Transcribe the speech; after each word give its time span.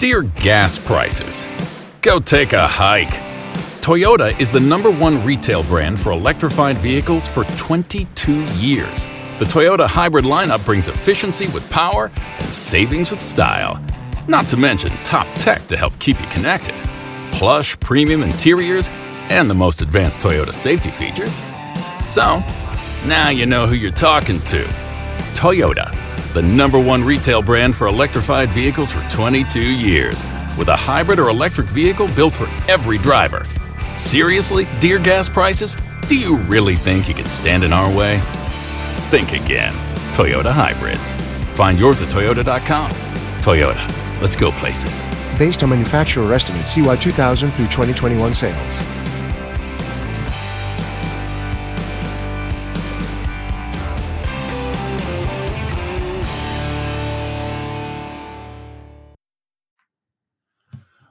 Dear 0.00 0.22
gas 0.22 0.78
prices, 0.78 1.46
go 2.00 2.20
take 2.20 2.54
a 2.54 2.66
hike. 2.66 3.12
Toyota 3.82 4.40
is 4.40 4.50
the 4.50 4.58
number 4.58 4.90
one 4.90 5.22
retail 5.26 5.62
brand 5.64 6.00
for 6.00 6.10
electrified 6.10 6.78
vehicles 6.78 7.28
for 7.28 7.44
22 7.44 8.44
years. 8.54 9.04
The 9.38 9.44
Toyota 9.44 9.86
hybrid 9.86 10.24
lineup 10.24 10.64
brings 10.64 10.88
efficiency 10.88 11.48
with 11.52 11.68
power 11.68 12.10
and 12.38 12.50
savings 12.50 13.10
with 13.10 13.20
style. 13.20 13.78
Not 14.26 14.48
to 14.48 14.56
mention 14.56 14.90
top 15.04 15.26
tech 15.34 15.66
to 15.66 15.76
help 15.76 15.92
keep 15.98 16.18
you 16.18 16.26
connected. 16.28 16.76
Plush 17.30 17.78
premium 17.78 18.22
interiors 18.22 18.88
and 19.28 19.50
the 19.50 19.54
most 19.54 19.82
advanced 19.82 20.22
Toyota 20.22 20.54
safety 20.54 20.90
features. 20.90 21.42
So, 22.08 22.42
now 23.04 23.28
you 23.28 23.44
know 23.44 23.66
who 23.66 23.76
you're 23.76 23.92
talking 23.92 24.40
to. 24.44 24.64
Toyota, 25.34 25.94
the 26.32 26.42
number 26.42 26.78
one 26.78 27.02
retail 27.02 27.42
brand 27.42 27.74
for 27.74 27.88
electrified 27.88 28.50
vehicles 28.50 28.92
for 28.92 29.02
22 29.08 29.60
years, 29.60 30.24
with 30.56 30.68
a 30.68 30.76
hybrid 30.76 31.18
or 31.18 31.28
electric 31.28 31.66
vehicle 31.66 32.08
built 32.14 32.34
for 32.34 32.48
every 32.70 32.98
driver. 32.98 33.44
Seriously, 33.96 34.66
dear 34.78 34.98
gas 34.98 35.28
prices? 35.28 35.76
Do 36.08 36.16
you 36.16 36.36
really 36.38 36.76
think 36.76 37.08
you 37.08 37.14
can 37.14 37.26
stand 37.26 37.64
in 37.64 37.72
our 37.72 37.94
way? 37.96 38.18
Think 39.10 39.32
again. 39.32 39.72
Toyota 40.12 40.52
Hybrids. 40.52 41.12
Find 41.56 41.78
yours 41.78 42.02
at 42.02 42.08
Toyota.com. 42.08 42.90
Toyota, 43.42 44.20
let's 44.20 44.36
go 44.36 44.50
places. 44.52 45.08
Based 45.38 45.62
on 45.62 45.70
manufacturer 45.70 46.32
estimates, 46.32 46.70
CY 46.72 46.96
2000 46.96 47.50
through 47.50 47.66
2021 47.66 48.34
sales. 48.34 48.80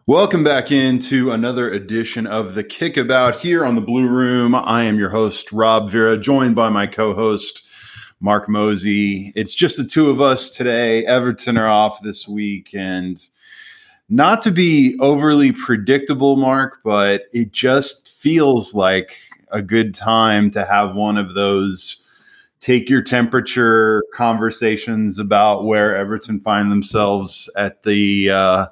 Welcome 0.10 0.44
back 0.44 0.72
into 0.72 1.32
another 1.34 1.72
edition 1.72 2.26
of 2.26 2.56
the 2.56 2.64
Kickabout 2.64 3.36
here 3.42 3.64
on 3.64 3.76
the 3.76 3.82
Blue 3.82 4.08
Room. 4.08 4.56
I 4.56 4.86
am 4.86 4.98
your 4.98 5.12
host, 5.12 5.52
Rob 5.52 5.92
Vera, 5.92 6.18
joined 6.18 6.56
by 6.56 6.70
my 6.70 6.88
co 6.88 7.14
host, 7.14 7.68
Mark 8.20 8.50
Mosey. 8.50 9.32
It's 9.36 9.54
just 9.54 9.78
the 9.78 9.84
two 9.84 10.10
of 10.10 10.20
us 10.20 10.50
today. 10.50 11.06
Everton 11.06 11.60
are 11.60 11.68
off 11.68 12.02
this 12.02 12.28
week. 12.28 12.74
And 12.74 13.22
not 14.10 14.42
to 14.42 14.52
be 14.52 14.98
overly 15.00 15.52
predictable, 15.52 16.38
Mark, 16.38 16.80
but 16.84 17.26
it 17.32 17.52
just 17.52 18.10
feels 18.10 18.74
like 18.74 19.16
a 19.52 19.62
good 19.62 19.94
time 19.94 20.50
to 20.50 20.66
have 20.66 20.96
one 20.96 21.18
of 21.18 21.36
those 21.36 22.04
take 22.62 22.90
your 22.90 23.04
temperature 23.04 24.04
conversations 24.16 25.20
about 25.20 25.66
where 25.66 25.96
Everton 25.96 26.40
find 26.40 26.72
themselves 26.72 27.48
at 27.56 27.84
the. 27.84 28.32
Uh, 28.32 28.66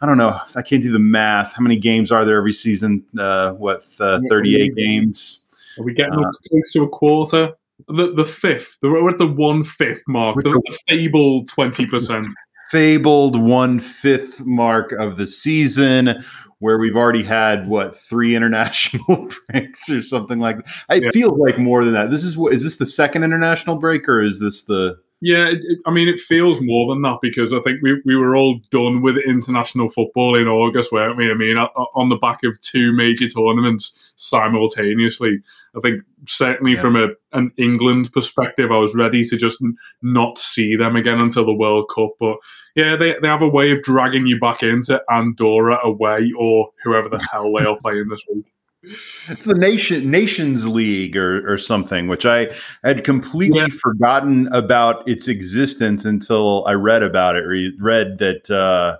I 0.00 0.06
don't 0.06 0.16
know. 0.16 0.38
I 0.56 0.62
can't 0.62 0.82
do 0.82 0.92
the 0.92 0.98
math. 0.98 1.54
How 1.54 1.62
many 1.62 1.76
games 1.76 2.10
are 2.10 2.24
there 2.24 2.38
every 2.38 2.54
season? 2.54 3.04
Uh, 3.18 3.52
what, 3.52 3.84
uh, 4.00 4.20
38 4.30 4.74
games? 4.74 5.44
Are 5.78 5.84
we 5.84 5.94
getting 5.94 6.14
uh, 6.14 6.30
close 6.48 6.72
to 6.72 6.82
a 6.82 6.88
quarter? 6.88 7.52
The 7.88 8.12
the 8.12 8.24
fifth. 8.24 8.78
We're 8.82 9.08
at 9.08 9.18
the 9.18 9.26
one 9.26 9.64
fifth 9.64 10.04
mark. 10.06 10.36
The, 10.36 10.50
the 10.50 10.78
fabled 10.88 11.48
twenty 11.48 11.86
percent. 11.86 12.26
Fabled 12.70 13.40
one 13.40 13.80
fifth 13.80 14.44
mark 14.44 14.92
of 14.92 15.16
the 15.16 15.26
season, 15.26 16.22
where 16.60 16.78
we've 16.78 16.94
already 16.94 17.24
had 17.24 17.68
what 17.68 17.98
three 17.98 18.36
international 18.36 19.28
breaks 19.48 19.90
or 19.90 20.02
something 20.02 20.38
like. 20.38 20.64
That. 20.64 20.98
It 20.98 21.02
yeah. 21.04 21.10
feels 21.12 21.38
like 21.38 21.58
more 21.58 21.84
than 21.84 21.94
that. 21.94 22.10
This 22.10 22.22
is 22.22 22.36
what 22.36 22.52
is 22.52 22.62
this 22.62 22.76
the 22.76 22.86
second 22.86 23.24
international 23.24 23.76
break 23.76 24.08
or 24.08 24.22
is 24.22 24.38
this 24.38 24.64
the 24.64 24.98
yeah, 25.22 25.48
it, 25.48 25.58
it, 25.62 25.78
I 25.86 25.90
mean, 25.90 26.08
it 26.08 26.18
feels 26.18 26.60
more 26.62 26.92
than 26.92 27.02
that 27.02 27.18
because 27.20 27.52
I 27.52 27.60
think 27.60 27.82
we, 27.82 28.00
we 28.06 28.16
were 28.16 28.36
all 28.36 28.58
done 28.70 29.02
with 29.02 29.18
international 29.18 29.90
football 29.90 30.34
in 30.34 30.48
August, 30.48 30.92
weren't 30.92 31.18
we? 31.18 31.30
I 31.30 31.34
mean, 31.34 31.58
on 31.58 32.08
the 32.08 32.16
back 32.16 32.42
of 32.42 32.58
two 32.60 32.92
major 32.92 33.28
tournaments 33.28 34.14
simultaneously. 34.16 35.40
I 35.76 35.80
think 35.80 36.02
certainly 36.26 36.72
yeah. 36.72 36.80
from 36.80 36.96
a, 36.96 37.08
an 37.32 37.52
England 37.58 38.10
perspective, 38.12 38.72
I 38.72 38.78
was 38.78 38.94
ready 38.94 39.22
to 39.24 39.36
just 39.36 39.62
not 40.00 40.38
see 40.38 40.74
them 40.74 40.96
again 40.96 41.20
until 41.20 41.44
the 41.44 41.54
World 41.54 41.90
Cup. 41.94 42.12
But 42.18 42.38
yeah, 42.74 42.96
they, 42.96 43.16
they 43.20 43.28
have 43.28 43.42
a 43.42 43.48
way 43.48 43.72
of 43.72 43.82
dragging 43.82 44.26
you 44.26 44.40
back 44.40 44.62
into 44.62 45.02
Andorra 45.10 45.78
away 45.84 46.32
or 46.38 46.70
whoever 46.82 47.10
the 47.10 47.22
hell 47.30 47.52
they 47.52 47.64
are 47.66 47.76
playing 47.82 48.08
this 48.08 48.24
week. 48.32 48.46
It's 48.82 49.44
the 49.44 49.54
nation 49.54 50.10
Nations 50.10 50.66
League 50.66 51.16
or, 51.16 51.52
or 51.52 51.58
something, 51.58 52.08
which 52.08 52.24
I 52.24 52.50
had 52.82 53.04
completely 53.04 53.58
yeah. 53.58 53.68
forgotten 53.68 54.46
about 54.54 55.06
its 55.06 55.28
existence 55.28 56.06
until 56.06 56.64
I 56.66 56.72
read 56.72 57.02
about 57.02 57.36
it. 57.36 57.42
Re- 57.42 57.76
read 57.78 58.18
that 58.18 58.50
uh, 58.50 58.96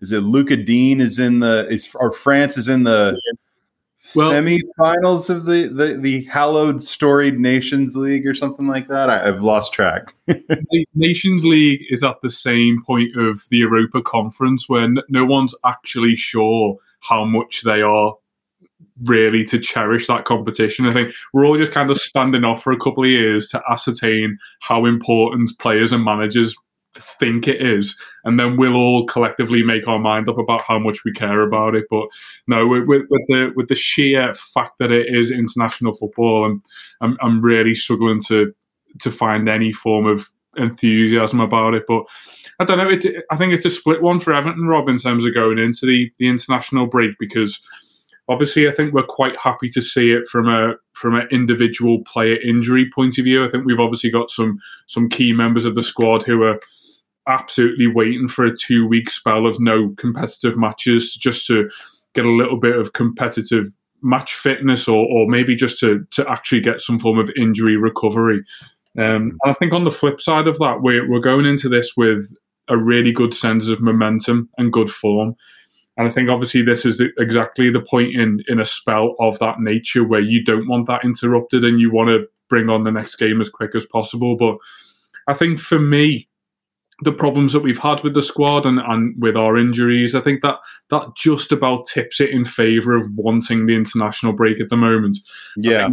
is 0.00 0.12
it 0.12 0.20
Lucas 0.20 0.64
Digne 0.64 1.00
is 1.00 1.18
in 1.18 1.40
the 1.40 1.68
is 1.68 1.94
or 1.94 2.10
France 2.10 2.56
is 2.56 2.68
in 2.68 2.84
the 2.84 3.20
well, 4.14 4.30
semi-finals 4.30 5.28
of 5.28 5.44
the, 5.44 5.68
the 5.68 5.98
the 6.00 6.24
hallowed 6.24 6.82
storied 6.82 7.38
Nations 7.38 7.94
League 7.96 8.26
or 8.26 8.34
something 8.34 8.66
like 8.66 8.88
that. 8.88 9.10
I, 9.10 9.26
have 9.26 9.42
lost 9.42 9.74
track. 9.74 10.14
Nations 10.94 11.44
League 11.44 11.82
is 11.90 12.02
at 12.02 12.22
the 12.22 12.30
same 12.30 12.82
point 12.82 13.14
of 13.18 13.42
the 13.50 13.58
Europa 13.58 14.00
Conference 14.00 14.70
where 14.70 14.88
no 15.10 15.26
one's 15.26 15.54
actually 15.66 16.16
sure 16.16 16.78
how 17.00 17.26
much 17.26 17.62
they 17.62 17.82
are 17.82 18.14
really 19.04 19.44
to 19.44 19.58
cherish 19.58 20.06
that 20.06 20.24
competition. 20.24 20.86
I 20.86 20.92
think 20.92 21.14
we're 21.32 21.46
all 21.46 21.58
just 21.58 21.72
kind 21.72 21.90
of 21.90 21.96
standing 21.96 22.44
off 22.44 22.62
for 22.62 22.72
a 22.72 22.78
couple 22.78 23.04
of 23.04 23.10
years 23.10 23.48
to 23.48 23.62
ascertain 23.70 24.38
how 24.60 24.84
important 24.84 25.50
players 25.58 25.92
and 25.92 26.04
managers 26.04 26.56
think 26.94 27.46
it 27.46 27.60
is, 27.60 27.98
and 28.24 28.38
then 28.38 28.56
we'll 28.56 28.76
all 28.76 29.06
collectively 29.06 29.62
make 29.62 29.86
our 29.86 29.98
mind 29.98 30.28
up 30.28 30.38
about 30.38 30.62
how 30.62 30.78
much 30.78 31.04
we 31.04 31.12
care 31.12 31.42
about 31.42 31.74
it. 31.74 31.84
But 31.90 32.08
no, 32.46 32.66
with, 32.66 32.86
with, 32.88 33.22
the 33.28 33.52
with 33.54 33.68
the 33.68 33.74
sheer 33.74 34.34
fact 34.34 34.78
that 34.78 34.90
it 34.90 35.14
is 35.14 35.30
international 35.30 35.94
football, 35.94 36.46
and 36.46 36.64
I'm, 37.00 37.16
I'm 37.20 37.40
really 37.40 37.74
struggling 37.74 38.20
to 38.28 38.52
to 39.00 39.10
find 39.10 39.48
any 39.48 39.72
form 39.72 40.06
of 40.06 40.28
enthusiasm 40.56 41.40
about 41.40 41.74
it. 41.74 41.84
But 41.86 42.04
I 42.58 42.64
don't 42.64 42.78
know. 42.78 42.88
It, 42.88 43.24
I 43.30 43.36
think 43.36 43.52
it's 43.52 43.66
a 43.66 43.70
split 43.70 44.02
one 44.02 44.18
for 44.20 44.32
Everton, 44.32 44.66
Rob, 44.66 44.88
in 44.88 44.98
terms 44.98 45.24
of 45.24 45.34
going 45.34 45.58
into 45.58 45.86
the 45.86 46.10
the 46.18 46.28
international 46.28 46.86
break 46.86 47.12
because 47.20 47.62
Obviously, 48.28 48.68
I 48.68 48.72
think 48.72 48.92
we're 48.92 49.02
quite 49.04 49.38
happy 49.40 49.68
to 49.70 49.80
see 49.80 50.12
it 50.12 50.28
from 50.28 50.48
a 50.48 50.74
from 50.92 51.14
an 51.14 51.28
individual 51.30 52.02
player 52.04 52.36
injury 52.42 52.90
point 52.94 53.18
of 53.18 53.24
view. 53.24 53.44
I 53.44 53.48
think 53.48 53.64
we've 53.64 53.80
obviously 53.80 54.10
got 54.10 54.30
some 54.30 54.58
some 54.86 55.08
key 55.08 55.32
members 55.32 55.64
of 55.64 55.74
the 55.74 55.82
squad 55.82 56.22
who 56.24 56.42
are 56.42 56.60
absolutely 57.26 57.86
waiting 57.86 58.26
for 58.26 58.44
a 58.44 58.56
two 58.56 58.86
week 58.86 59.10
spell 59.10 59.46
of 59.46 59.60
no 59.60 59.94
competitive 59.96 60.56
matches 60.56 61.14
just 61.14 61.46
to 61.46 61.70
get 62.14 62.24
a 62.24 62.30
little 62.30 62.58
bit 62.58 62.76
of 62.76 62.94
competitive 62.94 63.68
match 64.02 64.34
fitness 64.34 64.88
or, 64.88 65.06
or 65.06 65.28
maybe 65.28 65.54
just 65.54 65.78
to, 65.80 66.06
to 66.12 66.28
actually 66.30 66.60
get 66.60 66.80
some 66.80 66.98
form 66.98 67.18
of 67.18 67.30
injury 67.36 67.76
recovery. 67.76 68.44
Um, 68.96 69.36
and 69.42 69.50
I 69.50 69.52
think 69.54 69.72
on 69.72 69.84
the 69.84 69.90
flip 69.90 70.20
side 70.20 70.46
of 70.46 70.58
that, 70.58 70.82
we're, 70.82 71.08
we're 71.08 71.20
going 71.20 71.46
into 71.46 71.68
this 71.68 71.96
with 71.96 72.32
a 72.68 72.76
really 72.76 73.12
good 73.12 73.34
sense 73.34 73.68
of 73.68 73.80
momentum 73.80 74.48
and 74.58 74.72
good 74.72 74.90
form. 74.90 75.36
And 75.98 76.08
I 76.08 76.12
think 76.12 76.30
obviously 76.30 76.62
this 76.62 76.86
is 76.86 77.02
exactly 77.18 77.70
the 77.70 77.82
point 77.82 78.14
in 78.14 78.42
in 78.48 78.60
a 78.60 78.64
spell 78.64 79.16
of 79.18 79.38
that 79.40 79.60
nature 79.60 80.04
where 80.04 80.20
you 80.20 80.42
don't 80.42 80.68
want 80.68 80.86
that 80.86 81.04
interrupted 81.04 81.64
and 81.64 81.80
you 81.80 81.92
want 81.92 82.08
to 82.08 82.26
bring 82.48 82.70
on 82.70 82.84
the 82.84 82.92
next 82.92 83.16
game 83.16 83.40
as 83.40 83.50
quick 83.50 83.74
as 83.74 83.84
possible. 83.84 84.36
But 84.36 84.56
I 85.26 85.34
think 85.34 85.58
for 85.58 85.78
me, 85.78 86.28
the 87.02 87.12
problems 87.12 87.52
that 87.52 87.62
we've 87.62 87.78
had 87.78 88.02
with 88.02 88.14
the 88.14 88.22
squad 88.22 88.64
and, 88.64 88.78
and 88.78 89.14
with 89.20 89.36
our 89.36 89.56
injuries, 89.56 90.14
I 90.14 90.20
think 90.20 90.42
that 90.42 90.58
that 90.90 91.16
just 91.16 91.52
about 91.52 91.86
tips 91.86 92.20
it 92.20 92.30
in 92.30 92.44
favour 92.44 92.96
of 92.96 93.08
wanting 93.14 93.66
the 93.66 93.74
international 93.74 94.32
break 94.32 94.60
at 94.60 94.68
the 94.68 94.76
moment. 94.76 95.18
Yeah. 95.56 95.88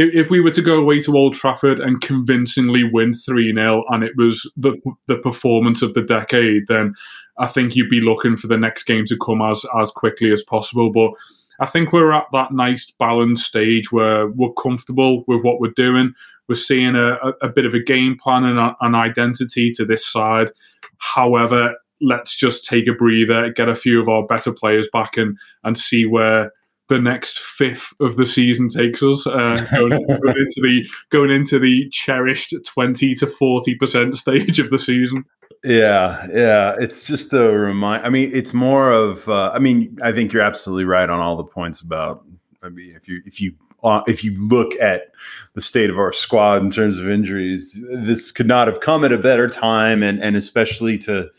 If, 0.00 0.30
we 0.30 0.40
were 0.40 0.52
to 0.52 0.62
go 0.62 0.78
away 0.78 1.00
to 1.00 1.16
Old 1.16 1.34
Trafford 1.34 1.80
and 1.80 2.00
convincingly 2.00 2.84
win 2.84 3.14
3 3.14 3.52
0 3.52 3.84
and 3.88 4.04
it 4.04 4.12
was 4.16 4.48
the, 4.56 4.80
the 5.08 5.18
performance 5.18 5.82
of 5.82 5.94
the 5.94 6.02
decade, 6.02 6.68
then 6.68 6.94
I 7.38 7.48
think 7.48 7.74
you'd 7.74 7.88
be 7.88 8.00
looking 8.00 8.36
for 8.36 8.46
the 8.46 8.56
next 8.56 8.84
game 8.84 9.06
to 9.06 9.18
come 9.18 9.42
as, 9.42 9.66
as 9.76 9.90
quickly 9.90 10.30
as 10.30 10.44
possible. 10.44 10.92
But 10.92 11.10
I 11.58 11.66
think 11.66 11.92
we're 11.92 12.12
at 12.12 12.26
that 12.32 12.52
nice 12.52 12.92
balanced 12.96 13.46
stage 13.46 13.90
where 13.90 14.28
we're 14.28 14.52
comfortable 14.52 15.24
with 15.26 15.42
what 15.42 15.58
we're 15.58 15.72
doing. 15.72 16.14
We're 16.48 16.54
seeing 16.54 16.94
a, 16.94 17.14
a, 17.14 17.32
a 17.42 17.48
bit 17.48 17.66
of 17.66 17.74
a 17.74 17.82
game 17.82 18.16
plan 18.22 18.44
and 18.44 18.58
a, 18.60 18.76
an 18.80 18.94
identity 18.94 19.72
to 19.72 19.84
this 19.84 20.06
side. 20.06 20.52
However, 20.98 21.74
let's 22.00 22.36
just 22.36 22.64
take 22.66 22.86
a 22.86 22.92
breather, 22.92 23.50
get 23.50 23.68
a 23.68 23.74
few 23.74 24.00
of 24.00 24.08
our 24.08 24.24
better 24.26 24.52
players 24.52 24.88
back, 24.92 25.16
and 25.16 25.36
and 25.64 25.76
see 25.76 26.06
where 26.06 26.52
the 26.88 26.98
next 26.98 27.38
fifth 27.38 27.92
of 28.00 28.16
the 28.16 28.26
season 28.26 28.68
takes 28.68 29.02
us. 29.02 29.26
Uh, 29.26 29.66
going, 29.72 29.90
going 29.90 30.38
into 30.38 30.60
the 30.62 30.88
going 31.10 31.30
into 31.30 31.58
the 31.58 31.88
cherished 31.90 32.54
twenty 32.64 33.14
to 33.14 33.26
forty 33.26 33.74
percent 33.74 34.14
stage 34.14 34.58
of 34.58 34.70
the 34.70 34.78
season. 34.78 35.24
Yeah, 35.64 36.26
yeah. 36.32 36.76
It's 36.78 37.06
just 37.06 37.32
a 37.32 37.50
remind. 37.50 38.04
I 38.04 38.10
mean, 38.10 38.30
it's 38.32 38.54
more 38.54 38.92
of. 38.92 39.28
Uh, 39.28 39.50
I 39.52 39.58
mean, 39.58 39.98
I 40.02 40.12
think 40.12 40.32
you're 40.32 40.42
absolutely 40.42 40.84
right 40.84 41.08
on 41.08 41.20
all 41.20 41.36
the 41.36 41.44
points 41.44 41.80
about. 41.80 42.24
I 42.62 42.68
mean, 42.68 42.94
if 42.94 43.08
you 43.08 43.22
if 43.26 43.40
you 43.40 43.54
uh, 43.82 44.02
if 44.06 44.24
you 44.24 44.34
look 44.46 44.74
at 44.80 45.12
the 45.54 45.60
state 45.60 45.90
of 45.90 45.98
our 45.98 46.12
squad 46.12 46.62
in 46.62 46.70
terms 46.70 46.98
of 46.98 47.08
injuries, 47.08 47.84
this 47.90 48.32
could 48.32 48.48
not 48.48 48.66
have 48.66 48.80
come 48.80 49.04
at 49.04 49.12
a 49.12 49.18
better 49.18 49.48
time, 49.48 50.02
and 50.02 50.22
and 50.22 50.36
especially 50.36 50.98
to 50.98 51.30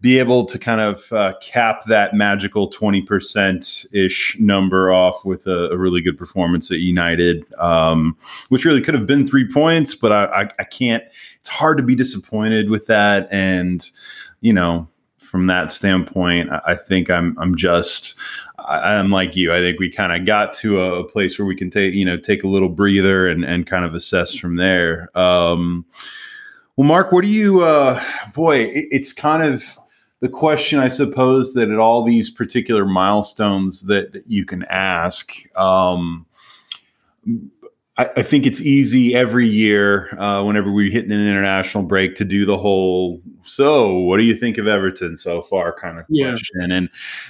be 0.00 0.18
able 0.18 0.44
to 0.44 0.58
kind 0.58 0.80
of 0.80 1.12
uh, 1.12 1.34
cap 1.40 1.82
that 1.86 2.14
magical 2.14 2.70
20% 2.70 3.86
ish 3.92 4.36
number 4.38 4.92
off 4.92 5.24
with 5.24 5.46
a, 5.48 5.70
a, 5.70 5.76
really 5.76 6.00
good 6.00 6.16
performance 6.16 6.70
at 6.70 6.78
United, 6.78 7.44
um, 7.58 8.16
which 8.48 8.64
really 8.64 8.80
could 8.80 8.94
have 8.94 9.06
been 9.08 9.26
three 9.26 9.50
points, 9.50 9.96
but 9.96 10.12
I, 10.12 10.24
I, 10.26 10.48
I, 10.60 10.64
can't, 10.64 11.02
it's 11.40 11.48
hard 11.48 11.78
to 11.78 11.82
be 11.82 11.96
disappointed 11.96 12.70
with 12.70 12.86
that. 12.86 13.26
And, 13.32 13.90
you 14.40 14.52
know, 14.52 14.86
from 15.18 15.46
that 15.48 15.72
standpoint, 15.72 16.48
I, 16.64 16.76
think 16.76 17.10
I'm, 17.10 17.36
I'm 17.36 17.56
just, 17.56 18.16
I, 18.56 18.94
am 18.94 19.10
like 19.10 19.34
you. 19.34 19.52
I 19.52 19.58
think 19.58 19.80
we 19.80 19.90
kind 19.90 20.12
of 20.12 20.24
got 20.24 20.52
to 20.54 20.80
a, 20.80 21.00
a, 21.00 21.08
place 21.08 21.40
where 21.40 21.46
we 21.46 21.56
can 21.56 21.70
take, 21.70 21.92
you 21.94 22.04
know, 22.04 22.16
take 22.16 22.44
a 22.44 22.48
little 22.48 22.68
breather 22.68 23.26
and, 23.26 23.44
and 23.44 23.66
kind 23.66 23.84
of 23.84 23.96
assess 23.96 24.32
from 24.32 24.56
there. 24.56 25.10
Um, 25.18 25.84
well, 26.76 26.86
Mark, 26.86 27.10
what 27.10 27.22
do 27.22 27.28
you, 27.28 27.62
uh, 27.62 28.00
boy, 28.32 28.58
it, 28.58 28.86
it's 28.92 29.12
kind 29.12 29.42
of, 29.42 29.76
the 30.20 30.28
question, 30.28 30.80
I 30.80 30.88
suppose, 30.88 31.54
that 31.54 31.70
at 31.70 31.78
all 31.78 32.02
these 32.02 32.30
particular 32.30 32.84
milestones 32.84 33.82
that, 33.82 34.12
that 34.12 34.24
you 34.26 34.44
can 34.44 34.64
ask, 34.64 35.32
um, 35.56 36.26
I, 37.96 38.10
I, 38.16 38.22
think 38.22 38.46
it's 38.46 38.60
easy 38.60 39.14
every 39.14 39.48
year, 39.48 40.08
uh, 40.18 40.42
whenever 40.42 40.72
we're 40.72 40.90
hitting 40.90 41.12
an 41.12 41.20
international 41.20 41.84
break, 41.84 42.14
to 42.16 42.24
do 42.24 42.46
the 42.46 42.56
whole 42.56 43.20
"so 43.44 43.98
what 43.98 44.16
do 44.16 44.24
you 44.24 44.36
think 44.36 44.58
of 44.58 44.66
Everton 44.66 45.16
so 45.16 45.42
far?" 45.42 45.72
kind 45.72 45.98
of 45.98 46.06
yeah. 46.08 46.30
question, 46.30 46.72
and 46.72 46.88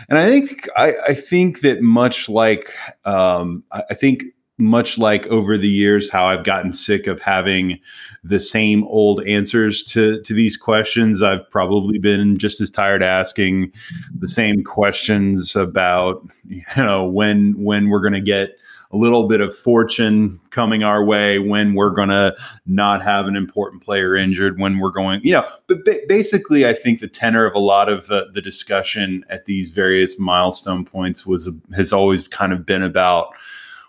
and 0.09 0.19
I 0.19 0.29
think 0.29 0.69
I, 0.77 0.95
I 1.09 1.15
think 1.15 1.61
that 1.61 1.83
much 1.83 2.29
like 2.29 2.75
um, 3.05 3.65
I, 3.73 3.83
I 3.91 3.95
think 3.95 4.25
much 4.59 4.99
like 4.99 5.27
over 5.29 5.57
the 5.57 5.69
years 5.69 6.11
how 6.11 6.27
I've 6.27 6.45
gotten 6.45 6.73
sick 6.73 7.07
of 7.07 7.21
having 7.21 7.79
the 8.25 8.41
same 8.41 8.85
old 8.85 9.25
answers 9.25 9.83
to 9.85 10.21
to 10.23 10.35
these 10.35 10.57
questions. 10.57 11.23
I've 11.23 11.49
probably 11.51 11.99
been 11.99 12.37
just 12.37 12.61
as 12.61 12.71
tired 12.71 13.03
asking 13.03 13.73
the 14.17 14.29
same 14.29 14.65
questions 14.65 15.55
about 15.55 16.29
you 16.49 16.63
know 16.77 17.09
when 17.09 17.55
when 17.57 17.89
we're 17.89 18.01
going 18.01 18.13
to 18.15 18.21
get 18.21 18.59
a 18.91 18.97
little 18.97 19.29
bit 19.29 19.41
of 19.41 19.55
fortune 19.55 20.41
coming 20.51 20.83
our 20.83 21.05
way 21.05 21.39
when 21.39 21.75
we're 21.75 21.91
going 21.91 22.09
to 22.09 22.35
not 22.67 23.03
have 23.03 23.27
an 23.27 23.37
important 23.37 23.83
player 23.83 24.17
injured 24.17 24.59
when 24.59 24.79
we're 24.79 24.91
going 24.91 25.21
you 25.23 25.33
know 25.33 25.47
but 25.67 25.85
ba- 25.85 26.01
basically 26.09 26.67
i 26.67 26.73
think 26.73 27.01
the 27.01 27.07
tenor 27.07 27.45
of 27.45 27.55
a 27.55 27.59
lot 27.59 27.91
of 27.91 28.07
the, 28.07 28.31
the 28.33 28.41
discussion 28.41 29.25
at 29.29 29.45
these 29.45 29.69
various 29.69 30.19
milestone 30.19 30.87
points 30.87 31.27
was 31.27 31.51
has 31.77 31.93
always 31.93 32.27
kind 32.29 32.53
of 32.53 32.65
been 32.65 32.83
about 32.83 33.35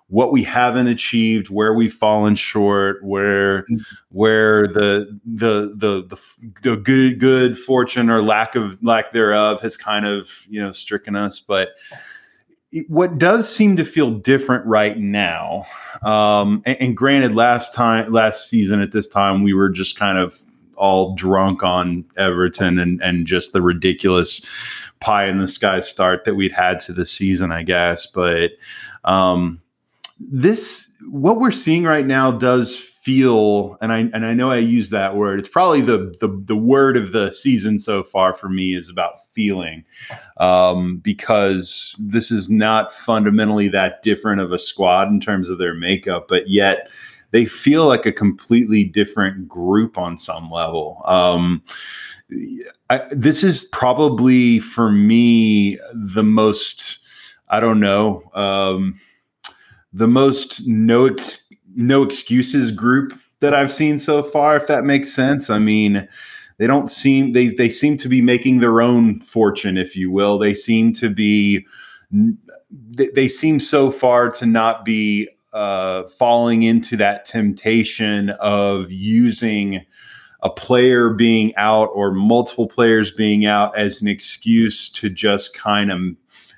what 0.09 0.31
we 0.31 0.43
haven't 0.43 0.87
achieved, 0.87 1.49
where 1.49 1.73
we've 1.73 1.93
fallen 1.93 2.35
short, 2.35 3.03
where 3.03 3.65
where 4.09 4.67
the, 4.67 5.19
the 5.23 5.71
the 5.75 6.03
the 6.07 6.21
the, 6.63 6.77
good 6.77 7.19
good 7.19 7.57
fortune 7.57 8.09
or 8.09 8.21
lack 8.21 8.55
of 8.55 8.81
lack 8.83 9.11
thereof 9.11 9.61
has 9.61 9.77
kind 9.77 10.05
of 10.05 10.45
you 10.49 10.61
know 10.61 10.71
stricken 10.71 11.15
us. 11.15 11.39
But 11.39 11.69
what 12.87 13.17
does 13.17 13.53
seem 13.53 13.77
to 13.77 13.85
feel 13.85 14.11
different 14.11 14.65
right 14.65 14.97
now, 14.97 15.65
um, 16.01 16.63
and, 16.65 16.77
and 16.79 16.97
granted, 16.97 17.35
last 17.35 17.73
time 17.75 18.11
last 18.11 18.49
season 18.49 18.81
at 18.81 18.91
this 18.91 19.07
time 19.07 19.43
we 19.43 19.53
were 19.53 19.69
just 19.69 19.97
kind 19.97 20.17
of 20.17 20.39
all 20.75 21.13
drunk 21.13 21.61
on 21.61 22.03
Everton 22.17 22.79
and 22.79 22.99
and 23.03 23.27
just 23.27 23.53
the 23.53 23.61
ridiculous 23.61 24.41
pie 25.01 25.27
in 25.27 25.37
the 25.37 25.47
sky 25.47 25.79
start 25.81 26.25
that 26.25 26.35
we'd 26.35 26.51
had 26.51 26.79
to 26.79 26.93
the 26.93 27.05
season, 27.05 27.51
I 27.51 27.61
guess. 27.61 28.05
But 28.07 28.51
um, 29.03 29.61
this 30.19 30.91
what 31.09 31.39
we're 31.39 31.51
seeing 31.51 31.83
right 31.83 32.05
now 32.05 32.31
does 32.31 32.77
feel 32.77 33.77
and 33.81 33.93
I 33.93 33.99
and 33.99 34.25
I 34.25 34.33
know 34.33 34.51
I 34.51 34.57
use 34.57 34.89
that 34.89 35.15
word. 35.15 35.39
It's 35.39 35.49
probably 35.49 35.81
the 35.81 36.13
the, 36.19 36.27
the 36.45 36.55
word 36.55 36.97
of 36.97 37.11
the 37.11 37.31
season 37.31 37.79
so 37.79 38.03
far 38.03 38.33
for 38.33 38.49
me 38.49 38.75
is 38.75 38.89
about 38.89 39.25
feeling. 39.33 39.85
Um, 40.37 40.97
because 40.97 41.95
this 41.97 42.29
is 42.29 42.49
not 42.49 42.93
fundamentally 42.93 43.69
that 43.69 44.01
different 44.03 44.41
of 44.41 44.51
a 44.51 44.59
squad 44.59 45.07
in 45.07 45.19
terms 45.19 45.49
of 45.49 45.57
their 45.57 45.73
makeup, 45.73 46.27
but 46.27 46.49
yet 46.49 46.89
they 47.31 47.45
feel 47.45 47.87
like 47.87 48.05
a 48.05 48.11
completely 48.11 48.83
different 48.83 49.47
group 49.47 49.97
on 49.97 50.17
some 50.17 50.51
level. 50.51 51.01
Um, 51.05 51.63
I, 52.89 53.07
this 53.11 53.43
is 53.43 53.63
probably 53.65 54.59
for 54.59 54.91
me 54.91 55.79
the 55.93 56.23
most 56.23 56.99
I 57.47 57.59
don't 57.59 57.79
know. 57.79 58.23
Um, 58.35 58.99
the 59.93 60.07
most 60.07 60.67
no 60.67 61.05
ex- 61.05 61.43
no 61.75 62.03
excuses 62.03 62.71
group 62.71 63.17
that 63.39 63.53
I've 63.53 63.71
seen 63.71 63.99
so 63.99 64.21
far. 64.21 64.57
If 64.57 64.67
that 64.67 64.83
makes 64.83 65.13
sense, 65.13 65.49
I 65.49 65.59
mean, 65.59 66.07
they 66.57 66.67
don't 66.67 66.91
seem 66.91 67.31
they 67.31 67.47
they 67.47 67.69
seem 67.69 67.97
to 67.97 68.09
be 68.09 68.21
making 68.21 68.59
their 68.59 68.81
own 68.81 69.21
fortune, 69.21 69.77
if 69.77 69.95
you 69.95 70.11
will. 70.11 70.37
They 70.37 70.53
seem 70.53 70.93
to 70.93 71.09
be 71.09 71.65
they, 72.71 73.27
seem 73.27 73.59
so 73.59 73.89
far 73.89 74.29
to 74.31 74.45
not 74.45 74.85
be 74.85 75.27
uh, 75.53 76.03
falling 76.07 76.63
into 76.63 76.95
that 76.97 77.25
temptation 77.25 78.29
of 78.39 78.91
using 78.91 79.85
a 80.41 80.49
player 80.49 81.09
being 81.09 81.55
out 81.55 81.89
or 81.93 82.11
multiple 82.11 82.67
players 82.67 83.11
being 83.11 83.45
out 83.45 83.77
as 83.77 84.01
an 84.01 84.07
excuse 84.07 84.89
to 84.89 85.09
just 85.09 85.55
kind 85.55 85.91
of 85.91 86.01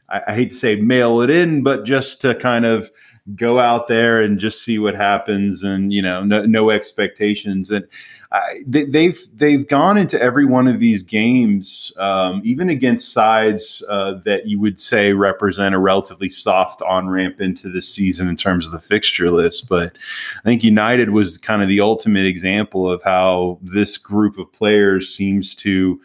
I 0.09 0.35
hate 0.35 0.49
to 0.49 0.55
say 0.55 0.75
mail 0.75 1.21
it 1.21 1.29
in, 1.29 1.63
but 1.63 1.85
just 1.85 2.19
to 2.21 2.35
kind 2.35 2.65
of 2.65 2.91
go 3.35 3.59
out 3.59 3.87
there 3.87 4.19
and 4.19 4.39
just 4.39 4.63
see 4.63 4.79
what 4.79 4.95
happens 4.95 5.61
and 5.61 5.93
you 5.93 6.01
know 6.01 6.23
no, 6.23 6.43
no 6.45 6.71
expectations. 6.71 7.69
And 7.69 7.87
I, 8.31 8.63
they, 8.65 8.79
have 8.79 8.91
they've, 8.91 9.27
they've 9.35 9.67
gone 9.67 9.97
into 9.97 10.19
every 10.19 10.45
one 10.45 10.67
of 10.67 10.79
these 10.79 11.03
games 11.03 11.93
um, 11.97 12.41
even 12.43 12.69
against 12.69 13.13
sides 13.13 13.83
uh, 13.89 14.15
that 14.25 14.47
you 14.47 14.59
would 14.59 14.79
say 14.79 15.13
represent 15.13 15.75
a 15.75 15.79
relatively 15.79 16.29
soft 16.29 16.81
on 16.81 17.09
ramp 17.09 17.39
into 17.39 17.69
the 17.69 17.81
season 17.81 18.27
in 18.27 18.35
terms 18.35 18.65
of 18.65 18.71
the 18.71 18.79
fixture 18.79 19.29
list. 19.29 19.69
But 19.69 19.95
i 20.37 20.43
think 20.43 20.63
united 20.63 21.11
was 21.11 21.37
kind 21.37 21.61
of 21.61 21.67
the 21.67 21.81
ultimate 21.81 22.25
example 22.25 22.89
of 22.89 23.01
how 23.03 23.59
this 23.61 23.97
group 23.97 24.37
of 24.37 24.51
players 24.51 25.13
seems 25.13 25.55
to 25.55 25.99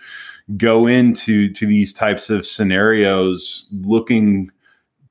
go 0.56 0.86
into 0.86 1.52
to 1.52 1.66
these 1.66 1.92
types 1.92 2.30
of 2.30 2.46
scenarios 2.46 3.68
looking 3.82 4.50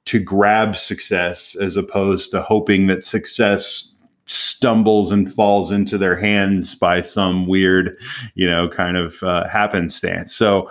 to 0.05 0.19
grab 0.19 0.75
success 0.75 1.55
as 1.55 1.75
opposed 1.75 2.31
to 2.31 2.41
hoping 2.41 2.87
that 2.87 3.03
success 3.03 3.91
stumbles 4.27 5.11
and 5.11 5.31
falls 5.31 5.71
into 5.71 5.97
their 5.97 6.15
hands 6.15 6.75
by 6.75 7.01
some 7.01 7.47
weird, 7.47 7.97
you 8.35 8.49
know, 8.49 8.67
kind 8.69 8.97
of 8.97 9.21
uh, 9.23 9.47
happenstance. 9.47 10.35
So 10.35 10.69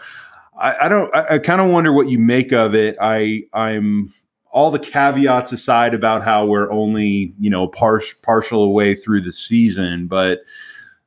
I, 0.59 0.75
I 0.83 0.89
don't. 0.89 1.15
I, 1.15 1.35
I 1.35 1.39
kind 1.39 1.61
of 1.61 1.71
wonder 1.71 1.93
what 1.93 2.09
you 2.09 2.19
make 2.19 2.53
of 2.53 2.75
it. 2.75 2.97
I 3.01 3.43
I'm 3.53 4.13
all 4.51 4.71
the 4.71 4.79
caveats 4.79 5.51
aside 5.51 5.95
about 5.95 6.23
how 6.23 6.47
we're 6.47 6.71
only 6.71 7.35
you 7.39 7.51
know 7.51 7.67
par- 7.69 8.03
partial 8.23 8.73
way 8.73 8.95
through 8.95 9.21
the 9.21 9.33
season, 9.33 10.07
but 10.07 10.41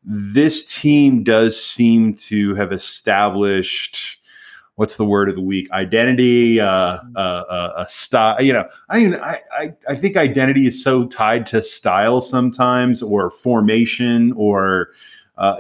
this 0.04 0.80
team 0.80 1.24
does 1.24 1.62
seem 1.62 2.14
to 2.14 2.56
have 2.56 2.72
established 2.72 4.17
what's 4.78 4.96
the 4.96 5.06
word 5.06 5.28
of 5.28 5.36
the 5.36 5.42
week 5.42 5.70
identity 5.72 6.60
uh, 6.60 7.00
uh, 7.16 7.20
uh, 7.20 7.74
a 7.78 7.88
style 7.88 8.42
you 8.42 8.54
know 8.54 8.68
I, 8.90 9.00
mean, 9.00 9.16
I, 9.16 9.42
I 9.52 9.74
i 9.90 9.96
think 9.96 10.16
identity 10.16 10.66
is 10.66 10.82
so 10.82 11.06
tied 11.06 11.46
to 11.48 11.62
style 11.62 12.22
sometimes 12.22 13.04
or 13.04 13.30
formation 13.30 14.32
or 14.34 14.92
uh, 15.38 15.58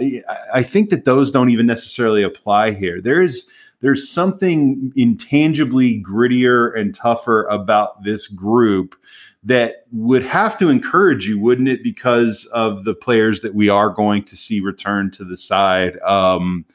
i 0.53 0.63
think 0.63 0.89
that 0.91 1.05
those 1.05 1.31
don't 1.31 1.49
even 1.49 1.65
necessarily 1.65 2.23
apply 2.23 2.71
here 2.71 3.01
there's 3.01 3.47
there's 3.79 4.09
something 4.09 4.91
intangibly 4.95 6.01
grittier 6.01 6.77
and 6.79 6.95
tougher 6.95 7.45
about 7.45 8.03
this 8.03 8.27
group 8.27 8.95
that 9.43 9.85
would 9.91 10.23
have 10.23 10.57
to 10.57 10.69
encourage 10.69 11.27
you, 11.27 11.39
wouldn't 11.39 11.67
it? 11.67 11.83
Because 11.83 12.45
of 12.47 12.85
the 12.85 12.95
players 12.95 13.41
that 13.41 13.53
we 13.53 13.69
are 13.69 13.89
going 13.89 14.23
to 14.23 14.35
see 14.35 14.59
return 14.59 15.11
to 15.11 15.23
the 15.23 15.37
side. 15.37 15.99
Um, 15.99 16.65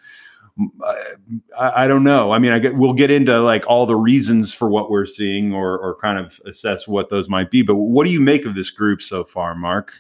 I, 1.59 1.85
I, 1.85 1.89
don't 1.89 2.05
know. 2.05 2.33
I 2.33 2.39
mean, 2.39 2.53
I 2.53 2.59
get, 2.59 2.77
we'll 2.77 2.93
get 2.93 3.11
into 3.11 3.41
like 3.41 3.65
all 3.67 3.87
the 3.87 3.97
reasons 3.97 4.53
for 4.53 4.69
what 4.69 4.91
we're 4.91 5.07
seeing, 5.07 5.53
or 5.53 5.79
or 5.79 5.97
kind 5.97 6.19
of 6.19 6.41
assess 6.47 6.87
what 6.87 7.09
those 7.09 7.29
might 7.29 7.51
be. 7.51 7.63
But 7.63 7.77
what 7.77 8.05
do 8.05 8.11
you 8.11 8.21
make 8.21 8.45
of 8.45 8.55
this 8.55 8.71
group 8.71 9.01
so 9.01 9.25
far, 9.25 9.55
Mark? 9.55 9.95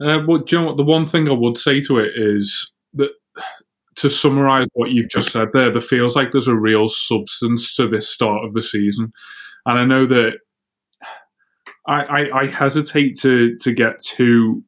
Uh, 0.00 0.20
well, 0.26 0.42
you 0.46 0.58
know 0.58 0.66
what? 0.66 0.76
The 0.76 0.84
one 0.84 1.06
thing 1.06 1.28
I 1.28 1.32
would 1.32 1.58
say 1.58 1.80
to 1.82 1.98
it 1.98 2.12
is 2.16 2.72
that 2.94 3.10
to 3.96 4.10
summarize 4.10 4.70
what 4.74 4.90
you've 4.90 5.08
just 5.08 5.32
said 5.32 5.48
there, 5.52 5.70
there 5.70 5.80
feels 5.80 6.14
like 6.14 6.30
there's 6.30 6.48
a 6.48 6.54
real 6.54 6.88
substance 6.88 7.74
to 7.74 7.88
this 7.88 8.08
start 8.08 8.44
of 8.44 8.52
the 8.54 8.62
season, 8.62 9.12
and 9.66 9.78
I 9.78 9.84
know 9.84 10.06
that 10.06 10.38
I, 11.86 12.02
I, 12.02 12.40
I 12.42 12.46
hesitate 12.46 13.18
to 13.20 13.56
to 13.56 13.72
get 13.72 14.00
too 14.00 14.64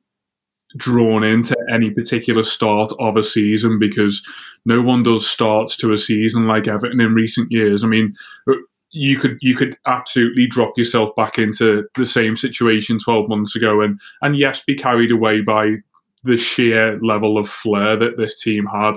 drawn 0.77 1.25
into 1.25 1.57
any 1.73 1.91
particular 1.91 2.43
start 2.43 2.93
of 2.99 3.17
a 3.17 3.25
season 3.25 3.79
because 3.79 4.25
no 4.65 4.81
one 4.81 5.03
does 5.03 5.27
starts 5.27 5.77
to 5.77 5.93
a 5.93 5.99
season 5.99 6.47
like 6.47 6.69
Everton 6.69 7.01
in 7.01 7.15
recent 7.15 7.51
years. 7.51 7.83
I 7.83 7.89
mean, 7.89 8.15
uh, 8.49 8.55
you 8.93 9.19
could 9.19 9.39
you 9.41 9.57
could 9.57 9.77
absolutely 9.87 10.47
drop 10.47 10.77
yourself 10.77 11.11
back 11.17 11.39
into 11.39 11.85
the 11.97 12.05
same 12.05 12.35
situation 12.35 12.99
12 12.99 13.29
months 13.29 13.55
ago 13.55 13.81
and 13.81 14.01
and 14.21 14.37
yes 14.37 14.65
be 14.65 14.75
carried 14.75 15.13
away 15.13 15.41
by 15.41 15.77
the 16.25 16.37
sheer 16.37 16.99
level 17.01 17.39
of 17.39 17.49
flair 17.49 17.97
that 17.97 18.17
this 18.17 18.41
team 18.43 18.67
had 18.67 18.95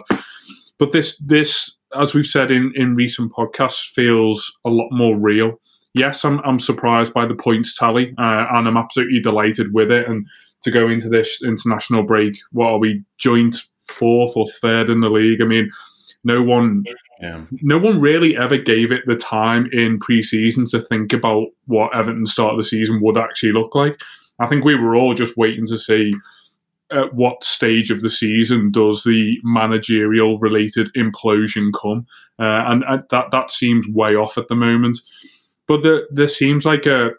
but 0.79 0.93
this 0.93 1.15
this 1.19 1.77
as 1.95 2.15
we've 2.15 2.25
said 2.25 2.49
in 2.49 2.73
in 2.75 2.95
recent 2.95 3.31
podcasts 3.33 3.87
feels 3.87 4.51
a 4.65 4.69
lot 4.69 4.89
more 4.91 5.15
real 5.15 5.59
yes, 5.93 6.25
I'm, 6.25 6.39
I'm 6.43 6.59
surprised 6.59 7.13
by 7.13 7.25
the 7.25 7.35
points 7.35 7.75
tally, 7.77 8.13
uh, 8.17 8.45
and 8.51 8.67
I'm 8.67 8.77
absolutely 8.77 9.19
delighted 9.19 9.73
with 9.73 9.91
it. 9.91 10.07
And 10.07 10.27
to 10.63 10.71
go 10.71 10.89
into 10.89 11.09
this 11.09 11.43
international 11.43 12.03
break, 12.03 12.37
what 12.51 12.67
are 12.67 12.79
we 12.79 13.03
joint 13.17 13.57
fourth 13.87 14.35
or 14.35 14.47
third 14.61 14.89
in 14.89 15.01
the 15.01 15.09
league? 15.09 15.41
I 15.41 15.45
mean, 15.45 15.69
no 16.23 16.41
one, 16.41 16.85
yeah. 17.21 17.41
no 17.61 17.77
one 17.77 17.99
really 17.99 18.37
ever 18.37 18.57
gave 18.57 18.91
it 18.91 19.03
the 19.05 19.15
time 19.15 19.69
in 19.73 19.99
pre-season 19.99 20.65
to 20.67 20.81
think 20.81 21.13
about 21.13 21.47
what 21.65 21.93
Everton's 21.93 22.31
start 22.31 22.51
of 22.51 22.57
the 22.57 22.63
season 22.63 23.01
would 23.01 23.17
actually 23.17 23.51
look 23.51 23.75
like. 23.75 23.99
I 24.39 24.47
think 24.47 24.63
we 24.63 24.75
were 24.75 24.95
all 24.95 25.13
just 25.13 25.37
waiting 25.37 25.67
to 25.67 25.77
see 25.77 26.13
at 26.91 27.13
what 27.13 27.43
stage 27.43 27.91
of 27.91 28.01
the 28.01 28.09
season 28.09 28.71
does 28.71 29.03
the 29.03 29.37
managerial 29.43 30.37
related 30.39 30.89
implosion 30.95 31.71
come, 31.73 32.05
uh, 32.39 32.63
and, 32.67 32.83
and 32.87 33.03
that 33.09 33.31
that 33.31 33.51
seems 33.51 33.87
way 33.87 34.15
off 34.15 34.37
at 34.37 34.47
the 34.47 34.55
moment. 34.55 34.97
But 35.67 35.83
there, 35.83 36.07
there 36.11 36.27
seems 36.27 36.65
like 36.65 36.85
a 36.85 37.11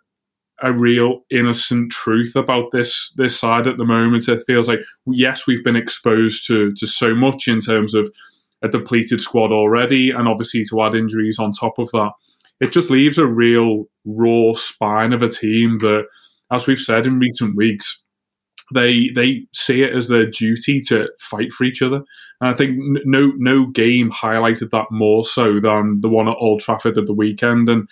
a 0.62 0.73
real 0.73 1.20
innocent 1.30 1.90
truth 1.90 2.37
about 2.37 2.70
this 2.70 3.12
this 3.16 3.38
side 3.38 3.66
at 3.66 3.76
the 3.76 3.84
moment. 3.84 4.28
It 4.28 4.44
feels 4.46 4.68
like 4.68 4.80
yes, 5.06 5.46
we've 5.46 5.64
been 5.64 5.76
exposed 5.76 6.46
to 6.46 6.73
to 6.75 6.87
so 6.87 7.14
much 7.14 7.49
in 7.49 7.61
terms 7.61 7.94
of 7.94 8.11
a 8.62 8.68
depleted 8.68 9.20
squad 9.20 9.52
already, 9.52 10.11
and 10.11 10.28
obviously 10.28 10.64
to 10.64 10.82
add 10.82 10.94
injuries 10.94 11.38
on 11.38 11.52
top 11.52 11.78
of 11.78 11.90
that, 11.90 12.12
it 12.61 12.73
just 12.73 12.90
leaves 12.90 13.18
a 13.18 13.26
real 13.26 13.84
raw 14.04 14.52
spine 14.54 15.12
of 15.12 15.23
a 15.23 15.28
team 15.28 15.78
that, 15.78 16.04
as 16.50 16.66
we've 16.66 16.78
said 16.78 17.06
in 17.06 17.18
recent 17.18 17.56
weeks, 17.56 18.02
they 18.73 19.11
they 19.14 19.46
see 19.52 19.82
it 19.82 19.94
as 19.94 20.08
their 20.08 20.30
duty 20.30 20.80
to 20.80 21.08
fight 21.20 21.52
for 21.52 21.64
each 21.64 21.82
other. 21.82 22.02
And 22.40 22.50
I 22.50 22.54
think 22.54 22.78
no 23.04 23.32
no 23.37 23.66
game 23.66 24.11
highlighted 24.11 24.70
that 24.70 24.87
more 24.90 25.25
so 25.25 25.61
than 25.61 26.00
the 26.00 26.08
one 26.08 26.28
at 26.28 26.37
Old 26.38 26.61
Trafford 26.61 26.96
at 26.96 27.06
the 27.06 27.12
weekend. 27.12 27.68
And 27.68 27.88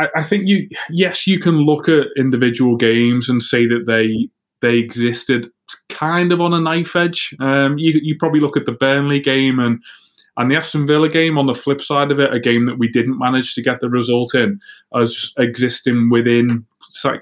I, 0.00 0.08
I 0.16 0.22
think 0.24 0.48
you 0.48 0.68
yes 0.88 1.26
you 1.26 1.38
can 1.38 1.58
look 1.58 1.88
at 1.88 2.08
individual 2.16 2.76
games 2.76 3.28
and 3.28 3.42
say 3.42 3.66
that 3.66 3.84
they 3.86 4.30
they 4.60 4.78
existed 4.78 5.50
kind 5.88 6.32
of 6.32 6.40
on 6.40 6.54
a 6.54 6.60
knife 6.60 6.96
edge. 6.96 7.34
Um, 7.40 7.78
you 7.78 8.00
you 8.02 8.16
probably 8.18 8.40
look 8.40 8.56
at 8.56 8.66
the 8.66 8.72
Burnley 8.72 9.20
game 9.20 9.58
and 9.58 9.82
and 10.36 10.50
the 10.50 10.56
Aston 10.56 10.86
Villa 10.86 11.08
game 11.08 11.36
on 11.36 11.46
the 11.46 11.54
flip 11.54 11.82
side 11.82 12.10
of 12.10 12.18
it, 12.18 12.32
a 12.32 12.40
game 12.40 12.64
that 12.66 12.78
we 12.78 12.88
didn't 12.88 13.18
manage 13.18 13.54
to 13.54 13.62
get 13.62 13.80
the 13.80 13.90
result 13.90 14.34
in, 14.34 14.58
as 14.94 15.34
existing 15.38 16.08
within 16.08 16.64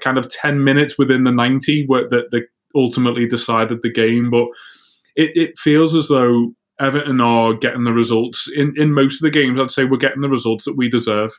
kind 0.01 0.17
of 0.17 0.29
ten 0.29 0.63
minutes 0.63 0.97
within 0.97 1.23
the 1.23 1.31
ninety, 1.31 1.85
where 1.85 2.07
that, 2.09 2.31
that 2.31 2.47
ultimately 2.75 3.27
decided 3.27 3.81
the 3.81 3.91
game. 3.91 4.29
But 4.29 4.47
it, 5.15 5.31
it 5.35 5.59
feels 5.59 5.95
as 5.95 6.07
though 6.07 6.53
Everton 6.79 7.19
are 7.19 7.55
getting 7.55 7.83
the 7.83 7.91
results 7.91 8.49
in, 8.55 8.73
in 8.77 8.93
most 8.93 9.15
of 9.15 9.21
the 9.21 9.31
games. 9.31 9.59
I'd 9.59 9.71
say 9.71 9.83
we're 9.83 9.97
getting 9.97 10.21
the 10.21 10.29
results 10.29 10.63
that 10.65 10.77
we 10.77 10.89
deserve. 10.89 11.31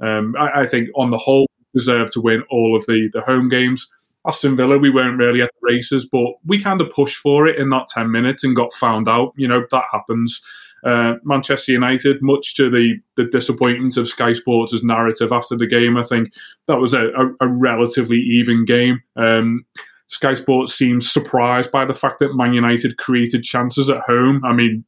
Um, 0.00 0.34
I, 0.38 0.62
I, 0.62 0.66
think 0.66 0.88
on 0.94 1.10
the 1.10 1.18
whole, 1.18 1.48
deserve 1.74 2.10
to 2.10 2.20
win 2.20 2.42
all 2.50 2.76
of 2.76 2.84
the, 2.86 3.10
the 3.12 3.20
home 3.20 3.48
games. 3.48 3.92
Aston 4.26 4.56
Villa, 4.56 4.76
we 4.76 4.90
weren't 4.90 5.18
really 5.18 5.40
at 5.40 5.50
the 5.60 5.74
races, 5.74 6.06
but 6.06 6.34
we 6.44 6.62
kind 6.62 6.80
of 6.80 6.90
pushed 6.90 7.16
for 7.16 7.46
it 7.46 7.58
in 7.58 7.70
that 7.70 7.88
10 7.88 8.10
minutes 8.10 8.42
and 8.44 8.56
got 8.56 8.72
found 8.74 9.08
out. 9.08 9.32
You 9.36 9.46
know, 9.46 9.64
that 9.70 9.84
happens. 9.92 10.42
Uh, 10.84 11.14
Manchester 11.24 11.72
United, 11.72 12.22
much 12.22 12.54
to 12.56 12.70
the, 12.70 12.94
the 13.16 13.24
disappointment 13.24 13.96
of 13.96 14.08
Sky 14.08 14.32
Sports' 14.32 14.82
narrative 14.82 15.32
after 15.32 15.56
the 15.56 15.66
game, 15.66 15.96
I 15.96 16.04
think 16.04 16.32
that 16.66 16.78
was 16.78 16.94
a, 16.94 17.08
a, 17.08 17.26
a 17.40 17.48
relatively 17.48 18.18
even 18.18 18.64
game. 18.64 19.02
Um, 19.16 19.64
Sky 20.08 20.34
Sports 20.34 20.74
seems 20.74 21.10
surprised 21.10 21.72
by 21.72 21.84
the 21.84 21.94
fact 21.94 22.20
that 22.20 22.36
Man 22.36 22.52
United 22.52 22.98
created 22.98 23.42
chances 23.42 23.90
at 23.90 24.02
home. 24.02 24.44
I 24.44 24.52
mean, 24.52 24.84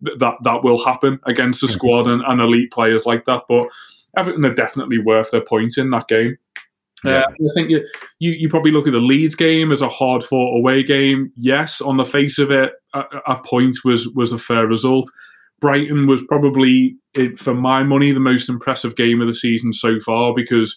that 0.00 0.34
that 0.42 0.62
will 0.62 0.84
happen 0.84 1.18
against 1.24 1.62
a 1.62 1.68
squad 1.68 2.06
and, 2.06 2.22
and 2.26 2.40
elite 2.40 2.70
players 2.70 3.06
like 3.06 3.24
that. 3.24 3.42
But 3.48 3.68
Everton 4.16 4.44
are 4.44 4.54
definitely 4.54 4.98
worth 4.98 5.30
their 5.30 5.44
point 5.44 5.78
in 5.78 5.90
that 5.90 6.08
game. 6.08 6.36
Yeah. 7.04 7.20
Uh, 7.20 7.30
I 7.30 7.54
think 7.54 7.70
you, 7.70 7.86
you, 8.18 8.32
you 8.32 8.48
probably 8.48 8.70
look 8.70 8.86
at 8.86 8.92
the 8.92 8.98
Leeds 8.98 9.34
game 9.34 9.72
as 9.72 9.82
a 9.82 9.88
hard 9.88 10.24
fought 10.24 10.56
away 10.56 10.82
game. 10.82 11.32
Yes, 11.36 11.80
on 11.80 11.96
the 11.96 12.04
face 12.04 12.38
of 12.38 12.50
it, 12.50 12.72
a, 12.94 13.04
a 13.26 13.42
point 13.44 13.78
was 13.84 14.08
was 14.10 14.32
a 14.32 14.38
fair 14.38 14.66
result. 14.66 15.10
Brighton 15.60 16.06
was 16.06 16.22
probably, 16.26 16.96
for 17.36 17.54
my 17.54 17.82
money, 17.82 18.12
the 18.12 18.20
most 18.20 18.48
impressive 18.48 18.96
game 18.96 19.20
of 19.20 19.26
the 19.26 19.34
season 19.34 19.72
so 19.72 19.98
far 20.00 20.34
because 20.34 20.76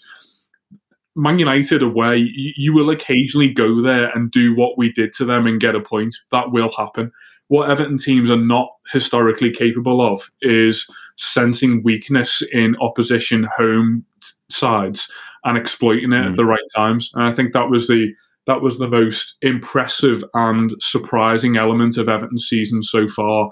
Man 1.16 1.40
United 1.40 1.82
away, 1.82 2.18
you, 2.18 2.54
you 2.56 2.74
will 2.74 2.90
occasionally 2.90 3.52
go 3.52 3.82
there 3.82 4.10
and 4.12 4.32
do 4.32 4.56
what 4.56 4.78
we 4.78 4.92
did 4.92 5.12
to 5.14 5.26
them 5.26 5.48
and 5.48 5.60
get 5.60 5.76
a 5.76 5.82
point. 5.82 6.16
That 6.32 6.52
will 6.52 6.72
happen. 6.72 7.12
What 7.48 7.70
Everton 7.70 7.98
teams 7.98 8.30
are 8.30 8.38
not 8.38 8.70
historically 8.92 9.52
capable 9.52 10.02
of 10.02 10.30
is 10.42 10.88
sensing 11.18 11.84
weakness 11.84 12.42
in 12.52 12.76
opposition 12.82 13.48
home 13.58 14.06
sides 14.50 15.12
and 15.44 15.58
exploiting 15.58 16.14
it 16.14 16.24
mm. 16.24 16.30
at 16.32 16.36
the 16.38 16.46
right 16.46 16.60
times. 16.76 17.12
And 17.14 17.24
I 17.24 17.32
think 17.32 17.54
that 17.54 17.70
was 17.70 17.88
the 17.88 18.14
that 18.46 18.62
was 18.62 18.80
the 18.80 18.88
most 18.88 19.38
impressive 19.42 20.24
and 20.34 20.72
surprising 20.80 21.58
element 21.58 21.98
of 21.98 22.08
Everton's 22.08 22.48
season 22.48 22.82
so 22.82 23.06
far. 23.08 23.50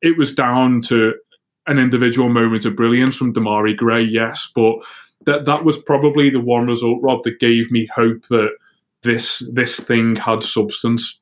It 0.00 0.16
was 0.16 0.34
down 0.34 0.80
to 0.82 1.12
an 1.66 1.78
individual 1.78 2.30
moment 2.30 2.64
of 2.64 2.74
brilliance 2.74 3.16
from 3.16 3.34
Demarai 3.34 3.76
Gray, 3.76 4.02
yes, 4.02 4.50
but 4.54 4.76
that 5.26 5.44
that 5.44 5.64
was 5.64 5.76
probably 5.82 6.30
the 6.30 6.40
one 6.40 6.66
result, 6.66 6.98
Rob, 7.02 7.24
that 7.24 7.40
gave 7.40 7.70
me 7.70 7.86
hope 7.94 8.26
that 8.28 8.50
this 9.02 9.48
this 9.52 9.78
thing 9.78 10.16
had 10.16 10.42
substance. 10.42 11.20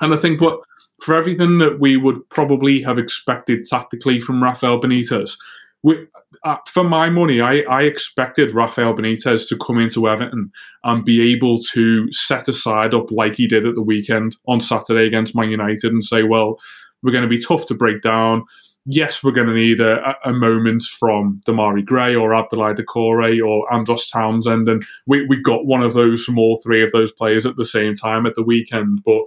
And 0.00 0.14
I 0.14 0.16
think 0.16 0.40
what 0.40 0.60
for 1.02 1.14
everything 1.14 1.58
that 1.58 1.80
we 1.80 1.96
would 1.96 2.28
probably 2.30 2.82
have 2.82 2.98
expected 2.98 3.64
tactically 3.68 4.20
from 4.20 4.42
Rafael 4.42 4.80
Benitez. 4.80 5.36
We, 5.82 6.06
uh, 6.44 6.56
for 6.66 6.82
my 6.84 7.08
money, 7.08 7.40
I, 7.40 7.60
I, 7.60 7.82
expected 7.82 8.50
Rafael 8.50 8.94
Benitez 8.94 9.48
to 9.48 9.56
come 9.56 9.78
into 9.78 10.08
Everton 10.08 10.50
and 10.82 11.04
be 11.04 11.32
able 11.32 11.62
to 11.72 12.10
set 12.10 12.48
aside 12.48 12.94
up 12.94 13.10
like 13.12 13.36
he 13.36 13.46
did 13.46 13.64
at 13.64 13.76
the 13.76 13.82
weekend 13.82 14.36
on 14.48 14.60
Saturday 14.60 15.06
against 15.06 15.36
Man 15.36 15.50
United 15.50 15.92
and 15.92 16.02
say, 16.02 16.24
well, 16.24 16.58
we're 17.02 17.12
going 17.12 17.22
to 17.22 17.28
be 17.28 17.42
tough 17.42 17.66
to 17.66 17.74
break 17.74 18.02
down. 18.02 18.44
yes, 18.90 19.22
we're 19.22 19.32
going 19.32 19.46
to 19.46 19.54
need 19.54 19.80
a, 19.80 20.16
a 20.24 20.32
moment 20.32 20.82
from 20.82 21.40
Demarai 21.46 21.84
Gray 21.84 22.14
or 22.14 22.30
Abdoulaye 22.30 22.76
Doucouré 22.76 23.38
or 23.46 23.72
Andros 23.72 24.10
Townsend, 24.10 24.68
and 24.68 24.82
we, 25.06 25.26
we 25.26 25.40
got 25.40 25.66
one 25.66 25.82
of 25.82 25.92
those 25.92 26.24
from 26.24 26.38
all 26.38 26.56
three 26.56 26.82
of 26.82 26.90
those 26.92 27.12
players 27.12 27.46
at 27.46 27.56
the 27.56 27.64
same 27.64 27.94
time 27.94 28.26
at 28.26 28.34
the 28.34 28.42
weekend. 28.42 29.02
But 29.04 29.22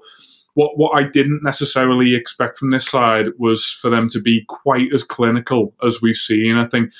what 0.53 0.77
what 0.77 0.91
I 0.91 1.03
didn't 1.03 1.43
necessarily 1.43 2.15
expect 2.15 2.57
from 2.57 2.71
this 2.71 2.87
side 2.87 3.27
was 3.37 3.65
for 3.65 3.89
them 3.89 4.07
to 4.09 4.19
be 4.19 4.45
quite 4.47 4.93
as 4.93 5.03
clinical 5.03 5.73
as 5.85 6.01
we've 6.01 6.15
seen. 6.15 6.57
I 6.57 6.67
think 6.67 6.91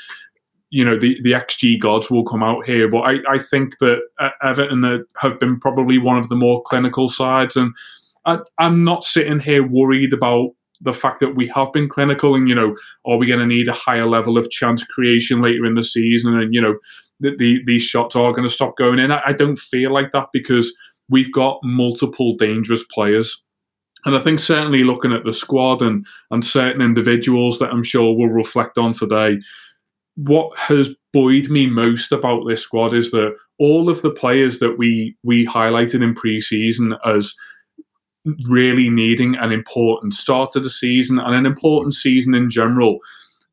you 0.70 0.86
know 0.86 0.98
the 0.98 1.17
the 1.24 1.34
xG 1.34 1.79
gods 1.79 2.10
will 2.10 2.24
come 2.24 2.43
out 2.43 2.65
here, 2.65 2.88
but 2.89 3.01
I, 3.01 3.17
I 3.29 3.39
think 3.39 3.77
that 3.79 4.01
Everton 4.41 5.05
have 5.17 5.39
been 5.39 5.60
probably 5.60 5.98
one 5.98 6.17
of 6.17 6.29
the 6.29 6.36
more 6.36 6.63
clinical 6.63 7.10
sides, 7.10 7.55
and 7.55 7.74
I, 8.25 8.39
I'm 8.58 8.84
not 8.84 9.03
sitting 9.03 9.39
here 9.39 9.67
worried 9.67 10.13
about 10.13 10.51
the 10.84 10.93
fact 10.93 11.20
that 11.20 11.36
we 11.36 11.48
have 11.50 11.72
been 11.74 11.89
clinical, 11.89 12.36
and 12.36 12.48
you 12.48 12.55
know, 12.55 12.75
are 13.05 13.17
we 13.17 13.27
going 13.27 13.39
to 13.39 13.46
need 13.46 13.67
a 13.67 13.74
higher 13.74 14.08
level 14.08 14.38
of 14.38 14.50
chance 14.50 14.84
creation 14.84 15.41
later 15.41 15.65
in 15.65 15.75
the 15.75 15.84
season, 15.84 16.39
and 16.39 16.53
you 16.53 16.62
know, 16.62 16.77
the, 17.20 17.36
the 17.38 17.60
these 17.65 17.84
shots 17.84 18.15
are 18.15 18.31
going 18.31 18.48
to 18.48 18.53
stop 18.53 18.77
going 18.77 19.00
in. 19.00 19.12
I, 19.12 19.22
I 19.27 19.34
don't 19.34 19.60
feel 19.60 19.93
like 19.93 20.13
that 20.13 20.29
because 20.31 20.74
we've 21.12 21.32
got 21.32 21.60
multiple 21.63 22.36
dangerous 22.38 22.84
players. 22.91 23.44
And 24.06 24.15
I 24.15 24.20
think 24.20 24.39
certainly 24.39 24.84
looking 24.84 25.13
at 25.13 25.25
the 25.25 25.34
squad 25.34 25.84
and, 25.84 26.06
and 26.32 26.44
certain 26.44 26.82
individuals 26.82 27.60
that 27.60 27.70
I'm 27.70 27.84
sure 27.84 28.15
we'll 28.15 28.30
reflect 28.30 28.80
on 28.80 28.94
today, 28.94 29.38
what 30.15 30.58
has 30.58 30.89
buoyed 31.13 31.50
me 31.50 31.68
most 31.68 32.12
about 32.12 32.48
this 32.48 32.63
squad 32.63 32.94
is 32.94 33.12
that 33.12 33.36
all 33.60 33.89
of 33.89 34.01
the 34.01 34.10
players 34.10 34.60
that 34.60 34.77
we 34.77 35.15
we 35.24 35.46
highlighted 35.46 36.01
in 36.01 36.15
pre-season 36.15 36.96
as 37.06 37.36
really 38.50 38.89
needing 38.89 39.36
an 39.36 39.51
important 39.51 40.13
start 40.13 40.51
to 40.51 40.60
the 40.60 40.70
season 40.70 41.20
and 41.20 41.36
an 41.36 41.46
important 41.46 41.94
season 41.94 42.34
in 42.34 42.50
general 42.50 43.00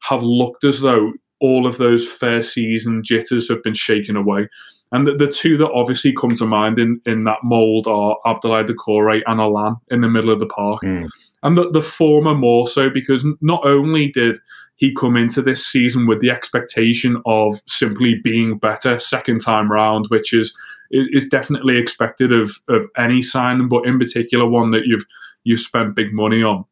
have 0.02 0.22
looked 0.22 0.64
as 0.64 0.80
though 0.80 1.12
all 1.40 1.66
of 1.66 1.78
those 1.78 2.06
first 2.06 2.52
season 2.52 3.02
jitters 3.04 3.48
have 3.48 3.62
been 3.62 3.74
shaken 3.74 4.16
away. 4.16 4.48
And 4.92 5.06
the, 5.06 5.14
the 5.14 5.28
two 5.28 5.58
that 5.58 5.70
obviously 5.70 6.14
come 6.14 6.34
to 6.36 6.46
mind 6.46 6.78
in, 6.78 7.00
in 7.04 7.24
that 7.24 7.38
mould 7.42 7.86
are 7.86 8.16
Abdoulaye 8.24 8.66
Doucouré 8.66 9.20
and 9.26 9.40
Allan 9.40 9.76
in 9.90 10.00
the 10.00 10.08
middle 10.08 10.30
of 10.30 10.40
the 10.40 10.46
park. 10.46 10.82
Mm. 10.82 11.08
And 11.42 11.58
the, 11.58 11.70
the 11.70 11.82
former 11.82 12.34
more 12.34 12.66
so 12.66 12.88
because 12.88 13.24
not 13.40 13.64
only 13.66 14.10
did 14.10 14.38
he 14.76 14.94
come 14.94 15.16
into 15.16 15.42
this 15.42 15.66
season 15.66 16.06
with 16.06 16.20
the 16.20 16.30
expectation 16.30 17.20
of 17.26 17.60
simply 17.66 18.20
being 18.22 18.58
better 18.58 18.98
second 18.98 19.40
time 19.40 19.70
round, 19.70 20.06
which 20.08 20.32
is 20.32 20.54
is 20.90 21.28
definitely 21.28 21.76
expected 21.76 22.32
of 22.32 22.58
of 22.68 22.86
any 22.96 23.20
signing, 23.20 23.68
but 23.68 23.86
in 23.86 23.98
particular 23.98 24.46
one 24.46 24.70
that 24.70 24.86
you've 24.86 25.04
you've 25.44 25.60
spent 25.60 25.96
big 25.96 26.12
money 26.12 26.42
on. 26.42 26.64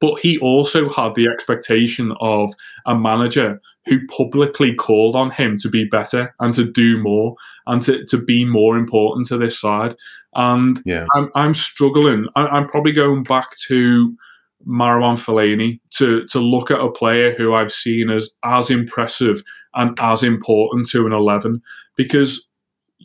But 0.00 0.20
he 0.20 0.38
also 0.38 0.88
had 0.88 1.14
the 1.14 1.28
expectation 1.28 2.14
of 2.20 2.52
a 2.86 2.94
manager 2.94 3.60
who 3.86 4.06
publicly 4.08 4.74
called 4.74 5.16
on 5.16 5.30
him 5.30 5.56
to 5.56 5.68
be 5.68 5.84
better 5.84 6.34
and 6.40 6.52
to 6.54 6.64
do 6.64 6.98
more 6.98 7.34
and 7.66 7.82
to, 7.82 8.04
to 8.06 8.18
be 8.18 8.44
more 8.44 8.76
important 8.76 9.26
to 9.28 9.38
this 9.38 9.58
side. 9.58 9.96
And 10.34 10.80
yeah. 10.84 11.06
I'm, 11.14 11.30
I'm 11.34 11.54
struggling. 11.54 12.26
I, 12.36 12.56
am 12.56 12.68
probably 12.68 12.92
going 12.92 13.22
back 13.22 13.56
to 13.68 14.14
Marouane 14.66 15.18
Fellaini 15.18 15.80
to, 15.96 16.26
to 16.26 16.38
look 16.38 16.70
at 16.70 16.80
a 16.80 16.90
player 16.90 17.34
who 17.34 17.54
I've 17.54 17.72
seen 17.72 18.10
as 18.10 18.30
as 18.44 18.70
impressive 18.70 19.42
and 19.74 19.98
as 19.98 20.22
important 20.22 20.88
to 20.90 21.06
an 21.06 21.12
11 21.12 21.62
because 21.96 22.46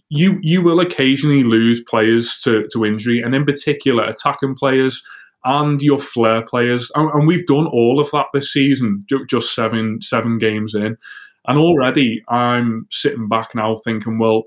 you 0.10 0.38
you 0.41 0.62
will 0.62 0.79
occasionally 0.79 1.44
lose 1.44 1.84
players 1.84 2.41
to, 2.41 2.67
to 2.74 2.86
injury 2.86 3.22
and 3.22 3.34
in 3.34 3.46
particular 3.46 4.03
attacking 4.03 4.55
players 4.55 5.01
and 5.46 5.82
your 5.82 6.00
flair 6.00 6.42
players. 6.42 6.92
And, 6.96 7.10
and 7.12 7.28
we've 7.28 7.46
done 7.46 7.68
all 7.68 8.00
of 8.00 8.12
that 8.12 8.28
this 8.34 8.52
season, 8.52 9.06
just 9.28 9.56
seven 9.56 10.02
seven 10.02 10.38
games 10.38 10.75
in. 10.75 10.98
And 11.48 11.58
already 11.60 12.24
I'm 12.28 12.88
sitting 12.92 13.28
back 13.28 13.54
now 13.56 13.75
thinking, 13.75 14.20
well, 14.20 14.44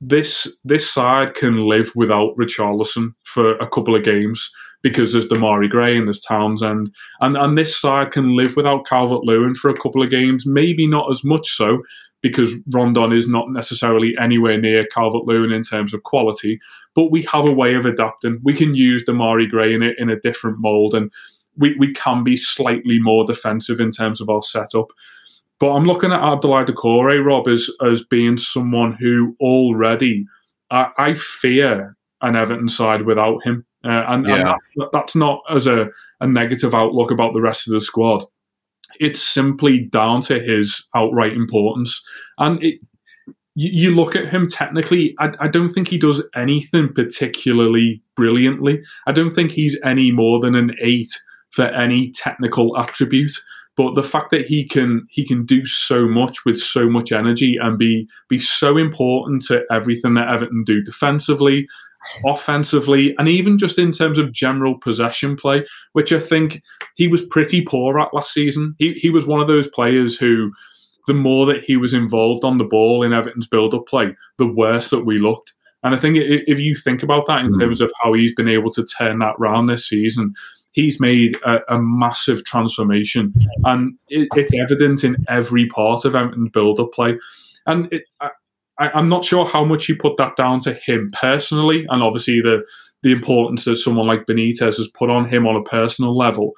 this 0.00 0.48
this 0.64 0.90
side 0.90 1.34
can 1.34 1.68
live 1.68 1.92
without 1.94 2.36
Richarlison 2.36 3.12
for 3.22 3.52
a 3.56 3.68
couple 3.68 3.94
of 3.94 4.04
games 4.04 4.50
because 4.82 5.12
there's 5.12 5.28
Demarai 5.28 5.68
Gray 5.68 5.98
and 5.98 6.08
there's 6.08 6.22
Townsend. 6.22 6.90
And 7.20 7.36
and 7.36 7.56
this 7.56 7.78
side 7.78 8.10
can 8.10 8.34
live 8.34 8.56
without 8.56 8.86
Calvert 8.86 9.24
Lewin 9.24 9.54
for 9.54 9.70
a 9.70 9.78
couple 9.78 10.02
of 10.02 10.10
games, 10.10 10.46
maybe 10.46 10.86
not 10.86 11.10
as 11.10 11.22
much 11.22 11.54
so 11.54 11.82
because 12.22 12.52
Rondon 12.70 13.12
is 13.12 13.28
not 13.28 13.50
necessarily 13.50 14.14
anywhere 14.20 14.60
near 14.60 14.86
Calvert 14.86 15.24
Lewin 15.24 15.52
in 15.52 15.62
terms 15.62 15.94
of 15.94 16.02
quality, 16.02 16.58
but 16.94 17.10
we 17.10 17.22
have 17.24 17.44
a 17.44 17.52
way 17.52 17.74
of 17.74 17.86
adapting. 17.86 18.40
We 18.42 18.54
can 18.54 18.74
use 18.74 19.04
Demarai 19.04 19.48
Gray 19.48 19.74
in 19.74 19.82
it 19.82 19.96
in 19.98 20.10
a 20.10 20.20
different 20.20 20.58
mould, 20.58 20.94
and 20.94 21.10
we, 21.56 21.76
we 21.78 21.92
can 21.92 22.24
be 22.24 22.36
slightly 22.36 22.98
more 23.00 23.24
defensive 23.24 23.80
in 23.80 23.90
terms 23.90 24.20
of 24.20 24.28
our 24.28 24.42
setup. 24.42 24.88
But 25.58 25.72
I'm 25.72 25.84
looking 25.84 26.12
at 26.12 26.20
Abdoulaye 26.20 26.66
Doucouré, 26.66 27.24
Rob, 27.24 27.46
as, 27.46 27.70
as 27.84 28.04
being 28.04 28.38
someone 28.38 28.92
who 28.92 29.36
already 29.40 30.26
I, 30.70 30.90
I 30.96 31.14
fear 31.14 31.96
an 32.22 32.36
Everton 32.36 32.68
side 32.68 33.02
without 33.02 33.44
him. 33.44 33.66
Uh, 33.84 34.04
and, 34.08 34.26
yeah. 34.26 34.34
and 34.34 34.46
that, 34.76 34.90
that's 34.92 35.16
not 35.16 35.40
as 35.50 35.66
a, 35.66 35.88
a 36.20 36.26
negative 36.26 36.74
outlook 36.74 37.10
about 37.10 37.32
the 37.34 37.40
rest 37.40 37.66
of 37.66 37.72
the 37.72 37.80
squad 37.80 38.24
it's 38.98 39.26
simply 39.26 39.78
down 39.78 40.20
to 40.20 40.38
his 40.38 40.88
outright 40.94 41.32
importance. 41.32 42.02
And 42.38 42.62
it, 42.62 42.80
you, 43.54 43.94
look 43.94 44.14
at 44.14 44.28
him 44.28 44.46
technically, 44.46 45.14
I, 45.18 45.32
I, 45.40 45.48
don't 45.48 45.68
think 45.68 45.88
he 45.88 45.98
does 45.98 46.22
anything 46.34 46.92
particularly 46.94 48.02
brilliantly. 48.16 48.82
I 49.06 49.12
don't 49.12 49.34
think 49.34 49.52
he's 49.52 49.78
any 49.84 50.12
more 50.12 50.40
than 50.40 50.54
an 50.54 50.76
eight 50.80 51.18
for 51.50 51.64
any 51.64 52.12
technical 52.12 52.78
attribute. 52.78 53.32
But 53.76 53.94
the 53.94 54.02
fact 54.02 54.30
that 54.32 54.46
he 54.46 54.66
can 54.66 55.06
he 55.10 55.26
can 55.26 55.44
do 55.44 55.64
so 55.64 56.06
much 56.06 56.44
with 56.44 56.58
so 56.58 56.88
much 56.88 57.12
energy 57.12 57.56
and 57.60 57.78
be 57.78 58.06
be 58.28 58.38
so 58.38 58.76
important 58.76 59.42
to 59.46 59.64
everything 59.70 60.14
that 60.14 60.28
Everton 60.28 60.64
do 60.64 60.82
defensively, 60.82 61.66
offensively, 62.26 63.14
and 63.18 63.28
even 63.28 63.58
just 63.58 63.78
in 63.78 63.92
terms 63.92 64.18
of 64.18 64.32
general 64.32 64.78
possession 64.78 65.36
play, 65.36 65.64
which 65.92 66.12
I 66.12 66.20
think 66.20 66.62
he 66.96 67.08
was 67.08 67.24
pretty 67.24 67.62
poor 67.62 67.98
at 67.98 68.12
last 68.12 68.32
season. 68.32 68.74
He, 68.78 68.94
he 68.94 69.10
was 69.10 69.26
one 69.26 69.40
of 69.40 69.46
those 69.46 69.68
players 69.68 70.16
who, 70.16 70.52
the 71.10 71.14
more 71.14 71.44
that 71.44 71.64
he 71.64 71.76
was 71.76 71.92
involved 71.92 72.44
on 72.44 72.56
the 72.56 72.62
ball 72.62 73.02
in 73.02 73.12
Everton's 73.12 73.48
build 73.48 73.74
up 73.74 73.84
play, 73.88 74.14
the 74.38 74.46
worse 74.46 74.90
that 74.90 75.04
we 75.04 75.18
looked. 75.18 75.52
And 75.82 75.92
I 75.92 75.98
think 75.98 76.18
if 76.20 76.60
you 76.60 76.76
think 76.76 77.02
about 77.02 77.26
that 77.26 77.40
in 77.40 77.50
mm. 77.50 77.58
terms 77.58 77.80
of 77.80 77.90
how 78.00 78.12
he's 78.12 78.32
been 78.32 78.46
able 78.46 78.70
to 78.70 78.84
turn 78.84 79.18
that 79.18 79.36
round 79.36 79.68
this 79.68 79.88
season, 79.88 80.34
he's 80.70 81.00
made 81.00 81.36
a, 81.44 81.58
a 81.68 81.82
massive 81.82 82.44
transformation. 82.44 83.34
And 83.64 83.98
it, 84.08 84.28
it's 84.36 84.54
evident 84.54 85.02
in 85.02 85.16
every 85.26 85.66
part 85.66 86.04
of 86.04 86.14
Everton's 86.14 86.52
build 86.52 86.78
up 86.78 86.92
play. 86.92 87.18
And 87.66 87.92
it, 87.92 88.04
I, 88.20 88.96
am 88.96 89.08
not 89.08 89.24
sure 89.24 89.44
how 89.44 89.64
much 89.64 89.88
you 89.88 89.96
put 89.96 90.16
that 90.18 90.36
down 90.36 90.60
to 90.60 90.74
him 90.74 91.10
personally, 91.12 91.86
and 91.90 92.04
obviously 92.04 92.40
the 92.40 92.64
the 93.02 93.10
importance 93.10 93.64
that 93.64 93.78
someone 93.78 94.06
like 94.06 94.26
Benitez 94.26 94.76
has 94.76 94.88
put 94.94 95.10
on 95.10 95.28
him 95.28 95.44
on 95.44 95.56
a 95.56 95.68
personal 95.68 96.16
level, 96.16 96.52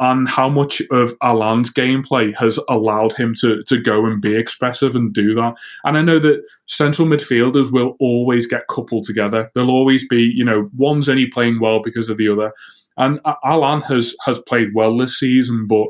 and 0.00 0.28
how 0.28 0.48
much 0.48 0.82
of 0.90 1.14
Allan's 1.22 1.72
gameplay 1.72 2.34
has 2.36 2.58
allowed 2.68 3.12
him 3.12 3.34
to 3.40 3.62
to 3.64 3.78
go 3.78 4.06
and 4.06 4.20
be 4.20 4.34
expressive 4.34 4.96
and 4.96 5.12
do 5.12 5.34
that. 5.34 5.54
And 5.84 5.96
I 5.96 6.02
know 6.02 6.18
that 6.18 6.42
central 6.66 7.06
midfielders 7.06 7.70
will 7.70 7.96
always 8.00 8.46
get 8.46 8.68
coupled 8.68 9.04
together. 9.04 9.50
There'll 9.54 9.70
always 9.70 10.08
be, 10.08 10.32
you 10.34 10.44
know, 10.44 10.70
one's 10.76 11.08
only 11.08 11.26
playing 11.26 11.60
well 11.60 11.80
because 11.82 12.08
of 12.08 12.16
the 12.16 12.28
other. 12.28 12.52
And 12.96 13.20
Alan 13.44 13.82
has 13.82 14.16
has 14.24 14.40
played 14.40 14.74
well 14.74 14.96
this 14.96 15.18
season, 15.18 15.66
but 15.66 15.86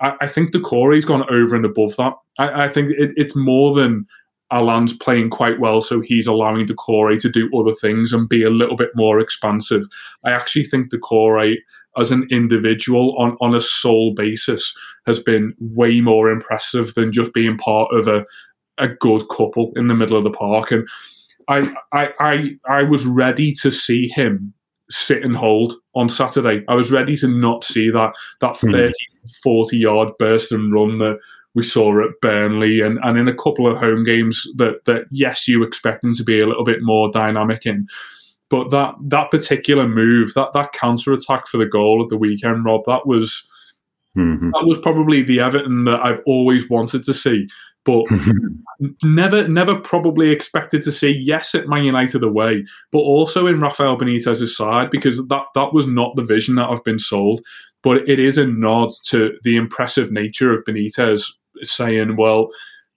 I, 0.00 0.14
I 0.22 0.26
think 0.28 0.52
Corey's 0.62 1.04
gone 1.04 1.28
over 1.30 1.54
and 1.54 1.64
above 1.64 1.96
that. 1.96 2.14
I, 2.38 2.64
I 2.64 2.68
think 2.68 2.92
it, 2.92 3.12
it's 3.16 3.36
more 3.36 3.74
than 3.74 4.06
Allan's 4.50 4.96
playing 4.96 5.30
quite 5.30 5.60
well, 5.60 5.80
so 5.80 6.00
he's 6.00 6.26
allowing 6.26 6.66
Doucouré 6.66 7.20
to 7.20 7.28
do 7.28 7.50
other 7.58 7.74
things 7.74 8.12
and 8.12 8.28
be 8.28 8.42
a 8.42 8.50
little 8.50 8.76
bit 8.76 8.90
more 8.94 9.20
expansive. 9.20 9.84
I 10.24 10.30
actually 10.30 10.64
think 10.64 10.90
Doucouré, 10.90 11.56
as 11.98 12.10
an 12.10 12.26
individual 12.30 13.16
on, 13.18 13.36
on 13.40 13.54
a 13.54 13.60
sole 13.60 14.14
basis, 14.14 14.74
has 15.06 15.20
been 15.20 15.54
way 15.58 16.00
more 16.00 16.30
impressive 16.30 16.94
than 16.94 17.12
just 17.12 17.32
being 17.32 17.58
part 17.58 17.92
of 17.92 18.08
a, 18.08 18.24
a 18.78 18.88
good 18.88 19.28
couple 19.28 19.72
in 19.76 19.88
the 19.88 19.94
middle 19.94 20.16
of 20.16 20.24
the 20.24 20.30
park. 20.30 20.70
And 20.70 20.88
I, 21.48 21.74
I, 21.92 22.08
I, 22.20 22.50
I 22.68 22.82
was 22.82 23.06
ready 23.06 23.52
to 23.62 23.70
see 23.70 24.08
him 24.08 24.52
sit 24.90 25.22
and 25.22 25.36
hold 25.36 25.74
on 25.94 26.08
Saturday. 26.08 26.64
I 26.68 26.74
was 26.74 26.90
ready 26.90 27.16
to 27.16 27.28
not 27.28 27.64
see 27.64 27.90
that 27.90 28.14
that 28.40 28.58
hmm. 28.58 28.70
30, 28.70 28.92
40 29.42 29.76
yard 29.76 30.08
burst 30.18 30.52
and 30.52 30.72
run 30.72 30.98
that 30.98 31.18
we 31.54 31.62
saw 31.62 32.04
at 32.04 32.20
Burnley 32.20 32.80
and, 32.80 32.98
and 33.02 33.18
in 33.18 33.28
a 33.28 33.34
couple 33.34 33.66
of 33.66 33.78
home 33.78 34.04
games 34.04 34.46
that 34.56 34.84
that 34.84 35.06
yes, 35.10 35.48
you 35.48 35.62
expect 35.62 36.02
them 36.02 36.14
to 36.14 36.24
be 36.24 36.38
a 36.38 36.46
little 36.46 36.64
bit 36.64 36.82
more 36.82 37.10
dynamic 37.10 37.66
in. 37.66 37.86
But 38.50 38.70
that 38.70 38.94
that 39.02 39.30
particular 39.30 39.86
move, 39.86 40.32
that 40.34 40.52
that 40.54 40.72
counter 40.72 41.12
attack 41.12 41.46
for 41.46 41.58
the 41.58 41.66
goal 41.66 42.02
at 42.02 42.08
the 42.08 42.16
weekend, 42.16 42.64
Rob, 42.64 42.82
that 42.86 43.06
was 43.06 43.46
mm-hmm. 44.16 44.50
that 44.50 44.66
was 44.66 44.78
probably 44.78 45.22
the 45.22 45.40
Everton 45.40 45.84
that 45.84 46.04
I've 46.04 46.22
always 46.26 46.68
wanted 46.70 47.04
to 47.04 47.14
see, 47.14 47.46
but 47.84 48.06
never 49.02 49.46
never 49.48 49.74
probably 49.78 50.30
expected 50.30 50.82
to 50.84 50.92
see. 50.92 51.10
Yes, 51.10 51.54
at 51.54 51.68
Man 51.68 51.84
United 51.84 52.22
away, 52.22 52.64
but 52.90 53.00
also 53.00 53.46
in 53.46 53.60
Rafael 53.60 53.98
Benitez's 53.98 54.56
side 54.56 54.90
because 54.90 55.18
that 55.28 55.44
that 55.54 55.74
was 55.74 55.86
not 55.86 56.16
the 56.16 56.24
vision 56.24 56.54
that 56.54 56.70
I've 56.70 56.84
been 56.84 56.98
sold. 56.98 57.42
but 57.82 58.08
it 58.08 58.18
is 58.18 58.38
a 58.38 58.46
nod 58.46 58.90
to 59.04 59.32
the 59.44 59.56
impressive 59.56 60.10
nature 60.10 60.52
of 60.52 60.64
Benitez 60.64 61.24
saying, 61.62 62.16
well, 62.16 62.48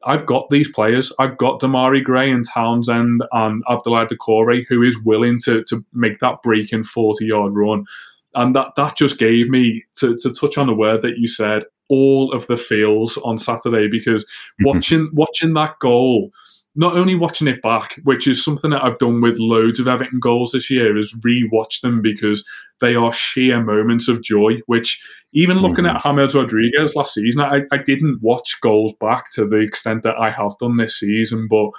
I've 0.04 0.26
got 0.26 0.50
these 0.50 0.72
players. 0.72 1.12
I've 1.20 1.38
got 1.38 1.60
Demarai 1.60 2.04
Gray 2.04 2.32
and 2.32 2.48
Townsend 2.48 3.24
and 3.32 3.64
Abdoulaye 3.66 4.10
Doucouré, 4.10 4.66
who 4.68 4.82
is 4.82 5.02
willing 5.04 5.40
to 5.46 5.64
to 5.66 5.86
make 5.94 6.20
that 6.20 6.42
break 6.42 6.62
breaking 6.62 6.84
40 6.84 7.26
yard 7.26 7.54
run. 7.56 7.86
And 8.34 8.56
that, 8.56 8.68
that 8.78 8.96
just 8.96 9.18
gave 9.18 9.50
me, 9.50 9.84
to, 9.96 10.16
to 10.18 10.34
touch 10.34 10.58
on 10.58 10.68
the 10.68 10.74
word 10.74 11.02
that 11.02 11.18
you 11.18 11.28
said, 11.28 11.64
all 11.90 12.32
of 12.32 12.48
the 12.48 12.56
feels 12.56 13.18
on 13.18 13.38
Saturday 13.38 13.90
because 13.90 14.24
mm-hmm. 14.24 14.68
watching 14.68 15.10
watching 15.12 15.54
that 15.56 15.78
goal, 15.80 16.32
not 16.76 16.96
only 16.96 17.16
watching 17.16 17.50
it 17.50 17.62
back, 17.62 18.00
which 18.04 18.28
is 18.28 18.44
something 18.44 18.72
that 18.72 18.84
I've 18.84 18.98
done 18.98 19.20
with 19.20 19.38
loads 19.40 19.80
of 19.80 19.90
Everton 19.90 20.20
goals 20.20 20.54
this 20.54 20.70
year, 20.70 20.98
is 20.98 21.14
re-watch 21.22 21.82
them 21.82 22.02
because 22.02 22.46
they 22.82 22.96
are 22.96 23.14
sheer 23.14 23.64
moments 23.64 24.08
of 24.08 24.22
joy. 24.22 24.60
Which 24.66 25.02
even 25.34 25.60
looking 25.60 25.86
mm-hmm. 25.86 25.96
at 25.96 26.04
James 26.04 26.36
Rodriguez 26.36 26.96
last 26.96 27.14
season, 27.14 27.42
I, 27.42 27.62
I 27.72 27.78
didn't 27.78 28.22
watch 28.22 28.60
goals 28.62 28.94
back 29.00 29.32
to 29.34 29.46
the 29.46 29.58
extent 29.58 30.04
that 30.04 30.18
I 30.18 30.32
have 30.32 30.58
done 30.58 30.78
this 30.78 31.00
season, 31.00 31.48
but 31.50 31.72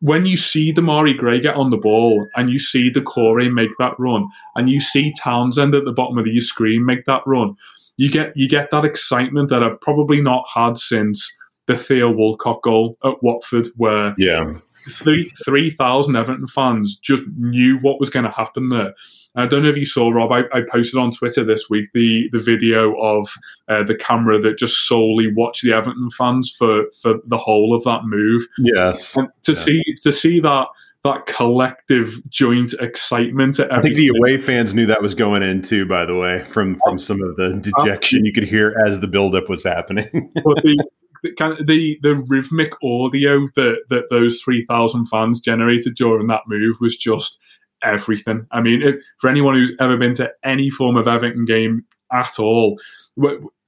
when 0.00 0.26
you 0.26 0.36
see 0.36 0.72
Demarai 0.72 1.16
Gray 1.16 1.40
get 1.40 1.54
on 1.54 1.70
the 1.70 1.76
ball 1.76 2.26
and 2.36 2.50
you 2.50 2.58
see 2.58 2.90
Doucouré 2.90 3.52
make 3.52 3.70
that 3.78 3.98
run 3.98 4.28
and 4.54 4.68
you 4.68 4.80
see 4.80 5.12
Townsend 5.22 5.74
at 5.74 5.84
the 5.84 5.92
bottom 5.92 6.18
of 6.18 6.26
your 6.26 6.42
screen 6.42 6.84
make 6.84 7.06
that 7.06 7.22
run, 7.26 7.56
you 7.96 8.10
get 8.10 8.36
you 8.36 8.48
get 8.48 8.70
that 8.70 8.84
excitement 8.84 9.48
that 9.48 9.62
I've 9.62 9.80
probably 9.80 10.20
not 10.20 10.44
had 10.52 10.76
since 10.76 11.32
the 11.66 11.76
Theo 11.76 12.10
Walcott 12.10 12.62
goal 12.62 12.96
at 13.04 13.22
Watford, 13.22 13.68
where 13.76 14.14
yeah. 14.18 14.54
Three 14.90 15.24
three 15.44 15.70
thousand 15.70 16.16
Everton 16.16 16.46
fans 16.46 16.96
just 16.96 17.22
knew 17.36 17.78
what 17.78 18.00
was 18.00 18.10
going 18.10 18.24
to 18.24 18.30
happen 18.30 18.68
there. 18.68 18.94
And 19.34 19.44
I 19.44 19.46
don't 19.46 19.62
know 19.62 19.68
if 19.68 19.76
you 19.76 19.84
saw 19.84 20.08
Rob. 20.08 20.32
I, 20.32 20.44
I, 20.52 20.62
posted 20.70 20.98
on 20.98 21.10
Twitter 21.10 21.44
this 21.44 21.68
week 21.68 21.90
the 21.92 22.28
the 22.32 22.38
video 22.38 22.94
of 23.00 23.28
uh, 23.68 23.82
the 23.82 23.94
camera 23.94 24.40
that 24.40 24.58
just 24.58 24.88
solely 24.88 25.32
watched 25.32 25.62
the 25.62 25.72
Everton 25.72 26.10
fans 26.10 26.50
for 26.50 26.84
for 27.02 27.14
the 27.26 27.38
whole 27.38 27.74
of 27.74 27.84
that 27.84 28.04
move. 28.04 28.46
Yes, 28.58 29.16
and 29.16 29.28
to 29.44 29.52
yeah. 29.52 29.58
see 29.58 29.82
to 30.02 30.12
see 30.12 30.40
that 30.40 30.68
that 31.06 31.26
collective 31.26 32.20
joint 32.30 32.74
excitement. 32.80 33.60
I 33.60 33.80
think 33.80 33.94
the 33.94 34.08
away 34.08 34.38
fans 34.38 34.74
knew 34.74 34.86
that 34.86 35.00
was 35.00 35.14
going 35.14 35.42
in 35.42 35.62
too. 35.62 35.86
By 35.86 36.04
the 36.04 36.16
way, 36.16 36.42
from 36.44 36.80
from 36.84 36.98
some 36.98 37.22
of 37.22 37.36
the 37.36 37.60
dejection 37.60 38.24
you 38.24 38.32
could 38.32 38.44
hear 38.44 38.74
as 38.86 39.00
the 39.00 39.06
buildup 39.06 39.48
was 39.48 39.62
happening. 39.62 40.30
but 40.34 40.62
the, 40.62 40.84
the, 41.22 41.64
the 41.66 41.98
the 42.02 42.24
rhythmic 42.28 42.72
audio 42.82 43.48
that 43.56 43.84
that 43.88 44.04
those 44.10 44.40
three 44.40 44.64
thousand 44.66 45.06
fans 45.06 45.40
generated 45.40 45.94
during 45.94 46.26
that 46.28 46.42
move 46.46 46.76
was 46.80 46.96
just 46.96 47.40
everything. 47.82 48.46
I 48.50 48.60
mean, 48.60 48.82
it, 48.82 48.96
for 49.18 49.28
anyone 49.28 49.54
who's 49.54 49.76
ever 49.80 49.96
been 49.96 50.14
to 50.14 50.30
any 50.44 50.70
form 50.70 50.96
of 50.96 51.08
Everton 51.08 51.44
game 51.44 51.84
at 52.12 52.38
all, 52.38 52.80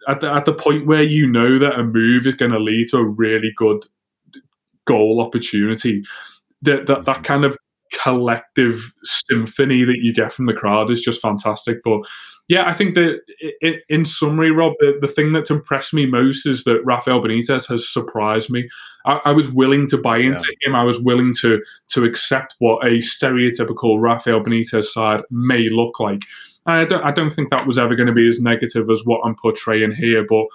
at 0.09 0.21
the, 0.21 0.33
at 0.33 0.45
the 0.45 0.55
point 0.55 0.87
where 0.87 1.03
you 1.03 1.27
know 1.27 1.59
that 1.59 1.79
a 1.79 1.85
move 1.85 2.27
is 2.27 2.35
going 2.35 2.53
to 2.53 2.59
lead 2.59 2.89
to 2.91 2.99
a 2.99 3.05
really 3.05 3.53
good 3.57 3.85
goal 4.87 5.21
opportunity, 5.21 6.05
that 6.63 6.87
that, 6.87 7.05
that 7.05 7.17
mm-hmm. 7.17 7.23
kind 7.23 7.45
of 7.45 7.57
collective 7.93 8.93
symphony 9.03 9.85
that 9.85 9.99
you 10.01 10.13
get 10.13 10.33
from 10.33 10.47
the 10.47 10.55
crowd 10.55 10.91
is 10.91 11.01
just 11.01 11.23
fantastic. 11.23 11.79
But 11.85 12.01
yeah, 12.49 12.67
I 12.67 12.73
think 12.73 12.95
that 12.95 13.21
in 13.91 14.05
summary, 14.07 14.51
Rob, 14.51 14.73
the, 14.81 14.99
the 15.01 15.09
thing 15.09 15.33
that's 15.33 15.51
impressed 15.51 15.93
me 15.93 16.07
most 16.07 16.47
is 16.47 16.65
that 16.65 16.85
Rafael 16.85 17.21
Benitez 17.21 17.69
has 17.69 17.89
surprised 17.89 18.51
me. 18.51 18.69
I, 19.05 19.21
I 19.27 19.33
was 19.33 19.51
willing 19.51 19.87
to 19.89 19.99
buy 19.99 20.19
into 20.19 20.57
yeah. 20.63 20.71
him. 20.71 20.75
I 20.75 20.85
was 20.85 20.99
willing 20.99 21.35
to 21.41 21.63
to 21.91 22.05
accept 22.05 22.55
what 22.59 22.85
a 22.87 22.99
stereotypical 22.99 24.01
Rafael 24.01 24.41
Benitez 24.41 24.85
side 24.85 25.23
may 25.31 25.69
look 25.69 26.01
like. 26.01 26.23
I 26.65 26.85
don't, 26.85 27.05
I 27.05 27.11
don't 27.11 27.31
think 27.31 27.51
that 27.51 27.67
was 27.67 27.79
ever 27.79 27.95
going 27.95 28.09
to 28.09 28.13
be 28.13 28.29
as 28.29 28.41
negative 28.41 28.91
as 28.91 29.03
what 29.05 29.21
I'm 29.25 29.35
portraying 29.35 29.93
here, 29.93 30.25
but 30.29 30.47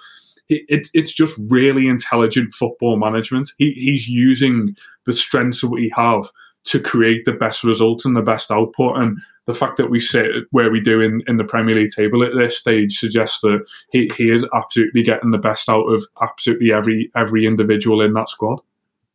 it, 0.48 0.88
it's 0.92 1.12
just 1.12 1.40
really 1.48 1.88
intelligent 1.88 2.54
football 2.54 2.96
management. 2.96 3.50
He, 3.58 3.72
he's 3.72 4.08
using 4.08 4.76
the 5.06 5.12
strengths 5.12 5.60
that 5.62 5.70
we 5.70 5.92
have 5.96 6.28
to 6.64 6.80
create 6.80 7.24
the 7.24 7.32
best 7.32 7.64
results 7.64 8.04
and 8.04 8.16
the 8.16 8.22
best 8.22 8.50
output. 8.50 8.96
And 8.96 9.18
the 9.46 9.54
fact 9.54 9.76
that 9.76 9.90
we 9.90 10.00
sit 10.00 10.26
where 10.50 10.70
we 10.70 10.80
do 10.80 11.00
in, 11.00 11.22
in 11.26 11.36
the 11.36 11.44
Premier 11.44 11.74
League 11.74 11.90
table 11.90 12.22
at 12.22 12.34
this 12.34 12.58
stage 12.58 12.98
suggests 12.98 13.40
that 13.40 13.64
he, 13.90 14.10
he 14.16 14.30
is 14.30 14.48
absolutely 14.54 15.02
getting 15.02 15.30
the 15.30 15.38
best 15.38 15.68
out 15.68 15.84
of 15.84 16.04
absolutely 16.22 16.72
every 16.72 17.10
every 17.14 17.46
individual 17.46 18.00
in 18.00 18.14
that 18.14 18.28
squad. 18.28 18.60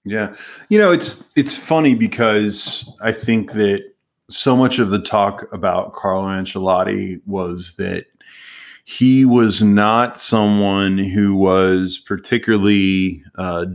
Yeah. 0.05 0.35
You 0.69 0.77
know, 0.77 0.91
it's 0.91 1.29
it's 1.35 1.57
funny 1.57 1.95
because 1.95 2.89
I 3.01 3.11
think 3.11 3.53
that 3.53 3.83
so 4.29 4.55
much 4.55 4.77
of 4.77 4.91
the 4.91 4.99
talk 4.99 5.51
about 5.51 5.93
Carlo 5.93 6.27
Ancelotti 6.27 7.19
was 7.25 7.75
that 7.77 8.05
he 8.85 9.25
was 9.25 9.61
not 9.61 10.19
someone 10.19 10.97
who 10.97 11.35
was 11.35 11.99
particularly 11.99 13.23
uh, 13.35 13.65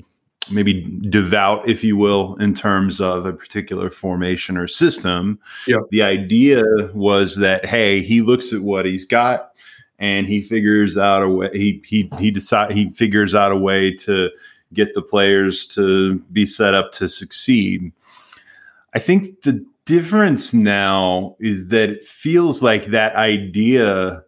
maybe 0.50 0.82
devout, 1.08 1.68
if 1.68 1.84
you 1.84 1.96
will, 1.96 2.36
in 2.36 2.54
terms 2.54 3.00
of 3.00 3.26
a 3.26 3.32
particular 3.32 3.90
formation 3.90 4.56
or 4.56 4.68
system. 4.68 5.38
Yeah. 5.66 5.78
The 5.90 6.02
idea 6.02 6.62
was 6.94 7.36
that 7.36 7.66
hey, 7.66 8.02
he 8.02 8.22
looks 8.22 8.52
at 8.52 8.60
what 8.60 8.86
he's 8.86 9.04
got 9.04 9.52
and 9.98 10.26
he 10.26 10.42
figures 10.42 10.98
out 10.98 11.22
a 11.22 11.28
way. 11.28 11.50
He 11.52 11.82
he 11.86 12.10
he 12.18 12.30
decide 12.30 12.72
he 12.72 12.90
figures 12.90 13.34
out 13.34 13.52
a 13.52 13.56
way 13.56 13.92
to 13.96 14.30
get 14.72 14.94
the 14.94 15.02
players 15.02 15.66
to 15.68 16.18
be 16.32 16.46
set 16.46 16.74
up 16.74 16.92
to 16.92 17.08
succeed. 17.08 17.92
I 18.94 18.98
think 18.98 19.42
the 19.42 19.64
difference 19.84 20.52
now 20.52 21.36
is 21.40 21.68
that 21.68 21.90
it 21.90 22.04
feels 22.04 22.62
like 22.62 22.86
that 22.86 23.14
idea 23.16 24.23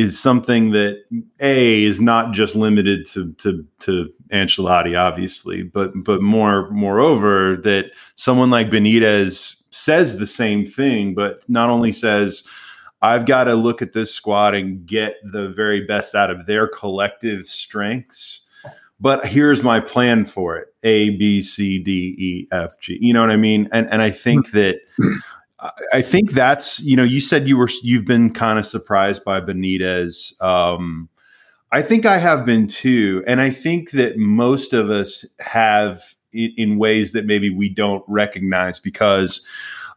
is 0.00 0.18
something 0.18 0.70
that 0.70 1.04
a 1.40 1.84
is 1.84 2.00
not 2.00 2.32
just 2.32 2.56
limited 2.56 3.04
to 3.04 3.32
to 3.34 3.66
to 3.80 4.10
Ancelotti, 4.32 4.98
obviously, 4.98 5.62
but 5.62 5.92
but 5.94 6.22
more 6.22 6.70
moreover 6.70 7.56
that 7.58 7.90
someone 8.14 8.48
like 8.48 8.70
Benitez 8.70 9.60
says 9.70 10.18
the 10.18 10.26
same 10.26 10.64
thing, 10.64 11.12
but 11.14 11.46
not 11.50 11.68
only 11.68 11.92
says 11.92 12.44
I've 13.02 13.26
got 13.26 13.44
to 13.44 13.54
look 13.54 13.82
at 13.82 13.92
this 13.92 14.12
squad 14.12 14.54
and 14.54 14.86
get 14.86 15.16
the 15.22 15.50
very 15.50 15.84
best 15.84 16.14
out 16.14 16.30
of 16.30 16.46
their 16.46 16.66
collective 16.66 17.46
strengths. 17.46 18.40
But 19.00 19.26
here's 19.26 19.62
my 19.62 19.80
plan 19.80 20.24
for 20.24 20.56
it: 20.56 20.68
A, 20.82 21.10
B, 21.10 21.42
C, 21.42 21.78
D, 21.78 22.14
E, 22.18 22.48
F, 22.52 22.80
G. 22.80 22.96
You 23.02 23.12
know 23.12 23.20
what 23.20 23.30
I 23.30 23.36
mean? 23.36 23.68
And 23.70 23.86
and 23.90 24.00
I 24.00 24.10
think 24.10 24.48
hmm. 24.48 24.56
that 24.56 24.76
I 25.92 26.02
think 26.02 26.32
that's 26.32 26.80
you 26.80 26.96
know 26.96 27.02
you 27.02 27.20
said 27.20 27.46
you 27.46 27.56
were 27.56 27.68
you've 27.82 28.06
been 28.06 28.32
kind 28.32 28.58
of 28.58 28.66
surprised 28.66 29.24
by 29.24 29.40
Benitez. 29.40 30.40
Um, 30.42 31.08
I 31.72 31.82
think 31.82 32.06
I 32.06 32.18
have 32.18 32.46
been 32.46 32.66
too, 32.66 33.22
and 33.26 33.40
I 33.40 33.50
think 33.50 33.90
that 33.92 34.16
most 34.16 34.72
of 34.72 34.90
us 34.90 35.24
have 35.38 36.14
in, 36.32 36.52
in 36.56 36.78
ways 36.78 37.12
that 37.12 37.26
maybe 37.26 37.50
we 37.50 37.68
don't 37.68 38.04
recognize 38.08 38.80
because 38.80 39.42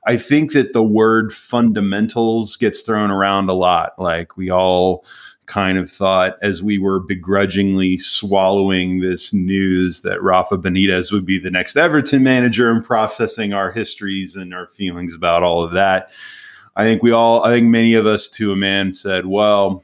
I 0.05 0.17
think 0.17 0.51
that 0.51 0.73
the 0.73 0.83
word 0.83 1.33
fundamentals 1.33 2.57
gets 2.57 2.81
thrown 2.81 3.09
around 3.09 3.49
a 3.49 3.53
lot. 3.53 3.93
Like 3.97 4.35
we 4.35 4.49
all 4.49 5.05
kind 5.45 5.77
of 5.77 5.91
thought 5.91 6.37
as 6.41 6.63
we 6.63 6.77
were 6.77 6.99
begrudgingly 6.99 7.97
swallowing 7.97 9.01
this 9.01 9.33
news 9.33 10.01
that 10.01 10.21
Rafa 10.21 10.57
Benitez 10.57 11.11
would 11.11 11.25
be 11.25 11.37
the 11.37 11.51
next 11.51 11.75
Everton 11.75 12.23
manager 12.23 12.71
and 12.71 12.83
processing 12.83 13.53
our 13.53 13.71
histories 13.71 14.35
and 14.35 14.53
our 14.53 14.67
feelings 14.67 15.13
about 15.13 15.43
all 15.43 15.63
of 15.63 15.71
that. 15.71 16.11
I 16.75 16.83
think 16.83 17.03
we 17.03 17.11
all, 17.11 17.43
I 17.43 17.51
think 17.51 17.67
many 17.67 17.93
of 17.93 18.05
us 18.05 18.29
to 18.29 18.51
a 18.51 18.55
man 18.55 18.93
said, 18.93 19.25
well, 19.25 19.83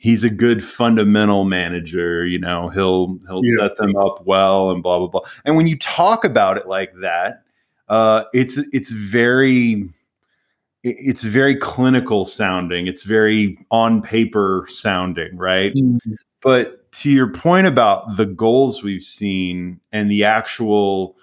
he's 0.00 0.24
a 0.24 0.30
good 0.30 0.64
fundamental 0.64 1.44
manager, 1.44 2.26
you 2.26 2.38
know, 2.38 2.68
he'll 2.70 3.18
he'll 3.28 3.44
yeah. 3.44 3.56
set 3.58 3.76
them 3.76 3.94
up 3.96 4.24
well 4.26 4.70
and 4.70 4.82
blah 4.82 4.98
blah 4.98 5.08
blah. 5.08 5.20
And 5.44 5.56
when 5.56 5.66
you 5.66 5.76
talk 5.78 6.24
about 6.24 6.56
it 6.56 6.66
like 6.66 6.92
that, 7.02 7.42
uh, 7.88 8.24
it's 8.32 8.56
it's 8.72 8.90
very 8.90 9.90
it's 10.82 11.22
very 11.22 11.56
clinical 11.56 12.24
sounding. 12.24 12.86
It's 12.86 13.02
very 13.02 13.58
on 13.70 14.02
paper 14.02 14.66
sounding, 14.68 15.36
right? 15.36 15.74
Mm-hmm. 15.74 16.14
But 16.40 16.90
to 16.92 17.10
your 17.10 17.32
point 17.32 17.66
about 17.66 18.16
the 18.16 18.26
goals 18.26 18.82
we've 18.82 19.02
seen 19.02 19.80
and 19.92 20.10
the 20.10 20.24
actual 20.24 21.16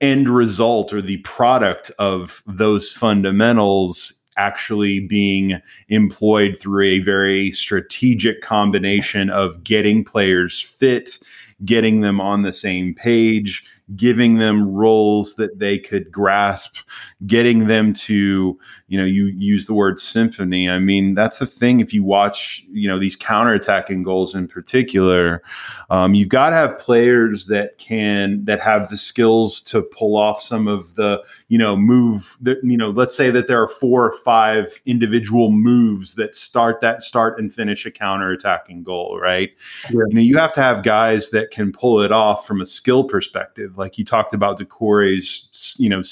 end 0.00 0.28
result 0.28 0.92
or 0.92 1.00
the 1.00 1.18
product 1.18 1.90
of 1.98 2.42
those 2.46 2.92
fundamentals 2.92 4.20
actually 4.36 5.00
being 5.00 5.60
employed 5.88 6.56
through 6.58 6.86
a 6.86 6.98
very 7.00 7.52
strategic 7.52 8.40
combination 8.40 9.30
of 9.30 9.62
getting 9.62 10.02
players 10.02 10.60
fit, 10.60 11.18
getting 11.64 12.00
them 12.00 12.20
on 12.20 12.42
the 12.42 12.52
same 12.52 12.94
page, 12.94 13.64
giving 13.94 14.36
them 14.36 14.68
roles 14.72 15.36
that 15.36 15.58
they 15.58 15.78
could 15.78 16.10
grasp, 16.10 16.78
getting 17.26 17.66
them 17.68 17.92
to, 17.92 18.58
you 18.88 18.98
know, 18.98 19.04
you 19.04 19.26
use 19.26 19.66
the 19.66 19.74
word 19.74 20.00
symphony. 20.00 20.68
I 20.68 20.78
mean, 20.78 21.14
that's 21.14 21.38
the 21.38 21.46
thing. 21.46 21.80
If 21.80 21.94
you 21.94 22.02
watch, 22.02 22.64
you 22.70 22.88
know, 22.88 22.98
these 22.98 23.16
counterattacking 23.16 24.02
goals 24.02 24.34
in 24.34 24.48
particular, 24.48 25.42
um, 25.90 26.14
you've 26.14 26.28
got 26.28 26.50
to 26.50 26.56
have 26.56 26.78
players 26.78 27.46
that 27.46 27.78
can, 27.78 28.44
that 28.46 28.60
have 28.60 28.90
the 28.90 28.96
skills 28.96 29.60
to 29.62 29.82
pull 29.82 30.16
off 30.16 30.42
some 30.42 30.66
of 30.66 30.94
the, 30.94 31.22
you 31.48 31.58
know, 31.58 31.76
move 31.76 32.36
that, 32.40 32.58
you 32.64 32.76
know, 32.76 32.90
let's 32.90 33.16
say 33.16 33.30
that 33.30 33.46
there 33.46 33.62
are 33.62 33.68
four 33.68 34.04
or 34.04 34.12
five 34.24 34.82
individual 34.84 35.52
moves 35.52 36.14
that 36.16 36.34
start 36.34 36.80
that 36.80 37.02
start 37.02 37.38
and 37.38 37.54
finish 37.54 37.86
a 37.86 37.90
counterattacking 37.90 38.82
goal, 38.82 39.18
right? 39.20 39.50
Yeah. 39.90 40.00
You 40.08 40.14
know, 40.14 40.20
you 40.20 40.38
have 40.38 40.54
to 40.54 40.62
have 40.62 40.82
guys 40.82 41.30
that 41.30 41.50
can 41.50 41.72
pull 41.72 42.00
it 42.02 42.10
off 42.10 42.46
from 42.46 42.60
a 42.60 42.66
skill 42.66 43.04
perspective. 43.04 43.78
Like 43.78 43.96
you 43.96 44.04
talked 44.04 44.34
about 44.34 44.58
Doucouré's, 44.58 45.76
you 45.78 45.88
know, 45.88 46.02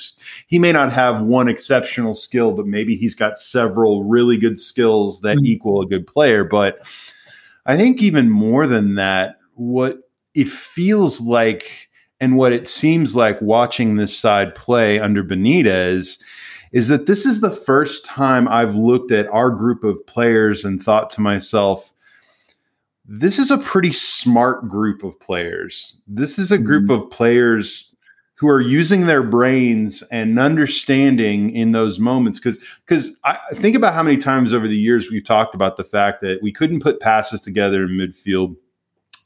he 0.46 0.59
may 0.59 0.70
not 0.70 0.92
have 0.92 0.99
one 1.22 1.48
exceptional 1.48 2.14
skill, 2.14 2.52
but 2.52 2.66
maybe 2.66 2.96
he's 2.96 3.14
got 3.14 3.38
several 3.38 4.04
really 4.04 4.36
good 4.36 4.58
skills 4.58 5.20
that 5.20 5.36
mm-hmm. 5.36 5.46
equal 5.46 5.80
a 5.82 5.86
good 5.86 6.06
player. 6.06 6.44
But 6.44 6.86
I 7.66 7.76
think 7.76 8.02
even 8.02 8.30
more 8.30 8.66
than 8.66 8.94
that, 8.96 9.36
what 9.54 9.98
it 10.34 10.48
feels 10.48 11.20
like 11.20 11.88
and 12.20 12.36
what 12.36 12.52
it 12.52 12.68
seems 12.68 13.16
like 13.16 13.40
watching 13.40 13.96
this 13.96 14.16
side 14.16 14.54
play 14.54 15.00
under 15.00 15.24
Benitez 15.24 16.22
is 16.72 16.88
that 16.88 17.06
this 17.06 17.26
is 17.26 17.40
the 17.40 17.50
first 17.50 18.04
time 18.04 18.46
I've 18.46 18.76
looked 18.76 19.10
at 19.10 19.28
our 19.28 19.50
group 19.50 19.82
of 19.82 20.04
players 20.06 20.64
and 20.64 20.82
thought 20.82 21.10
to 21.10 21.20
myself, 21.20 21.92
this 23.04 23.38
is 23.38 23.50
a 23.50 23.58
pretty 23.58 23.92
smart 23.92 24.68
group 24.68 25.02
of 25.02 25.18
players. 25.18 25.96
This 26.06 26.38
is 26.38 26.52
a 26.52 26.58
group 26.58 26.84
mm-hmm. 26.84 27.04
of 27.04 27.10
players 27.10 27.89
who 28.40 28.48
are 28.48 28.62
using 28.62 29.05
their 29.05 29.22
brains 29.22 30.03
and 30.11 30.38
understanding 30.38 31.55
in 31.55 31.72
those 31.72 31.98
moments. 31.98 32.38
Because 32.38 32.59
because 32.87 33.18
I 33.22 33.37
think 33.53 33.76
about 33.76 33.92
how 33.92 34.03
many 34.03 34.16
times 34.16 34.55
over 34.55 34.66
the 34.66 34.79
years 34.79 35.11
we've 35.11 35.22
talked 35.22 35.55
about 35.55 35.76
the 35.76 35.85
fact 35.85 36.22
that 36.22 36.38
we 36.42 36.50
couldn't 36.50 36.83
put 36.83 37.00
passes 37.00 37.42
together 37.42 37.85
in 37.85 37.90
midfield 37.90 38.57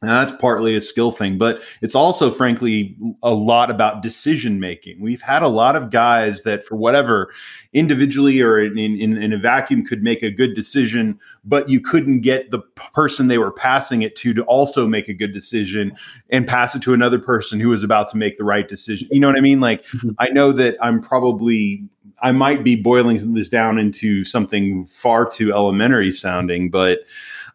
and 0.01 0.11
that's 0.11 0.39
partly 0.41 0.77
a 0.77 0.81
skill 0.81 1.11
thing, 1.11 1.39
but 1.39 1.63
it's 1.81 1.95
also, 1.95 2.31
frankly, 2.31 2.97
a 3.23 3.33
lot 3.33 3.71
about 3.71 4.03
decision 4.03 4.61
making. 4.61 5.01
We've 5.01 5.23
had 5.23 5.43
a 5.43 5.49
lot 5.49 5.77
of 5.77 5.91
guys 5.91 6.43
that, 6.43 6.65
for 6.65 6.77
whatever, 6.77 7.33
individually 7.73 8.41
or 8.41 8.61
in, 8.61 8.77
in, 8.77 9.17
in, 9.17 9.33
a 9.33 9.39
vacuum, 9.39 9.85
could 9.85 10.03
make 10.03 10.23
a 10.23 10.31
good 10.31 10.55
decision, 10.55 11.19
but 11.45 11.69
you 11.69 11.81
couldn't 11.81 12.21
get 12.21 12.51
the 12.51 12.59
person 12.93 13.29
they 13.29 13.39
were 13.39 13.51
passing 13.51 14.03
it 14.03 14.15
to 14.17 14.35
to 14.35 14.43
also 14.43 14.87
make 14.87 15.09
a 15.09 15.15
good 15.15 15.33
decision 15.33 15.97
and 16.29 16.47
pass 16.47 16.75
it 16.75 16.83
to 16.83 16.93
another 16.93 17.19
person 17.19 17.59
who 17.59 17.71
was 17.71 17.83
about 17.83 18.11
to 18.11 18.17
make 18.17 18.37
the 18.37 18.45
right 18.45 18.69
decision. 18.69 19.09
You 19.11 19.21
know 19.21 19.29
what 19.29 19.39
I 19.39 19.43
mean? 19.43 19.61
Like, 19.61 19.85
mm-hmm. 19.87 20.11
I 20.19 20.29
know 20.29 20.53
that 20.53 20.77
I'm 20.83 21.01
probably 21.01 21.85
I 22.23 22.33
might 22.33 22.65
be 22.65 22.77
boiling 22.77 23.35
this 23.35 23.49
down 23.49 23.79
into 23.79 24.25
something 24.25 24.87
far 24.87 25.29
too 25.29 25.53
elementary 25.53 26.13
sounding, 26.13 26.71
but 26.71 27.01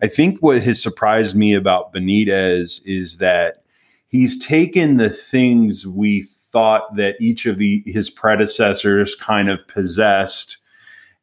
I 0.02 0.08
think 0.08 0.40
what 0.40 0.62
has 0.62 0.82
surprised 0.82 1.36
me 1.36 1.54
about 1.54 1.94
Benitez 1.94 2.82
is 2.86 3.18
that 3.18 3.64
he's 4.08 4.44
taken 4.44 4.98
the 4.98 5.10
things 5.10 5.86
we 5.86 6.24
thought 6.24 6.96
that 6.96 7.16
each 7.20 7.46
of 7.46 7.58
the 7.58 7.84
his 7.86 8.10
predecessors 8.10 9.16
kind 9.16 9.50
of 9.50 9.68
possessed 9.68 10.58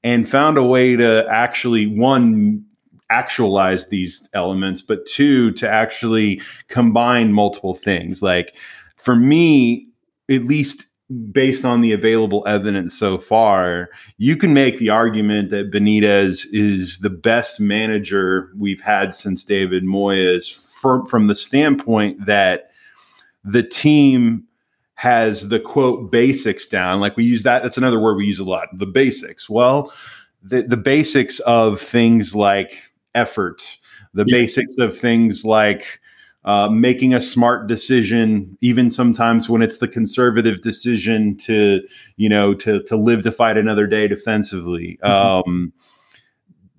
and 0.05 0.29
found 0.29 0.57
a 0.57 0.63
way 0.63 0.95
to 0.97 1.27
actually 1.29 1.87
one 1.87 2.65
actualize 3.09 3.89
these 3.89 4.29
elements 4.35 4.83
but 4.83 5.07
two 5.07 5.53
to 5.53 5.69
actually 5.69 6.41
combine 6.69 7.33
multiple 7.33 7.75
things. 7.75 8.23
Like 8.23 8.55
for 8.97 9.17
me 9.17 9.89
at 10.29 10.45
least 10.45 10.86
based 11.31 11.65
on 11.65 11.81
the 11.81 11.93
available 11.93 12.43
evidence 12.47 12.97
so 12.99 13.19
far, 13.19 13.91
you 14.19 14.37
can 14.37 14.53
make 14.53 14.79
the 14.79 14.91
argument 14.91 15.51
that 15.51 15.71
Benitez 15.71 16.47
is 16.53 16.99
the 16.99 17.11
best 17.11 17.61
manager 17.61 18.51
we've 18.57 18.81
had 18.81 19.15
since 19.15 19.45
David 19.45 19.85
Moyes 19.85 20.53
from, 20.53 21.07
from 21.07 21.29
the 21.29 21.35
standpoint 21.35 22.27
that 22.27 22.71
the 23.45 23.63
team 23.63 24.45
has 24.95 25.49
the 25.49 25.61
quote 25.61 26.11
basics 26.11 26.67
down. 26.67 27.01
Like 27.01 27.17
we 27.17 27.25
use 27.25 27.45
that, 27.45 27.63
that's 27.63 27.79
another 27.79 28.01
word 28.01 28.17
we 28.17 28.27
use 28.27 28.41
a 28.41 28.45
lot 28.45 28.69
the 28.73 28.87
basics. 28.87 29.49
Well, 29.49 29.93
the, 30.43 30.63
the 30.63 30.77
basics 30.77 31.39
of 31.41 31.81
things 31.81 32.35
like 32.35 32.91
effort, 33.15 33.79
the 34.15 34.25
yeah. 34.27 34.39
basics 34.39 34.79
of 34.79 34.99
things 34.99 35.45
like 35.45 36.01
uh, 36.47 36.69
making 36.69 37.13
a 37.13 37.21
smart 37.21 37.67
decision, 37.67 38.57
even 38.61 38.89
sometimes 38.89 39.49
when 39.51 39.63
it's 39.63 39.79
the 39.79 39.89
conservative 39.89 40.61
decision 40.61 41.37
to, 41.37 41.83
you 42.17 42.29
know, 42.29 42.55
to 42.55 42.83
to 42.85 42.97
live 42.97 43.23
to 43.23 43.33
fight 43.33 43.57
another 43.57 43.87
day 43.87 44.07
defensively. 44.07 44.99
Mm-hmm. 45.03 45.51
Um, 45.51 45.73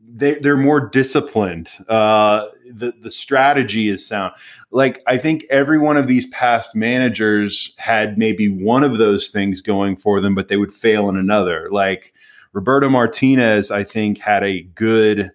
they, 0.10 0.36
they're 0.36 0.58
more 0.58 0.80
disciplined. 0.80 1.70
Uh, 1.90 2.48
the 2.72 2.94
the 3.02 3.12
strategy 3.12 3.90
is 3.90 4.08
sound. 4.08 4.34
Like 4.72 5.04
I 5.06 5.18
think 5.18 5.46
every 5.50 5.78
one 5.78 5.98
of 5.98 6.08
these 6.08 6.28
past 6.28 6.74
managers 6.74 7.76
had 7.78 8.18
maybe 8.18 8.48
one 8.48 8.86
of 8.86 8.98
those 8.98 9.30
things 9.30 9.62
going 9.62 9.98
for 9.98 10.22
them, 10.22 10.34
but 10.34 10.48
they 10.48 10.58
would 10.58 10.74
fail 10.74 11.10
in 11.10 11.18
another. 11.18 11.68
Like 11.72 12.14
Roberto 12.54 12.88
Martinez, 12.88 13.70
I 13.70 13.84
think 13.84 14.18
had 14.18 14.46
a 14.46 14.62
good 14.62 15.30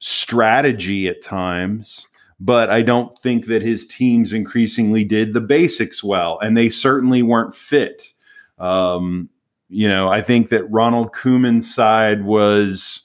strategy 0.00 1.08
at 1.08 1.22
times 1.22 2.06
but 2.40 2.70
I 2.70 2.82
don't 2.82 3.16
think 3.18 3.46
that 3.46 3.62
his 3.62 3.86
teams 3.86 4.32
increasingly 4.32 5.04
did 5.04 5.32
the 5.32 5.40
basics 5.40 6.02
well, 6.02 6.38
and 6.40 6.56
they 6.56 6.68
certainly 6.68 7.22
weren't 7.22 7.54
fit. 7.54 8.12
Um, 8.58 9.28
you 9.68 9.88
know, 9.88 10.08
I 10.08 10.20
think 10.20 10.50
that 10.50 10.70
Ronald 10.70 11.12
Koeman's 11.12 11.72
side 11.72 12.24
was, 12.24 13.02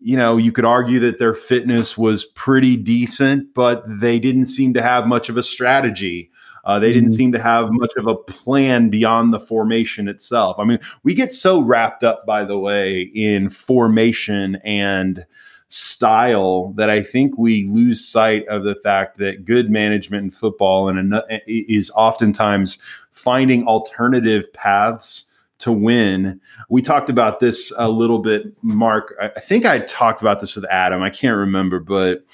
you 0.00 0.16
know, 0.16 0.36
you 0.36 0.52
could 0.52 0.64
argue 0.64 1.00
that 1.00 1.18
their 1.18 1.34
fitness 1.34 1.98
was 1.98 2.24
pretty 2.24 2.76
decent, 2.76 3.52
but 3.54 3.82
they 3.88 4.18
didn't 4.18 4.46
seem 4.46 4.72
to 4.74 4.82
have 4.82 5.06
much 5.06 5.28
of 5.28 5.36
a 5.36 5.42
strategy. 5.42 6.30
Uh, 6.64 6.80
they 6.80 6.92
didn't 6.92 7.10
mm-hmm. 7.10 7.16
seem 7.16 7.32
to 7.32 7.38
have 7.38 7.68
much 7.70 7.92
of 7.96 8.08
a 8.08 8.16
plan 8.16 8.88
beyond 8.88 9.32
the 9.32 9.38
formation 9.38 10.08
itself. 10.08 10.56
I 10.58 10.64
mean, 10.64 10.80
we 11.04 11.14
get 11.14 11.30
so 11.30 11.60
wrapped 11.60 12.02
up, 12.02 12.26
by 12.26 12.44
the 12.44 12.58
way, 12.58 13.02
in 13.14 13.50
formation 13.50 14.56
and 14.64 15.24
style 15.68 16.72
that 16.76 16.90
I 16.90 17.02
think 17.02 17.36
we 17.36 17.66
lose 17.68 18.06
sight 18.06 18.46
of 18.48 18.64
the 18.64 18.76
fact 18.76 19.18
that 19.18 19.44
good 19.44 19.70
management 19.70 20.24
in 20.24 20.30
football 20.30 20.88
and 20.88 21.20
is 21.46 21.90
oftentimes 21.94 22.78
finding 23.10 23.66
alternative 23.66 24.52
paths 24.52 25.24
to 25.58 25.72
win. 25.72 26.40
We 26.68 26.82
talked 26.82 27.08
about 27.08 27.40
this 27.40 27.72
a 27.78 27.88
little 27.88 28.18
bit, 28.18 28.46
Mark. 28.62 29.14
I 29.20 29.40
think 29.40 29.64
I 29.64 29.80
talked 29.80 30.20
about 30.20 30.40
this 30.40 30.54
with 30.54 30.66
Adam. 30.66 31.02
I 31.02 31.10
can't 31.10 31.36
remember, 31.36 31.80
but 31.80 32.24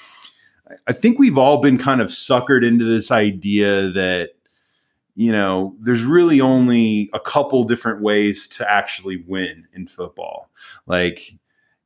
I 0.86 0.92
think 0.92 1.18
we've 1.18 1.38
all 1.38 1.60
been 1.60 1.78
kind 1.78 2.00
of 2.00 2.08
suckered 2.08 2.66
into 2.66 2.84
this 2.84 3.10
idea 3.10 3.90
that 3.90 4.30
you 5.14 5.30
know, 5.30 5.76
there's 5.80 6.04
really 6.04 6.40
only 6.40 7.10
a 7.12 7.20
couple 7.20 7.64
different 7.64 8.00
ways 8.00 8.48
to 8.48 8.70
actually 8.70 9.22
win 9.26 9.66
in 9.74 9.86
football. 9.86 10.50
Like, 10.86 11.34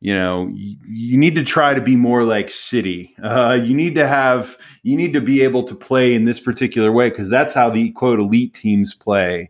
you 0.01 0.13
know 0.13 0.49
you, 0.53 0.77
you, 0.87 1.19
need 1.19 1.35
to 1.35 1.43
try 1.43 1.75
to 1.75 1.81
be 1.81 1.97
more 1.97 2.23
like 2.23 2.51
city 2.51 3.15
uh, 3.23 3.59
you 3.61 3.75
need 3.75 3.95
to 3.95 4.07
have 4.07 4.59
you 4.83 4.97
need 4.97 5.13
to 5.13 5.21
be 5.21 5.43
able 5.43 5.63
to 5.63 5.75
play 5.75 6.15
in 6.15 6.25
this 6.25 6.41
particular 6.41 6.93
way 6.93 7.09
because 7.09 7.31
that's 7.31 7.55
how 7.55 7.71
the 7.71 7.91
quote 7.93 8.19
elite 8.19 8.55
teams 8.55 8.95
play 8.95 9.49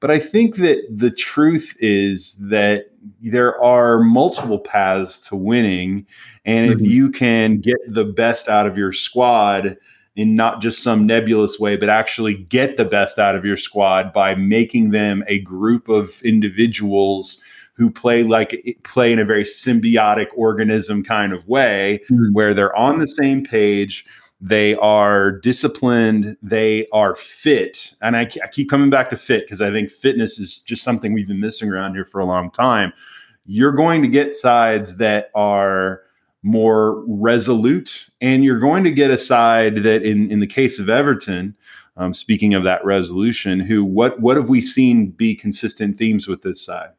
but 0.00 0.10
i 0.10 0.18
think 0.18 0.56
that 0.56 0.78
the 0.90 1.10
truth 1.10 1.76
is 1.80 2.36
that 2.48 2.90
there 3.22 3.60
are 3.62 4.00
multiple 4.00 4.58
paths 4.58 5.20
to 5.20 5.36
winning 5.36 6.06
and 6.44 6.70
mm-hmm. 6.70 6.84
if 6.84 6.90
you 6.90 7.10
can 7.10 7.58
get 7.58 7.78
the 7.88 8.04
best 8.04 8.48
out 8.48 8.66
of 8.66 8.76
your 8.76 8.92
squad 8.92 9.76
in 10.16 10.34
not 10.34 10.62
just 10.62 10.82
some 10.82 11.06
nebulous 11.06 11.60
way, 11.60 11.76
but 11.76 11.90
actually 11.90 12.32
get 12.32 12.78
the 12.78 12.86
best 12.86 13.18
out 13.18 13.36
of 13.36 13.44
your 13.44 13.58
squad 13.58 14.14
by 14.14 14.34
making 14.34 14.90
them 14.90 15.22
a 15.28 15.40
group 15.40 15.90
of 15.90 16.22
individuals 16.22 17.42
who 17.76 17.90
play 17.90 18.22
like 18.22 18.78
play 18.84 19.12
in 19.12 19.18
a 19.18 19.24
very 19.24 19.44
symbiotic 19.44 20.28
organism 20.34 21.04
kind 21.04 21.32
of 21.32 21.46
way 21.46 22.00
mm-hmm. 22.10 22.32
where 22.32 22.54
they're 22.54 22.76
on 22.76 22.98
the 22.98 23.06
same 23.06 23.44
page 23.44 24.04
they 24.40 24.74
are 24.76 25.32
disciplined 25.32 26.36
they 26.42 26.86
are 26.92 27.14
fit. 27.14 27.94
And 28.02 28.16
i, 28.16 28.22
I 28.22 28.48
keep 28.52 28.68
coming 28.68 28.90
back 28.90 29.10
to 29.10 29.16
fit 29.16 29.44
because 29.44 29.60
i 29.60 29.70
think 29.70 29.90
fitness 29.90 30.38
is 30.38 30.60
just 30.60 30.82
something 30.82 31.12
we've 31.12 31.28
been 31.28 31.40
missing 31.40 31.70
around 31.70 31.94
here 31.94 32.04
for 32.04 32.20
a 32.20 32.26
long 32.26 32.50
time. 32.50 32.92
You're 33.48 33.72
going 33.72 34.02
to 34.02 34.08
get 34.08 34.34
sides 34.34 34.96
that 34.96 35.30
are 35.34 36.02
more 36.42 37.04
resolute 37.06 38.08
and 38.20 38.44
you're 38.44 38.60
going 38.60 38.84
to 38.84 38.90
get 38.90 39.10
a 39.10 39.18
side 39.18 39.78
that 39.78 40.04
in 40.04 40.30
in 40.30 40.38
the 40.38 40.46
case 40.46 40.78
of 40.78 40.88
everton 40.88 41.56
um, 41.96 42.14
speaking 42.14 42.54
of 42.54 42.62
that 42.62 42.84
resolution 42.84 43.58
who 43.58 43.84
what 43.84 44.20
what 44.20 44.36
have 44.36 44.48
we 44.48 44.60
seen 44.60 45.10
be 45.10 45.34
consistent 45.34 45.98
themes 45.98 46.28
with 46.28 46.42
this 46.42 46.64
side 46.64 46.90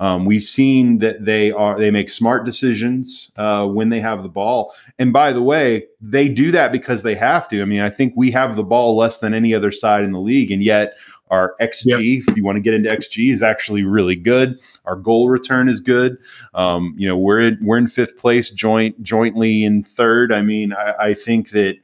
um, 0.00 0.24
we've 0.24 0.42
seen 0.42 0.98
that 0.98 1.24
they 1.24 1.50
are 1.52 1.78
they 1.78 1.90
make 1.90 2.10
smart 2.10 2.44
decisions 2.44 3.32
uh, 3.36 3.66
when 3.66 3.88
they 3.88 4.00
have 4.00 4.22
the 4.22 4.28
ball. 4.28 4.74
And 4.98 5.12
by 5.12 5.32
the 5.32 5.42
way, 5.42 5.84
they 6.00 6.28
do 6.28 6.50
that 6.52 6.72
because 6.72 7.02
they 7.02 7.14
have 7.14 7.48
to. 7.48 7.62
I 7.62 7.64
mean, 7.64 7.80
I 7.80 7.90
think 7.90 8.14
we 8.16 8.30
have 8.32 8.56
the 8.56 8.64
ball 8.64 8.96
less 8.96 9.20
than 9.20 9.34
any 9.34 9.54
other 9.54 9.72
side 9.72 10.04
in 10.04 10.12
the 10.12 10.20
league, 10.20 10.50
and 10.50 10.62
yet 10.62 10.94
Our 11.30 11.54
XG, 11.62 12.22
if 12.28 12.36
you 12.36 12.44
want 12.44 12.56
to 12.56 12.60
get 12.60 12.74
into 12.74 12.90
XG, 12.90 13.32
is 13.32 13.42
actually 13.42 13.84
really 13.84 14.16
good. 14.16 14.60
Our 14.84 14.96
goal 14.96 15.30
return 15.30 15.66
is 15.66 15.80
good. 15.80 16.18
Um, 16.52 16.94
you 16.98 17.08
know, 17.08 17.16
we're 17.16 17.40
in, 17.40 17.58
we're 17.62 17.78
in 17.78 17.88
fifth 17.88 18.18
place, 18.18 18.50
joint 18.50 19.02
jointly 19.02 19.64
in 19.64 19.82
third. 19.82 20.30
I 20.30 20.42
mean, 20.42 20.74
I, 20.74 20.92
I 20.98 21.14
think 21.14 21.50
that 21.50 21.78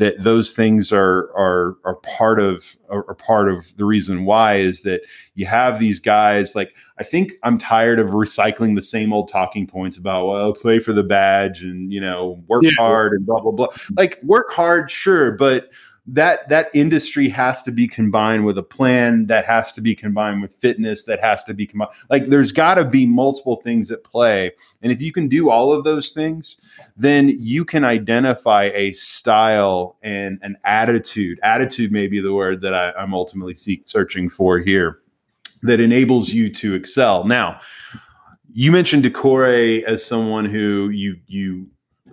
that 0.00 0.24
those 0.24 0.52
things 0.52 0.92
are 0.92 1.30
are 1.36 1.76
are 1.84 1.96
part 1.96 2.40
of 2.40 2.74
are, 2.88 3.14
part 3.14 3.50
of 3.50 3.76
the 3.76 3.84
reason 3.84 4.24
why 4.24 4.56
is 4.56 4.80
that 4.80 5.02
you 5.34 5.44
have 5.44 5.78
these 5.78 6.00
guys 6.00 6.54
like 6.56 6.74
I 6.98 7.04
think 7.04 7.32
I'm 7.42 7.58
tired 7.58 8.00
of 8.00 8.08
recycling 8.08 8.76
the 8.76 8.82
same 8.82 9.12
old 9.12 9.28
talking 9.28 9.66
points 9.66 9.98
about 9.98 10.26
well 10.26 10.54
play 10.54 10.78
for 10.78 10.94
the 10.94 11.02
badge 11.02 11.62
and 11.62 11.92
you 11.92 12.00
know 12.00 12.42
work 12.48 12.62
yeah. 12.62 12.70
hard 12.78 13.12
and 13.12 13.26
blah 13.26 13.40
blah 13.40 13.52
blah 13.52 13.68
like 13.98 14.18
work 14.22 14.50
hard 14.50 14.90
sure 14.90 15.32
but 15.32 15.68
that 16.06 16.48
that 16.48 16.70
industry 16.74 17.28
has 17.28 17.62
to 17.62 17.70
be 17.70 17.86
combined 17.86 18.44
with 18.44 18.58
a 18.58 18.62
plan 18.62 19.26
that 19.26 19.44
has 19.44 19.72
to 19.72 19.80
be 19.80 19.94
combined 19.94 20.42
with 20.42 20.54
fitness 20.54 21.04
that 21.04 21.20
has 21.20 21.44
to 21.44 21.54
be 21.54 21.66
combined 21.66 21.90
like 22.08 22.26
there's 22.26 22.52
got 22.52 22.74
to 22.74 22.84
be 22.84 23.06
multiple 23.06 23.56
things 23.56 23.90
at 23.90 24.02
play. 24.02 24.50
And 24.82 24.90
if 24.90 25.00
you 25.00 25.12
can 25.12 25.28
do 25.28 25.50
all 25.50 25.72
of 25.72 25.84
those 25.84 26.12
things 26.12 26.60
then 26.96 27.28
you 27.28 27.64
can 27.64 27.84
identify 27.84 28.70
a 28.74 28.92
style 28.94 29.96
and 30.02 30.38
an 30.42 30.56
attitude. 30.64 31.38
Attitude 31.42 31.92
may 31.92 32.06
be 32.06 32.20
the 32.20 32.32
word 32.32 32.60
that 32.62 32.74
I, 32.74 32.92
am 33.00 33.14
ultimately 33.14 33.54
seek, 33.54 33.82
searching 33.86 34.28
for 34.28 34.58
here 34.58 35.00
that 35.62 35.80
enables 35.80 36.30
you 36.30 36.48
to 36.54 36.74
excel. 36.74 37.24
Now 37.24 37.60
you 38.52 38.72
mentioned 38.72 39.04
Doucouré 39.04 39.84
as 39.84 40.04
someone 40.04 40.44
who 40.44 40.88
you 40.88 41.16
you 41.26 41.68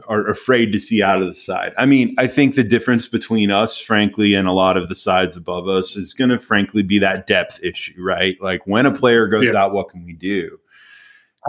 are 0.08 0.28
afraid 0.28 0.72
to 0.72 0.80
see 0.80 1.04
out 1.04 1.22
of 1.22 1.28
the 1.28 1.34
side. 1.34 1.74
I 1.78 1.86
mean, 1.86 2.15
I 2.17 2.28
think 2.28 2.56
the 2.56 2.63
difference 2.63 3.08
between 3.08 3.52
us, 3.52 3.78
frankly, 3.78 4.34
and 4.34 4.48
a 4.48 4.54
lot 4.54 4.78
of 4.78 4.89
the 4.89 4.96
sides 4.96 5.36
above 5.36 5.67
us 5.67 5.96
is 5.96 6.13
going 6.13 6.30
to, 6.30 6.39
frankly, 6.39 6.82
be 6.82 7.00
that 7.00 7.28
depth 7.28 7.60
issue, 7.63 8.02
right? 8.02 8.36
Like 8.41 8.65
when 8.65 8.86
a 8.86 8.93
player 8.93 9.28
goes 9.28 9.46
yeah. 9.46 9.56
out, 9.56 9.74
what 9.74 9.89
can 9.89 10.06
we 10.06 10.13
do? 10.13 10.60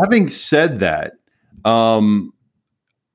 Having 0.03 0.29
said 0.29 0.81
that, 0.81 1.15
um, 1.65 2.33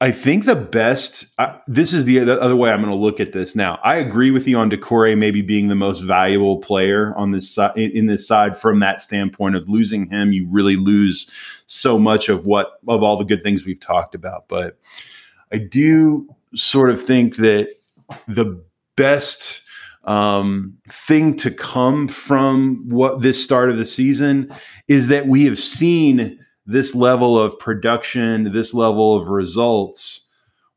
I 0.04 0.12
think 0.12 0.44
the 0.44 0.56
best. 0.56 1.28
Uh, 1.38 1.58
this 1.66 1.94
is 1.94 2.04
the, 2.04 2.20
the, 2.20 2.42
other 2.42 2.58
way 2.58 2.72
I'm 2.72 2.82
going 2.82 2.92
to 2.92 2.96
look 2.96 3.22
at 3.22 3.32
this. 3.32 3.56
Now, 3.56 3.80
I 3.84 3.96
agree 3.96 4.32
with 4.32 4.46
you 4.50 4.58
on 4.58 4.70
Doucouré 4.70 5.18
maybe 5.18 5.42
being 5.42 5.70
the 5.70 5.76
most 5.76 6.00
valuable 6.00 6.58
player 6.58 7.16
on 7.16 7.32
this 7.32 7.50
side 7.50 7.78
in, 7.78 7.90
in 7.92 8.08
this 8.08 8.28
side 8.28 8.58
from 8.58 8.80
that 8.82 9.02
standpoint 9.02 9.56
of 9.56 9.70
losing 9.70 10.10
him, 10.10 10.34
you 10.34 10.46
really 10.50 10.76
lose 10.76 11.32
so 11.68 11.98
much 11.98 12.28
of 12.28 12.46
what 12.46 12.80
of 12.88 13.02
all 13.02 13.16
the 13.16 13.24
good 13.24 13.44
things 13.44 13.64
we've 13.64 13.80
talked 13.80 14.14
about. 14.14 14.50
But 14.50 14.78
I 15.54 15.58
do 15.58 16.28
sort 16.56 16.90
of 16.90 17.02
think 17.02 17.36
that 17.38 17.70
the 18.28 18.62
best 18.96 19.62
um, 20.06 20.78
thing 20.90 21.36
to 21.38 21.52
come 21.52 22.08
from 22.08 22.84
what 22.90 23.22
this 23.22 23.42
start 23.42 23.70
of 23.70 23.78
the 23.78 23.86
season 23.86 24.52
is 24.88 25.08
that 25.08 25.28
we 25.28 25.46
have 25.46 25.60
seen 25.60 26.40
this 26.66 26.96
level 26.96 27.40
of 27.40 27.58
production, 27.60 28.52
this 28.52 28.74
level 28.74 29.16
of 29.16 29.28
results 29.28 30.28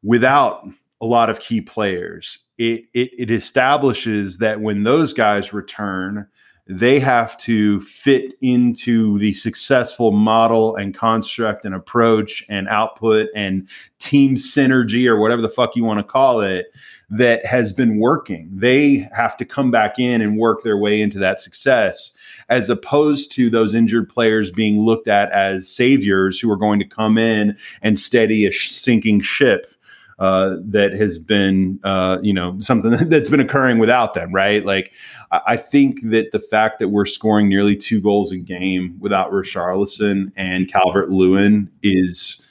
without 0.02 0.66
a 1.00 1.06
lot 1.06 1.30
of 1.30 1.40
key 1.40 1.60
players. 1.60 2.38
It, 2.58 2.84
it, 2.94 3.10
it 3.18 3.30
establishes 3.30 4.38
that 4.38 4.60
when 4.60 4.82
those 4.82 5.12
guys 5.12 5.52
return, 5.52 6.28
they 6.68 6.98
have 6.98 7.36
to 7.38 7.80
fit 7.80 8.34
into 8.40 9.18
the 9.18 9.32
successful 9.34 10.10
model 10.10 10.74
and 10.74 10.94
construct 10.94 11.64
and 11.64 11.74
approach 11.74 12.44
and 12.48 12.68
output 12.68 13.28
and 13.36 13.68
team 14.00 14.34
synergy 14.34 15.08
or 15.08 15.18
whatever 15.18 15.42
the 15.42 15.48
fuck 15.48 15.76
you 15.76 15.84
want 15.84 15.98
to 15.98 16.04
call 16.04 16.40
it 16.40 16.66
that 17.08 17.46
has 17.46 17.72
been 17.72 18.00
working. 18.00 18.50
They 18.52 19.08
have 19.16 19.36
to 19.36 19.44
come 19.44 19.70
back 19.70 20.00
in 20.00 20.20
and 20.20 20.38
work 20.38 20.64
their 20.64 20.76
way 20.76 21.00
into 21.00 21.20
that 21.20 21.40
success 21.40 22.16
as 22.48 22.68
opposed 22.68 23.30
to 23.32 23.48
those 23.48 23.74
injured 23.74 24.08
players 24.08 24.50
being 24.50 24.80
looked 24.80 25.06
at 25.06 25.30
as 25.30 25.68
saviors 25.68 26.40
who 26.40 26.50
are 26.50 26.56
going 26.56 26.80
to 26.80 26.84
come 26.84 27.16
in 27.16 27.56
and 27.82 27.96
steady 27.96 28.44
a 28.44 28.52
sinking 28.52 29.20
ship 29.20 29.72
uh, 30.18 30.56
that 30.60 30.92
has 30.92 31.18
been, 31.18 31.78
uh, 31.84 32.18
you 32.22 32.32
know, 32.32 32.58
something 32.60 32.90
that's 33.08 33.28
been 33.28 33.40
occurring 33.40 33.78
without 33.78 34.14
them, 34.14 34.32
right? 34.32 34.64
Like, 34.64 34.92
I 35.30 35.56
think 35.56 36.00
that 36.04 36.32
the 36.32 36.40
fact 36.40 36.78
that 36.78 36.88
we're 36.88 37.06
scoring 37.06 37.48
nearly 37.48 37.76
two 37.76 38.00
goals 38.00 38.32
a 38.32 38.38
game 38.38 38.96
without 38.98 39.30
Richarlison 39.30 40.32
and 40.36 40.70
Calvert 40.70 41.10
Lewin 41.10 41.70
is 41.82 42.46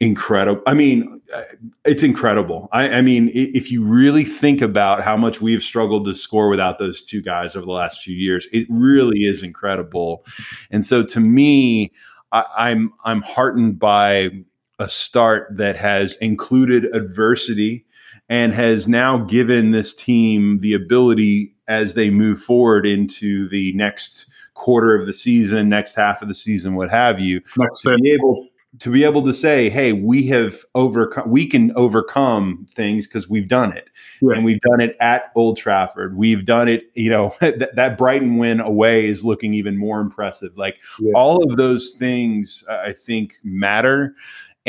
incredible. 0.00 0.62
I 0.66 0.74
mean, 0.74 1.20
uh, 1.34 1.42
it's 1.84 2.02
incredible. 2.02 2.68
I, 2.72 2.88
I, 2.90 3.02
mean, 3.02 3.30
if 3.34 3.70
you 3.70 3.84
really 3.84 4.24
think 4.24 4.60
about 4.62 5.02
how 5.02 5.16
much 5.16 5.40
we've 5.40 5.62
struggled 5.62 6.04
to 6.06 6.14
score 6.14 6.48
without 6.48 6.78
those 6.78 7.02
two 7.02 7.20
guys 7.20 7.56
over 7.56 7.66
the 7.66 7.72
last 7.72 8.02
few 8.02 8.14
years, 8.14 8.46
it 8.52 8.66
really 8.70 9.20
is 9.20 9.42
incredible. 9.42 10.24
And 10.70 10.84
so, 10.84 11.02
to 11.02 11.20
me, 11.20 11.92
I, 12.32 12.44
I'm 12.56 12.92
I'm 13.04 13.22
heartened 13.22 13.78
by 13.78 14.30
a 14.78 14.88
start 14.88 15.48
that 15.56 15.76
has 15.76 16.16
included 16.16 16.84
adversity 16.94 17.84
and 18.28 18.52
has 18.52 18.86
now 18.86 19.18
given 19.18 19.70
this 19.70 19.94
team 19.94 20.58
the 20.60 20.74
ability 20.74 21.54
as 21.66 21.94
they 21.94 22.10
move 22.10 22.40
forward 22.40 22.86
into 22.86 23.48
the 23.48 23.72
next 23.74 24.30
quarter 24.54 24.94
of 24.94 25.06
the 25.06 25.12
season, 25.12 25.68
next 25.68 25.94
half 25.94 26.20
of 26.20 26.28
the 26.28 26.34
season, 26.34 26.74
what 26.74 26.90
have 26.90 27.20
you, 27.20 27.40
to 27.40 27.96
be 28.02 28.12
able 28.12 28.48
to 28.80 28.90
be 28.90 29.02
able 29.02 29.22
to 29.22 29.32
say, 29.32 29.70
"Hey, 29.70 29.92
we 29.92 30.26
have 30.26 30.64
overcome. 30.74 31.30
We 31.30 31.46
can 31.46 31.72
overcome 31.74 32.66
things 32.74 33.06
because 33.06 33.28
we've 33.28 33.48
done 33.48 33.74
it, 33.76 33.88
and 34.20 34.44
we've 34.44 34.60
done 34.60 34.80
it 34.80 34.96
at 35.00 35.32
Old 35.34 35.56
Trafford. 35.56 36.16
We've 36.16 36.44
done 36.44 36.68
it. 36.68 36.90
You 36.94 37.10
know, 37.10 37.34
that, 37.40 37.74
that 37.74 37.96
Brighton 37.96 38.36
win 38.36 38.60
away 38.60 39.06
is 39.06 39.24
looking 39.24 39.54
even 39.54 39.76
more 39.76 40.00
impressive. 40.00 40.56
Like 40.56 40.76
yeah. 41.00 41.12
all 41.14 41.42
of 41.42 41.56
those 41.56 41.92
things, 41.92 42.64
I 42.68 42.92
think 42.92 43.34
matter." 43.42 44.14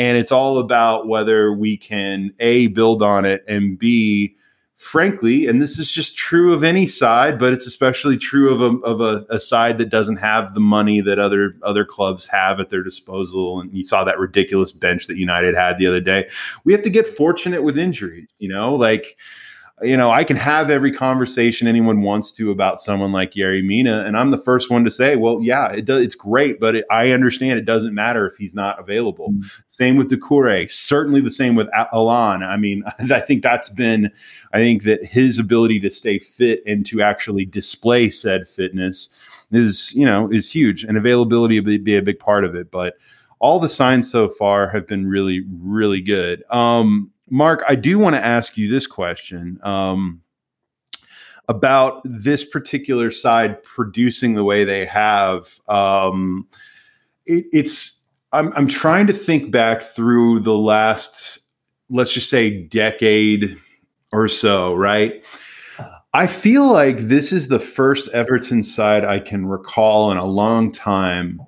And 0.00 0.16
it's 0.16 0.32
all 0.32 0.56
about 0.56 1.08
whether 1.08 1.52
we 1.52 1.76
can 1.76 2.32
A, 2.40 2.68
build 2.68 3.02
on 3.02 3.26
it, 3.26 3.44
and 3.46 3.78
B, 3.78 4.34
frankly, 4.76 5.46
and 5.46 5.60
this 5.60 5.78
is 5.78 5.90
just 5.90 6.16
true 6.16 6.54
of 6.54 6.64
any 6.64 6.86
side, 6.86 7.38
but 7.38 7.52
it's 7.52 7.66
especially 7.66 8.16
true 8.16 8.50
of 8.50 8.62
a, 8.62 8.78
of 8.78 9.02
a, 9.02 9.26
a, 9.28 9.38
side 9.38 9.76
that 9.76 9.90
doesn't 9.90 10.16
have 10.16 10.54
the 10.54 10.60
money 10.60 11.02
that 11.02 11.18
other 11.18 11.54
other 11.62 11.84
clubs 11.84 12.26
have 12.26 12.60
at 12.60 12.70
their 12.70 12.82
disposal. 12.82 13.60
And 13.60 13.70
you 13.74 13.84
saw 13.84 14.02
that 14.04 14.18
ridiculous 14.18 14.72
bench 14.72 15.06
that 15.06 15.18
United 15.18 15.54
had 15.54 15.76
the 15.76 15.86
other 15.86 16.00
day. 16.00 16.30
We 16.64 16.72
have 16.72 16.80
to 16.80 16.90
get 16.90 17.06
fortunate 17.06 17.62
with 17.62 17.76
injuries, 17.76 18.30
you 18.38 18.48
know, 18.48 18.74
like 18.74 19.18
you 19.82 19.96
know, 19.96 20.10
I 20.10 20.24
can 20.24 20.36
have 20.36 20.68
every 20.70 20.92
conversation 20.92 21.66
anyone 21.66 22.02
wants 22.02 22.32
to 22.32 22.50
about 22.50 22.80
someone 22.80 23.12
like 23.12 23.32
Yerry 23.32 23.64
Mina, 23.64 24.04
and 24.04 24.16
I'm 24.16 24.30
the 24.30 24.38
first 24.38 24.70
one 24.70 24.84
to 24.84 24.90
say, 24.90 25.16
well, 25.16 25.40
yeah, 25.42 25.68
it 25.70 25.86
does, 25.86 26.02
it's 26.02 26.14
great, 26.14 26.60
but 26.60 26.76
it, 26.76 26.84
I 26.90 27.12
understand 27.12 27.58
it 27.58 27.64
doesn't 27.64 27.94
matter 27.94 28.26
if 28.26 28.36
he's 28.36 28.54
not 28.54 28.78
available. 28.78 29.30
Mm-hmm. 29.30 29.60
Same 29.68 29.96
with 29.96 30.10
Doucouré, 30.10 30.70
certainly 30.70 31.20
the 31.20 31.30
same 31.30 31.54
with 31.54 31.68
Allan. 31.74 32.42
I 32.42 32.56
mean, 32.56 32.84
I 33.10 33.20
think 33.20 33.42
that's 33.42 33.70
been, 33.70 34.10
I 34.52 34.58
think 34.58 34.82
that 34.82 35.04
his 35.04 35.38
ability 35.38 35.80
to 35.80 35.90
stay 35.90 36.18
fit 36.18 36.62
and 36.66 36.84
to 36.86 37.00
actually 37.00 37.46
display 37.46 38.10
said 38.10 38.48
fitness 38.48 39.08
is, 39.50 39.94
you 39.94 40.04
know, 40.04 40.30
is 40.30 40.50
huge, 40.50 40.84
and 40.84 40.98
availability 40.98 41.58
would 41.58 41.84
be 41.84 41.96
a 41.96 42.02
big 42.02 42.18
part 42.18 42.44
of 42.44 42.54
it. 42.54 42.70
But 42.70 42.96
all 43.38 43.58
the 43.58 43.68
signs 43.68 44.10
so 44.10 44.28
far 44.28 44.68
have 44.68 44.86
been 44.86 45.06
really, 45.06 45.44
really 45.50 46.02
good. 46.02 46.44
Um, 46.50 47.10
Mark, 47.30 47.62
I 47.68 47.76
do 47.76 47.98
want 47.98 48.16
to 48.16 48.24
ask 48.24 48.56
you 48.56 48.70
this 48.70 48.86
question 48.86 49.58
um, 49.62 50.20
about 51.48 52.02
this 52.04 52.44
particular 52.44 53.10
side 53.10 53.62
producing 53.62 54.34
the 54.34 54.44
way 54.44 54.64
they 54.64 54.84
have. 54.86 55.58
Um, 55.68 56.48
it, 57.26 57.46
it's 57.52 58.04
I'm, 58.32 58.52
I'm 58.54 58.68
trying 58.68 59.06
to 59.08 59.12
think 59.12 59.50
back 59.50 59.82
through 59.82 60.40
the 60.40 60.56
last, 60.56 61.38
let's 61.88 62.12
just 62.12 62.30
say, 62.30 62.64
decade 62.64 63.56
or 64.12 64.28
so, 64.28 64.74
right? 64.74 65.24
I 66.12 66.26
feel 66.26 66.70
like 66.72 66.98
this 66.98 67.30
is 67.30 67.48
the 67.48 67.60
first 67.60 68.08
Everton 68.08 68.64
side 68.64 69.04
I 69.04 69.20
can 69.20 69.46
recall 69.46 70.10
in 70.10 70.18
a 70.18 70.24
long 70.24 70.72
time 70.72 71.40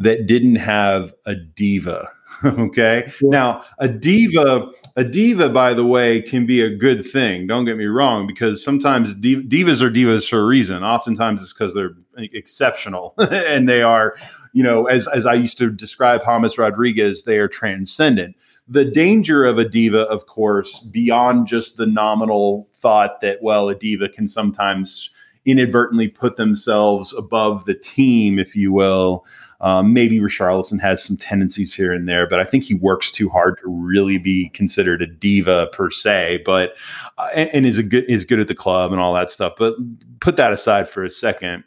that 0.00 0.26
didn't 0.26 0.56
have 0.56 1.12
a 1.26 1.34
diva. 1.34 2.10
okay. 2.44 3.10
Now, 3.22 3.62
a 3.78 3.88
diva 3.88 4.70
a 4.96 5.04
diva, 5.04 5.50
by 5.50 5.74
the 5.74 5.84
way, 5.84 6.22
can 6.22 6.46
be 6.46 6.62
a 6.62 6.74
good 6.74 7.04
thing. 7.04 7.46
Don't 7.46 7.66
get 7.66 7.76
me 7.76 7.84
wrong, 7.84 8.26
because 8.26 8.64
sometimes 8.64 9.14
div- 9.14 9.44
divas 9.44 9.82
are 9.82 9.90
divas 9.90 10.28
for 10.28 10.40
a 10.40 10.46
reason. 10.46 10.82
Oftentimes 10.82 11.42
it's 11.42 11.52
because 11.52 11.74
they're 11.74 11.94
exceptional 12.16 13.14
and 13.18 13.68
they 13.68 13.82
are, 13.82 14.14
you 14.54 14.62
know, 14.62 14.86
as, 14.86 15.06
as 15.08 15.26
I 15.26 15.34
used 15.34 15.58
to 15.58 15.70
describe 15.70 16.24
James 16.24 16.56
Rodriguez, 16.56 17.24
they 17.24 17.36
are 17.36 17.48
transcendent. 17.48 18.36
The 18.66 18.86
danger 18.86 19.44
of 19.44 19.58
a 19.58 19.68
diva, 19.68 20.00
of 20.02 20.26
course, 20.26 20.80
beyond 20.80 21.46
just 21.46 21.76
the 21.76 21.86
nominal 21.86 22.68
thought 22.74 23.20
that, 23.20 23.42
well, 23.42 23.68
a 23.68 23.74
diva 23.74 24.08
can 24.08 24.26
sometimes 24.26 25.10
inadvertently 25.46 26.08
put 26.08 26.36
themselves 26.36 27.14
above 27.16 27.64
the 27.64 27.74
team, 27.74 28.38
if 28.38 28.54
you 28.54 28.72
will. 28.72 29.24
Um, 29.60 29.94
maybe 29.94 30.18
Richarlison 30.18 30.80
has 30.80 31.02
some 31.02 31.16
tendencies 31.16 31.72
here 31.74 31.92
and 31.92 32.06
there, 32.06 32.28
but 32.28 32.38
I 32.38 32.44
think 32.44 32.64
he 32.64 32.74
works 32.74 33.10
too 33.10 33.30
hard 33.30 33.58
to 33.62 33.68
really 33.68 34.18
be 34.18 34.50
considered 34.50 35.00
a 35.00 35.06
diva 35.06 35.68
per 35.72 35.90
se. 35.90 36.42
But 36.44 36.76
uh, 37.16 37.28
and, 37.32 37.64
is 37.64 37.78
a 37.78 37.82
good 37.82 38.04
is 38.06 38.26
good 38.26 38.40
at 38.40 38.48
the 38.48 38.54
club 38.54 38.92
and 38.92 39.00
all 39.00 39.14
that 39.14 39.30
stuff. 39.30 39.54
But 39.56 39.74
put 40.20 40.36
that 40.36 40.52
aside 40.52 40.88
for 40.88 41.04
a 41.04 41.10
second 41.10 41.64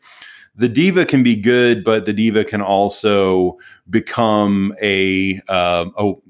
the 0.59 0.67
diva 0.67 1.05
can 1.05 1.23
be 1.23 1.37
good, 1.37 1.85
but 1.85 2.05
the 2.05 2.11
diva 2.11 2.43
can 2.43 2.61
also 2.61 3.57
become 3.89 4.75
a 4.81 5.41
oh, 5.49 6.21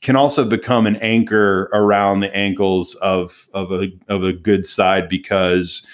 can 0.00 0.14
also 0.14 0.44
become 0.44 0.86
an 0.86 0.96
anchor 0.96 1.64
around 1.72 2.20
the 2.20 2.34
ankles 2.34 2.94
of 2.96 3.48
of 3.52 3.72
a 3.72 3.88
of 4.08 4.22
a 4.22 4.32
good 4.32 4.66
side 4.66 5.08
because 5.08 5.84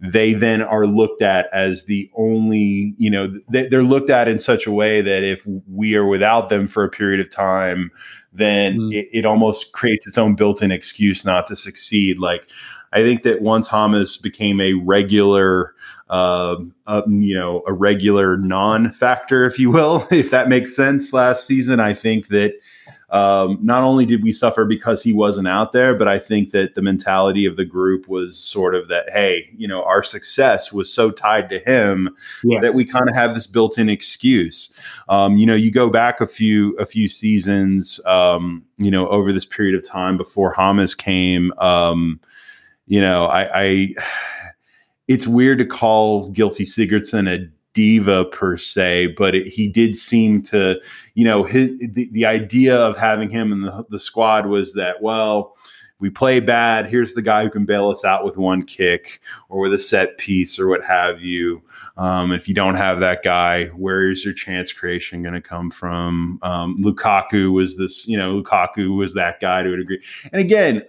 they 0.00 0.32
then 0.32 0.62
are 0.62 0.86
looked 0.86 1.22
at 1.22 1.48
as 1.52 1.84
the 1.84 2.10
only 2.16 2.94
you 2.98 3.10
know 3.10 3.32
they're 3.48 3.82
looked 3.82 4.10
at 4.10 4.28
in 4.28 4.38
such 4.38 4.66
a 4.66 4.72
way 4.72 5.00
that 5.00 5.24
if 5.24 5.46
we 5.68 5.94
are 5.94 6.06
without 6.06 6.48
them 6.48 6.68
for 6.68 6.84
a 6.84 6.88
period 6.88 7.20
of 7.20 7.30
time 7.30 7.90
then 8.32 8.78
mm. 8.78 8.94
it, 8.94 9.08
it 9.12 9.24
almost 9.24 9.72
creates 9.72 10.06
its 10.06 10.18
own 10.18 10.34
built-in 10.34 10.70
excuse 10.70 11.24
not 11.24 11.46
to 11.46 11.56
succeed 11.56 12.18
like 12.18 12.46
i 12.92 13.02
think 13.02 13.22
that 13.22 13.42
once 13.42 13.70
James 13.70 14.16
became 14.16 14.60
a 14.60 14.74
regular 14.74 15.74
uh, 16.10 16.56
you 17.06 17.34
know, 17.34 17.62
a 17.66 17.72
regular 17.74 18.38
non-factor, 18.38 19.44
if 19.44 19.58
you 19.58 19.70
will, 19.70 20.06
if 20.10 20.30
that 20.30 20.48
makes 20.48 20.74
sense. 20.74 21.12
Last 21.12 21.46
season, 21.46 21.80
I 21.80 21.92
think 21.92 22.28
that 22.28 22.54
um, 23.10 23.58
not 23.62 23.84
only 23.84 24.04
did 24.04 24.22
we 24.22 24.32
suffer 24.32 24.66
because 24.66 25.02
he 25.02 25.14
wasn't 25.14 25.48
out 25.48 25.72
there, 25.72 25.94
but 25.94 26.08
I 26.08 26.18
think 26.18 26.50
that 26.50 26.74
the 26.74 26.82
mentality 26.82 27.46
of 27.46 27.56
the 27.56 27.64
group 27.64 28.06
was 28.06 28.38
sort 28.38 28.74
of 28.74 28.88
that, 28.88 29.10
hey, 29.10 29.48
you 29.56 29.66
know, 29.66 29.82
our 29.84 30.02
success 30.02 30.72
was 30.74 30.92
so 30.92 31.10
tied 31.10 31.48
to 31.48 31.58
him 31.58 32.14
yeah. 32.44 32.60
that 32.60 32.74
we 32.74 32.84
kind 32.84 33.08
of 33.08 33.14
have 33.14 33.34
this 33.34 33.46
built-in 33.46 33.88
excuse. 33.88 34.70
Um, 35.08 35.38
you 35.38 35.46
know, 35.46 35.54
you 35.54 35.70
go 35.70 35.88
back 35.88 36.20
a 36.20 36.26
few 36.26 36.76
a 36.76 36.84
few 36.84 37.08
seasons, 37.08 37.98
um, 38.04 38.62
you 38.76 38.90
know, 38.90 39.08
over 39.08 39.32
this 39.32 39.46
period 39.46 39.74
of 39.74 39.88
time 39.88 40.18
before 40.18 40.54
Hamas 40.54 40.96
came. 40.96 41.52
Um, 41.58 42.20
you 42.86 43.00
know, 43.00 43.24
I, 43.24 43.62
I 43.62 43.94
it's 45.08 45.26
weird 45.26 45.58
to 45.58 45.64
call 45.64 46.30
Gylfi 46.32 46.66
Sigurdsson 46.66 47.26
a 47.26 47.50
diva 47.78 48.24
per 48.24 48.56
se, 48.56 49.14
but 49.16 49.36
it, 49.36 49.46
he 49.46 49.68
did 49.68 49.94
seem 49.94 50.42
to, 50.42 50.80
you 51.14 51.24
know, 51.24 51.44
his 51.44 51.70
the, 51.78 52.08
the 52.10 52.26
idea 52.26 52.74
of 52.74 52.96
having 52.96 53.30
him 53.30 53.52
in 53.52 53.62
the, 53.62 53.86
the 53.88 54.00
squad 54.00 54.46
was 54.46 54.74
that 54.74 55.00
well, 55.00 55.56
we 56.00 56.10
play 56.10 56.38
bad. 56.38 56.86
Here's 56.86 57.14
the 57.14 57.22
guy 57.22 57.42
who 57.42 57.50
can 57.50 57.64
bail 57.64 57.88
us 57.88 58.04
out 58.04 58.24
with 58.24 58.36
one 58.36 58.62
kick 58.62 59.20
or 59.48 59.60
with 59.60 59.74
a 59.74 59.78
set 59.78 60.16
piece 60.16 60.58
or 60.58 60.68
what 60.68 60.84
have 60.84 61.20
you. 61.20 61.60
Um, 61.96 62.30
if 62.30 62.46
you 62.46 62.54
don't 62.54 62.76
have 62.76 63.00
that 63.00 63.24
guy, 63.24 63.66
where 63.68 64.08
is 64.08 64.24
your 64.24 64.32
chance 64.32 64.72
creation 64.72 65.22
going 65.22 65.34
to 65.34 65.40
come 65.40 65.70
from? 65.70 66.38
Um, 66.42 66.76
Lukaku 66.78 67.52
was 67.52 67.76
this, 67.76 68.06
you 68.06 68.16
know, 68.16 68.40
Lukaku 68.40 68.96
was 68.96 69.14
that 69.14 69.40
guy 69.40 69.64
to 69.64 69.72
a 69.72 69.76
degree. 69.76 70.00
And 70.32 70.40
again, 70.40 70.84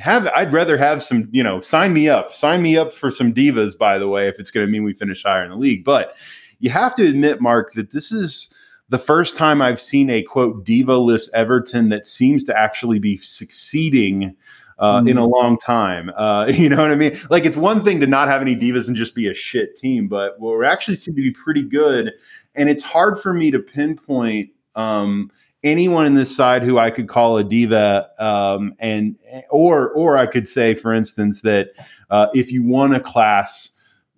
have 0.00 0.28
I'd 0.28 0.52
rather 0.52 0.76
have 0.76 1.02
some, 1.02 1.28
you 1.32 1.42
know, 1.42 1.58
sign 1.60 1.92
me 1.92 2.08
up, 2.08 2.32
sign 2.32 2.62
me 2.62 2.76
up 2.76 2.92
for 2.92 3.10
some 3.10 3.34
divas. 3.34 3.76
By 3.76 3.98
the 3.98 4.08
way, 4.08 4.28
if 4.28 4.38
it's 4.38 4.52
going 4.52 4.66
to 4.66 4.70
mean 4.70 4.84
we 4.84 4.94
finish 4.94 5.24
higher 5.24 5.42
in 5.42 5.50
the 5.50 5.56
league, 5.56 5.84
but 5.84 6.16
you 6.60 6.70
have 6.70 6.94
to 6.94 7.06
admit, 7.06 7.40
Mark, 7.40 7.72
that 7.74 7.90
this 7.90 8.12
is 8.12 8.54
the 8.88 8.98
first 8.98 9.36
time 9.36 9.62
I've 9.62 9.80
seen 9.80 10.10
a 10.10 10.22
quote 10.22 10.64
diva-less 10.64 11.32
Everton 11.32 11.88
that 11.88 12.06
seems 12.06 12.44
to 12.44 12.58
actually 12.58 12.98
be 12.98 13.16
succeeding 13.16 14.36
uh, 14.78 15.00
mm. 15.00 15.10
in 15.10 15.16
a 15.16 15.26
long 15.26 15.58
time. 15.58 16.10
Uh, 16.16 16.46
you 16.54 16.68
know 16.68 16.82
what 16.82 16.90
I 16.90 16.96
mean? 16.96 17.16
Like 17.30 17.44
it's 17.44 17.56
one 17.56 17.82
thing 17.82 18.00
to 18.00 18.06
not 18.06 18.28
have 18.28 18.42
any 18.42 18.56
divas 18.56 18.88
and 18.88 18.96
just 18.96 19.14
be 19.14 19.28
a 19.28 19.34
shit 19.34 19.76
team, 19.76 20.08
but 20.08 20.38
we're 20.38 20.64
actually 20.64 20.96
seem 20.96 21.14
to 21.14 21.22
be 21.22 21.30
pretty 21.30 21.62
good. 21.62 22.12
And 22.54 22.68
it's 22.68 22.82
hard 22.82 23.18
for 23.18 23.32
me 23.32 23.50
to 23.50 23.58
pinpoint 23.58 24.50
um, 24.74 25.30
anyone 25.62 26.06
in 26.06 26.14
this 26.14 26.34
side 26.34 26.62
who 26.62 26.78
I 26.78 26.90
could 26.90 27.08
call 27.08 27.38
a 27.38 27.44
diva, 27.44 28.08
um, 28.18 28.74
and 28.78 29.16
or 29.50 29.90
or 29.90 30.18
I 30.18 30.26
could 30.26 30.46
say, 30.46 30.74
for 30.74 30.92
instance, 30.92 31.40
that 31.42 31.70
uh, 32.10 32.26
if 32.34 32.52
you 32.52 32.62
want 32.62 32.94
to 32.94 33.00
class 33.00 33.70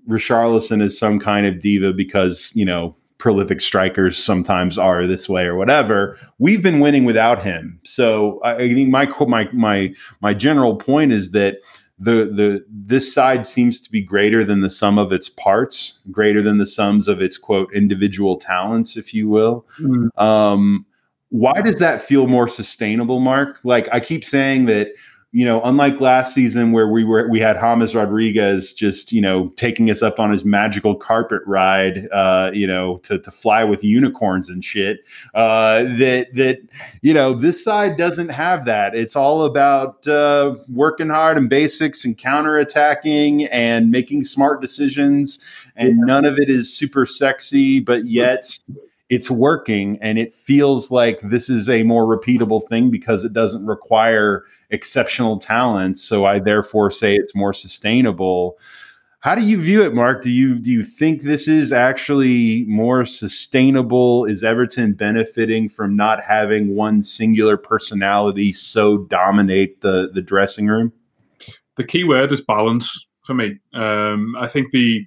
Richarlison 0.09 0.83
as 0.83 0.99
some 0.99 1.19
kind 1.19 1.47
of 1.47 1.61
diva 1.61 1.93
because 1.93 2.51
you 2.55 2.65
know 2.65 2.97
prolific 3.19 3.61
strikers 3.61 4.23
sometimes 4.23 4.79
are 4.79 5.07
this 5.07 5.29
way 5.29 5.45
or 5.45 5.57
whatever. 5.57 6.19
We've 6.39 6.63
been 6.63 6.81
winning 6.81 7.05
without 7.05 7.43
him. 7.43 7.81
So 7.85 8.41
I 8.45 8.57
think 8.57 8.89
my 8.91 9.07
my 9.27 9.49
my 9.53 9.95
my 10.21 10.35
general 10.35 10.77
point 10.77 11.13
is 11.13 11.31
that 11.31 11.59
the 11.99 12.31
the 12.33 12.65
this 12.69 13.13
side 13.13 13.47
seems 13.47 13.81
to 13.81 13.91
be 13.91 14.03
greater 14.03 14.45
than 14.45 14.61
the 14.61 14.71
sum 14.71 14.99
of 14.99 15.13
its 15.13 15.29
parts, 15.29 16.01
greater 16.11 16.43
than 16.43 16.59
the 16.59 16.67
sums 16.67 17.09
of 17.09 17.23
its 17.23 17.39
quote 17.39 17.73
individual 17.75 18.37
talents, 18.37 18.97
if 18.97 19.15
you 19.15 19.29
will. 19.29 19.67
Mm. 19.81 20.09
Um, 20.21 20.87
why 21.31 21.61
does 21.63 21.79
that 21.79 22.01
feel 22.01 22.27
more 22.27 22.49
sustainable, 22.49 23.21
Mark? 23.21 23.59
Like 23.65 23.89
I 23.93 24.01
keep 24.01 24.25
saying 24.25 24.67
that 24.67 24.89
you 25.37 25.45
know, 25.45 25.61
unlike 25.65 26.01
last 26.01 26.33
season 26.33 26.73
where 26.73 26.89
we 26.89 27.05
were 27.05 27.29
we 27.29 27.39
had 27.39 27.61
James 27.61 27.95
Rodriguez 27.95 28.73
just 28.73 29.13
you 29.13 29.21
know 29.21 29.49
taking 29.57 29.91
us 29.91 30.01
up 30.01 30.19
on 30.19 30.33
his 30.33 30.47
magical 30.47 30.95
carpet 30.95 31.43
ride, 31.45 32.09
uh, 32.11 32.51
you 32.55 32.67
know, 32.67 32.97
to 33.03 33.19
to 33.19 33.31
fly 33.31 33.63
with 33.63 33.85
unicorns 33.85 34.49
and 34.49 34.65
shit. 34.65 35.01
Uh, 35.35 35.83
that 35.99 36.29
that 36.33 36.61
you 37.03 37.13
know 37.13 37.35
this 37.35 37.63
side 37.63 37.99
doesn't 37.99 38.31
have 38.31 38.65
that. 38.65 38.95
It's 38.95 39.15
all 39.15 39.45
about 39.45 40.09
uh, 40.09 40.57
working 40.71 41.11
hard 41.11 41.37
and 41.37 41.51
basics 41.51 42.03
and 42.07 42.17
counterattacking 42.17 43.47
and 43.53 43.91
making 43.91 44.25
smart 44.25 44.63
decisions, 44.63 45.39
and 45.77 45.99
none 45.99 46.25
of 46.25 46.39
it 46.39 46.49
is 46.49 46.73
super 46.73 47.05
sexy, 47.05 47.79
but 47.79 48.07
yet 48.07 48.59
it's 49.09 49.31
working 49.31 49.99
and 50.01 50.19
it 50.19 50.35
feels 50.35 50.91
like 50.91 51.21
this 51.21 51.49
is 51.49 51.69
a 51.69 51.85
more 51.85 52.05
repeatable 52.05 52.67
thing 52.69 52.91
because 52.91 53.25
it 53.25 53.33
doesn't 53.33 53.65
require 53.65 54.45
exceptional 54.71 55.39
talent. 55.39 55.99
So 55.99 56.25
i 56.25 56.39
therefore 56.39 56.91
say 56.91 57.15
it's 57.15 57.35
more 57.35 57.53
sustainable. 57.53 58.59
How 59.21 59.35
do 59.35 59.43
you 59.43 59.61
view 59.61 59.83
it 59.83 59.95
mark? 59.95 60.23
Do 60.23 60.31
you 60.31 60.59
do 60.59 60.71
you 60.71 60.83
think 60.83 61.23
this 61.23 61.49
is 61.49 61.73
actually 61.73 62.65
more 62.65 63.05
sustainable? 63.05 64.25
Is 64.25 64.43
everton 64.43 64.93
benefiting 64.93 65.69
from 65.69 65.97
not 65.97 66.23
having 66.23 66.75
one 66.75 67.03
singular 67.03 67.57
personality 67.57 68.53
so 68.53 68.99
dominate 68.99 69.81
the 69.81 70.11
the 70.13 70.23
dressing 70.23 70.67
room? 70.67 70.93
The 71.77 71.85
key 71.85 72.05
word 72.05 72.33
is 72.33 72.41
balance 72.41 73.07
for 73.25 73.35
me. 73.35 73.59
Um, 73.73 74.37
i 74.39 74.47
think 74.49 74.73
the 74.73 75.05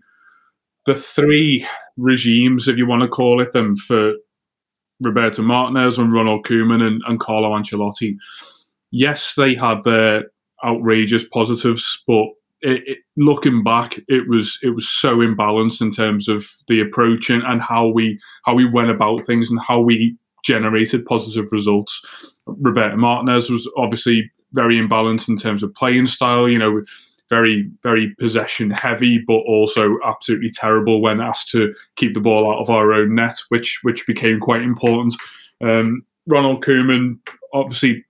the 0.86 0.96
three 0.96 1.68
regimes, 2.00 2.68
if 2.68 2.78
you 2.78 2.88
want 2.88 3.02
to 3.02 3.08
call 3.08 3.42
it 3.42 3.54
them, 3.54 3.76
for 3.76 4.14
Roberto 5.02 5.42
Martinez 5.42 5.98
and 5.98 6.14
Ronald 6.14 6.46
Koeman 6.46 6.82
and, 6.82 7.02
and 7.08 7.20
Carlo 7.20 7.50
Ancelotti. 7.52 8.16
Yes, 8.92 9.36
they 9.36 9.56
had 9.56 9.84
their 9.84 10.26
outrageous 10.66 11.28
positives, 11.28 12.04
but 12.08 12.26
it, 12.62 12.82
it, 12.86 12.98
looking 13.16 13.64
back, 13.64 14.00
it 14.08 14.28
was 14.28 14.60
it 14.62 14.72
was 14.72 14.90
so 14.90 15.18
imbalanced 15.18 15.82
in 15.82 15.92
terms 15.92 16.28
of 16.28 16.48
the 16.68 16.82
approach 16.82 17.30
and, 17.30 17.44
and 17.44 17.62
how 17.62 17.88
we 17.88 18.20
how 18.44 18.54
we 18.54 18.70
went 18.70 18.90
about 18.90 19.26
things 19.26 19.50
and 19.50 19.60
how 19.62 19.80
we 19.80 20.18
generated 20.44 21.06
positive 21.06 21.52
results. 21.52 22.02
Roberto 22.46 22.98
Martinez 22.98 23.50
was 23.50 23.70
obviously 23.78 24.30
very 24.54 24.76
imbalanced 24.76 25.30
in 25.30 25.38
terms 25.38 25.64
of 25.64 25.74
playing 25.76 26.08
style. 26.08 26.50
You 26.50 26.60
know, 26.60 26.84
very, 27.30 27.70
very 27.84 28.16
possession 28.20 28.70
heavy, 28.72 29.24
but 29.26 29.34
also 29.48 29.98
absolutely 30.06 30.50
terrible 30.50 31.02
when 31.02 31.22
asked 31.22 31.50
to 31.52 31.74
keep 31.96 32.14
the 32.14 32.20
ball 32.20 32.52
out 32.52 32.60
of 32.60 32.70
our 32.70 32.94
own 32.94 33.16
net, 33.16 33.36
which 33.50 33.80
which 33.84 34.06
became 34.08 34.40
quite 34.40 34.62
important. 34.62 35.16
Um, 35.62 36.04
Ronald 36.28 36.64
Koeman, 36.64 37.20
obviously, 37.54 38.06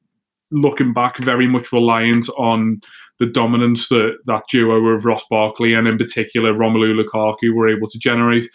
looking 0.51 0.93
back, 0.93 1.17
very 1.17 1.47
much 1.47 1.71
reliant 1.71 2.29
on 2.37 2.79
the 3.19 3.25
dominance 3.25 3.89
that 3.89 4.17
that 4.25 4.43
duo 4.49 4.77
of 4.87 5.05
Ross 5.05 5.25
Barkley 5.29 5.73
and 5.73 5.87
in 5.87 5.97
particular 5.97 6.53
Romelu 6.53 6.99
Lukaku 6.99 7.53
were 7.53 7.69
able 7.69 7.87
to 7.87 7.99
generate. 7.99 8.45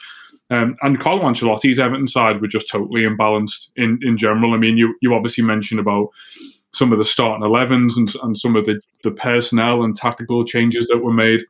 Um, 0.51 0.75
and 0.83 1.01
Carlo 1.01 1.23
Ancelotti's 1.23 1.79
Everton 1.79 2.07
side 2.07 2.41
were 2.41 2.49
just 2.49 2.71
totally 2.71 3.03
imbalanced 3.03 3.71
in, 3.77 3.99
in 4.03 4.19
general. 4.19 4.53
I 4.53 4.59
mean, 4.59 4.77
you 4.77 4.95
you 5.01 5.15
obviously 5.15 5.45
mentioned 5.45 5.81
about 5.81 6.09
some 6.75 6.93
of 6.93 6.99
the 6.99 7.05
starting 7.05 7.47
11s 7.47 7.97
and, 7.97 8.13
and 8.23 8.37
some 8.37 8.57
of 8.57 8.65
the, 8.65 8.81
the 9.03 9.13
personnel 9.13 9.83
and 9.83 9.97
tactical 9.97 10.45
changes 10.45 10.89
that 10.89 10.99
were 10.99 11.13
made. 11.13 11.43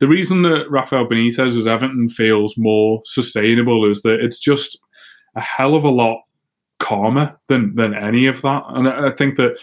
The 0.00 0.08
reason 0.08 0.42
that 0.42 0.70
Rafael 0.70 1.06
Benitez 1.06 1.56
as 1.56 1.66
Everton 1.66 2.08
feels 2.08 2.56
more 2.56 3.00
sustainable 3.04 3.88
is 3.88 4.02
that 4.02 4.20
it's 4.20 4.38
just 4.38 4.78
a 5.34 5.40
hell 5.40 5.74
of 5.74 5.84
a 5.84 5.90
lot 5.90 6.22
calmer 6.78 7.38
than 7.48 7.74
than 7.74 7.94
any 7.94 8.26
of 8.26 8.42
that. 8.42 8.62
And 8.68 8.88
I 8.88 9.10
think 9.10 9.36
that 9.36 9.58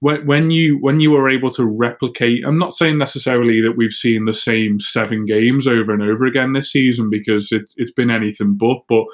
when, 0.00 0.26
when 0.26 0.50
you 0.50 0.78
when 0.80 1.00
you 1.00 1.14
are 1.16 1.28
able 1.28 1.50
to 1.50 1.64
replicate, 1.64 2.44
I'm 2.46 2.58
not 2.58 2.74
saying 2.74 2.98
necessarily 2.98 3.60
that 3.60 3.76
we've 3.76 3.92
seen 3.92 4.24
the 4.24 4.32
same 4.32 4.80
seven 4.80 5.26
games 5.26 5.66
over 5.66 5.92
and 5.92 6.02
over 6.02 6.24
again 6.24 6.52
this 6.52 6.70
season 6.70 7.10
because 7.10 7.52
it, 7.52 7.72
it's 7.76 7.92
been 7.92 8.10
anything 8.10 8.54
but, 8.54 8.78
but 8.88 9.04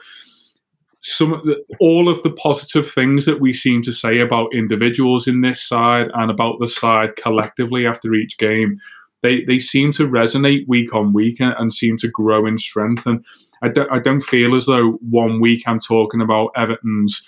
some 1.07 1.33
of 1.33 1.45
the, 1.45 1.63
all 1.79 2.09
of 2.09 2.23
the 2.23 2.31
positive 2.31 2.91
things 2.91 3.27
that 3.27 3.41
we 3.41 3.53
seem 3.53 3.83
to 3.83 3.93
say 3.93 4.19
about 4.19 4.55
individuals 4.55 5.29
in 5.29 5.41
this 5.41 5.63
side 5.63 6.11
and 6.15 6.31
about 6.31 6.59
the 6.59 6.69
side 6.69 7.17
collectively 7.17 7.87
after 7.87 8.15
each 8.15 8.39
game 8.39 8.79
they 9.27 9.43
they 9.45 9.59
seem 9.59 9.93
to 9.93 10.09
resonate 10.09 10.69
week 10.69 10.95
on 10.95 11.13
week 11.13 11.41
and, 11.41 11.55
and 11.59 11.75
seem 11.75 11.97
to 11.99 12.09
grow 12.09 12.47
in 12.47 12.59
strength. 12.59 13.07
And 13.07 13.25
I 13.63 13.69
don't 13.69 13.91
I 13.91 13.99
don't 13.99 14.23
feel 14.23 14.55
as 14.55 14.67
though 14.67 14.93
one 15.11 15.41
week 15.41 15.65
I'm 15.67 15.81
talking 15.81 16.21
about 16.21 16.53
Everton's 16.57 17.23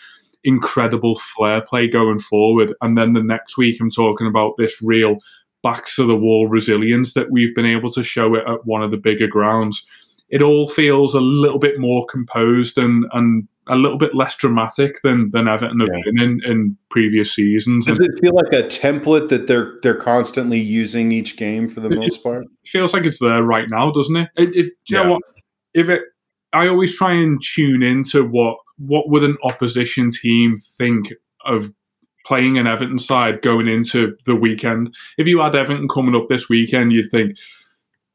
incredible 0.44 1.16
flair 1.18 1.60
play 1.60 1.88
going 1.88 2.18
forward, 2.18 2.74
and 2.80 2.96
then 2.96 3.12
the 3.12 3.22
next 3.22 3.56
week 3.56 3.80
I'm 3.80 3.90
talking 3.90 4.26
about 4.26 4.54
this 4.58 4.80
real 4.82 5.18
backs 5.62 5.96
to 5.96 6.04
the 6.04 6.16
wall 6.16 6.46
resilience 6.46 7.14
that 7.14 7.32
we've 7.32 7.54
been 7.54 7.66
able 7.66 7.90
to 7.90 8.04
show 8.04 8.34
it 8.36 8.44
at 8.46 8.64
one 8.64 8.82
of 8.82 8.92
the 8.92 8.96
bigger 8.96 9.26
grounds. 9.26 9.84
It 10.28 10.42
all 10.42 10.68
feels 10.68 11.14
a 11.14 11.20
little 11.20 11.58
bit 11.58 11.80
more 11.80 12.06
composed 12.06 12.78
and 12.78 13.06
and 13.12 13.48
a 13.68 13.76
little 13.76 13.98
bit 13.98 14.14
less 14.14 14.34
dramatic 14.36 15.00
than 15.02 15.30
than 15.30 15.48
Everton 15.48 15.80
have 15.80 15.88
yeah. 15.92 16.02
been 16.04 16.20
in, 16.20 16.40
in 16.44 16.76
previous 16.90 17.34
seasons. 17.34 17.86
Does 17.86 17.98
it 17.98 18.18
feel 18.20 18.34
like 18.34 18.52
a 18.52 18.62
template 18.66 19.28
that 19.28 19.46
they're 19.46 19.76
they're 19.82 19.94
constantly 19.94 20.58
using 20.58 21.12
each 21.12 21.36
game 21.36 21.68
for 21.68 21.80
the 21.80 21.90
it, 21.90 21.98
most 21.98 22.22
part? 22.22 22.46
feels 22.66 22.92
like 22.92 23.06
it's 23.06 23.18
there 23.18 23.42
right 23.42 23.68
now, 23.68 23.90
doesn't 23.90 24.16
it? 24.16 24.28
it 24.36 24.52
do 24.54 24.70
you 24.88 25.02
know 25.02 25.12
what? 25.12 25.22
If 25.74 25.88
it, 25.88 26.02
I 26.52 26.68
always 26.68 26.96
try 26.96 27.12
and 27.12 27.40
tune 27.42 27.82
into 27.82 28.24
what 28.24 28.58
what 28.78 29.08
would 29.08 29.24
an 29.24 29.36
opposition 29.42 30.10
team 30.10 30.56
think 30.56 31.12
of 31.44 31.72
playing 32.24 32.58
an 32.58 32.66
Everton 32.66 32.98
side 32.98 33.42
going 33.42 33.68
into 33.68 34.14
the 34.26 34.36
weekend. 34.36 34.94
If 35.16 35.26
you 35.26 35.40
had 35.40 35.56
Everton 35.56 35.88
coming 35.88 36.14
up 36.14 36.28
this 36.28 36.48
weekend, 36.48 36.92
you'd 36.92 37.10
think 37.10 37.36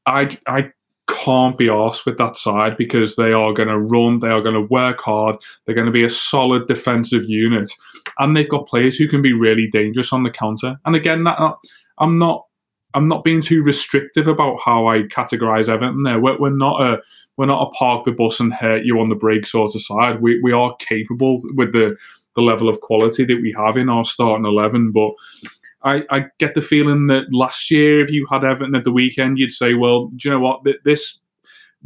I 0.06 0.38
I 0.47 0.72
can't 1.08 1.58
be 1.58 1.68
arsed 1.68 2.06
with 2.06 2.18
that 2.18 2.38
side 2.38 2.78
because 2.78 3.16
they 3.16 3.34
are 3.34 3.54
going 3.54 3.70
to 3.70 3.80
run, 3.80 4.20
they 4.20 4.30
are 4.30 4.41
going 4.41 4.56
to 4.56 4.62
work 4.62 5.01
hard, 5.01 5.36
they're 5.66 5.76
going 5.76 5.88
to 5.88 5.91
be 5.91 6.04
a 6.04 6.10
solid 6.10 6.68
defensive 6.68 7.26
unit, 7.26 7.72
and 8.20 8.36
they've 8.36 8.49
got 8.49 8.68
players 8.68 8.95
who 8.95 9.08
can 9.08 9.22
be 9.22 9.34
really 9.34 9.68
dangerous 9.68 10.14
on 10.14 10.24
the 10.24 10.32
counter. 10.32 10.78
And 10.86 10.95
again, 10.95 11.24
that 11.24 11.39
I'm 11.97 12.18
not 12.18 12.45
I'm 12.93 13.08
not 13.08 13.24
being 13.24 13.41
too 13.41 13.64
restrictive 13.64 14.28
about 14.28 14.60
how 14.64 14.88
I 14.88 15.04
categorize 15.04 15.68
Everton. 15.68 16.04
There, 16.04 16.20
we're, 16.20 16.39
we're 16.39 16.56
not 16.56 16.82
a 16.82 17.01
we're 17.38 17.47
not 17.47 17.68
a 17.68 17.72
park 17.72 18.06
the 18.06 18.12
bus 18.12 18.39
and 18.39 18.54
hurt 18.54 18.86
you 18.86 18.99
on 18.99 19.10
the 19.10 19.16
break 19.16 19.45
sort 19.45 19.76
of 19.76 19.82
side. 19.82 20.22
We 20.22 20.39
we 20.41 20.51
are 20.51 20.76
capable 20.78 21.41
with 21.56 21.74
the 21.74 21.95
the 22.36 22.41
level 22.41 22.70
of 22.70 22.80
quality 22.82 23.26
that 23.26 23.41
we 23.41 23.54
have 23.58 23.78
in 23.78 23.89
our 23.89 24.06
starting 24.06 24.45
eleven, 24.45 24.91
but 24.91 25.12
I, 25.84 26.03
I 26.09 26.25
get 26.39 26.55
the 26.55 26.61
feeling 26.61 27.07
that 27.07 27.25
last 27.31 27.69
year, 27.69 28.01
if 28.01 28.09
you 28.09 28.25
had 28.29 28.43
Everton 28.43 28.75
at 28.75 28.84
the 28.84 28.91
weekend, 28.91 29.38
you'd 29.38 29.51
say, 29.51 29.73
well, 29.73 30.07
do 30.07 30.29
you 30.29 30.31
know 30.31 30.39
what? 30.39 30.61
This 30.86 31.19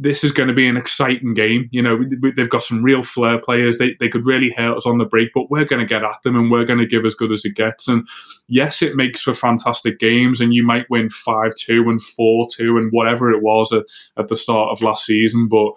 this 0.00 0.22
is 0.22 0.30
going 0.30 0.48
to 0.48 0.54
be 0.54 0.68
an 0.68 0.76
exciting 0.76 1.34
game. 1.34 1.68
You 1.72 1.82
know, 1.82 2.04
they've 2.36 2.48
got 2.48 2.62
some 2.62 2.84
real 2.84 3.02
flair 3.02 3.38
players. 3.38 3.78
They, 3.78 3.96
they 3.98 4.08
could 4.08 4.24
really 4.24 4.54
hurt 4.56 4.76
us 4.76 4.86
on 4.86 4.98
the 4.98 5.04
break, 5.04 5.30
but 5.34 5.50
we're 5.50 5.64
going 5.64 5.80
to 5.80 5.86
get 5.86 6.04
at 6.04 6.22
them 6.22 6.36
and 6.36 6.50
we're 6.50 6.64
going 6.64 6.78
to 6.78 6.86
give 6.86 7.04
as 7.04 7.14
good 7.14 7.32
as 7.32 7.44
it 7.44 7.56
gets. 7.56 7.88
And 7.88 8.06
yes, 8.46 8.80
it 8.80 8.94
makes 8.94 9.22
for 9.22 9.34
fantastic 9.34 9.98
games, 9.98 10.40
and 10.40 10.54
you 10.54 10.64
might 10.64 10.88
win 10.88 11.10
5 11.10 11.54
2 11.54 11.90
and 11.90 12.00
4 12.00 12.46
2 12.56 12.78
and 12.78 12.92
whatever 12.92 13.32
it 13.32 13.42
was 13.42 13.72
at, 13.72 13.84
at 14.16 14.28
the 14.28 14.36
start 14.36 14.70
of 14.70 14.82
last 14.82 15.04
season. 15.04 15.48
But 15.48 15.72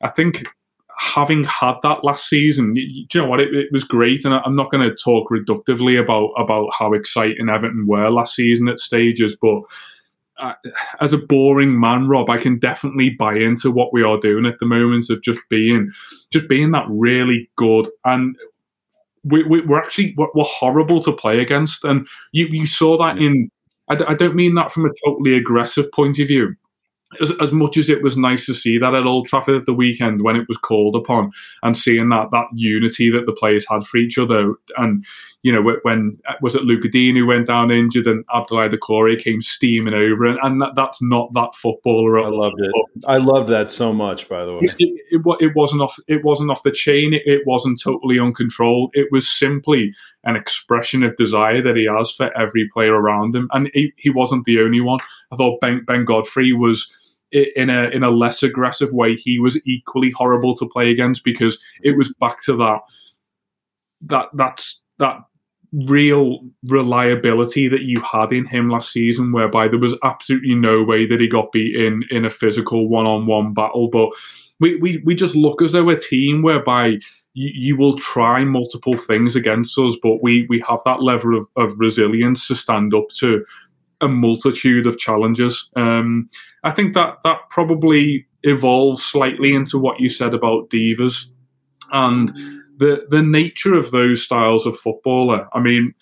I 0.00 0.08
think 0.08 0.44
having 1.00 1.44
had 1.44 1.76
that 1.82 2.04
last 2.04 2.28
season, 2.28 2.76
you, 2.76 3.06
you 3.12 3.20
know 3.20 3.26
what? 3.26 3.40
It, 3.40 3.54
it, 3.54 3.72
was 3.72 3.84
great, 3.84 4.24
and 4.26 4.34
I'm 4.34 4.54
not 4.54 4.70
going 4.70 4.86
to 4.86 4.94
talk 4.94 5.30
reductively 5.30 5.98
about 5.98 6.30
about 6.36 6.68
how 6.78 6.92
exciting 6.92 7.48
Everton 7.48 7.86
were 7.86 8.10
last 8.10 8.34
season 8.34 8.68
at 8.68 8.78
stages, 8.78 9.36
but. 9.40 9.62
Uh, 10.38 10.54
as 11.02 11.12
a 11.12 11.18
boring 11.18 11.78
man, 11.78 12.08
Rob, 12.08 12.30
I 12.30 12.38
can 12.38 12.58
definitely 12.58 13.10
buy 13.10 13.34
into 13.34 13.70
what 13.70 13.92
we 13.92 14.02
are 14.02 14.16
doing 14.16 14.46
at 14.46 14.58
the 14.58 14.64
moment 14.64 15.10
of 15.10 15.20
just 15.20 15.38
being, 15.50 15.90
just 16.30 16.48
being 16.48 16.70
that 16.70 16.86
really 16.88 17.50
good, 17.56 17.86
and 18.06 18.34
we, 19.22 19.42
we, 19.44 19.60
are 19.60 19.76
actually 19.76 20.14
we're, 20.16 20.28
we're, 20.34 20.44
horrible 20.44 21.02
to 21.02 21.12
play 21.12 21.40
against, 21.40 21.84
and 21.84 22.08
you 22.32 22.46
you 22.46 22.64
saw 22.64 22.96
that 22.96 23.18
in. 23.18 23.50
I, 23.88 24.12
I 24.12 24.14
don't 24.14 24.34
mean 24.34 24.54
that 24.54 24.72
from 24.72 24.86
a 24.86 24.90
totally 25.04 25.34
aggressive 25.34 25.92
point 25.92 26.18
of 26.18 26.28
view, 26.28 26.56
as, 27.20 27.32
as 27.40 27.52
much 27.52 27.76
as 27.76 27.90
it 27.90 28.02
was 28.02 28.16
nice 28.16 28.46
to 28.46 28.54
see 28.54 28.78
that 28.78 28.94
at 28.94 29.06
Old 29.06 29.26
Trafford 29.26 29.56
at 29.56 29.66
the 29.66 29.72
weekend 29.72 30.22
when 30.22 30.36
it 30.36 30.46
was 30.46 30.56
called 30.58 30.94
upon 30.94 31.32
and 31.62 31.76
seeing 31.76 32.08
that 32.10 32.30
that 32.30 32.46
unity 32.54 33.10
that 33.10 33.26
the 33.26 33.32
players 33.32 33.66
had 33.68 33.84
for 33.84 33.96
each 33.96 34.16
other. 34.16 34.54
And 34.76 35.04
you 35.42 35.52
know 35.52 35.78
when 35.82 36.18
uh, 36.28 36.34
was 36.40 36.54
it 36.54 36.64
Lucas 36.64 36.90
Digne 36.92 37.18
who 37.18 37.26
went 37.26 37.46
down 37.46 37.70
injured 37.70 38.06
and 38.06 38.26
Abdoulaye 38.28 38.70
Doucouré 38.70 39.22
came 39.22 39.40
steaming 39.40 39.94
over? 39.94 40.26
And, 40.26 40.38
and 40.42 40.62
that, 40.62 40.74
that's 40.76 41.02
not 41.02 41.32
that 41.34 41.54
footballer 41.54 42.20
I 42.20 42.28
loved 42.28 42.60
it. 42.60 42.72
I 43.06 43.16
loved 43.16 43.48
that 43.48 43.70
so 43.70 43.92
much 43.92 44.28
by 44.28 44.44
the 44.44 44.54
way. 44.54 44.60
It, 44.62 44.74
it, 44.78 45.02
it, 45.10 45.36
it 45.40 45.56
wasn't 45.56 45.82
off 45.82 45.98
it 46.06 46.24
wasn't 46.24 46.50
off 46.50 46.62
the 46.62 46.70
chain. 46.70 47.14
It, 47.14 47.22
it 47.26 47.46
wasn't 47.46 47.80
totally 47.82 48.20
uncontrolled. 48.20 48.90
It 48.94 49.08
was 49.10 49.28
simply 49.28 49.92
an 50.24 50.36
expression 50.36 51.02
of 51.02 51.16
desire 51.16 51.62
that 51.62 51.76
he 51.76 51.86
has 51.86 52.10
for 52.10 52.36
every 52.38 52.68
player 52.68 52.94
around 52.94 53.34
him. 53.34 53.48
And 53.52 53.70
he, 53.72 53.92
he 53.96 54.10
wasn't 54.10 54.44
the 54.44 54.60
only 54.60 54.80
one. 54.80 55.00
I 55.32 55.36
thought 55.36 55.60
Ben, 55.60 55.82
ben 55.86 56.04
Godfrey 56.04 56.52
was 56.52 56.94
in 57.32 57.70
a 57.70 57.88
in 57.90 58.02
a 58.02 58.10
less 58.10 58.42
aggressive 58.42 58.92
way, 58.92 59.16
he 59.16 59.38
was 59.38 59.60
equally 59.66 60.10
horrible 60.10 60.54
to 60.56 60.68
play 60.68 60.90
against 60.90 61.24
because 61.24 61.58
it 61.82 61.96
was 61.96 62.14
back 62.14 62.42
to 62.44 62.56
that 62.56 62.80
that 64.02 64.26
that's 64.34 64.80
that 64.98 65.18
real 65.72 66.40
reliability 66.64 67.68
that 67.68 67.82
you 67.82 68.00
had 68.00 68.32
in 68.32 68.44
him 68.46 68.68
last 68.68 68.92
season, 68.92 69.32
whereby 69.32 69.68
there 69.68 69.78
was 69.78 69.96
absolutely 70.02 70.54
no 70.54 70.82
way 70.82 71.06
that 71.06 71.20
he 71.20 71.28
got 71.28 71.52
beat 71.52 71.76
in 71.76 72.02
in 72.10 72.24
a 72.24 72.30
physical 72.30 72.88
one 72.88 73.06
on 73.06 73.26
one 73.26 73.54
battle. 73.54 73.88
But 73.88 74.10
we, 74.58 74.76
we 74.76 75.02
we 75.04 75.14
just 75.14 75.36
look 75.36 75.62
as 75.62 75.72
though 75.72 75.88
a 75.88 75.98
team 75.98 76.42
whereby 76.42 76.98
you, 77.34 77.50
you, 77.54 77.76
will 77.76 77.96
try 77.96 78.44
multiple 78.44 78.96
things 78.96 79.36
against 79.36 79.78
us, 79.78 79.96
but 80.02 80.22
we 80.22 80.46
we 80.48 80.62
have 80.68 80.80
that 80.84 81.02
level 81.02 81.38
of, 81.38 81.46
of 81.56 81.78
resilience 81.78 82.48
to 82.48 82.56
stand 82.56 82.92
up 82.92 83.08
to 83.18 83.44
a 84.00 84.08
multitude 84.08 84.86
of 84.86 84.98
challenges. 84.98 85.70
Um, 85.76 86.28
I 86.64 86.70
think 86.70 86.94
that 86.94 87.18
that 87.24 87.38
probably 87.50 88.26
evolves 88.42 89.02
slightly 89.04 89.54
into 89.54 89.78
what 89.78 90.00
you 90.00 90.08
said 90.08 90.34
about 90.34 90.70
divas 90.70 91.26
and 91.92 92.28
the 92.78 93.06
the 93.10 93.22
nature 93.22 93.74
of 93.74 93.90
those 93.90 94.22
styles 94.22 94.66
of 94.66 94.78
footballer. 94.78 95.48
I 95.52 95.60
mean, 95.60 95.94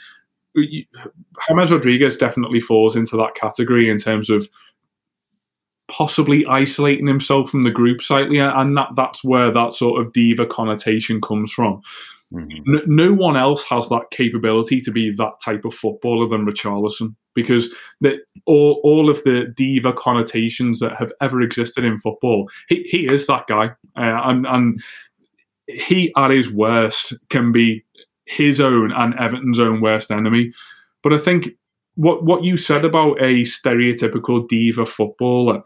James 0.56 1.72
Rodriguez 1.72 2.16
definitely 2.16 2.60
falls 2.60 2.96
into 2.96 3.16
that 3.16 3.34
category 3.34 3.90
in 3.90 3.98
terms 3.98 4.30
of 4.30 4.48
possibly 5.88 6.46
isolating 6.46 7.06
himself 7.06 7.50
from 7.50 7.62
the 7.62 7.70
group 7.70 8.02
slightly, 8.02 8.38
and 8.38 8.76
that 8.76 8.90
that's 8.96 9.24
where 9.24 9.50
that 9.50 9.74
sort 9.74 10.00
of 10.00 10.12
diva 10.12 10.46
connotation 10.46 11.20
comes 11.20 11.52
from. 11.52 11.82
Mm-hmm. 12.32 12.58
No, 12.66 12.80
no, 12.86 13.12
one 13.14 13.36
else 13.36 13.64
has 13.64 13.88
that 13.88 14.10
capability 14.10 14.80
to 14.82 14.90
be 14.90 15.10
that 15.12 15.40
type 15.42 15.64
of 15.64 15.74
footballer 15.74 16.28
than 16.28 16.44
Richarlison 16.44 17.14
because 17.34 17.74
that 18.02 18.16
all 18.44 18.80
all 18.84 19.08
of 19.08 19.22
the 19.24 19.46
diva 19.56 19.94
connotations 19.94 20.78
that 20.80 20.96
have 20.96 21.12
ever 21.22 21.40
existed 21.40 21.84
in 21.84 21.96
football, 21.96 22.50
he, 22.68 22.82
he 22.82 23.06
is 23.06 23.26
that 23.28 23.46
guy, 23.46 23.68
uh, 23.96 24.20
and 24.24 24.46
and 24.46 24.82
he 25.68 26.12
at 26.16 26.30
his 26.30 26.52
worst 26.52 27.14
can 27.30 27.50
be 27.50 27.84
his 28.26 28.60
own 28.60 28.92
and 28.92 29.14
Everton's 29.14 29.58
own 29.58 29.80
worst 29.80 30.10
enemy. 30.10 30.52
But 31.02 31.14
I 31.14 31.18
think 31.18 31.48
what 31.94 32.24
what 32.24 32.44
you 32.44 32.58
said 32.58 32.84
about 32.84 33.22
a 33.22 33.42
stereotypical 33.42 34.46
diva 34.46 34.84
footballer, 34.84 35.62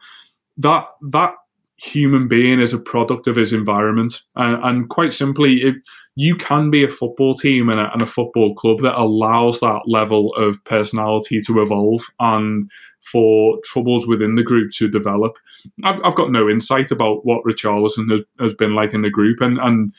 that 0.59 0.85
that 1.11 1.35
human 1.83 2.29
being 2.29 2.61
is 2.61 2.73
a 2.73 2.79
product 2.79 3.27
of 3.27 3.37
his 3.37 3.53
environment, 3.53 4.23
and, 4.37 4.65
and 4.65 4.89
quite 4.89 5.13
simply, 5.13 5.63
if 5.63 5.77
you 6.15 6.37
can 6.37 6.71
be 6.71 6.85
a 6.85 6.89
football 6.89 7.35
team 7.35 7.69
and 7.69 7.81
a, 7.81 7.91
and 7.93 8.03
a, 8.03 8.07
football 8.07 8.55
club 8.55 8.81
that 8.81 9.01
allows 9.01 9.61
that 9.61 9.81
level 9.87 10.33
of 10.35 10.63
personality 10.65 11.41
to 11.41 11.63
evolve 11.63 12.03
and 12.21 12.71
for 13.01 13.59
troubles 13.65 14.07
within 14.07 14.35
the 14.37 14.43
group 14.43 14.71
to 14.73 14.89
develop. 14.89 15.37
I've, 15.83 16.01
I've 16.05 16.15
got 16.15 16.31
no 16.31 16.49
insight 16.49 16.91
about 16.91 17.25
what 17.25 17.43
Richarlison 17.45 18.11
has, 18.11 18.21
has 18.39 18.55
been 18.55 18.75
like 18.75 18.95
in 18.95 19.03
the 19.03 19.11
group, 19.11 19.41
and, 19.41 19.59
and 19.59 19.93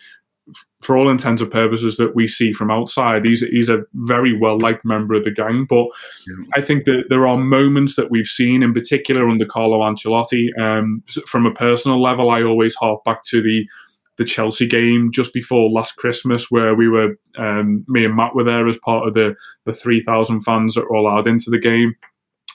for 0.81 0.97
all 0.97 1.09
intents 1.09 1.41
and 1.41 1.51
purposes 1.51 1.97
that 1.97 2.15
we 2.15 2.27
see 2.27 2.51
from 2.51 2.69
outside, 2.69 3.25
he's 3.25 3.41
he's 3.41 3.69
a 3.69 3.83
very 3.93 4.37
well 4.37 4.59
liked 4.59 4.83
member 4.83 5.15
of 5.15 5.23
the 5.23 5.31
gang. 5.31 5.65
But 5.67 5.85
yeah. 6.27 6.45
I 6.55 6.61
think 6.61 6.85
that 6.85 7.05
there 7.09 7.27
are 7.27 7.37
moments 7.37 7.95
that 7.95 8.11
we've 8.11 8.27
seen, 8.27 8.63
in 8.63 8.73
particular 8.73 9.29
under 9.29 9.45
Carlo 9.45 9.79
Ancelotti. 9.79 10.49
Um, 10.59 11.03
from 11.27 11.45
a 11.45 11.53
personal 11.53 12.01
level, 12.01 12.29
I 12.29 12.43
always 12.43 12.75
hark 12.75 13.03
back 13.03 13.23
to 13.25 13.41
the 13.41 13.65
the 14.17 14.25
Chelsea 14.25 14.67
game 14.67 15.11
just 15.11 15.33
before 15.33 15.71
last 15.71 15.95
Christmas, 15.95 16.51
where 16.51 16.75
we 16.75 16.87
were, 16.87 17.15
um, 17.37 17.83
me 17.87 18.05
and 18.05 18.15
Matt 18.15 18.35
were 18.35 18.43
there 18.43 18.67
as 18.67 18.77
part 18.79 19.07
of 19.07 19.13
the 19.13 19.35
the 19.65 19.73
three 19.73 20.03
thousand 20.03 20.41
fans 20.41 20.75
that 20.75 20.89
were 20.89 20.97
allowed 20.97 21.27
into 21.27 21.49
the 21.49 21.59
game. 21.59 21.95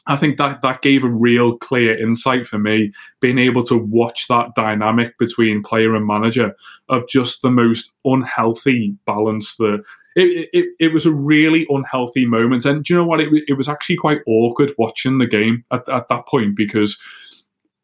I 0.08 0.16
think 0.16 0.38
that 0.38 0.62
that 0.62 0.82
gave 0.82 1.04
a 1.04 1.08
real 1.08 1.56
clear 1.58 1.96
insight 1.96 2.46
for 2.46 2.58
me, 2.58 2.92
being 3.20 3.38
able 3.38 3.64
to 3.66 3.76
watch 3.76 4.26
that 4.28 4.54
dynamic 4.54 5.16
between 5.18 5.62
player 5.62 5.94
and 5.94 6.06
manager 6.06 6.56
of 6.88 7.08
just 7.08 7.42
the 7.42 7.50
most 7.50 7.92
unhealthy 8.04 8.96
balance 9.06 9.56
that. 9.56 9.82
It, 10.16 10.48
it, 10.52 10.66
it 10.80 10.92
was 10.92 11.06
a 11.06 11.12
really 11.12 11.64
unhealthy 11.68 12.26
moment. 12.26 12.64
And 12.64 12.82
do 12.82 12.92
you 12.92 12.98
know 12.98 13.06
what? 13.06 13.20
It, 13.20 13.28
it 13.46 13.52
was 13.52 13.68
actually 13.68 13.94
quite 13.94 14.18
awkward 14.26 14.74
watching 14.76 15.18
the 15.18 15.28
game 15.28 15.64
at, 15.70 15.88
at 15.88 16.08
that 16.08 16.26
point 16.26 16.56
because 16.56 16.98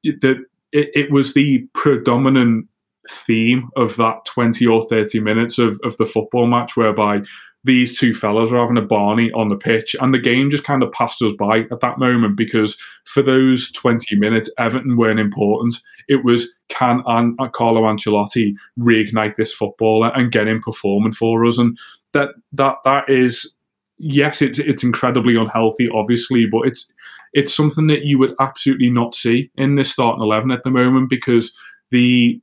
the, 0.02 0.44
it, 0.72 0.90
it 0.94 1.12
was 1.12 1.34
the 1.34 1.68
predominant 1.74 2.66
theme 3.08 3.70
of 3.76 3.96
that 3.96 4.24
20 4.24 4.66
or 4.66 4.82
30 4.88 5.20
minutes 5.20 5.58
of, 5.58 5.78
of 5.84 5.96
the 5.98 6.06
football 6.06 6.46
match 6.46 6.76
whereby 6.76 7.20
these 7.64 7.98
two 7.98 8.14
fellas 8.14 8.52
are 8.52 8.60
having 8.60 8.76
a 8.76 8.82
Barney 8.82 9.32
on 9.32 9.48
the 9.48 9.56
pitch, 9.56 9.96
and 10.00 10.12
the 10.12 10.18
game 10.18 10.50
just 10.50 10.64
kind 10.64 10.82
of 10.82 10.92
passed 10.92 11.22
us 11.22 11.32
by 11.38 11.60
at 11.70 11.80
that 11.80 11.98
moment 11.98 12.36
because 12.36 12.78
for 13.04 13.22
those 13.22 13.72
20 13.72 14.16
minutes, 14.16 14.50
Everton 14.58 14.96
weren't 14.96 15.18
important. 15.18 15.76
It 16.06 16.24
was 16.24 16.54
can 16.68 17.02
An- 17.06 17.36
uh, 17.38 17.48
Carlo 17.48 17.82
Ancelotti 17.82 18.54
reignite 18.78 19.36
this 19.36 19.54
footballer 19.54 20.12
and 20.14 20.30
get 20.30 20.46
him 20.46 20.60
performing 20.60 21.12
for 21.12 21.46
us, 21.46 21.58
and 21.58 21.78
that 22.12 22.30
that 22.52 22.76
that 22.84 23.08
is 23.08 23.54
yes, 23.98 24.42
it's 24.42 24.58
it's 24.58 24.84
incredibly 24.84 25.36
unhealthy, 25.36 25.88
obviously, 25.88 26.46
but 26.46 26.66
it's 26.66 26.90
it's 27.32 27.54
something 27.54 27.86
that 27.86 28.04
you 28.04 28.18
would 28.18 28.34
absolutely 28.40 28.90
not 28.90 29.14
see 29.14 29.50
in 29.56 29.76
this 29.76 29.90
starting 29.90 30.22
eleven 30.22 30.50
at 30.50 30.64
the 30.64 30.70
moment 30.70 31.08
because 31.08 31.56
the 31.90 32.40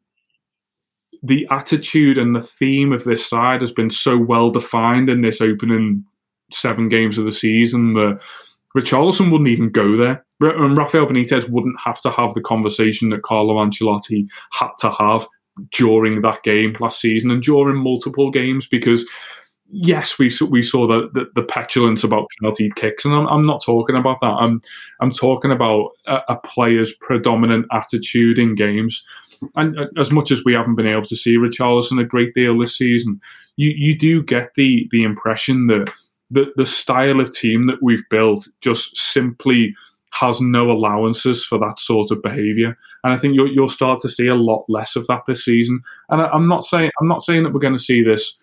the 1.23 1.47
attitude 1.49 2.17
and 2.17 2.35
the 2.35 2.41
theme 2.41 2.91
of 2.91 3.03
this 3.03 3.25
side 3.25 3.61
has 3.61 3.71
been 3.71 3.89
so 3.89 4.17
well 4.17 4.49
defined 4.49 5.09
in 5.09 5.21
this 5.21 5.41
opening 5.41 6.03
seven 6.51 6.89
games 6.89 7.17
of 7.17 7.25
the 7.25 7.31
season 7.31 7.93
that 7.93 8.21
Richarlison 8.75 9.31
wouldn't 9.31 9.49
even 9.49 9.69
go 9.69 9.95
there. 9.97 10.25
And 10.39 10.77
Rafael 10.77 11.05
Benitez 11.05 11.49
wouldn't 11.49 11.79
have 11.79 12.01
to 12.01 12.09
have 12.09 12.33
the 12.33 12.41
conversation 12.41 13.09
that 13.09 13.23
Carlo 13.23 13.55
Ancelotti 13.55 14.27
had 14.51 14.71
to 14.79 14.91
have 14.91 15.27
during 15.71 16.21
that 16.21 16.41
game 16.43 16.75
last 16.79 16.99
season 16.99 17.29
and 17.29 17.43
during 17.43 17.77
multiple 17.77 18.31
games 18.31 18.67
because 18.67 19.05
yes, 19.71 20.19
we 20.19 20.29
saw, 20.29 20.45
we 20.45 20.63
saw 20.63 20.87
the, 20.87 21.09
the, 21.13 21.25
the 21.35 21.43
petulance 21.43 22.03
about 22.03 22.27
penalty 22.39 22.71
kicks, 22.75 23.05
and 23.05 23.13
I'm, 23.15 23.27
I'm, 23.27 23.45
not 23.45 23.63
talking 23.63 23.95
about 23.95 24.19
that. 24.21 24.27
I'm 24.27 24.61
I'm 24.99 25.11
talking 25.11 25.51
about 25.51 25.91
a, 26.07 26.21
a, 26.29 26.37
player's 26.37 26.93
predominant 26.93 27.67
attitude 27.71 28.37
in 28.37 28.55
games. 28.55 29.05
And 29.55 29.77
as 29.97 30.11
much 30.11 30.31
as 30.31 30.43
we 30.45 30.53
haven't 30.53 30.75
been 30.75 30.87
able 30.87 31.05
to 31.05 31.15
see 31.15 31.37
Richarlison 31.37 31.99
a 31.99 32.05
great 32.05 32.33
deal 32.33 32.57
this 32.57 32.77
season, 32.77 33.19
you 33.57 33.71
you 33.75 33.97
do 33.97 34.23
get 34.23 34.51
the 34.55 34.87
the 34.91 35.03
impression 35.03 35.67
that 35.67 35.91
the 36.29 36.51
the 36.55 36.65
style 36.65 37.19
of 37.19 37.33
team 37.33 37.67
that 37.67 37.81
we've 37.81 38.07
built 38.09 38.47
just 38.61 38.97
simply 38.97 39.75
has 40.13 40.41
no 40.41 40.69
allowances 40.69 41.43
for 41.43 41.57
that 41.57 41.79
sort 41.79 42.11
of 42.11 42.21
behaviour, 42.21 42.77
and 43.03 43.13
I 43.13 43.17
think 43.17 43.33
you'll 43.33 43.51
you'll 43.51 43.67
start 43.69 43.99
to 44.01 44.09
see 44.09 44.27
a 44.27 44.35
lot 44.35 44.65
less 44.67 44.95
of 44.95 45.07
that 45.07 45.23
this 45.27 45.45
season. 45.45 45.81
And 46.09 46.21
I, 46.21 46.25
I'm 46.27 46.47
not 46.47 46.63
saying 46.63 46.91
I'm 46.99 47.07
not 47.07 47.23
saying 47.23 47.43
that 47.43 47.53
we're 47.53 47.59
going 47.59 47.77
to 47.77 47.79
see 47.79 48.03
this 48.03 48.37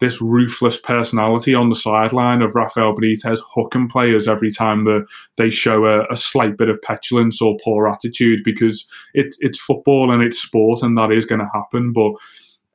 this 0.00 0.20
ruthless 0.22 0.78
personality 0.78 1.54
on 1.54 1.68
the 1.68 1.74
sideline 1.74 2.40
of 2.40 2.54
Rafael 2.54 2.94
Benitez 2.94 3.40
hooking 3.52 3.88
players 3.88 4.28
every 4.28 4.50
time 4.50 4.84
that 4.84 5.06
they 5.36 5.50
show 5.50 5.86
a, 5.86 6.06
a, 6.10 6.16
slight 6.16 6.56
bit 6.56 6.68
of 6.68 6.80
petulance 6.82 7.42
or 7.42 7.56
poor 7.64 7.88
attitude 7.88 8.40
because 8.44 8.86
it's 9.14 9.36
it's 9.40 9.58
football 9.58 10.12
and 10.12 10.22
it's 10.22 10.40
sport 10.40 10.82
and 10.82 10.96
that 10.96 11.10
is 11.10 11.24
going 11.24 11.40
to 11.40 11.50
happen. 11.52 11.92
But 11.92 12.12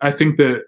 I 0.01 0.11
think 0.11 0.37
that 0.37 0.63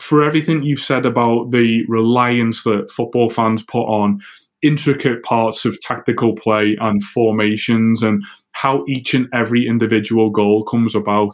for 0.00 0.24
everything 0.24 0.64
you've 0.64 0.80
said 0.80 1.06
about 1.06 1.52
the 1.52 1.84
reliance 1.86 2.64
that 2.64 2.90
football 2.90 3.30
fans 3.30 3.62
put 3.62 3.84
on 3.84 4.20
intricate 4.62 5.22
parts 5.22 5.64
of 5.64 5.80
tactical 5.80 6.34
play 6.34 6.76
and 6.80 7.02
formations 7.02 8.02
and 8.02 8.24
how 8.52 8.84
each 8.88 9.14
and 9.14 9.28
every 9.32 9.66
individual 9.66 10.30
goal 10.30 10.64
comes 10.64 10.94
about, 10.94 11.30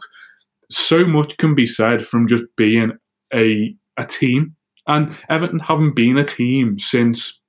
so 0.69 1.05
much 1.05 1.35
can 1.37 1.55
be 1.55 1.65
said 1.65 2.05
from 2.05 2.27
just 2.27 2.43
being 2.55 2.91
a 3.33 3.73
a 3.97 4.05
team. 4.05 4.55
And 4.87 5.15
Everton 5.29 5.59
haven't 5.59 5.95
been 5.95 6.17
a 6.17 6.23
team 6.23 6.79
since 6.79 7.41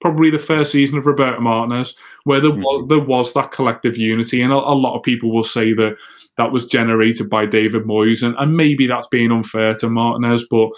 probably 0.00 0.30
the 0.30 0.38
first 0.38 0.70
season 0.70 0.96
of 0.98 1.06
Roberto 1.06 1.40
Martinez, 1.40 1.94
where 2.24 2.40
there, 2.40 2.52
mm-hmm. 2.52 2.62
was, 2.62 2.86
there 2.88 3.00
was 3.00 3.34
that 3.34 3.50
collective 3.50 3.96
unity. 3.96 4.40
And 4.42 4.52
a, 4.52 4.56
a, 4.56 4.74
lot 4.74 4.96
of 4.96 5.02
people 5.02 5.32
will 5.32 5.44
say 5.44 5.72
that 5.72 5.96
that 6.36 6.52
was 6.52 6.66
generated 6.66 7.28
by 7.28 7.46
David 7.46 7.82
Moyes. 7.82 8.22
And, 8.22 8.36
and 8.38 8.56
maybe 8.56 8.86
that's 8.86 9.08
being 9.08 9.32
unfair 9.32 9.74
to 9.74 9.88
Martinez, 9.88 10.46
but 10.48 10.70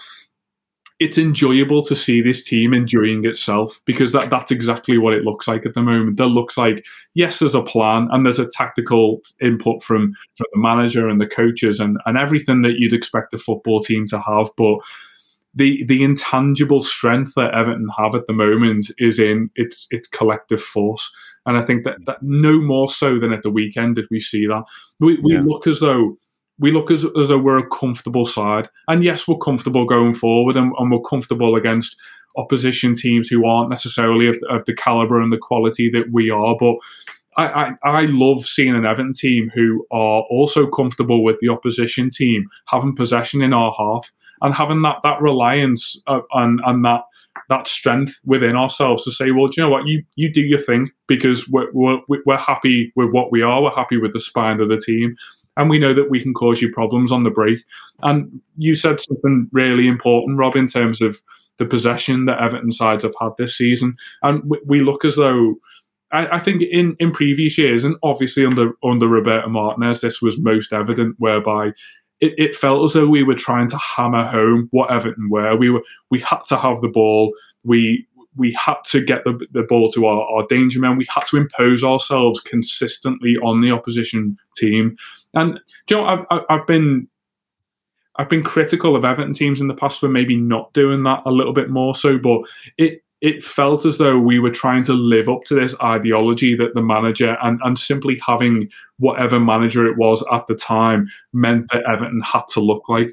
it's 1.00 1.16
enjoyable 1.16 1.82
to 1.82 1.96
see 1.96 2.20
this 2.20 2.44
team 2.44 2.74
enjoying 2.74 3.24
itself 3.24 3.80
because 3.86 4.12
that, 4.12 4.28
that's 4.28 4.50
exactly 4.50 4.98
what 4.98 5.14
it 5.14 5.24
looks 5.24 5.48
like 5.48 5.64
at 5.64 5.72
the 5.72 5.82
moment. 5.82 6.18
There 6.18 6.26
looks 6.26 6.58
like, 6.58 6.84
yes, 7.14 7.38
there's 7.38 7.54
a 7.54 7.62
plan 7.62 8.08
and 8.10 8.24
there's 8.24 8.38
a 8.38 8.46
tactical 8.46 9.22
input 9.40 9.82
from, 9.82 10.12
from 10.34 10.46
the 10.52 10.60
manager 10.60 11.08
and 11.08 11.18
the 11.18 11.26
coaches 11.26 11.80
and, 11.80 11.96
and 12.04 12.18
everything 12.18 12.60
that 12.62 12.74
you'd 12.76 12.92
expect 12.92 13.32
a 13.32 13.38
football 13.38 13.80
team 13.80 14.04
to 14.08 14.20
have. 14.20 14.50
But 14.58 14.78
the 15.54 15.84
the 15.86 16.04
intangible 16.04 16.80
strength 16.80 17.32
that 17.34 17.54
Everton 17.54 17.88
have 17.98 18.14
at 18.14 18.26
the 18.28 18.32
moment 18.32 18.90
is 18.98 19.18
in 19.18 19.50
its 19.56 19.88
its 19.90 20.06
collective 20.06 20.62
force. 20.62 21.10
And 21.46 21.56
I 21.56 21.62
think 21.62 21.84
that, 21.84 21.96
that 22.06 22.18
no 22.22 22.60
more 22.60 22.90
so 22.90 23.18
than 23.18 23.32
at 23.32 23.42
the 23.42 23.50
weekend 23.50 23.96
did 23.96 24.06
we 24.10 24.20
see 24.20 24.46
that. 24.46 24.62
We, 25.00 25.18
we 25.22 25.32
yeah. 25.32 25.42
look 25.44 25.66
as 25.66 25.80
though 25.80 26.18
we 26.60 26.70
look 26.70 26.90
as, 26.90 27.04
as 27.18 27.28
though 27.28 27.38
we're 27.38 27.58
a 27.58 27.68
comfortable 27.68 28.24
side. 28.24 28.68
And 28.86 29.02
yes, 29.02 29.26
we're 29.26 29.38
comfortable 29.38 29.86
going 29.86 30.14
forward 30.14 30.56
and, 30.56 30.72
and 30.78 30.90
we're 30.92 31.00
comfortable 31.00 31.56
against 31.56 31.96
opposition 32.36 32.94
teams 32.94 33.28
who 33.28 33.44
aren't 33.44 33.70
necessarily 33.70 34.28
of, 34.28 34.36
of 34.48 34.64
the 34.66 34.74
caliber 34.74 35.20
and 35.20 35.32
the 35.32 35.38
quality 35.38 35.90
that 35.90 36.12
we 36.12 36.30
are. 36.30 36.54
But 36.58 36.76
I, 37.36 37.46
I, 37.46 37.72
I, 37.84 38.04
love 38.06 38.44
seeing 38.44 38.74
an 38.74 38.84
Everton 38.84 39.12
team 39.12 39.50
who 39.54 39.86
are 39.90 40.22
also 40.30 40.66
comfortable 40.66 41.24
with 41.24 41.38
the 41.40 41.48
opposition 41.48 42.10
team 42.10 42.46
having 42.66 42.94
possession 42.94 43.40
in 43.40 43.52
our 43.52 43.72
half 43.76 44.12
and 44.42 44.54
having 44.54 44.82
that 44.82 44.96
that 45.02 45.20
reliance 45.20 46.00
uh, 46.06 46.20
and 46.32 46.60
and 46.66 46.84
that 46.84 47.02
that 47.48 47.66
strength 47.66 48.20
within 48.24 48.56
ourselves 48.56 49.04
to 49.04 49.12
say, 49.12 49.30
well, 49.30 49.46
do 49.46 49.54
you 49.56 49.62
know 49.62 49.70
what, 49.70 49.86
you 49.86 50.02
you 50.16 50.32
do 50.32 50.40
your 50.40 50.58
thing 50.58 50.90
because 51.06 51.48
we're 51.48 51.70
we're, 51.72 52.00
we're 52.26 52.36
happy 52.36 52.92
with 52.96 53.10
what 53.12 53.30
we 53.30 53.42
are, 53.42 53.62
we're 53.62 53.70
happy 53.70 53.96
with 53.96 54.12
the 54.12 54.20
spine 54.20 54.60
of 54.60 54.68
the 54.68 54.76
team, 54.76 55.16
and 55.56 55.68
we 55.68 55.78
know 55.78 55.94
that 55.94 56.10
we 56.10 56.22
can 56.22 56.34
cause 56.34 56.62
you 56.62 56.72
problems 56.72 57.12
on 57.12 57.24
the 57.24 57.30
break. 57.30 57.58
And 58.02 58.40
you 58.56 58.74
said 58.74 59.00
something 59.00 59.48
really 59.52 59.86
important, 59.88 60.38
Rob, 60.38 60.56
in 60.56 60.66
terms 60.66 61.00
of 61.00 61.20
the 61.58 61.66
possession 61.66 62.24
that 62.24 62.40
Everton 62.40 62.72
sides 62.72 63.04
have 63.04 63.14
had 63.20 63.32
this 63.36 63.56
season, 63.56 63.96
and 64.22 64.42
we, 64.44 64.58
we 64.66 64.80
look 64.80 65.04
as 65.04 65.16
though. 65.16 65.56
I, 66.12 66.26
I 66.26 66.38
think 66.40 66.62
in, 66.62 66.96
in 66.98 67.12
previous 67.12 67.56
years, 67.56 67.84
and 67.84 67.94
obviously 68.02 68.44
under 68.44 68.72
under 68.82 69.06
Roberto 69.06 69.48
Martinez, 69.48 70.00
this 70.00 70.20
was 70.20 70.40
most 70.40 70.72
evident, 70.72 71.14
whereby 71.18 71.68
it, 72.20 72.34
it, 72.36 72.56
felt 72.56 72.84
as 72.84 72.94
though 72.94 73.06
we 73.06 73.22
were 73.22 73.34
trying 73.34 73.68
to 73.68 73.78
hammer 73.78 74.24
home 74.24 74.68
what 74.72 74.90
Everton 74.90 75.28
were. 75.30 75.54
We 75.56 75.70
were 75.70 75.82
we 76.10 76.20
had 76.20 76.40
to 76.48 76.56
have 76.56 76.80
the 76.80 76.88
ball. 76.88 77.32
We 77.62 78.08
we 78.36 78.56
had 78.58 78.76
to 78.86 79.04
get 79.04 79.24
the, 79.24 79.38
the 79.52 79.62
ball 79.62 79.90
to 79.92 80.06
our, 80.06 80.22
our 80.22 80.46
danger 80.46 80.78
men. 80.78 80.96
We 80.96 81.06
had 81.08 81.26
to 81.26 81.36
impose 81.36 81.82
ourselves 81.82 82.40
consistently 82.40 83.36
on 83.42 83.60
the 83.60 83.70
opposition 83.70 84.38
team. 84.56 84.96
And 85.34 85.60
you 85.88 85.96
know, 85.96 86.04
I've 86.04 86.42
I've 86.48 86.66
been 86.66 87.08
I've 88.16 88.28
been 88.28 88.42
critical 88.42 88.96
of 88.96 89.04
Everton 89.04 89.32
teams 89.32 89.60
in 89.60 89.68
the 89.68 89.74
past 89.74 90.00
for 90.00 90.08
maybe 90.08 90.36
not 90.36 90.72
doing 90.72 91.04
that 91.04 91.22
a 91.24 91.30
little 91.30 91.52
bit 91.52 91.70
more 91.70 91.94
so, 91.94 92.18
but 92.18 92.40
it 92.76 93.02
it 93.20 93.42
felt 93.42 93.84
as 93.84 93.98
though 93.98 94.18
we 94.18 94.38
were 94.38 94.50
trying 94.50 94.82
to 94.82 94.94
live 94.94 95.28
up 95.28 95.42
to 95.44 95.54
this 95.54 95.74
ideology 95.82 96.54
that 96.56 96.74
the 96.74 96.82
manager 96.82 97.36
and, 97.42 97.60
and 97.62 97.78
simply 97.78 98.18
having 98.26 98.70
whatever 98.98 99.38
manager 99.38 99.86
it 99.86 99.98
was 99.98 100.24
at 100.32 100.46
the 100.46 100.54
time 100.54 101.06
meant 101.32 101.66
that 101.70 101.84
Everton 101.86 102.22
had 102.24 102.42
to 102.52 102.60
look 102.60 102.88
like. 102.88 103.12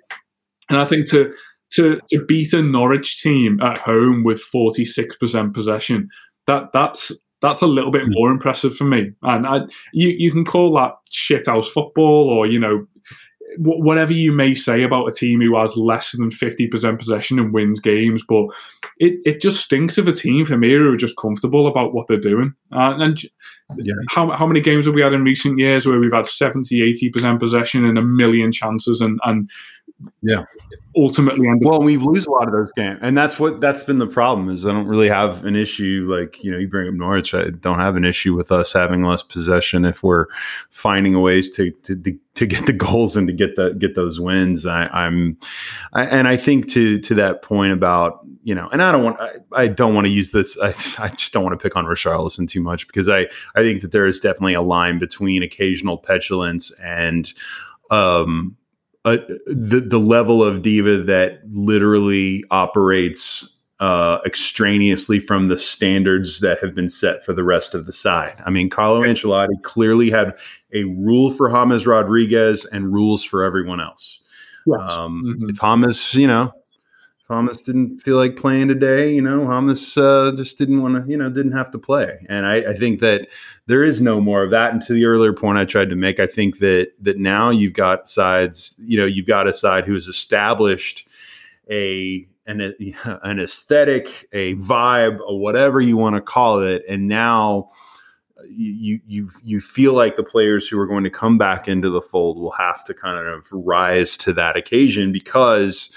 And 0.69 0.79
I 0.79 0.85
think 0.85 1.09
to 1.09 1.33
to 1.71 1.99
to 2.09 2.25
beat 2.25 2.53
a 2.53 2.61
Norwich 2.61 3.21
team 3.21 3.59
at 3.61 3.77
home 3.77 4.23
with 4.23 4.41
46% 4.41 5.53
possession, 5.53 6.09
that 6.47 6.71
that's 6.73 7.11
that's 7.41 7.61
a 7.61 7.67
little 7.67 7.91
bit 7.91 8.03
hmm. 8.03 8.13
more 8.13 8.31
impressive 8.31 8.75
for 8.75 8.85
me. 8.85 9.11
And 9.23 9.45
I, 9.45 9.61
you 9.93 10.09
you 10.09 10.31
can 10.31 10.45
call 10.45 10.73
that 10.75 10.93
shithouse 11.11 11.67
football 11.67 12.29
or 12.29 12.45
you 12.45 12.59
know 12.59 12.87
whatever 13.57 14.13
you 14.13 14.31
may 14.31 14.53
say 14.53 14.83
about 14.83 15.07
a 15.07 15.11
team 15.11 15.41
who 15.41 15.57
has 15.57 15.75
less 15.75 16.11
than 16.11 16.29
50% 16.29 16.99
possession 16.99 17.39
and 17.39 17.53
wins 17.53 17.79
games, 17.79 18.23
but 18.27 18.47
it, 18.99 19.19
it 19.25 19.41
just 19.41 19.63
stinks 19.63 19.97
of 19.97 20.07
a 20.07 20.11
team 20.11 20.45
for 20.45 20.57
me 20.57 20.71
who 20.71 20.93
are 20.93 20.97
just 20.97 21.17
comfortable 21.17 21.67
about 21.67 21.93
what 21.93 22.07
they're 22.07 22.17
doing. 22.17 22.53
Uh, 22.71 22.95
and 22.97 23.23
yeah. 23.77 23.93
how, 24.09 24.31
how 24.31 24.45
many 24.45 24.61
games 24.61 24.85
have 24.85 24.95
we 24.95 25.01
had 25.01 25.13
in 25.13 25.23
recent 25.23 25.57
years 25.57 25.85
where 25.85 25.99
we've 25.99 26.13
had 26.13 26.27
70, 26.27 26.79
80% 27.11 27.39
possession 27.39 27.85
and 27.85 27.97
a 27.97 28.01
million 28.01 28.51
chances 28.51 29.01
and, 29.01 29.19
and 29.23 29.49
yeah. 30.21 30.45
Ultimately 30.95 31.47
end 31.47 31.61
well 31.63 31.81
we 31.81 31.97
lose 31.97 32.25
a 32.25 32.31
lot 32.31 32.47
of 32.47 32.51
those 32.51 32.71
games 32.75 32.99
and 33.01 33.17
that's 33.17 33.39
what 33.39 33.61
that's 33.61 33.83
been 33.83 33.99
the 33.99 34.07
problem 34.07 34.49
is 34.49 34.65
i 34.65 34.71
don't 34.71 34.87
really 34.87 35.09
have 35.09 35.45
an 35.45 35.55
issue 35.55 36.07
like 36.09 36.43
you 36.43 36.51
know 36.51 36.57
you 36.57 36.67
bring 36.67 36.87
up 36.87 36.95
norwich 36.95 37.35
i 37.35 37.49
don't 37.49 37.77
have 37.77 37.95
an 37.95 38.03
issue 38.03 38.35
with 38.35 38.51
us 38.51 38.73
having 38.73 39.03
less 39.03 39.21
possession 39.21 39.85
if 39.85 40.01
we're 40.01 40.25
finding 40.71 41.19
ways 41.21 41.51
to 41.51 41.71
to, 41.83 41.95
to 42.33 42.45
get 42.45 42.65
the 42.65 42.73
goals 42.87 43.15
and 43.15 43.27
to 43.27 43.33
get 43.33 43.55
the 43.55 43.73
get 43.73 43.95
those 43.95 44.19
wins. 44.19 44.65
I, 44.65 44.87
i'm 44.87 45.37
I, 45.93 46.05
and 46.05 46.27
i 46.27 46.35
think 46.35 46.67
to 46.69 46.99
to 46.99 47.13
that 47.15 47.43
point 47.43 47.73
about 47.73 48.25
you 48.43 48.55
know 48.55 48.67
and 48.69 48.81
i 48.81 48.91
don't 48.91 49.03
want 49.03 49.19
i, 49.19 49.35
I 49.51 49.67
don't 49.67 49.93
want 49.93 50.05
to 50.05 50.11
use 50.11 50.31
this 50.31 50.57
I, 50.59 50.69
I 50.99 51.09
just 51.09 51.31
don't 51.31 51.43
want 51.43 51.57
to 51.57 51.63
pick 51.63 51.75
on 51.75 51.85
richarlison 51.85 52.47
too 52.49 52.61
much 52.61 52.87
because 52.87 53.07
i 53.07 53.27
i 53.55 53.61
think 53.61 53.81
that 53.81 53.91
there 53.91 54.07
is 54.07 54.19
definitely 54.19 54.55
a 54.55 54.61
line 54.61 54.97
between 54.97 55.43
occasional 55.43 55.97
petulance 55.97 56.71
and 56.79 57.31
um 57.91 58.57
uh, 59.07 59.17
the 59.47 59.79
the 59.79 59.99
level 59.99 60.43
of 60.43 60.61
diva 60.61 61.01
that 61.03 61.39
literally 61.49 62.43
operates 62.51 63.57
uh, 63.79 64.19
extraneously 64.25 65.19
from 65.19 65.47
the 65.47 65.57
standards 65.57 66.39
that 66.39 66.59
have 66.59 66.73
been 66.75 66.89
set 66.89 67.23
for 67.23 67.33
the 67.33 67.43
rest 67.43 67.73
of 67.73 67.85
the 67.85 67.93
side. 67.93 68.41
I 68.45 68.49
mean, 68.49 68.69
Carlo 68.69 69.01
Ancelotti 69.01 69.61
clearly 69.61 70.09
had 70.09 70.35
a 70.73 70.83
rule 70.83 71.31
for 71.31 71.49
James 71.49 71.85
Rodriguez 71.85 72.65
and 72.65 72.91
rules 72.91 73.23
for 73.23 73.43
everyone 73.43 73.79
else. 73.79 74.23
Yes. 74.65 74.87
Um, 74.89 75.23
mm-hmm. 75.25 75.49
If 75.51 75.59
James, 75.59 76.13
you 76.13 76.27
know, 76.27 76.51
Thomas 77.27 77.61
didn't 77.61 77.99
feel 77.99 78.15
like 78.15 78.37
playing 78.37 78.69
today. 78.69 79.13
You 79.13 79.21
know, 79.21 79.43
Thomas 79.43 79.97
uh, 79.97 80.31
just 80.37 80.57
didn't 80.57 80.81
want 80.81 81.03
to, 81.03 81.11
you 81.11 81.17
know, 81.17 81.29
didn't 81.29 81.51
have 81.51 81.71
to 81.71 81.77
play. 81.77 82.25
And 82.29 82.45
I, 82.45 82.71
I, 82.71 82.73
think 82.73 83.01
that 83.01 83.27
there 83.65 83.83
is 83.83 84.01
no 84.01 84.21
more 84.21 84.43
of 84.43 84.51
that. 84.51 84.71
And 84.71 84.81
to 84.83 84.93
the 84.93 85.05
earlier 85.05 85.33
point 85.33 85.57
I 85.57 85.65
tried 85.65 85.89
to 85.89 85.95
make, 85.95 86.21
I 86.21 86.27
think 86.27 86.59
that 86.59 86.93
that 87.01 87.17
now 87.17 87.49
you've 87.49 87.73
got 87.73 88.09
sides, 88.09 88.79
you 88.79 88.97
know, 88.97 89.05
you've 89.05 89.27
got 89.27 89.47
a 89.47 89.53
side 89.53 89.85
who 89.85 89.93
has 89.93 90.07
established 90.07 91.05
a 91.69 92.25
an, 92.45 92.61
an 93.23 93.39
aesthetic, 93.39 94.27
a 94.31 94.55
vibe, 94.55 95.19
whatever 95.27 95.81
you 95.81 95.97
want 95.97 96.15
to 96.15 96.21
call 96.21 96.61
it, 96.61 96.83
and 96.87 97.09
now 97.09 97.69
you 98.47 99.01
you 99.05 99.29
you 99.43 99.59
feel 99.59 99.91
like 99.93 100.15
the 100.15 100.23
players 100.23 100.65
who 100.67 100.79
are 100.79 100.87
going 100.87 101.03
to 101.03 101.09
come 101.09 101.37
back 101.37 101.67
into 101.67 101.89
the 101.89 102.01
fold 102.01 102.37
will 102.37 102.51
have 102.51 102.85
to 102.85 102.93
kind 102.93 103.27
of 103.27 103.47
rise 103.51 104.15
to 104.15 104.31
that 104.31 104.55
occasion 104.55 105.11
because 105.11 105.93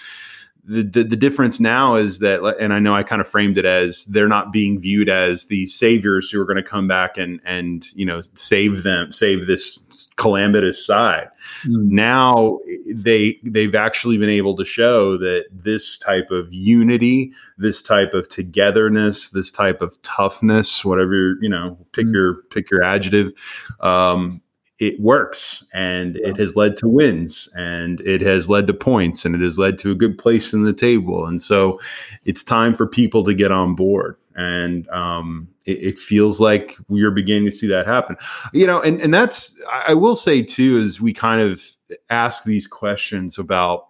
the, 0.65 0.83
the, 0.83 1.05
the 1.05 1.17
difference 1.17 1.59
now 1.59 1.97
is 1.97 2.19
that, 2.19 2.43
and 2.61 2.73
I 2.73 2.79
know 2.79 2.95
I 2.95 3.03
kind 3.03 3.21
of 3.21 3.29
framed 3.29 3.57
it 3.59 3.65
as 3.65 4.05
they're 4.07 4.29
not 4.29 4.53
being 4.53 4.79
viewed 4.79 5.09
as 5.09 5.47
the 5.47 5.67
saviors 5.67 6.31
who 6.31 6.41
are 6.41 6.45
going 6.45 6.57
to 6.57 6.63
come 6.63 6.87
back 6.87 7.17
and 7.17 7.41
and 7.45 7.87
you 7.95 8.05
know 8.05 8.21
save 8.35 8.83
them, 8.83 9.13
save 9.13 9.47
this 9.47 10.09
calamitous 10.17 10.85
side. 10.85 11.29
Mm. 11.65 11.91
Now 11.91 12.59
they 12.87 13.39
they've 13.43 13.75
actually 13.75 14.19
been 14.19 14.31
able 14.31 14.57
to 14.57 14.65
show 14.65 15.17
that 15.19 15.45
this 15.51 15.99
type 15.99 16.31
of 16.31 16.53
unity, 16.53 17.33
this 17.59 17.83
type 17.83 18.13
of 18.15 18.29
togetherness, 18.29 19.31
this 19.31 19.51
type 19.51 19.81
of 19.81 20.01
toughness, 20.03 20.85
whatever 20.85 21.37
you 21.41 21.49
know, 21.49 21.79
pick 21.93 22.07
mm. 22.07 22.13
your 22.13 22.43
pick 22.51 22.71
your 22.71 22.83
adjective, 22.83 23.33
um, 23.81 24.43
it 24.81 24.99
works 24.99 25.65
and 25.75 26.19
yeah. 26.19 26.31
it 26.31 26.39
has 26.39 26.57
led 26.57 26.77
to 26.79 26.89
wins 26.89 27.51
and 27.55 28.01
it 28.01 28.23
has 28.23 28.49
led 28.49 28.67
to 28.67 28.73
points 28.73 29.27
and 29.27 29.35
it 29.35 29.43
has 29.43 29.59
led 29.59 29.79
to 29.79 29.93
a 29.93 29.95
good 29.95 30.17
place 30.17 30.55
in 30.55 30.65
the 30.65 30.73
table. 30.73 31.27
And 31.27 31.41
so 31.41 31.79
it's 32.25 32.43
time 32.43 32.75
for 32.75 32.87
people 32.87 33.23
to 33.25 33.35
get 33.35 33.53
on 33.53 33.75
board. 33.75 34.17
And 34.37 34.89
um, 34.89 35.49
it, 35.67 35.83
it, 35.83 35.99
feels 35.99 36.41
like 36.41 36.79
we 36.89 37.03
are 37.03 37.11
beginning 37.11 37.45
to 37.45 37.55
see 37.55 37.67
that 37.67 37.87
happen. 37.87 38.17
You 38.55 38.67
know, 38.67 38.81
and, 38.81 38.99
and 39.03 39.13
that's, 39.13 39.55
I 39.71 39.93
will 39.93 40.17
say 40.17 40.43
too, 40.43 40.79
as 40.79 40.99
we 40.99 41.13
kind 41.13 41.43
of 41.43 41.63
ask 42.09 42.45
these 42.45 42.67
questions 42.67 43.39
about, 43.39 43.85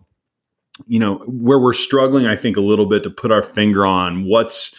you 0.88 0.98
know, 0.98 1.18
where 1.26 1.60
we're 1.60 1.72
struggling, 1.72 2.26
I 2.26 2.34
think, 2.34 2.56
a 2.56 2.62
little 2.62 2.86
bit 2.86 3.04
to 3.04 3.10
put 3.10 3.30
our 3.30 3.44
finger 3.44 3.86
on 3.86 4.24
what's, 4.24 4.74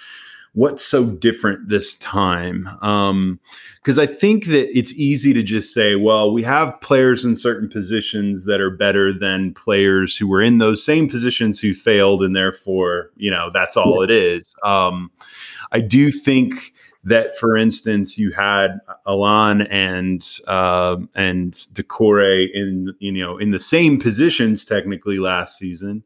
what's 0.54 0.86
so 0.86 1.10
different 1.10 1.70
this 1.70 1.96
time? 1.96 2.64
Because 2.64 3.98
um, 3.98 4.04
I 4.04 4.06
think 4.06 4.46
that 4.48 4.78
it's 4.78 4.94
easy 4.94 5.34
to 5.34 5.44
just 5.44 5.74
say, 5.74 5.96
well, 5.96 6.34
we 6.34 6.44
have 6.44 6.80
players 6.82 7.24
in 7.24 7.36
certain 7.36 7.70
positions 7.70 8.46
that 8.46 8.60
are 8.60 8.70
better 8.70 9.18
than 9.18 9.54
players 9.54 10.16
who 10.18 10.28
were 10.28 10.42
in 10.42 10.58
those 10.58 10.84
same 10.84 11.10
positions 11.10 11.60
who 11.60 11.74
failed, 11.74 12.22
and 12.22 12.36
therefore, 12.36 13.12
you 13.16 13.32
know, 13.32 13.50
that's 13.54 13.78
all 13.78 14.02
it 14.02 14.12
is. 14.12 14.54
Um, 14.64 15.12
I 15.72 15.80
do 15.80 16.12
think 16.12 16.74
that, 17.04 17.38
for 17.38 17.56
instance, 17.56 18.18
you 18.18 18.32
had 18.32 18.80
Allan 19.08 19.62
and 19.64 20.26
uh, 20.48 20.98
and 21.16 21.54
Doucouré 21.54 22.48
in 22.54 22.94
you 23.00 23.12
know 23.12 23.38
in 23.38 23.52
the 23.52 23.60
same 23.60 24.00
positions 24.00 24.66
technically 24.66 25.18
last 25.18 25.58
season, 25.58 26.04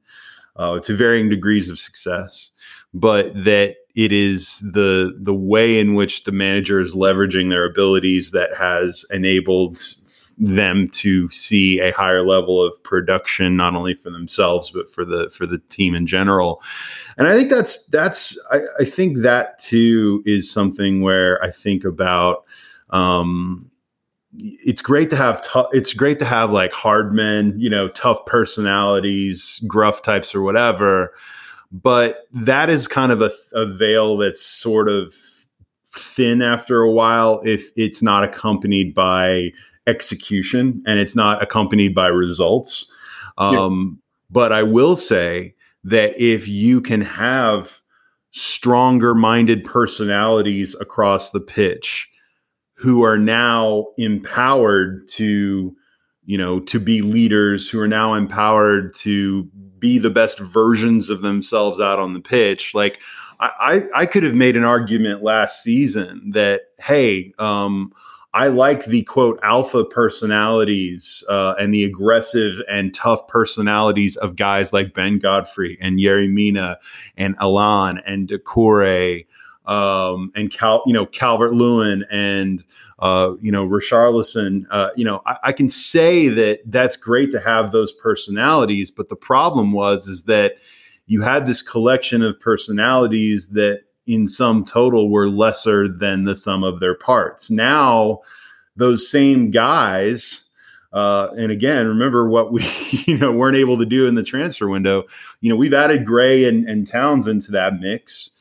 uh, 0.56 0.80
to 0.80 0.96
varying 0.96 1.30
degrees 1.30 1.70
of 1.70 1.80
success, 1.80 2.52
but 2.94 3.34
that 3.44 3.76
it 3.96 4.12
is 4.12 4.60
the 4.60 5.16
the 5.18 5.34
way 5.34 5.80
in 5.80 5.96
which 5.96 6.26
the 6.26 6.32
manager 6.32 6.80
is 6.80 6.94
leveraging 6.94 7.50
their 7.50 7.66
abilities 7.66 8.32
that 8.32 8.54
has 8.56 9.06
enabled 9.12 9.80
them 10.38 10.90
to 10.90 11.30
see 11.30 11.80
a 11.80 11.94
higher 11.94 12.22
level 12.22 12.62
of 12.62 12.82
production 12.84 13.56
not 13.56 13.74
only 13.74 13.94
for 13.94 14.10
themselves 14.10 14.70
but 14.70 14.90
for 14.90 15.06
the 15.06 15.30
for 15.30 15.46
the 15.46 15.60
team 15.70 15.96
in 15.96 16.06
general. 16.06 16.62
And 17.18 17.28
i 17.28 17.36
think 17.36 17.50
that's 17.50 17.86
that's 17.88 18.38
i, 18.52 18.60
I 18.80 18.86
think 18.86 19.20
that 19.20 19.60
too 19.60 20.22
is 20.26 20.52
something 20.52 21.02
where 21.02 21.42
i 21.42 21.50
think 21.50 21.86
about 21.86 22.44
um 22.90 23.72
it's 24.38 24.82
great 24.82 25.10
to 25.10 25.16
have 25.16 25.42
it's 25.72 25.94
great 25.94 26.20
to 26.20 26.26
have 26.26 26.52
like 26.52 26.74
hard 26.74 27.14
men 27.14 27.54
you 27.58 27.70
know 27.70 27.88
tough 27.88 28.26
personalities 28.26 29.64
gruff 29.66 30.02
types 30.02 30.36
or 30.36 30.42
whatever 30.42 31.14
but 31.72 32.28
that 32.32 32.70
is 32.70 32.88
kind 32.88 33.12
of 33.12 33.22
a, 33.22 33.32
a 33.54 33.66
veil 33.66 34.18
that's 34.18 34.42
sort 34.42 34.90
of 34.90 35.14
thin 35.96 36.42
after 36.42 36.82
a 36.82 36.92
while 36.92 37.42
if 37.46 37.70
it's 37.76 38.02
not 38.02 38.24
accompanied 38.24 38.94
by 38.94 39.50
execution 39.88 40.84
and 40.86 41.00
it's 41.00 41.16
not 41.16 41.42
accompanied 41.42 41.96
by 41.96 42.08
results. 42.08 42.92
Um, 43.38 44.00
yeah. 44.00 44.02
But 44.32 44.52
I 44.52 44.64
will 44.64 44.96
say 44.96 45.54
that 45.84 46.20
if 46.22 46.48
you 46.48 46.82
can 46.82 47.02
have 47.02 47.82
stronger 48.32 49.16
minded 49.16 49.64
personalities 49.64 50.76
across 50.82 51.32
the 51.32 51.40
pitch 51.40 52.10
who 52.74 53.02
are 53.02 53.18
now 53.18 53.88
empowered 53.98 55.08
to 55.08 55.74
you 56.26 56.38
know 56.38 56.60
to 56.60 56.80
be 56.80 57.02
leaders 57.02 57.70
who 57.70 57.80
are 57.80 57.88
now 57.88 58.14
empowered 58.14 58.94
to 58.94 59.50
be 59.86 60.00
the 60.00 60.10
best 60.10 60.40
versions 60.40 61.12
of 61.12 61.22
themselves 61.22 61.80
out 61.80 62.00
on 62.00 62.14
the 62.14 62.20
pitch. 62.20 62.74
Like 62.74 63.00
i 63.40 63.84
i, 63.94 64.06
could 64.06 64.24
have 64.24 64.34
made 64.34 64.56
an 64.56 64.64
argument 64.64 65.22
last 65.22 65.62
season 65.62 66.32
that 66.32 66.62
hey 66.80 67.34
um, 67.38 67.92
I 68.34 68.48
like 68.48 68.86
the 68.86 69.04
quote 69.04 69.40
alpha 69.44 69.84
personalities 69.84 71.24
uh, 71.30 71.54
and 71.60 71.74
the 71.74 71.84
aggressive 71.84 72.62
and 72.70 72.94
tough 72.94 73.28
personalities 73.28 74.16
of 74.18 74.36
guys 74.36 74.74
like 74.74 74.94
Ben 74.94 75.20
Godfrey 75.20 75.78
and 75.82 76.00
Yerry 76.00 76.30
Mina 76.32 76.78
and 77.18 77.36
Allan 77.40 78.02
and 78.06 78.28
Doucouré 78.28 79.26
um, 79.68 80.32
and 80.36 80.52
Cal, 80.52 80.84
you 80.86 80.94
know, 80.94 81.06
Calvert 81.06 81.54
Lewin 81.54 82.06
and 82.12 82.64
uh, 83.00 83.34
you 83.42 83.52
know, 83.52 83.68
Richarlison. 83.68 84.66
Uh, 84.70 84.90
you 84.96 85.04
know, 85.04 85.22
I, 85.26 85.38
I, 85.46 85.52
can 85.52 85.68
say 85.68 86.30
that 86.30 86.60
that's 86.66 86.96
great 86.96 87.30
to 87.32 87.40
have 87.40 87.72
those 87.72 87.92
personalities, 87.92 88.90
but 88.90 89.10
the 89.10 89.16
problem 89.16 89.72
was 89.72 90.08
is 90.08 90.24
that 90.24 90.58
you 91.08 91.22
had 91.22 91.46
this 91.46 91.62
collection 91.62 92.22
of 92.22 92.40
personalities 92.40 93.50
that, 93.50 93.82
in 94.08 94.28
some 94.28 94.64
total, 94.64 95.10
were 95.10 95.28
lesser 95.28 95.88
than 95.88 96.24
the 96.24 96.36
sum 96.36 96.64
of 96.64 96.80
their 96.80 96.96
parts. 96.96 97.50
Now, 97.50 98.22
those 98.76 99.10
same 99.10 99.52
guys. 99.52 100.46
Uh, 100.94 101.30
and 101.38 101.52
again, 101.52 101.88
remember 101.88 102.30
what 102.30 102.54
we 102.54 102.66
you 103.06 103.18
know 103.18 103.32
weren't 103.32 103.58
able 103.58 103.78
to 103.78 103.86
do 103.86 104.08
in 104.08 104.16
the 104.16 104.24
transfer 104.24 104.70
window. 104.70 105.04
You 105.42 105.50
know, 105.50 105.56
we've 105.56 105.74
added 105.74 106.06
Gray 106.06 106.46
and, 106.46 106.68
and 106.70 106.88
Towns 106.88 107.28
into 107.28 107.52
that 107.52 107.80
mix. 107.80 108.35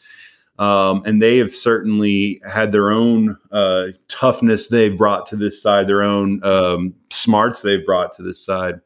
Um, 0.58 1.02
and 1.04 1.20
they 1.20 1.38
have 1.38 1.52
certainly 1.52 2.40
had 2.48 2.70
their 2.70 2.92
own 2.92 3.36
uh, 3.50 3.86
toughness 4.08 4.68
they've 4.68 4.96
brought 4.96 5.26
to 5.26 5.36
this 5.36 5.60
side, 5.60 5.88
their 5.88 6.02
own 6.02 6.42
um, 6.44 6.94
smarts 7.10 7.62
they've 7.62 7.84
brought 7.84 8.12
to 8.14 8.22
this 8.22 8.44
side. 8.44 8.80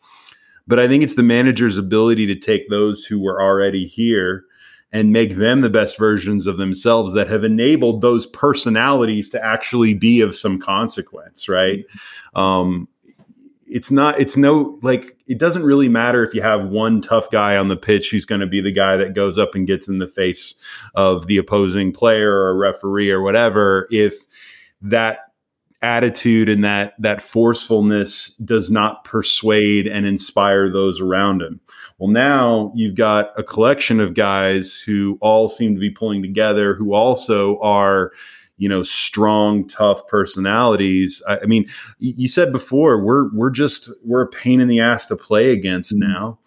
But 0.67 0.79
I 0.79 0.89
think 0.89 1.03
it's 1.03 1.15
the 1.15 1.23
manager's 1.23 1.79
ability 1.79 2.27
to 2.27 2.35
take 2.35 2.69
those 2.69 3.05
who 3.05 3.21
were 3.21 3.43
already 3.43 3.87
here 3.87 4.45
and 4.93 5.13
make 5.13 5.37
them 5.37 5.61
the 5.61 5.69
best 5.69 5.99
versions 5.99 6.47
of 6.47 6.57
themselves 6.57 7.13
that 7.13 7.29
have 7.29 7.45
enabled 7.45 8.01
those 8.01 8.27
personalities 8.27 9.29
to 9.31 9.45
actually 9.45 9.93
be 9.93 10.23
of 10.23 10.35
some 10.35 10.59
consequence, 10.59 11.49
right? 11.49 11.85
Um, 12.35 12.89
it's 13.71 13.91
not 13.91 14.21
it's 14.21 14.37
no 14.37 14.79
like 14.83 15.17
it 15.27 15.39
doesn't 15.39 15.63
really 15.63 15.89
matter 15.89 16.25
if 16.25 16.35
you 16.35 16.43
have 16.43 16.69
one 16.69 17.01
tough 17.01 17.31
guy 17.31 17.57
on 17.57 17.69
the 17.69 17.77
pitch 17.77 18.11
who's 18.11 18.25
going 18.25 18.41
to 18.41 18.47
be 18.47 18.61
the 18.61 18.73
guy 18.73 18.97
that 18.97 19.15
goes 19.15 19.39
up 19.39 19.55
and 19.55 19.67
gets 19.67 19.89
in 19.89 19.99
the 19.99 20.09
face 20.09 20.55
of 20.95 21.27
the 21.27 21.37
opposing 21.37 21.93
player 21.93 22.33
or 22.33 22.57
referee 22.57 23.11
or 23.11 23.23
whatever 23.23 23.87
if 23.91 24.27
that 24.81 25.29
attitude 25.81 26.49
and 26.49 26.65
that 26.65 26.95
that 26.99 27.23
forcefulness 27.23 28.31
does 28.45 28.71
not 28.71 29.05
persuade 29.05 29.87
and 29.87 30.07
inspire 30.07 30.69
those 30.69 31.01
around 31.01 31.41
him. 31.41 31.61
Well, 31.99 32.11
now 32.11 32.73
you've 32.75 32.97
got 32.97 33.31
a 33.39 33.45
collection 33.45 34.01
of 34.01 34.15
guys 34.15 34.81
who 34.81 35.19
all 35.21 35.49
seem 35.49 35.75
to 35.75 35.81
be 35.81 35.91
pulling 35.91 36.23
together, 36.23 36.75
who 36.75 36.95
also 36.95 37.61
are 37.61 38.13
you 38.59 38.69
know 38.69 38.83
strong 38.83 39.67
tough 39.67 40.07
personalities. 40.07 41.23
I, 41.27 41.39
I, 41.39 41.47
mean 41.47 41.67
you 41.99 42.29
said 42.29 42.53
before 42.53 43.03
we're 43.03 43.33
we're 43.35 43.51
just 43.51 43.91
we're 44.05 44.23
a 44.23 44.29
pain 44.29 44.61
in 44.61 44.69
the 44.69 44.81
ass 44.81 45.07
to 45.07 45.17
play 45.17 45.53
against 45.53 45.95
mm-hmm. 45.95 46.13
now. 46.13 46.39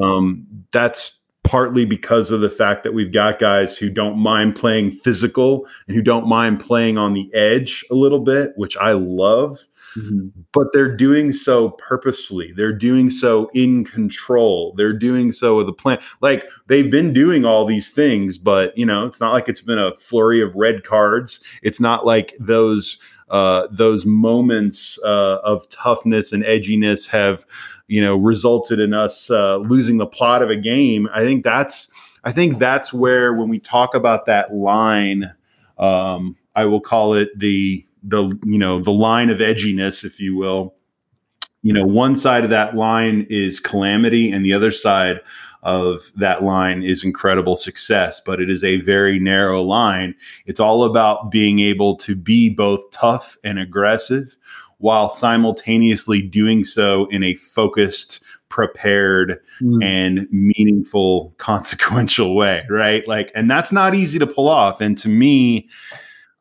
Um, 0.00 0.46
that's 0.70 1.18
partly 1.44 1.84
because 1.84 2.30
of 2.30 2.40
the 2.40 2.50
fact 2.50 2.82
that 2.84 2.94
we've 2.94 3.12
got 3.12 3.38
guys 3.38 3.76
who 3.76 3.90
don't 3.90 4.16
mind 4.16 4.54
playing 4.54 4.92
physical 4.92 5.66
and 5.86 5.96
who 5.96 6.02
don't 6.02 6.26
mind 6.26 6.60
playing 6.60 6.96
on 6.96 7.14
the 7.14 7.28
edge 7.34 7.84
a 7.90 7.94
little 7.94 8.20
bit 8.20 8.52
which 8.56 8.76
i 8.76 8.92
love 8.92 9.66
Mm-hmm. 9.96 10.28
But 10.52 10.68
they're 10.72 10.94
doing 10.94 11.32
so 11.32 11.70
purposefully. 11.70 12.52
They're 12.56 12.72
doing 12.72 13.10
so 13.10 13.50
in 13.54 13.84
control. 13.84 14.74
They're 14.76 14.92
doing 14.92 15.32
so 15.32 15.56
with 15.56 15.68
a 15.68 15.72
plan. 15.72 15.98
Like 16.20 16.48
they've 16.66 16.90
been 16.90 17.12
doing 17.12 17.44
all 17.44 17.64
these 17.64 17.92
things, 17.92 18.38
but 18.38 18.76
you 18.76 18.86
know, 18.86 19.06
it's 19.06 19.20
not 19.20 19.32
like 19.32 19.48
it's 19.48 19.60
been 19.60 19.78
a 19.78 19.94
flurry 19.94 20.42
of 20.42 20.54
red 20.54 20.84
cards. 20.84 21.42
It's 21.62 21.80
not 21.80 22.06
like 22.06 22.34
those 22.38 22.98
uh, 23.30 23.66
those 23.70 24.04
moments 24.04 24.98
uh, 25.04 25.38
of 25.42 25.68
toughness 25.70 26.32
and 26.32 26.44
edginess 26.44 27.08
have 27.08 27.46
you 27.88 28.00
know 28.00 28.14
resulted 28.16 28.78
in 28.78 28.94
us 28.94 29.30
uh, 29.30 29.56
losing 29.56 29.96
the 29.98 30.06
plot 30.06 30.42
of 30.42 30.50
a 30.50 30.56
game. 30.56 31.08
I 31.14 31.20
think 31.20 31.44
that's 31.44 31.90
I 32.24 32.32
think 32.32 32.58
that's 32.58 32.92
where 32.92 33.34
when 33.34 33.48
we 33.48 33.58
talk 33.58 33.94
about 33.94 34.26
that 34.26 34.54
line, 34.54 35.34
um, 35.78 36.36
I 36.54 36.66
will 36.66 36.80
call 36.80 37.14
it 37.14 37.30
the 37.36 37.84
the 38.02 38.38
you 38.44 38.58
know 38.58 38.80
the 38.80 38.92
line 38.92 39.30
of 39.30 39.38
edginess, 39.38 40.04
if 40.04 40.20
you 40.20 40.36
will. 40.36 40.74
You 41.62 41.72
know, 41.72 41.86
one 41.86 42.16
side 42.16 42.42
of 42.42 42.50
that 42.50 42.74
line 42.74 43.26
is 43.30 43.60
calamity, 43.60 44.32
and 44.32 44.44
the 44.44 44.52
other 44.52 44.72
side 44.72 45.20
of 45.62 46.10
that 46.16 46.42
line 46.42 46.82
is 46.82 47.04
incredible 47.04 47.54
success, 47.54 48.20
but 48.24 48.40
it 48.40 48.50
is 48.50 48.64
a 48.64 48.80
very 48.80 49.20
narrow 49.20 49.62
line. 49.62 50.14
It's 50.46 50.58
all 50.58 50.84
about 50.84 51.30
being 51.30 51.60
able 51.60 51.96
to 51.98 52.16
be 52.16 52.48
both 52.48 52.90
tough 52.90 53.38
and 53.44 53.58
aggressive 53.58 54.36
while 54.78 55.08
simultaneously 55.08 56.20
doing 56.20 56.64
so 56.64 57.06
in 57.10 57.22
a 57.22 57.36
focused, 57.36 58.24
prepared, 58.48 59.38
mm. 59.60 59.82
and 59.84 60.26
meaningful, 60.32 61.32
consequential 61.38 62.34
way, 62.34 62.64
right? 62.68 63.06
Like, 63.06 63.30
and 63.36 63.48
that's 63.48 63.70
not 63.70 63.94
easy 63.94 64.18
to 64.18 64.26
pull 64.26 64.48
off. 64.48 64.80
And 64.80 64.98
to 64.98 65.08
me, 65.08 65.68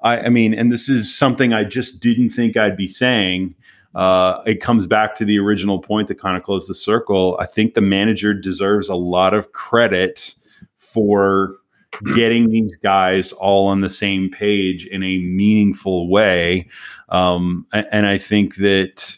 I, 0.01 0.19
I 0.19 0.29
mean, 0.29 0.53
and 0.53 0.71
this 0.71 0.89
is 0.89 1.13
something 1.13 1.53
I 1.53 1.63
just 1.63 2.01
didn't 2.01 2.31
think 2.31 2.57
I'd 2.57 2.77
be 2.77 2.87
saying 2.87 3.55
uh, 3.93 4.41
it 4.45 4.61
comes 4.61 4.87
back 4.87 5.15
to 5.15 5.25
the 5.25 5.37
original 5.37 5.79
point 5.79 6.07
to 6.07 6.15
kind 6.15 6.37
of 6.37 6.43
close 6.43 6.67
the 6.67 6.75
circle. 6.75 7.37
I 7.39 7.45
think 7.45 7.73
the 7.73 7.81
manager 7.81 8.33
deserves 8.33 8.87
a 8.89 8.95
lot 8.95 9.33
of 9.33 9.51
credit 9.51 10.33
for 10.77 11.55
getting 12.15 12.49
these 12.49 12.73
guys 12.77 13.33
all 13.33 13.67
on 13.67 13.81
the 13.81 13.89
same 13.89 14.29
page 14.29 14.85
in 14.85 15.03
a 15.03 15.17
meaningful 15.19 16.09
way. 16.09 16.67
Um, 17.09 17.67
and 17.73 18.07
I 18.07 18.17
think 18.17 18.55
that 18.55 19.17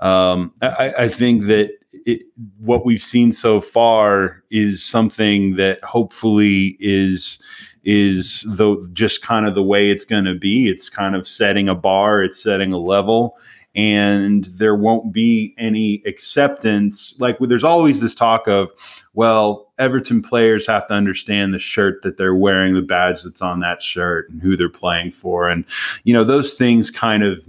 um, 0.00 0.52
I, 0.62 0.94
I, 0.98 1.08
think 1.08 1.44
that 1.44 1.70
it, 2.06 2.22
what 2.58 2.84
we've 2.84 3.02
seen 3.02 3.30
so 3.32 3.60
far 3.60 4.42
is 4.50 4.84
something 4.84 5.56
that 5.56 5.82
hopefully 5.84 6.76
is 6.80 7.42
is 7.84 8.42
the 8.56 8.88
just 8.92 9.22
kind 9.22 9.46
of 9.46 9.54
the 9.54 9.62
way 9.62 9.90
it's 9.90 10.04
going 10.04 10.24
to 10.24 10.34
be. 10.34 10.68
It's 10.68 10.88
kind 10.88 11.14
of 11.14 11.28
setting 11.28 11.68
a 11.68 11.74
bar. 11.74 12.22
It's 12.22 12.42
setting 12.42 12.72
a 12.72 12.78
level 12.78 13.36
and 13.76 14.44
there 14.44 14.76
won't 14.76 15.12
be 15.12 15.54
any 15.58 16.02
acceptance. 16.06 17.18
Like 17.18 17.38
there's 17.40 17.64
always 17.64 18.00
this 18.00 18.14
talk 18.14 18.46
of, 18.46 18.70
well, 19.14 19.72
Everton 19.78 20.22
players 20.22 20.66
have 20.66 20.86
to 20.88 20.94
understand 20.94 21.52
the 21.52 21.58
shirt 21.58 22.02
that 22.02 22.16
they're 22.16 22.36
wearing, 22.36 22.74
the 22.74 22.82
badge 22.82 23.22
that's 23.22 23.42
on 23.42 23.60
that 23.60 23.82
shirt, 23.82 24.30
and 24.30 24.40
who 24.40 24.56
they're 24.56 24.68
playing 24.68 25.10
for, 25.10 25.48
and 25.48 25.64
you 26.04 26.12
know 26.12 26.24
those 26.24 26.54
things 26.54 26.90
kind 26.90 27.24
of 27.24 27.44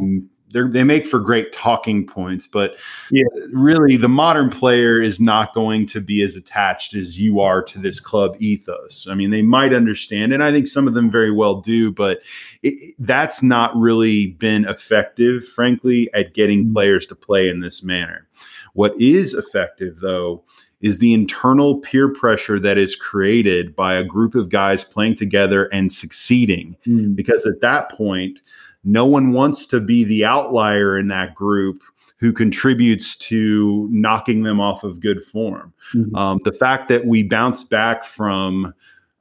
they 0.63 0.83
make 0.83 1.05
for 1.05 1.19
great 1.19 1.51
talking 1.51 2.05
points, 2.05 2.47
but 2.47 2.77
yeah. 3.11 3.23
really 3.51 3.97
the 3.97 4.09
modern 4.09 4.49
player 4.49 5.01
is 5.01 5.19
not 5.19 5.53
going 5.53 5.85
to 5.87 6.01
be 6.01 6.21
as 6.21 6.35
attached 6.35 6.93
as 6.95 7.19
you 7.19 7.39
are 7.39 7.61
to 7.63 7.79
this 7.79 7.99
club 7.99 8.35
ethos. 8.39 9.07
I 9.09 9.15
mean, 9.15 9.31
they 9.31 9.41
might 9.41 9.73
understand, 9.73 10.33
and 10.33 10.43
I 10.43 10.51
think 10.51 10.67
some 10.67 10.87
of 10.87 10.93
them 10.93 11.09
very 11.09 11.31
well 11.31 11.61
do, 11.61 11.91
but 11.91 12.21
it, 12.63 12.95
that's 12.99 13.43
not 13.43 13.75
really 13.75 14.27
been 14.27 14.65
effective, 14.65 15.45
frankly, 15.45 16.09
at 16.13 16.33
getting 16.33 16.63
mm-hmm. 16.63 16.73
players 16.73 17.05
to 17.07 17.15
play 17.15 17.49
in 17.49 17.59
this 17.59 17.83
manner. 17.83 18.27
What 18.73 18.99
is 18.99 19.33
effective, 19.33 19.99
though, 19.99 20.43
is 20.81 20.99
the 20.99 21.13
internal 21.13 21.79
peer 21.79 22.09
pressure 22.09 22.59
that 22.59 22.77
is 22.77 22.95
created 22.95 23.75
by 23.75 23.95
a 23.95 24.03
group 24.03 24.35
of 24.35 24.49
guys 24.49 24.83
playing 24.83 25.15
together 25.15 25.65
and 25.73 25.91
succeeding. 25.91 26.77
Mm. 26.85 27.15
Because 27.15 27.45
at 27.45 27.61
that 27.61 27.89
point, 27.89 28.41
no 28.85 29.05
one 29.05 29.33
wants 29.33 29.65
to 29.67 29.79
be 29.79 30.03
the 30.03 30.23
outlier 30.23 30.97
in 30.97 31.07
that 31.09 31.35
group 31.35 31.81
who 32.17 32.31
contributes 32.31 33.15
to 33.17 33.89
knocking 33.91 34.43
them 34.43 34.59
off 34.59 34.83
of 34.83 34.99
good 34.99 35.21
form. 35.21 35.73
Mm-hmm. 35.93 36.15
Um, 36.15 36.39
the 36.45 36.53
fact 36.53 36.87
that 36.87 37.05
we 37.05 37.23
bounced 37.23 37.69
back 37.69 38.05
from, 38.05 38.73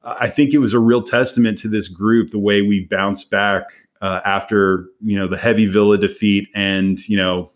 I 0.04 0.28
think 0.28 0.52
it 0.52 0.58
was 0.58 0.74
a 0.74 0.78
real 0.78 1.02
testament 1.02 1.58
to 1.58 1.68
this 1.68 1.88
group, 1.88 2.30
the 2.30 2.38
way 2.38 2.62
we 2.62 2.84
bounced 2.84 3.30
back 3.30 3.64
uh, 4.00 4.20
after, 4.24 4.86
you 5.02 5.18
know, 5.18 5.26
the 5.26 5.36
heavy 5.36 5.66
Villa 5.66 5.98
defeat 5.98 6.48
and, 6.54 7.00
you 7.08 7.16
know, 7.16 7.50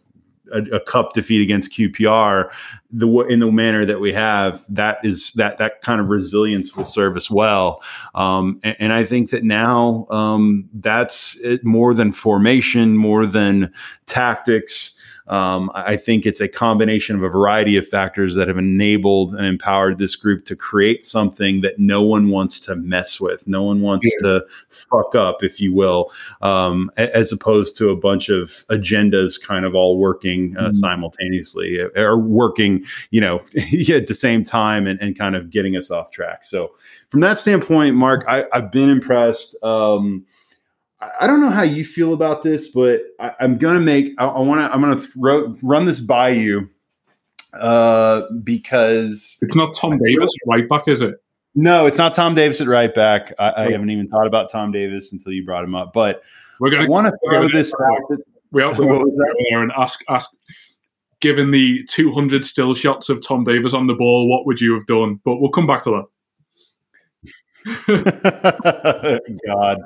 a, 0.52 0.76
a, 0.76 0.80
cup 0.80 1.12
defeat 1.12 1.42
against 1.42 1.72
QPR, 1.72 2.50
the 2.90 3.08
in 3.28 3.40
the 3.40 3.50
manner 3.50 3.84
that 3.84 4.00
we 4.00 4.12
have, 4.12 4.64
that 4.68 4.98
is 5.04 5.32
that 5.34 5.58
that 5.58 5.82
kind 5.82 6.00
of 6.00 6.08
resilience 6.08 6.76
will 6.76 6.84
serve 6.84 7.16
us 7.16 7.30
well. 7.30 7.82
Um, 8.14 8.60
and, 8.62 8.76
and, 8.78 8.92
I 8.92 9.04
think 9.04 9.30
that 9.30 9.44
now 9.44 10.06
um, 10.10 10.68
that's 10.74 11.38
more 11.62 11.94
than 11.94 12.12
formation, 12.12 12.96
more 12.96 13.26
than 13.26 13.72
tactics. 14.06 14.97
Um, 15.28 15.70
I 15.74 15.96
think 15.96 16.26
it's 16.26 16.40
a 16.40 16.48
combination 16.48 17.16
of 17.16 17.22
a 17.22 17.28
variety 17.28 17.76
of 17.76 17.86
factors 17.86 18.34
that 18.34 18.48
have 18.48 18.58
enabled 18.58 19.34
and 19.34 19.46
empowered 19.46 19.98
this 19.98 20.16
group 20.16 20.44
to 20.46 20.56
create 20.56 21.04
something 21.04 21.60
that 21.60 21.78
no 21.78 22.02
one 22.02 22.30
wants 22.30 22.60
to 22.60 22.76
mess 22.76 23.20
with. 23.20 23.46
No 23.46 23.62
one 23.62 23.80
wants 23.80 24.06
yeah. 24.06 24.28
to 24.28 24.46
fuck 24.70 25.14
up, 25.14 25.42
if 25.42 25.60
you 25.60 25.74
will, 25.74 26.10
um, 26.40 26.90
as 26.96 27.30
opposed 27.30 27.76
to 27.78 27.90
a 27.90 27.96
bunch 27.96 28.28
of 28.28 28.66
agendas 28.70 29.40
kind 29.40 29.64
of 29.64 29.74
all 29.74 29.98
working 29.98 30.56
uh, 30.56 30.64
mm-hmm. 30.64 30.74
simultaneously 30.74 31.80
uh, 31.80 32.00
or 32.00 32.18
working, 32.18 32.84
you 33.10 33.20
know, 33.20 33.36
at 33.56 34.06
the 34.06 34.16
same 34.18 34.44
time 34.44 34.86
and, 34.86 35.00
and, 35.00 35.18
kind 35.18 35.34
of 35.34 35.50
getting 35.50 35.74
us 35.76 35.90
off 35.90 36.12
track. 36.12 36.44
So, 36.44 36.74
from 37.08 37.20
that 37.20 37.38
standpoint, 37.38 37.96
Mark, 37.96 38.24
I, 38.28 38.44
have 38.52 38.70
been 38.70 38.88
impressed. 38.88 39.56
Um, 39.64 40.26
I 41.00 41.26
don't 41.28 41.40
know 41.40 41.50
how 41.50 41.62
you 41.62 41.84
feel 41.84 42.12
about 42.12 42.42
this, 42.42 42.68
but 42.68 43.02
I, 43.20 43.32
am 43.40 43.56
gonna 43.56 43.80
make. 43.80 44.12
I, 44.18 44.26
I 44.26 44.40
want 44.40 44.60
to. 44.60 44.72
I'm 44.72 44.80
gonna 44.80 45.00
throw, 45.00 45.56
run 45.62 45.84
this 45.84 46.00
by 46.00 46.30
you 46.30 46.68
uh, 47.54 48.22
because 48.42 49.38
it's 49.40 49.54
not 49.54 49.74
Tom 49.74 49.96
Davies 49.96 50.18
at 50.18 50.48
right 50.48 50.68
back, 50.68 50.88
is 50.88 51.00
it? 51.00 51.14
No, 51.54 51.86
it's 51.86 51.98
not 51.98 52.14
Tom 52.14 52.34
Davies 52.34 52.60
at 52.60 52.66
right 52.66 52.92
back. 52.92 53.32
I, 53.38 53.52
I 53.56 53.70
haven't 53.70 53.90
even 53.90 54.08
thought 54.08 54.26
about 54.26 54.50
Tom 54.50 54.72
Davies 54.72 55.12
until 55.12 55.32
you 55.32 55.44
brought 55.44 55.64
him 55.64 55.74
up. 55.74 55.92
But 55.92 56.22
we're 56.58 56.70
gonna 56.70 56.88
want 56.88 57.06
to 57.06 57.12
throw 57.24 57.48
this. 57.48 57.72
out. 57.74 58.18
We 58.50 58.62
have 58.62 58.76
to 58.76 58.82
go 58.86 59.04
there 59.50 59.62
and 59.62 59.72
ask 59.76 60.00
ask. 60.08 60.30
Given 61.20 61.50
the 61.50 61.82
200 61.86 62.44
still 62.44 62.74
shots 62.74 63.08
of 63.08 63.20
Tom 63.26 63.42
Davies 63.42 63.74
on 63.74 63.88
the 63.88 63.94
ball, 63.94 64.28
what 64.28 64.46
would 64.46 64.60
you 64.60 64.72
have 64.74 64.86
done? 64.86 65.18
But 65.24 65.40
we'll 65.40 65.50
come 65.50 65.66
back 65.66 65.82
to 65.82 65.90
that. 65.90 66.04
God, 69.46 69.78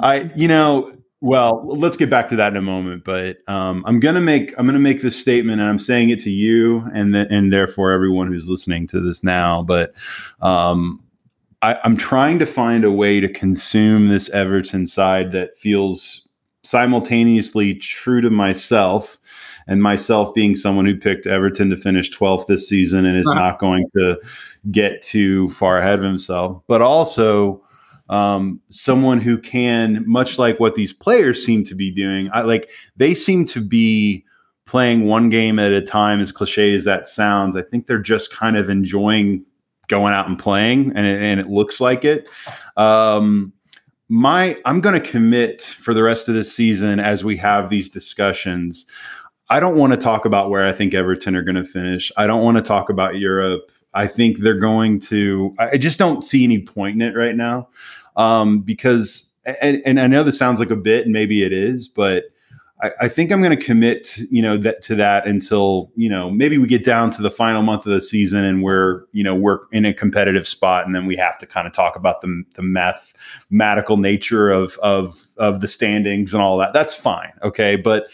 I 0.00 0.30
you 0.34 0.48
know 0.48 0.92
well 1.20 1.66
let's 1.66 1.96
get 1.96 2.08
back 2.08 2.28
to 2.28 2.36
that 2.36 2.52
in 2.52 2.56
a 2.56 2.62
moment 2.62 3.02
but 3.02 3.42
um, 3.48 3.82
i'm 3.86 3.98
gonna 3.98 4.20
make 4.20 4.54
i'm 4.56 4.66
gonna 4.66 4.78
make 4.78 5.02
this 5.02 5.20
statement 5.20 5.60
and 5.60 5.68
i'm 5.68 5.78
saying 5.78 6.10
it 6.10 6.20
to 6.20 6.30
you 6.30 6.78
and 6.94 7.12
th- 7.12 7.26
and 7.30 7.52
therefore 7.52 7.90
everyone 7.90 8.28
who's 8.28 8.48
listening 8.48 8.86
to 8.86 9.00
this 9.00 9.24
now 9.24 9.62
but 9.62 9.92
um, 10.40 11.02
I, 11.60 11.76
i'm 11.82 11.96
trying 11.96 12.38
to 12.38 12.46
find 12.46 12.84
a 12.84 12.92
way 12.92 13.18
to 13.18 13.28
consume 13.28 14.08
this 14.08 14.30
everton 14.30 14.86
side 14.86 15.32
that 15.32 15.58
feels 15.58 16.28
simultaneously 16.62 17.74
true 17.74 18.20
to 18.20 18.30
myself 18.30 19.18
and 19.68 19.82
myself 19.82 20.32
being 20.34 20.54
someone 20.54 20.86
who 20.86 20.96
picked 20.96 21.26
Everton 21.26 21.68
to 21.70 21.76
finish 21.76 22.10
12th 22.10 22.46
this 22.46 22.66
season 22.68 23.04
and 23.04 23.16
is 23.16 23.26
not 23.34 23.58
going 23.58 23.84
to 23.94 24.18
get 24.70 25.02
too 25.02 25.48
far 25.50 25.78
ahead 25.78 25.98
of 25.98 26.04
himself, 26.04 26.62
but 26.66 26.82
also 26.82 27.62
um, 28.08 28.60
someone 28.70 29.20
who 29.20 29.38
can, 29.38 30.04
much 30.06 30.38
like 30.38 30.58
what 30.60 30.74
these 30.74 30.92
players 30.92 31.44
seem 31.44 31.64
to 31.64 31.74
be 31.74 31.90
doing, 31.90 32.30
I 32.32 32.42
like 32.42 32.70
they 32.96 33.14
seem 33.14 33.44
to 33.46 33.60
be 33.60 34.24
playing 34.66 35.06
one 35.06 35.30
game 35.30 35.58
at 35.58 35.72
a 35.72 35.82
time, 35.82 36.20
as 36.20 36.32
cliche 36.32 36.74
as 36.74 36.84
that 36.84 37.08
sounds. 37.08 37.56
I 37.56 37.62
think 37.62 37.86
they're 37.86 37.98
just 37.98 38.32
kind 38.32 38.56
of 38.56 38.68
enjoying 38.68 39.44
going 39.88 40.12
out 40.12 40.28
and 40.28 40.38
playing, 40.38 40.92
and 40.94 41.06
it, 41.06 41.20
and 41.22 41.40
it 41.40 41.48
looks 41.48 41.80
like 41.80 42.04
it. 42.04 42.28
Um, 42.76 43.52
my 44.08 44.56
I'm 44.64 44.80
going 44.80 45.00
to 45.00 45.06
commit 45.06 45.62
for 45.62 45.92
the 45.92 46.02
rest 46.02 46.28
of 46.28 46.34
the 46.34 46.44
season 46.44 47.00
as 47.00 47.24
we 47.24 47.36
have 47.38 47.68
these 47.68 47.90
discussions. 47.90 48.86
I 49.50 49.60
don't 49.60 49.76
want 49.76 49.94
to 49.94 49.98
talk 49.98 50.24
about 50.24 50.50
where 50.50 50.66
I 50.66 50.72
think 50.72 50.94
Everton 50.94 51.34
are 51.34 51.42
going 51.42 51.56
to 51.56 51.64
finish. 51.64 52.12
I 52.16 52.26
don't 52.26 52.42
want 52.42 52.56
to 52.58 52.62
talk 52.62 52.90
about 52.90 53.16
Europe. 53.16 53.70
I 53.94 54.06
think 54.06 54.38
they're 54.38 54.58
going 54.58 55.00
to. 55.00 55.54
I 55.58 55.78
just 55.78 55.98
don't 55.98 56.22
see 56.22 56.44
any 56.44 56.60
point 56.60 56.96
in 56.96 57.02
it 57.02 57.16
right 57.16 57.36
now, 57.36 57.68
um, 58.16 58.60
because 58.60 59.30
and, 59.44 59.82
and, 59.86 60.00
I 60.00 60.06
know 60.06 60.22
this 60.22 60.38
sounds 60.38 60.60
like 60.60 60.70
a 60.70 60.76
bit, 60.76 61.04
and 61.04 61.12
maybe 61.12 61.42
it 61.42 61.52
is, 61.52 61.88
but 61.88 62.24
I, 62.82 62.90
I 63.02 63.08
think 63.08 63.32
I'm 63.32 63.42
going 63.42 63.56
to 63.56 63.62
commit, 63.62 64.16
you 64.30 64.42
know, 64.42 64.56
that 64.58 64.82
to 64.82 64.94
that 64.96 65.26
until 65.26 65.90
you 65.96 66.08
know 66.08 66.30
maybe 66.30 66.58
we 66.58 66.66
get 66.66 66.84
down 66.84 67.10
to 67.12 67.22
the 67.22 67.30
final 67.30 67.62
month 67.62 67.86
of 67.86 67.92
the 67.92 68.00
season 68.00 68.44
and 68.44 68.62
we're 68.62 69.04
you 69.12 69.24
know 69.24 69.34
we're 69.34 69.60
in 69.72 69.84
a 69.84 69.94
competitive 69.94 70.46
spot, 70.46 70.86
and 70.86 70.94
then 70.94 71.06
we 71.06 71.16
have 71.16 71.38
to 71.38 71.46
kind 71.46 71.66
of 71.66 71.72
talk 71.72 71.96
about 71.96 72.20
the 72.20 72.44
the 72.54 72.62
mathematical 72.62 73.96
nature 73.96 74.50
of 74.50 74.78
of 74.78 75.26
of 75.38 75.60
the 75.60 75.68
standings 75.68 76.32
and 76.32 76.42
all 76.42 76.58
that. 76.58 76.72
That's 76.72 76.94
fine, 76.94 77.32
okay, 77.42 77.76
but 77.76 78.08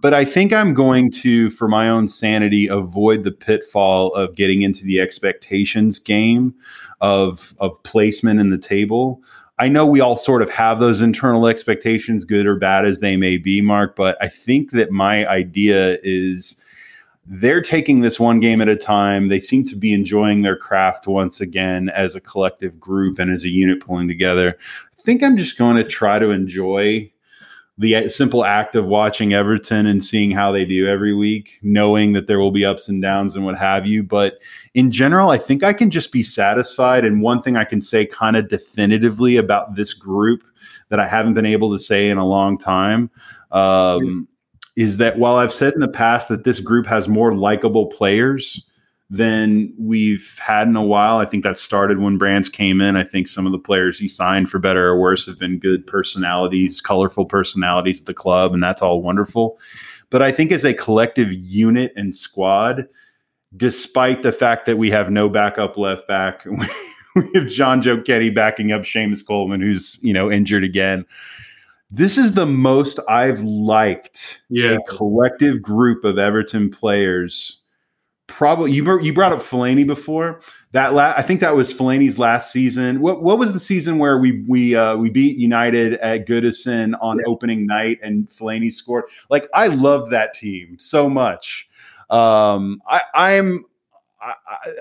but 0.00 0.14
I 0.14 0.24
think 0.24 0.52
I'm 0.52 0.74
going 0.74 1.10
to, 1.10 1.50
for 1.50 1.66
my 1.68 1.88
own 1.88 2.08
sanity, 2.08 2.68
avoid 2.68 3.24
the 3.24 3.32
pitfall 3.32 4.14
of 4.14 4.36
getting 4.36 4.62
into 4.62 4.84
the 4.84 5.00
expectations 5.00 5.98
game 5.98 6.54
of 7.00 7.54
of 7.58 7.82
placement 7.82 8.40
in 8.40 8.50
the 8.50 8.58
table. 8.58 9.22
I 9.60 9.68
know 9.68 9.86
we 9.86 10.00
all 10.00 10.16
sort 10.16 10.42
of 10.42 10.50
have 10.50 10.78
those 10.78 11.00
internal 11.00 11.48
expectations, 11.48 12.24
good 12.24 12.46
or 12.46 12.54
bad 12.54 12.86
as 12.86 13.00
they 13.00 13.16
may 13.16 13.38
be, 13.38 13.60
Mark. 13.60 13.96
But 13.96 14.16
I 14.20 14.28
think 14.28 14.70
that 14.70 14.92
my 14.92 15.26
idea 15.28 15.98
is 16.04 16.62
they're 17.26 17.60
taking 17.60 18.00
this 18.00 18.20
one 18.20 18.38
game 18.38 18.62
at 18.62 18.68
a 18.68 18.76
time. 18.76 19.26
They 19.26 19.40
seem 19.40 19.66
to 19.66 19.76
be 19.76 19.92
enjoying 19.92 20.42
their 20.42 20.56
craft 20.56 21.08
once 21.08 21.40
again 21.40 21.88
as 21.90 22.14
a 22.14 22.20
collective 22.20 22.78
group 22.78 23.18
and 23.18 23.32
as 23.32 23.44
a 23.44 23.48
unit 23.48 23.80
pulling 23.80 24.06
together. 24.06 24.56
I 24.96 25.02
think 25.02 25.24
I'm 25.24 25.36
just 25.36 25.58
going 25.58 25.76
to 25.76 25.84
try 25.84 26.20
to 26.20 26.30
enjoy 26.30 27.10
the 27.78 28.08
simple 28.08 28.44
act 28.44 28.74
of 28.74 28.86
watching 28.86 29.32
Everton 29.32 29.86
and 29.86 30.04
seeing 30.04 30.32
how 30.32 30.50
they 30.50 30.64
do 30.64 30.88
every 30.88 31.14
week, 31.14 31.60
knowing 31.62 32.12
that 32.12 32.26
there 32.26 32.40
will 32.40 32.50
be 32.50 32.64
ups 32.64 32.88
and 32.88 33.00
downs 33.00 33.36
and 33.36 33.44
what 33.44 33.56
have 33.56 33.86
you. 33.86 34.02
But 34.02 34.40
in 34.74 34.90
general, 34.90 35.30
I 35.30 35.38
think 35.38 35.62
I 35.62 35.72
can 35.72 35.88
just 35.88 36.10
be 36.10 36.24
satisfied. 36.24 37.04
And 37.04 37.22
one 37.22 37.40
thing 37.40 37.56
I 37.56 37.64
can 37.64 37.80
say 37.80 38.04
kind 38.04 38.36
of 38.36 38.48
definitively 38.48 39.36
about 39.36 39.76
this 39.76 39.94
group 39.94 40.42
that 40.88 40.98
I 40.98 41.06
haven't 41.06 41.34
been 41.34 41.46
able 41.46 41.70
to 41.70 41.78
say 41.78 42.08
in 42.08 42.18
a 42.18 42.26
long 42.26 42.58
time 42.58 43.10
um, 43.52 44.26
is 44.74 44.96
that 44.96 45.18
while 45.18 45.36
I've 45.36 45.52
said 45.52 45.74
in 45.74 45.80
the 45.80 45.86
past 45.86 46.28
that 46.30 46.42
this 46.42 46.58
group 46.58 46.84
has 46.86 47.06
more 47.06 47.32
likable 47.32 47.86
players, 47.86 48.67
than 49.10 49.72
we've 49.78 50.38
had 50.38 50.68
in 50.68 50.76
a 50.76 50.84
while. 50.84 51.18
I 51.18 51.24
think 51.24 51.42
that 51.42 51.58
started 51.58 51.98
when 51.98 52.18
Brands 52.18 52.48
came 52.48 52.80
in. 52.80 52.96
I 52.96 53.04
think 53.04 53.26
some 53.26 53.46
of 53.46 53.52
the 53.52 53.58
players 53.58 53.98
he 53.98 54.08
signed, 54.08 54.50
for 54.50 54.58
better 54.58 54.88
or 54.88 55.00
worse, 55.00 55.26
have 55.26 55.38
been 55.38 55.58
good 55.58 55.86
personalities, 55.86 56.80
colorful 56.80 57.24
personalities 57.24 58.00
at 58.00 58.06
the 58.06 58.14
club, 58.14 58.52
and 58.52 58.62
that's 58.62 58.82
all 58.82 59.02
wonderful. 59.02 59.58
But 60.10 60.22
I 60.22 60.30
think 60.30 60.52
as 60.52 60.64
a 60.64 60.74
collective 60.74 61.32
unit 61.32 61.92
and 61.96 62.14
squad, 62.14 62.86
despite 63.56 64.22
the 64.22 64.32
fact 64.32 64.66
that 64.66 64.76
we 64.76 64.90
have 64.90 65.10
no 65.10 65.28
backup 65.28 65.78
left 65.78 66.06
back, 66.06 66.44
we 67.16 67.22
have 67.34 67.44
Jonjoe 67.44 68.04
Kenny 68.04 68.28
backing 68.28 68.72
up 68.72 68.82
Seamus 68.82 69.26
Coleman, 69.26 69.62
who's 69.62 69.98
you 70.02 70.12
know 70.12 70.30
injured 70.30 70.64
again. 70.64 71.06
This 71.90 72.18
is 72.18 72.34
the 72.34 72.44
most 72.44 73.00
I've 73.08 73.40
liked 73.40 74.42
yeah. 74.50 74.72
a 74.72 74.82
collective 74.82 75.62
group 75.62 76.04
of 76.04 76.18
Everton 76.18 76.70
players 76.70 77.57
probably 78.28 78.70
you 78.70 79.00
you 79.00 79.12
brought 79.12 79.32
up 79.32 79.40
Fellaini 79.40 79.84
before. 79.84 80.40
That 80.72 80.94
la- 80.94 81.14
I 81.16 81.22
think 81.22 81.40
that 81.40 81.56
was 81.56 81.74
Fellaini's 81.74 82.18
last 82.18 82.52
season. 82.52 83.00
What 83.00 83.22
what 83.22 83.38
was 83.38 83.52
the 83.52 83.60
season 83.60 83.98
where 83.98 84.18
we 84.18 84.44
we 84.46 84.76
uh, 84.76 84.96
we 84.96 85.10
beat 85.10 85.36
United 85.36 85.94
at 85.94 86.26
Goodison 86.28 86.94
on 87.00 87.18
yeah. 87.18 87.24
opening 87.26 87.66
night 87.66 87.98
and 88.02 88.28
Fellaini 88.28 88.72
scored? 88.72 89.04
Like 89.28 89.48
I 89.52 89.66
love 89.66 90.10
that 90.10 90.34
team 90.34 90.78
so 90.78 91.10
much. 91.10 91.68
Um, 92.10 92.80
I 92.86 93.02
I'm 93.14 93.64
I, 94.20 94.34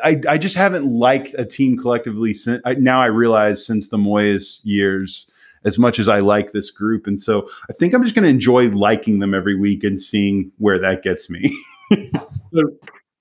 I, 0.04 0.22
I 0.30 0.38
just 0.38 0.56
haven't 0.56 0.86
liked 0.86 1.34
a 1.38 1.46
team 1.46 1.78
collectively 1.78 2.34
since 2.34 2.62
I, 2.66 2.76
now 2.76 3.02
I 3.02 3.08
realize 3.08 3.66
since 3.66 3.88
the 3.88 3.98
Moyes 3.98 4.62
years 4.64 5.32
as 5.64 5.78
much 5.78 6.00
as 6.00 6.08
I 6.08 6.20
like 6.20 6.52
this 6.52 6.72
group. 6.72 7.08
And 7.08 7.22
so 7.22 7.50
I 7.70 7.74
think 7.74 7.94
I'm 7.94 8.04
just 8.04 8.16
going 8.16 8.24
to 8.24 8.30
enjoy 8.30 8.70
liking 8.70 9.20
them 9.20 9.34
every 9.34 9.56
week 9.56 9.84
and 9.84 10.00
seeing 10.00 10.52
where 10.58 10.78
that 10.80 11.04
gets 11.04 11.30
me. 11.30 11.56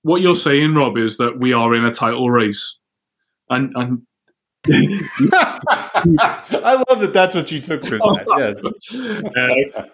what 0.03 0.21
you're 0.21 0.35
saying, 0.35 0.75
Rob, 0.75 0.97
is 0.97 1.17
that 1.17 1.39
we 1.39 1.53
are 1.53 1.75
in 1.75 1.85
a 1.85 1.93
title 1.93 2.29
race, 2.29 2.77
and 3.49 3.71
and. 3.75 4.01
I 4.69 6.83
love 6.89 6.99
that. 6.99 7.11
That's 7.13 7.35
what 7.35 7.49
you 7.51 7.61
took 7.61 7.85
from 7.85 7.99
that. 7.99 8.75
Yes. 8.91 9.75
Uh, 9.77 9.85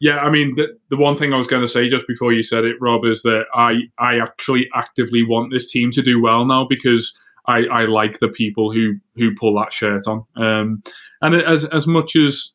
yeah, 0.00 0.18
I 0.18 0.30
mean, 0.30 0.54
the, 0.56 0.78
the 0.88 0.96
one 0.96 1.16
thing 1.16 1.34
I 1.34 1.36
was 1.36 1.46
going 1.46 1.62
to 1.62 1.68
say 1.68 1.88
just 1.88 2.06
before 2.06 2.32
you 2.32 2.42
said 2.42 2.64
it, 2.64 2.76
Rob, 2.80 3.04
is 3.04 3.22
that 3.22 3.44
I 3.54 3.80
I 3.98 4.18
actually 4.18 4.68
actively 4.74 5.22
want 5.22 5.52
this 5.52 5.70
team 5.70 5.90
to 5.92 6.02
do 6.02 6.22
well 6.22 6.46
now 6.46 6.64
because 6.64 7.16
I, 7.46 7.64
I 7.66 7.84
like 7.84 8.18
the 8.18 8.28
people 8.28 8.72
who 8.72 8.94
who 9.16 9.34
pull 9.34 9.54
that 9.56 9.72
shirt 9.72 10.02
on. 10.06 10.24
Um, 10.36 10.82
and 11.20 11.34
as 11.34 11.66
as 11.66 11.86
much 11.86 12.16
as 12.16 12.54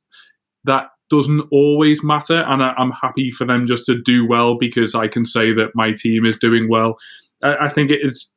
that 0.63 0.87
doesn't 1.09 1.47
always 1.51 2.03
matter, 2.03 2.41
and 2.47 2.63
I, 2.63 2.73
am 2.77 2.91
happy 2.91 3.31
for 3.31 3.45
them 3.45 3.67
just 3.67 3.85
to 3.85 4.01
do 4.01 4.27
well 4.27 4.57
because 4.57 4.95
I 4.95 5.07
can 5.07 5.25
say 5.25 5.53
that 5.53 5.71
my 5.75 5.91
team 5.91 6.25
is 6.25 6.37
doing 6.37 6.69
well. 6.69 6.97
I, 7.43 7.55
I 7.67 7.69
think 7.69 7.91
it 7.91 7.99
is 8.01 8.31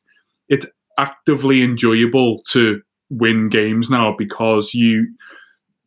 it's 0.49 0.67
actively 0.99 1.63
enjoyable 1.63 2.39
to 2.51 2.81
win 3.11 3.49
games 3.49 3.89
now 3.89 4.15
because 4.19 4.75
you 4.75 5.07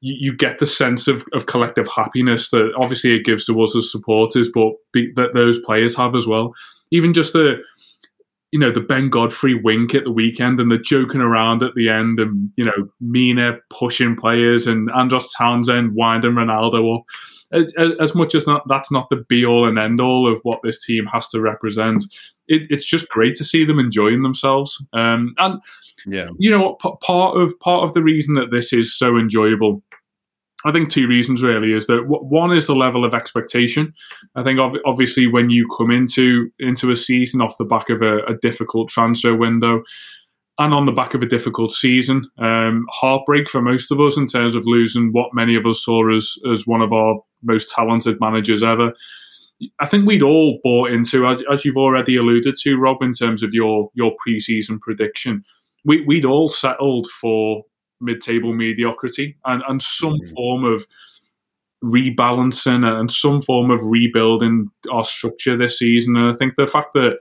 you, 0.03 0.36
get 0.36 0.57
the 0.57 0.65
sense 0.65 1.07
of, 1.07 1.23
of 1.32 1.45
collective 1.45 1.88
happiness 1.88 2.49
that 2.49 2.73
obviously 2.75 3.15
it 3.15 3.23
gives 3.23 3.45
to 3.45 3.61
us 3.61 3.75
as 3.75 3.91
supporters, 3.91 4.49
but 4.51 4.71
be, 4.91 5.11
that 5.15 5.36
those 5.36 5.59
players 5.59 5.95
have 5.95 6.15
as 6.15 6.25
well. 6.25 6.55
Even 6.89 7.13
just 7.13 7.34
the 7.34 7.61
you 8.52 8.60
know, 8.60 8.72
the 8.72 8.82
Ben 8.82 9.10
Godfrey 9.10 9.56
wink 9.56 9.95
at 9.95 10.04
the 10.04 10.12
weekend 10.12 10.60
and 10.60 10.70
the 10.72 10.78
joking 10.78 11.22
around 11.22 11.64
at 11.64 11.74
the 11.76 11.89
end 11.89 12.20
and, 12.20 12.52
you 12.58 12.66
know, 12.66 12.89
Mina 12.99 13.58
pushing 13.70 14.16
players 14.16 14.68
and 14.68 14.91
Andros 14.91 15.32
Townsend 15.34 15.95
winding 15.95 16.34
Ronaldo 16.34 16.97
up. 16.97 17.06
As, 17.54 17.93
as 17.99 18.16
much 18.16 18.36
as 18.36 18.47
not, 18.47 18.64
that's 18.68 18.91
not 18.91 19.10
the 19.10 19.26
be 19.28 19.45
all 19.45 19.68
and 19.68 19.80
end 19.80 19.99
all 19.99 20.32
of 20.32 20.39
what 20.43 20.60
this 20.64 20.86
team 20.86 21.06
has 21.12 21.30
to 21.30 21.41
represent, 21.41 22.04
it, 22.47 22.64
it's 22.70 22.86
just 22.86 23.10
great 23.10 23.36
to 23.38 23.45
see 23.45 23.66
them 23.66 23.80
enjoying 23.80 24.24
themselves. 24.24 24.78
Um, 24.93 25.34
and 25.38 25.62
yeah, 26.06 26.30
you 26.38 26.49
know 26.49 26.62
what? 26.62 26.80
Part 26.80 27.38
of 27.38 27.58
part 27.60 27.84
of 27.84 27.93
the 27.93 28.04
reason 28.04 28.36
that 28.36 28.52
this 28.52 28.74
is 28.74 28.97
so 28.97 29.18
enjoyable 29.18 29.82
I 30.66 30.72
think 30.72 30.89
two 30.89 31.07
reasons 31.07 31.41
really 31.41 31.74
is 31.74 31.88
that 31.88 32.03
one 32.07 32.55
is 32.55 32.68
the 32.68 32.76
level 32.76 33.03
of 33.03 33.14
expectation. 33.14 33.93
I 34.36 34.43
think 34.43 34.59
obviously 34.86 35.28
when 35.28 35.49
you 35.49 35.68
come 35.78 35.91
into 35.91 36.49
into 36.59 36.91
a 36.91 36.95
season 36.95 37.41
off 37.41 37.57
the 37.57 37.66
back 37.66 37.89
of 37.89 38.01
a, 38.01 38.20
a 38.26 38.36
difficult 38.41 38.89
transfer 38.89 39.36
window 39.36 39.84
and 40.59 40.74
on 40.74 40.86
the 40.86 40.91
back 40.91 41.14
of 41.14 41.24
a 41.24 41.28
difficult 41.28 41.72
season, 41.72 42.30
um, 42.38 42.86
heartbreak 42.91 43.49
for 43.49 43.62
most 43.62 43.91
of 43.91 43.99
us 43.99 44.18
in 44.18 44.28
terms 44.28 44.53
of 44.53 44.64
losing 44.68 45.12
what 45.12 45.34
many 45.34 45.55
of 45.55 45.66
us 45.66 45.84
saw 45.84 46.16
as 46.16 46.36
as 46.51 46.68
one 46.68 46.82
of 46.82 46.93
our 46.93 47.16
most 47.41 47.72
talented 47.72 48.20
managers 48.20 48.64
ever. 48.64 48.93
I 49.80 49.86
think 49.86 50.07
we'd 50.07 50.24
all 50.24 50.59
bought 50.64 50.91
into, 50.91 51.28
as, 51.28 51.43
as 51.51 51.64
you've 51.64 51.78
already 51.78 52.16
alluded 52.18 52.55
to, 52.62 52.78
Rob, 52.78 53.01
in 53.01 53.14
terms 53.14 53.43
of 53.43 53.53
your 53.53 53.89
your 53.93 54.12
preseason 54.26 54.80
prediction. 54.80 55.43
We, 55.84 56.05
we'd 56.05 56.26
all 56.26 56.49
settled 56.49 57.07
for 57.07 57.64
mid-table 58.02 58.54
mediocrity 58.54 59.38
and, 59.45 59.64
and 59.68 59.82
some 59.82 60.14
mm-hmm. 60.14 60.34
form 60.34 60.64
of 60.66 60.88
rebalancing 61.84 62.86
and 62.86 63.10
some 63.10 63.41
form 63.41 63.72
of 63.72 63.84
rebuilding 63.84 64.70
our 64.91 65.04
structure 65.04 65.58
this 65.58 65.80
season. 65.80 66.16
And 66.16 66.34
I 66.34 66.38
think 66.38 66.56
the 66.56 66.68
fact 66.68 66.93
that 66.93 67.18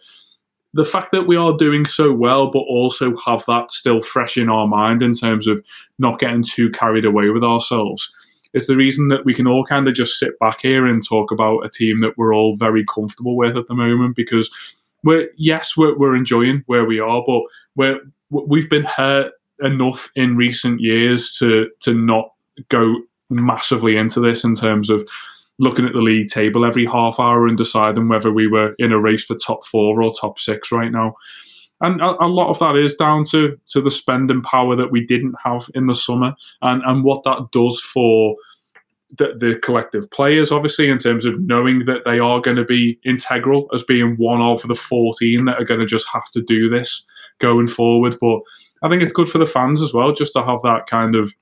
the 0.72 0.84
fact 0.84 1.10
that 1.12 1.26
we 1.26 1.36
are 1.36 1.56
doing 1.56 1.84
so 1.84 2.12
well, 2.12 2.50
but 2.50 2.60
also 2.60 3.16
have 3.26 3.44
that 3.46 3.72
still 3.72 4.00
fresh 4.00 4.36
in 4.36 4.48
our 4.48 4.68
mind 4.68 5.02
in 5.02 5.14
terms 5.14 5.48
of 5.48 5.64
not 5.98 6.20
getting 6.20 6.44
too 6.44 6.70
carried 6.70 7.04
away 7.04 7.30
with 7.30 7.42
ourselves, 7.42 8.12
is 8.52 8.66
the 8.66 8.76
reason 8.76 9.08
that 9.08 9.24
we 9.24 9.34
can 9.34 9.48
all 9.48 9.64
kind 9.64 9.88
of 9.88 9.94
just 9.94 10.18
sit 10.18 10.38
back 10.38 10.60
here 10.62 10.86
and 10.86 11.04
talk 11.04 11.32
about 11.32 11.64
a 11.64 11.68
team 11.68 12.00
that 12.00 12.16
we're 12.16 12.34
all 12.34 12.56
very 12.56 12.84
comfortable 12.84 13.36
with 13.36 13.56
at 13.56 13.66
the 13.66 13.74
moment. 13.74 14.14
Because 14.14 14.48
we're 15.02 15.28
yes, 15.36 15.76
we're, 15.76 15.96
we're 15.98 16.14
enjoying 16.14 16.62
where 16.66 16.84
we 16.84 17.00
are, 17.00 17.22
but 17.26 17.42
we're 17.74 17.98
we've 18.30 18.70
been 18.70 18.84
hurt 18.84 19.32
enough 19.62 20.10
in 20.14 20.36
recent 20.36 20.80
years 20.80 21.36
to 21.38 21.68
to 21.80 21.94
not 21.94 22.32
go 22.68 22.94
massively 23.30 23.96
into 23.96 24.20
this 24.20 24.44
in 24.44 24.54
terms 24.54 24.90
of 24.90 25.06
looking 25.58 25.84
at 25.86 25.92
the 25.92 26.00
league 26.00 26.28
table 26.28 26.64
every 26.64 26.86
half 26.86 27.20
hour 27.20 27.46
and 27.46 27.56
deciding 27.56 28.08
whether 28.08 28.32
we 28.32 28.46
were 28.46 28.74
in 28.78 28.92
a 28.92 29.00
race 29.00 29.24
for 29.26 29.36
top 29.36 29.66
four 29.66 30.02
or 30.02 30.12
top 30.18 30.38
six 30.38 30.72
right 30.72 30.90
now. 30.90 31.14
And 31.82 32.00
a, 32.00 32.24
a, 32.24 32.26
lot 32.26 32.50
of 32.50 32.58
that 32.58 32.76
is 32.76 32.94
down 32.94 33.24
to 33.30 33.58
to 33.68 33.80
the 33.80 33.90
spending 33.90 34.42
power 34.42 34.76
that 34.76 34.90
we 34.90 35.04
didn't 35.04 35.34
have 35.42 35.70
in 35.74 35.86
the 35.86 35.94
summer, 35.94 36.34
and 36.60 36.82
and 36.84 37.04
what 37.04 37.24
that 37.24 37.48
does 37.52 37.80
for 37.80 38.36
the, 39.16 39.34
the 39.38 39.58
collective 39.62 40.10
players, 40.10 40.52
obviously, 40.52 40.88
in 40.88 40.98
terms 40.98 41.24
of 41.24 41.40
knowing 41.40 41.84
that 41.86 42.02
they 42.04 42.18
are 42.18 42.40
going 42.40 42.56
to 42.56 42.64
be 42.64 42.98
integral 43.04 43.68
as 43.74 43.82
being 43.82 44.14
one 44.16 44.40
of 44.40 44.62
the 44.62 44.74
14 44.74 45.44
that 45.46 45.60
are 45.60 45.64
going 45.64 45.80
to 45.80 45.86
just 45.86 46.06
have 46.12 46.30
to 46.32 46.42
do 46.42 46.68
this 46.68 47.04
going 47.38 47.66
forward. 47.66 48.16
But 48.20 48.40
I 48.82 48.88
think 48.88 49.02
it's 49.02 49.12
good 49.12 49.28
for 49.28 49.38
the 49.38 49.46
fans 49.46 49.82
as 49.82 49.92
well, 49.92 50.12
just 50.12 50.32
to 50.34 50.44
have 50.44 50.62
that 50.62 50.86
kind 50.88 51.14
of 51.14 51.32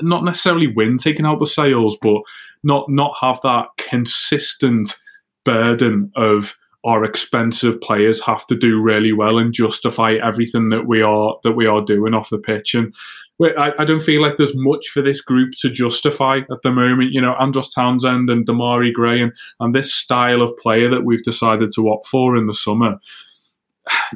not 0.00 0.24
necessarily 0.24 0.68
win 0.68 0.96
taking 0.96 1.26
out 1.26 1.38
the 1.38 1.46
sales, 1.46 1.98
but 2.00 2.22
not 2.62 2.88
not 2.88 3.16
have 3.20 3.40
that 3.42 3.68
consistent 3.78 5.00
burden 5.44 6.10
of 6.16 6.56
our 6.84 7.04
expensive 7.04 7.80
players 7.80 8.20
have 8.22 8.46
to 8.46 8.56
do 8.56 8.80
really 8.80 9.12
well 9.12 9.38
and 9.38 9.52
justify 9.52 10.14
everything 10.14 10.70
that 10.70 10.86
we 10.86 11.00
are 11.02 11.36
that 11.42 11.52
we 11.52 11.66
are 11.66 11.80
doing 11.80 12.14
off 12.14 12.30
the 12.30 12.38
pitch. 12.38 12.74
And 12.74 12.92
I, 13.40 13.72
I, 13.78 13.84
don't 13.84 14.02
feel 14.02 14.22
like 14.22 14.36
there's 14.36 14.54
much 14.54 14.88
for 14.88 15.02
this 15.02 15.20
group 15.20 15.54
to 15.60 15.70
justify 15.70 16.38
at 16.50 16.62
the 16.62 16.70
moment. 16.70 17.12
You 17.12 17.20
know, 17.20 17.34
Andros 17.34 17.72
Townsend 17.72 18.30
and 18.30 18.46
Demarai 18.46 18.92
Gray 18.92 19.20
and, 19.20 19.32
and 19.58 19.74
this 19.74 19.92
style 19.92 20.42
of 20.42 20.56
player 20.58 20.88
that 20.90 21.04
we've 21.04 21.22
decided 21.22 21.70
to 21.74 21.88
opt 21.90 22.06
for 22.06 22.36
in 22.36 22.46
the 22.46 22.54
summer 22.54 22.98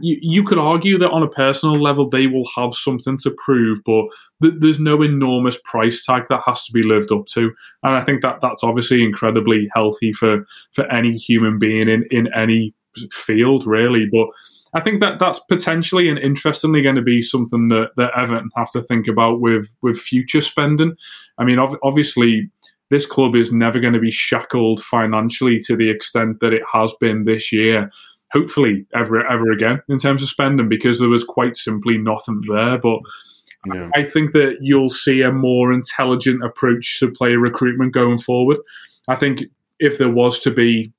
you, 0.01 0.19
you 0.21 0.45
could 0.45 0.59
argue 0.59 0.99
that 0.99 1.11
on 1.11 1.23
a 1.23 1.29
personal 1.29 1.81
level 1.81 2.09
they 2.09 2.27
will 2.27 2.49
have 2.57 2.75
something 2.75 3.19
to 3.19 3.35
prove, 3.45 3.79
but 3.85 4.05
th- 4.43 4.55
there's 4.59 4.81
no 4.81 5.03
enormous 5.03 5.59
price 5.65 6.05
tag 6.05 6.25
that 6.29 6.43
has 6.47 6.65
to 6.67 6.73
be 6.73 6.83
lived 6.83 7.13
up 7.13 7.27
to, 7.27 7.51
and 7.83 7.95
I 7.95 8.05
think 8.05 8.23
that 8.23 8.39
that's 8.43 8.65
obviously 8.65 9.03
incredibly 9.03 9.69
healthy 9.75 10.13
for 10.13 10.47
for 10.73 10.91
any 10.91 11.17
human 11.17 11.59
being 11.59 11.89
in 11.89 12.05
in 12.11 12.33
any 12.35 12.75
field, 13.13 13.67
really. 13.67 14.07
But 14.11 14.29
I 14.75 14.81
think 14.81 15.01
that 15.01 15.19
that's 15.19 15.41
potentially 15.41 16.09
and 16.09 16.19
interestingly 16.19 16.83
going 16.83 16.97
to 16.97 17.03
be 17.03 17.23
something 17.23 17.69
that 17.69 17.91
that 17.97 18.13
Everton 18.17 18.51
have 18.57 18.71
to 18.73 18.83
think 18.83 19.09
about 19.09 19.41
with 19.41 19.69
with 19.83 19.99
future 19.99 20.41
spending. 20.41 20.95
I 21.39 21.45
mean, 21.45 21.59
ov- 21.59 21.79
obviously. 21.83 22.51
This 22.89 23.05
club 23.05 23.35
is 23.35 23.53
never 23.53 23.81
going 23.81 23.95
to 23.95 23.99
be 23.99 24.13
shackled 24.13 24.81
financially 24.81 25.59
to 25.67 25.75
the 25.75 25.91
extent 25.91 26.37
that 26.41 26.53
it 26.53 26.63
has 26.73 26.95
been 27.01 27.25
this 27.25 27.51
year 27.51 27.91
hopefully 28.37 28.87
ever 28.95 29.27
ever 29.27 29.51
again 29.51 29.81
in 29.89 29.99
terms 29.99 30.23
of 30.23 30.29
spending 30.29 30.69
because 30.69 30.99
there 30.99 31.09
was 31.09 31.25
quite 31.25 31.57
simply 31.57 31.97
nothing 31.97 32.43
there. 32.49 32.79
But 32.79 32.99
yeah. 33.73 33.91
I 33.95 34.05
think 34.05 34.33
that 34.33 34.59
you'll 34.61 34.91
see 34.91 35.23
a 35.23 35.33
more 35.33 35.73
intelligent 35.73 36.45
approach 36.45 37.01
to 37.01 37.11
player 37.11 37.39
recruitment 37.39 37.95
going 37.95 38.19
forward. 38.19 38.59
I 39.09 39.17
think 39.17 39.45
if 39.79 39.99
there 39.99 40.11
was 40.11 40.39
to 40.41 40.51
be 40.51 40.93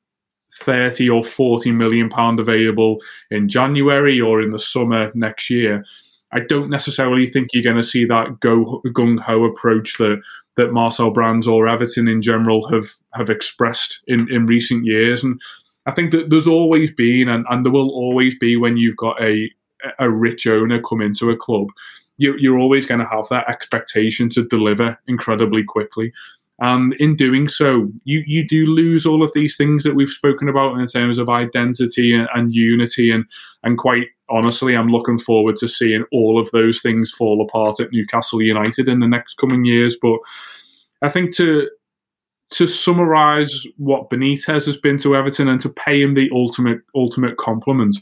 30 0.53 1.09
or 1.09 1.23
40 1.23 1.71
million 1.71 2.09
pound 2.09 2.39
available 2.39 2.97
in 3.29 3.49
January 3.49 4.19
or 4.19 4.41
in 4.41 4.51
the 4.51 4.59
summer 4.59 5.11
next 5.13 5.49
year, 5.49 5.83
I 6.31 6.39
don't 6.41 6.69
necessarily 6.69 7.27
think 7.27 7.49
you're 7.53 7.63
going 7.63 7.77
to 7.77 7.83
see 7.83 8.05
that 8.05 8.39
go 8.39 8.81
gung 8.87 9.19
ho 9.19 9.43
approach 9.45 9.97
that 9.97 10.21
that 10.57 10.73
Marcel 10.73 11.11
Brands 11.11 11.47
or 11.47 11.67
Everton 11.67 12.07
in 12.07 12.21
general 12.21 12.67
have 12.69 12.95
have 13.13 13.29
expressed 13.29 14.01
in, 14.07 14.27
in 14.31 14.47
recent 14.47 14.85
years. 14.85 15.23
And 15.23 15.39
I 15.87 15.91
think 15.91 16.11
that 16.11 16.29
there's 16.29 16.47
always 16.47 16.91
been 16.91 17.29
and, 17.29 17.45
and 17.49 17.65
there 17.65 17.71
will 17.71 17.89
always 17.89 18.37
be 18.37 18.57
when 18.57 18.77
you've 18.77 18.97
got 18.97 19.19
a 19.21 19.49
a 19.99 20.09
rich 20.09 20.47
owner 20.47 20.81
come 20.81 21.01
into 21.01 21.29
a 21.29 21.37
club, 21.37 21.67
you, 22.17 22.35
you're 22.37 22.59
always 22.59 22.85
going 22.85 22.99
to 22.99 23.07
have 23.07 23.27
that 23.29 23.49
expectation 23.49 24.29
to 24.29 24.47
deliver 24.47 24.97
incredibly 25.07 25.63
quickly. 25.63 26.13
And 26.59 26.93
in 26.95 27.15
doing 27.15 27.47
so, 27.47 27.91
you, 28.03 28.23
you 28.25 28.47
do 28.47 28.65
lose 28.65 29.05
all 29.05 29.21
of 29.21 29.31
these 29.33 29.55
things 29.55 29.83
that 29.83 29.93
we've 29.93 30.09
spoken 30.09 30.49
about 30.49 30.79
in 30.79 30.87
terms 30.87 31.19
of 31.19 31.29
identity 31.29 32.15
and, 32.15 32.27
and 32.33 32.53
unity. 32.53 33.11
And, 33.11 33.25
and 33.63 33.77
quite 33.77 34.07
honestly, 34.29 34.75
I'm 34.75 34.89
looking 34.89 35.19
forward 35.19 35.57
to 35.57 35.67
seeing 35.67 36.03
all 36.11 36.39
of 36.39 36.49
those 36.51 36.81
things 36.81 37.11
fall 37.11 37.45
apart 37.47 37.79
at 37.79 37.91
Newcastle 37.91 38.41
United 38.41 38.89
in 38.89 38.99
the 38.99 39.07
next 39.07 39.35
coming 39.35 39.65
years. 39.65 39.95
But 40.01 40.17
I 41.03 41.09
think 41.09 41.35
to 41.35 41.69
to 42.49 42.67
summarize 42.67 43.65
what 43.77 44.09
Benitez 44.09 44.65
has 44.65 44.77
been 44.77 44.97
to 44.99 45.15
Everton 45.15 45.47
and 45.47 45.59
to 45.59 45.69
pay 45.69 46.01
him 46.01 46.13
the 46.13 46.29
ultimate 46.33 46.79
ultimate 46.95 47.37
compliment, 47.37 47.97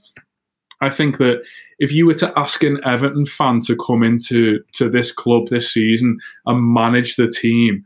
I 0.81 0.89
think 0.89 1.17
that 1.17 1.41
if 1.79 1.91
you 1.91 2.05
were 2.05 2.13
to 2.15 2.33
ask 2.37 2.63
an 2.63 2.79
Everton 2.85 3.25
fan 3.25 3.59
to 3.61 3.75
come 3.75 4.03
into 4.03 4.61
to 4.73 4.89
this 4.89 5.11
club 5.11 5.47
this 5.47 5.73
season 5.73 6.17
and 6.45 6.73
manage 6.73 7.15
the 7.15 7.27
team, 7.27 7.83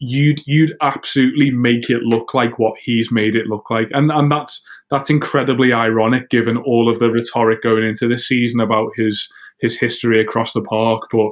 you'd 0.00 0.40
you'd 0.46 0.76
absolutely 0.80 1.50
make 1.50 1.90
it 1.90 2.02
look 2.02 2.34
like 2.34 2.58
what 2.58 2.74
he's 2.82 3.10
made 3.10 3.36
it 3.36 3.46
look 3.46 3.70
like, 3.70 3.88
and 3.92 4.10
and 4.10 4.30
that's 4.30 4.64
that's 4.90 5.10
incredibly 5.10 5.72
ironic 5.72 6.30
given 6.30 6.56
all 6.56 6.90
of 6.90 6.98
the 6.98 7.10
rhetoric 7.10 7.62
going 7.62 7.84
into 7.84 8.08
this 8.08 8.26
season 8.26 8.60
about 8.60 8.90
his 8.96 9.30
his 9.60 9.78
history 9.78 10.20
across 10.20 10.52
the 10.52 10.62
park. 10.62 11.02
But 11.10 11.30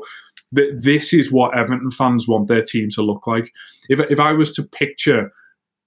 th- 0.55 0.74
this 0.76 1.12
is 1.12 1.32
what 1.32 1.57
Everton 1.57 1.90
fans 1.90 2.28
want 2.28 2.48
their 2.48 2.62
team 2.62 2.88
to 2.90 3.03
look 3.03 3.26
like. 3.26 3.53
If 3.88 4.01
if 4.11 4.20
I 4.20 4.32
was 4.32 4.55
to 4.55 4.62
picture 4.62 5.32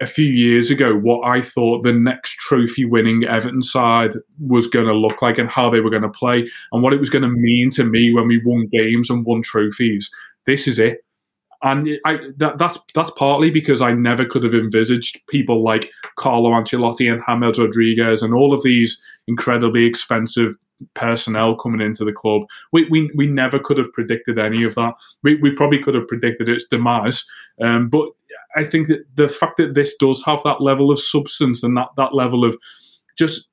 a 0.01 0.07
few 0.07 0.26
years 0.26 0.72
ago 0.72 0.95
what 0.95 1.26
I 1.26 1.41
thought 1.41 1.84
the 1.84 1.93
next 1.93 2.32
trophy 2.38 2.84
winning 2.84 3.24
Everton 3.26 3.61
side 3.61 4.14
was 4.39 4.68
going 4.68 4.88
to 4.88 4.93
look 4.93 5.22
like 5.22 5.38
and 5.38 5.49
how 5.49 5.70
they 5.70 5.80
were 5.80 5.91
going 5.91 6.01
to 6.01 6.09
play 6.09 6.49
and 6.72 6.82
what 6.82 6.93
it 6.93 6.99
was 6.99 7.11
going 7.11 7.22
to 7.22 7.30
mean 7.30 7.70
to 7.72 7.84
me 7.84 8.11
when 8.11 8.28
we 8.28 8.41
won 8.43 8.66
games 8.72 9.09
and 9.09 9.24
won 9.26 9.43
trophies. 9.43 10.09
This 10.45 10.68
is 10.68 10.80
it 10.80 11.05
and 11.64 11.88
I, 12.05 12.18
that, 12.38 12.57
that's 12.57 12.80
that's 12.93 13.11
partly 13.11 13.49
because 13.49 13.82
I 13.82 13.93
never 13.93 14.26
could 14.26 14.43
have 14.43 14.53
envisaged 14.53 15.26
people 15.28 15.64
like 15.64 15.89
Carlo 16.18 16.51
Ancelotti 16.51 17.11
and 17.11 17.22
James 17.26 17.57
Rodriguez 17.57 18.22
and 18.22 18.34
all 18.34 18.53
of 18.53 18.64
these 18.64 19.01
incredibly 19.28 19.86
expensive 19.86 20.53
personnel 20.94 21.56
coming 21.56 21.82
into 21.82 22.06
the 22.06 22.12
club. 22.12 22.44
We, 22.72 22.88
we, 22.90 23.12
we 23.16 23.28
never 23.28 23.60
could 23.60 23.78
have 23.78 23.92
predicted 23.94 24.40
any 24.40 24.64
of 24.64 24.76
that. 24.76 24.94
We, 25.24 25.36
we 25.36 25.52
probably 25.52 25.80
could 25.80 25.96
have 25.96 26.08
predicted 26.08 26.50
its 26.50 26.66
demise. 26.66 27.26
Um, 27.62 27.90
but 27.90 28.10
I 28.56 28.64
think 28.64 28.88
that 28.88 29.06
the 29.16 29.28
fact 29.28 29.58
that 29.58 29.74
this 29.74 29.96
does 29.98 30.24
have 30.26 30.40
that 30.44 30.62
level 30.62 30.92
of 30.92 31.00
substance 31.00 31.64
and 31.64 31.76
that, 31.78 31.90
that 31.98 32.14
level 32.14 32.46
of 32.46 32.58
just 33.18 33.50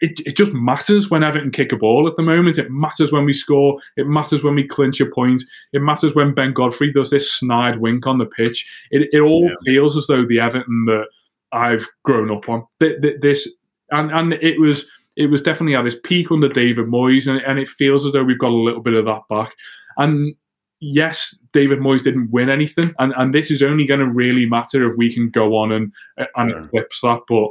it, 0.00 0.20
it 0.24 0.36
just 0.36 0.52
matters 0.52 1.10
when 1.10 1.22
Everton 1.22 1.50
kick 1.50 1.72
a 1.72 1.76
ball 1.76 2.08
at 2.08 2.16
the 2.16 2.22
moment. 2.22 2.58
It 2.58 2.70
matters 2.70 3.12
when 3.12 3.24
we 3.24 3.32
score. 3.32 3.78
It 3.96 4.06
matters 4.06 4.42
when 4.42 4.54
we 4.54 4.66
clinch 4.66 5.00
a 5.00 5.06
point. 5.06 5.42
It 5.72 5.82
matters 5.82 6.14
when 6.14 6.34
Ben 6.34 6.52
Godfrey 6.52 6.92
does 6.92 7.10
this 7.10 7.32
snide 7.32 7.78
wink 7.78 8.06
on 8.06 8.18
the 8.18 8.26
pitch. 8.26 8.66
It, 8.90 9.08
it 9.12 9.20
all 9.20 9.44
yeah. 9.44 9.54
feels 9.64 9.96
as 9.96 10.06
though 10.06 10.24
the 10.24 10.40
Everton 10.40 10.86
that 10.86 11.06
I've 11.52 11.86
grown 12.04 12.30
up 12.30 12.48
on. 12.48 12.64
This 12.80 13.48
and 13.90 14.10
and 14.10 14.32
it 14.34 14.58
was 14.60 14.88
it 15.16 15.30
was 15.30 15.42
definitely 15.42 15.74
at 15.74 15.86
its 15.86 15.96
peak 16.04 16.30
under 16.30 16.48
David 16.48 16.86
Moyes, 16.86 17.26
and, 17.26 17.40
and 17.40 17.58
it 17.58 17.68
feels 17.68 18.04
as 18.04 18.12
though 18.12 18.24
we've 18.24 18.38
got 18.38 18.50
a 18.50 18.54
little 18.54 18.82
bit 18.82 18.94
of 18.94 19.06
that 19.06 19.22
back. 19.28 19.52
And 19.96 20.34
yes, 20.80 21.38
David 21.52 21.78
Moyes 21.78 22.02
didn't 22.02 22.30
win 22.30 22.50
anything, 22.50 22.94
and, 22.98 23.14
and 23.16 23.34
this 23.34 23.50
is 23.50 23.62
only 23.62 23.86
going 23.86 24.00
to 24.00 24.10
really 24.10 24.46
matter 24.46 24.88
if 24.88 24.96
we 24.96 25.12
can 25.12 25.30
go 25.30 25.56
on 25.56 25.72
and 25.72 25.92
and 26.36 26.50
yeah. 26.50 26.58
eclipse 26.58 27.00
that. 27.00 27.20
But 27.28 27.48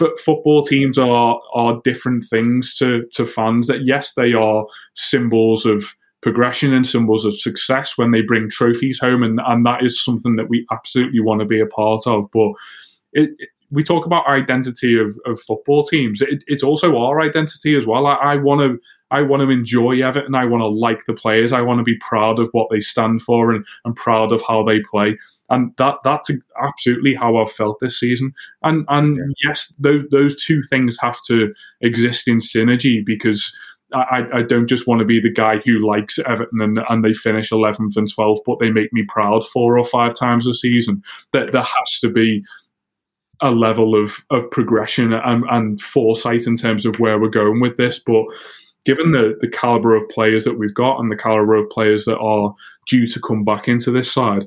f- 0.00 0.18
football 0.20 0.64
teams 0.64 0.96
are 0.96 1.40
are 1.54 1.80
different 1.84 2.24
things 2.30 2.76
to 2.76 3.06
to 3.14 3.26
fans. 3.26 3.66
That 3.66 3.84
yes, 3.84 4.14
they 4.14 4.32
are 4.32 4.64
symbols 4.94 5.66
of 5.66 5.94
progression 6.20 6.72
and 6.72 6.86
symbols 6.86 7.24
of 7.24 7.36
success 7.36 7.98
when 7.98 8.12
they 8.12 8.22
bring 8.22 8.48
trophies 8.48 9.00
home, 9.00 9.24
and 9.24 9.40
and 9.44 9.66
that 9.66 9.84
is 9.84 10.02
something 10.02 10.36
that 10.36 10.48
we 10.48 10.66
absolutely 10.70 11.20
want 11.20 11.40
to 11.40 11.46
be 11.46 11.60
a 11.60 11.66
part 11.66 12.06
of. 12.06 12.26
But 12.32 12.52
it, 13.12 13.30
it, 13.38 13.48
we 13.72 13.82
talk 13.82 14.06
about 14.06 14.26
identity 14.26 14.98
of, 14.98 15.18
of 15.26 15.40
football 15.40 15.84
teams. 15.84 16.20
It, 16.20 16.44
it's 16.46 16.62
also 16.62 16.96
our 16.96 17.20
identity 17.20 17.74
as 17.76 17.86
well. 17.86 18.06
I, 18.06 18.36
want 18.36 18.60
to 18.60 18.78
I 19.10 19.22
want 19.22 19.40
to 19.40 19.50
enjoy 19.50 20.00
Everton. 20.02 20.34
I 20.34 20.44
want 20.44 20.60
to 20.60 20.68
like 20.68 21.06
the 21.06 21.14
players. 21.14 21.52
I 21.52 21.62
want 21.62 21.78
to 21.78 21.84
be 21.84 21.98
proud 21.98 22.38
of 22.38 22.48
what 22.52 22.68
they 22.70 22.80
stand 22.80 23.22
for 23.22 23.50
and, 23.50 23.64
and 23.84 23.96
proud 23.96 24.32
of 24.32 24.42
how 24.46 24.62
they 24.62 24.80
play 24.80 25.16
and 25.52 25.76
that 25.76 25.96
that's 26.02 26.30
absolutely 26.60 27.14
how 27.14 27.36
I've 27.36 27.52
felt 27.52 27.78
this 27.80 28.00
season. 28.00 28.32
And 28.62 28.86
and 28.88 29.18
yeah. 29.18 29.50
yes, 29.50 29.72
those 29.78 30.02
those 30.10 30.42
two 30.42 30.62
things 30.62 30.96
have 31.00 31.20
to 31.26 31.54
exist 31.80 32.26
in 32.26 32.38
synergy 32.38 33.04
because. 33.04 33.56
I, 33.94 34.26
I 34.32 34.40
don't 34.40 34.68
just 34.68 34.86
want 34.86 35.00
to 35.00 35.04
be 35.04 35.20
the 35.20 35.30
guy 35.30 35.58
who 35.66 35.86
likes 35.86 36.18
Everton 36.20 36.62
and, 36.62 36.78
and 36.88 37.04
they 37.04 37.12
finish 37.12 37.50
11th 37.50 37.94
and 37.94 38.10
12th, 38.10 38.38
but 38.46 38.58
they 38.58 38.70
make 38.70 38.90
me 38.90 39.04
proud 39.06 39.46
four 39.46 39.76
or 39.76 39.84
five 39.84 40.14
times 40.14 40.46
a 40.46 40.54
season. 40.54 41.02
That 41.34 41.52
there 41.52 41.60
has 41.60 42.00
to 42.00 42.08
be 42.08 42.42
a 43.42 43.50
level 43.50 44.00
of 44.00 44.24
of 44.30 44.50
progression 44.50 45.12
and, 45.12 45.44
and 45.50 45.80
foresight 45.80 46.46
in 46.46 46.56
terms 46.56 46.86
of 46.86 46.98
where 46.98 47.18
we're 47.18 47.28
going 47.28 47.60
with 47.60 47.76
this. 47.76 47.98
But 47.98 48.24
given 48.84 49.12
the 49.12 49.36
the 49.40 49.48
caliber 49.48 49.94
of 49.94 50.08
players 50.08 50.44
that 50.44 50.58
we've 50.58 50.74
got 50.74 50.98
and 51.00 51.10
the 51.10 51.16
caliber 51.16 51.54
of 51.54 51.70
players 51.70 52.04
that 52.06 52.18
are 52.18 52.54
due 52.88 53.06
to 53.06 53.20
come 53.20 53.44
back 53.44 53.68
into 53.68 53.90
this 53.90 54.10
side, 54.10 54.46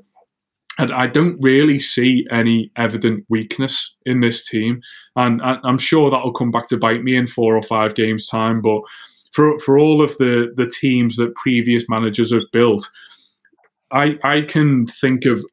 and 0.77 0.93
I 0.93 1.07
don't 1.07 1.37
really 1.41 1.79
see 1.79 2.25
any 2.31 2.71
evident 2.75 3.25
weakness 3.29 3.95
in 4.05 4.21
this 4.21 4.47
team. 4.47 4.81
And 5.15 5.41
I'm 5.43 5.77
sure 5.77 6.09
that'll 6.09 6.33
come 6.33 6.51
back 6.51 6.67
to 6.69 6.77
bite 6.77 7.03
me 7.03 7.15
in 7.15 7.27
four 7.27 7.55
or 7.55 7.61
five 7.61 7.95
games' 7.95 8.27
time. 8.27 8.61
But 8.61 8.81
for 9.31 9.59
for 9.59 9.77
all 9.77 10.01
of 10.01 10.17
the 10.17 10.51
the 10.55 10.67
teams 10.67 11.17
that 11.17 11.35
previous 11.35 11.85
managers 11.89 12.31
have 12.33 12.49
built, 12.51 12.89
I 13.91 14.17
I 14.23 14.41
can 14.41 14.85
think 14.87 15.25
of 15.25 15.45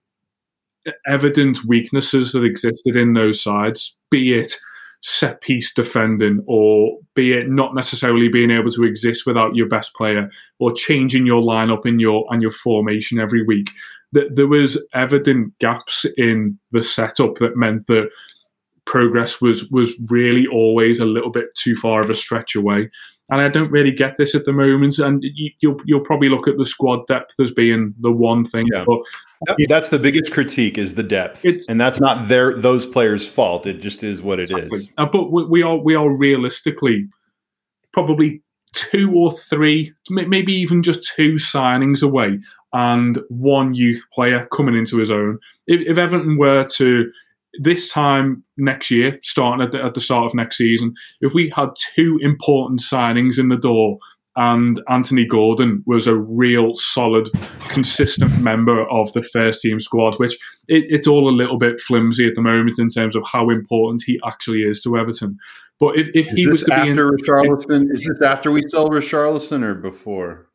evident 1.07 1.65
weaknesses 1.67 2.33
that 2.33 2.45
existed 2.45 2.97
in 2.97 3.13
those 3.13 3.43
sides, 3.43 3.97
be 4.11 4.35
it 4.35 4.57
set 5.05 5.41
piece 5.41 5.75
defending 5.75 6.45
or 6.47 6.97
be 7.15 7.33
it 7.33 7.49
not 7.49 7.75
necessarily 7.75 8.29
being 8.29 8.53
able 8.53 8.71
to 8.71 8.85
exist 8.85 9.27
without 9.27 9.57
your 9.57 9.69
best 9.69 9.95
player 9.95 10.29
or 10.61 10.73
changing 10.73 11.27
your 11.27 11.43
lineup 11.43 11.85
in 11.85 11.99
your 11.99 12.25
and 12.31 12.41
your 12.41 12.53
formation 12.53 13.19
every 13.19 13.45
week 13.45 13.69
that 14.13 14.37
there 14.37 14.47
was 14.47 14.83
evident 14.95 15.59
gaps 15.59 16.07
in 16.17 16.59
the 16.71 16.83
setup 16.83 17.37
that 17.37 17.57
meant 17.57 17.87
that 17.89 18.09
progress 18.85 19.41
was 19.41 19.69
was 19.71 19.95
really 20.09 20.47
always 20.47 21.01
a 21.01 21.07
little 21.07 21.31
bit 21.31 21.47
too 21.57 21.75
far 21.77 22.03
of 22.03 22.11
a 22.11 22.15
stretch 22.15 22.55
away. 22.55 22.91
And 23.31 23.41
I 23.41 23.49
don't 23.49 23.71
really 23.71 23.93
get 23.93 24.19
this 24.19 24.35
at 24.35 24.45
the 24.45 24.53
moment. 24.53 24.99
And 24.99 25.23
you, 25.23 25.51
will 25.63 25.77
you'll, 25.77 25.81
you'll 25.87 26.05
probably 26.05 26.29
look 26.29 26.49
at 26.49 26.59
the 26.59 26.65
squad 26.65 27.07
depth 27.07 27.35
as 27.41 27.53
being 27.53 27.95
the 28.01 28.13
one 28.13 28.47
thing. 28.47 28.67
Yeah. 28.73 28.85
But, 28.87 28.99
that's 29.69 29.89
the 29.89 29.99
biggest 29.99 30.33
critique 30.33 30.79
is 30.79 30.95
the 30.95 31.03
depth, 31.03 31.45
and 31.69 31.81
that's 31.81 32.01
not 32.01 32.29
their 32.29 32.59
those 32.59 32.87
players' 32.87 33.29
fault. 33.29 33.67
It 33.67 33.81
just 33.81 34.03
is 34.03 34.23
what 34.23 34.39
it 34.39 34.51
exactly. 34.51 34.79
is. 34.81 34.93
Uh, 34.99 35.07
but 35.07 35.31
we, 35.31 35.45
we 35.47 35.63
are 35.63 35.77
we 35.77 35.95
are 35.95 36.17
realistically 36.17 37.09
probably 37.93 38.43
two 38.73 39.13
or 39.15 39.33
three, 39.51 39.93
maybe 40.11 40.53
even 40.53 40.83
just 40.83 41.13
two 41.15 41.35
signings 41.35 42.03
away 42.03 42.39
and 42.73 43.19
one 43.29 43.75
youth 43.75 44.05
player 44.13 44.49
coming 44.53 44.75
into 44.75 44.97
his 44.97 45.11
own. 45.11 45.39
If, 45.67 45.87
if 45.87 45.99
Everton 45.99 46.39
were 46.39 46.65
to 46.77 47.11
this 47.61 47.93
time 47.93 48.43
next 48.57 48.91
year, 48.91 49.19
starting 49.23 49.63
at 49.63 49.73
the, 49.73 49.85
at 49.85 49.95
the 49.95 50.01
start 50.01 50.25
of 50.25 50.35
next 50.35 50.57
season, 50.57 50.95
if 51.21 51.35
we 51.35 51.53
had 51.55 51.69
two 51.95 52.19
important 52.23 52.81
signings 52.81 53.39
in 53.39 53.51
the 53.51 53.59
door 53.59 53.99
and 54.37 54.81
Anthony 54.89 55.27
Gordon 55.27 55.83
was 55.87 56.07
a 56.07 56.17
real 56.17 56.73
solid, 56.75 57.29
consistent 57.69 58.39
member 58.41 58.89
of 58.91 59.13
the 59.13 59.23
first 59.23 59.61
team 59.61 59.79
squad, 59.79 60.15
which 60.17 60.33
it, 60.69 60.85
it's 60.89 61.07
all 61.07 61.29
a 61.29 61.35
little 61.35 61.59
bit 61.59 61.81
flimsy 61.81 62.27
at 62.27 62.35
the 62.35 62.43
moment 62.43 62.79
in 62.79 62.89
terms 62.89 63.15
of 63.15 63.25
how 63.31 63.51
important 63.51 64.03
he 64.07 64.19
actually 64.25 64.63
is 64.63 64.81
to 64.83 64.97
Everton. 64.97 65.39
But 65.79 65.99
if, 65.99 66.09
if 66.15 66.29
he 66.29 66.47
was 66.47 66.63
to 66.65 66.75
after 66.75 66.85
be 66.85 66.91
in, 66.91 67.19
Richarlison, 67.19 67.93
is 67.93 68.05
this 68.05 68.23
after 68.23 68.51
we 68.51 68.63
sell 68.69 68.89
Richarlison 68.89 69.63
or 69.63 69.75
before? 69.75 70.47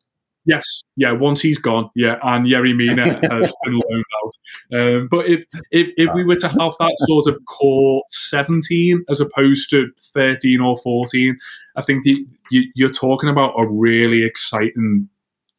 Yes, 0.48 0.82
yeah. 0.96 1.12
Once 1.12 1.42
he's 1.42 1.58
gone, 1.58 1.90
yeah, 1.94 2.16
and 2.22 2.46
Yerry 2.46 2.74
Mina 2.74 3.04
has 3.30 3.52
been 3.64 3.80
loaned 3.90 4.04
out. 4.24 4.78
Um, 4.80 5.08
but 5.10 5.26
if 5.26 5.44
if 5.70 5.92
if 5.98 6.14
we 6.14 6.24
were 6.24 6.36
to 6.36 6.48
have 6.48 6.72
that 6.78 6.96
sort 7.00 7.26
of 7.26 7.38
core 7.44 8.02
seventeen 8.08 9.04
as 9.10 9.20
opposed 9.20 9.68
to 9.70 9.90
thirteen 10.14 10.60
or 10.60 10.78
fourteen, 10.78 11.38
I 11.76 11.82
think 11.82 12.04
the, 12.04 12.26
you, 12.50 12.62
you're 12.74 12.88
talking 12.88 13.28
about 13.28 13.60
a 13.60 13.66
really 13.68 14.24
exciting 14.24 15.10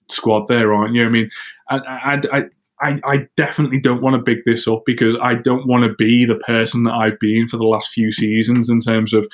squad 0.10 0.48
there, 0.48 0.74
aren't 0.74 0.96
you? 0.96 1.06
I 1.06 1.10
mean, 1.10 1.30
and, 1.70 1.84
and 1.86 2.28
I. 2.34 2.44
I, 2.82 3.02
I 3.04 3.28
definitely 3.36 3.82
don't 3.82 4.02
want 4.02 4.14
to 4.14 4.22
big 4.22 4.46
this 4.46 4.66
up 4.66 4.84
because 4.86 5.18
I 5.22 5.34
don't 5.34 5.68
want 5.68 5.84
to 5.84 5.94
be 5.96 6.24
the 6.24 6.38
person 6.48 6.84
that 6.84 6.94
I've 6.94 7.20
been 7.20 7.46
for 7.46 7.58
the 7.58 7.66
last 7.66 7.90
few 7.90 8.10
seasons 8.10 8.70
in 8.70 8.80
terms 8.80 9.14
of 9.14 9.28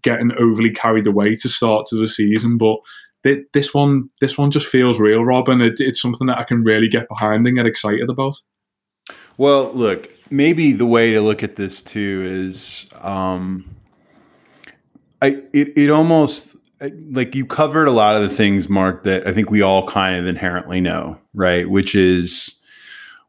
getting 0.00 0.32
overly 0.38 0.70
carried 0.70 1.06
away 1.06 1.36
to 1.36 1.50
start 1.50 1.84
to 1.88 1.96
the 1.96 2.08
season. 2.08 2.56
But 2.56 2.78
this 3.54 3.72
one, 3.72 4.08
this 4.20 4.36
one 4.36 4.50
just 4.50 4.66
feels 4.66 4.98
real, 4.98 5.24
Rob, 5.24 5.48
and 5.48 5.62
it, 5.62 5.74
it's 5.78 6.00
something 6.00 6.26
that 6.26 6.38
I 6.38 6.44
can 6.44 6.64
really 6.64 6.88
get 6.88 7.08
behind 7.08 7.46
and 7.46 7.56
get 7.56 7.66
excited 7.66 8.08
about. 8.08 8.34
Well, 9.36 9.72
look, 9.72 10.10
maybe 10.30 10.72
the 10.72 10.86
way 10.86 11.12
to 11.12 11.20
look 11.20 11.42
at 11.42 11.56
this 11.56 11.82
too 11.82 12.28
is, 12.30 12.88
um, 13.00 13.76
I 15.20 15.42
it 15.52 15.72
it 15.76 15.90
almost 15.90 16.56
like 17.10 17.34
you 17.34 17.46
covered 17.46 17.86
a 17.86 17.92
lot 17.92 18.16
of 18.16 18.28
the 18.28 18.34
things, 18.34 18.68
Mark, 18.68 19.04
that 19.04 19.26
I 19.26 19.32
think 19.32 19.50
we 19.50 19.62
all 19.62 19.86
kind 19.86 20.18
of 20.18 20.26
inherently 20.26 20.80
know, 20.80 21.18
right? 21.32 21.68
Which 21.68 21.94
is 21.94 22.54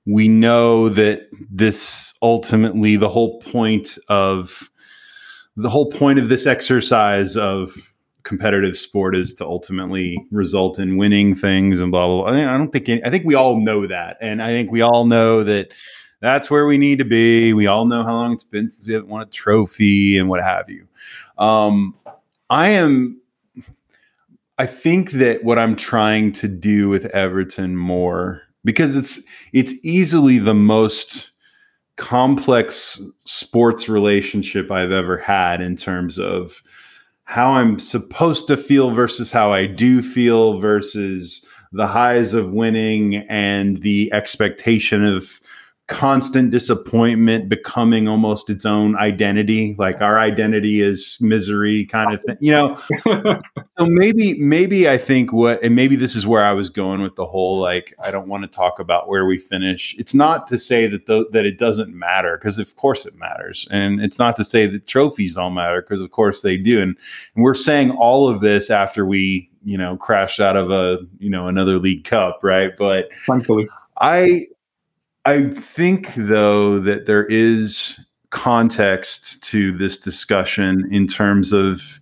we 0.06 0.28
know 0.28 0.90
that 0.90 1.30
this 1.52 2.14
ultimately 2.22 2.95
the 2.95 3.10
whole 3.10 3.40
point 3.41 3.98
of 4.10 4.70
the 5.56 5.70
whole 5.70 5.91
point 5.91 6.18
of 6.18 6.30
this 6.30 6.48
exercise 6.48 7.38
of 7.38 7.93
competitive 8.23 8.77
sport 8.77 9.15
is 9.15 9.33
to 9.35 9.45
ultimately 9.45 10.17
result 10.31 10.79
in 10.79 10.97
winning 10.97 11.35
things 11.35 11.79
and 11.79 11.91
blah 11.91 12.07
blah. 12.07 12.23
blah. 12.23 12.33
I 12.33 12.57
don't 12.57 12.71
think 12.71 12.89
any, 12.89 13.03
I 13.03 13.09
think 13.09 13.25
we 13.25 13.35
all 13.35 13.59
know 13.59 13.87
that, 13.87 14.17
and 14.21 14.41
I 14.41 14.47
think 14.47 14.71
we 14.71 14.81
all 14.81 15.05
know 15.05 15.43
that 15.43 15.73
that's 16.21 16.49
where 16.49 16.65
we 16.65 16.77
need 16.77 16.99
to 16.99 17.05
be. 17.05 17.53
We 17.53 17.67
all 17.67 17.85
know 17.85 18.03
how 18.03 18.13
long 18.13 18.33
it's 18.33 18.45
been 18.45 18.69
since 18.69 18.87
we 18.87 18.93
haven't 18.93 19.09
won 19.09 19.21
a 19.21 19.25
trophy 19.25 20.17
and 20.17 20.29
what 20.29 20.41
have 20.41 20.69
you. 20.69 20.87
Um, 21.37 21.95
I 22.49 22.69
am. 22.69 23.19
I 24.57 24.65
think 24.67 25.11
that 25.11 25.43
what 25.43 25.59
I'm 25.59 25.75
trying 25.75 26.31
to 26.33 26.47
do 26.47 26.87
with 26.87 27.05
Everton 27.07 27.75
more 27.75 28.41
because 28.63 28.95
it's 28.95 29.21
it's 29.51 29.73
easily 29.83 30.39
the 30.39 30.53
most 30.53 31.31
complex 31.95 33.01
sports 33.25 33.87
relationship 33.87 34.71
I've 34.71 34.91
ever 34.91 35.17
had 35.17 35.61
in 35.61 35.75
terms 35.75 36.17
of 36.17 36.61
how 37.25 37.51
I'm 37.51 37.79
supposed 37.79 38.47
to 38.47 38.57
feel 38.57 38.91
versus 38.91 39.31
how 39.31 39.51
I 39.51 39.65
do 39.65 40.01
feel 40.01 40.59
versus 40.59 41.45
the 41.71 41.87
highs 41.87 42.33
of 42.33 42.51
winning 42.51 43.15
and 43.29 43.81
the 43.81 44.11
expectation 44.13 45.03
of 45.03 45.39
constant 45.94 46.52
disappointment 46.52 47.48
becoming 47.49 48.07
almost 48.07 48.49
its 48.49 48.65
own 48.65 48.95
identity 48.98 49.76
like 49.78 50.02
our 50.02 50.20
identity 50.20 50.82
is 50.82 51.18
misery 51.22 51.86
kind 51.86 52.14
of 52.14 52.22
thing 52.24 52.38
you 52.40 52.52
know? 52.52 52.78
So 53.80 53.88
maybe 53.88 54.36
maybe 54.36 54.88
i 54.88 54.99
think 54.99 55.34
what 55.34 55.64
and 55.64 55.76
maybe 55.76 55.95
this 55.95 56.15
is 56.15 56.28
where 56.28 56.44
i 56.44 56.53
was 56.53 56.70
going 56.70 57.02
with 57.02 57.15
the 57.15 57.26
whole 57.26 57.60
like 57.60 57.94
i 58.03 58.11
don't 58.11 58.28
want 58.28 58.44
to 58.44 58.48
talk 58.48 58.80
about 58.80 59.07
where 59.07 59.26
we 59.26 59.40
finish. 59.40 59.95
It's 59.98 60.14
not 60.14 60.48
to 60.48 60.60
say 60.60 60.88
that 60.88 61.06
the, 61.06 61.28
that 61.32 61.45
it 61.45 61.57
doesn't 61.57 61.94
matter 61.94 62.38
because 62.38 62.60
of 62.60 62.76
course 62.76 63.06
it 63.06 63.15
matters. 63.15 63.68
And 63.72 64.02
it's 64.02 64.20
not 64.20 64.36
to 64.38 64.44
say 64.44 64.68
that 64.68 64.88
trophies 64.88 65.36
don't 65.36 65.53
matter 65.53 65.82
because 65.82 66.02
of 66.02 66.11
course 66.11 66.41
they 66.41 66.57
do. 66.57 66.82
And, 66.82 66.98
and 67.36 67.44
we're 67.44 67.53
saying 67.53 67.91
all 67.91 68.28
of 68.28 68.41
this 68.41 68.70
after 68.70 69.06
we 69.06 69.49
you 69.65 69.78
know 69.78 69.95
crashed 69.95 70.40
out 70.40 70.57
of 70.57 70.72
a 70.72 70.99
you 71.20 71.30
know 71.30 71.48
another 71.48 71.80
league 71.80 72.03
cup 72.03 72.40
right? 72.44 72.72
But 72.78 73.14
thankfully. 73.26 73.68
I 73.99 74.48
I 75.25 75.49
think, 75.49 76.13
though, 76.15 76.79
that 76.79 77.05
there 77.05 77.25
is 77.25 78.05
context 78.29 79.43
to 79.43 79.77
this 79.77 79.99
discussion 79.99 80.89
in 80.91 81.07
terms 81.07 81.53
of 81.53 81.99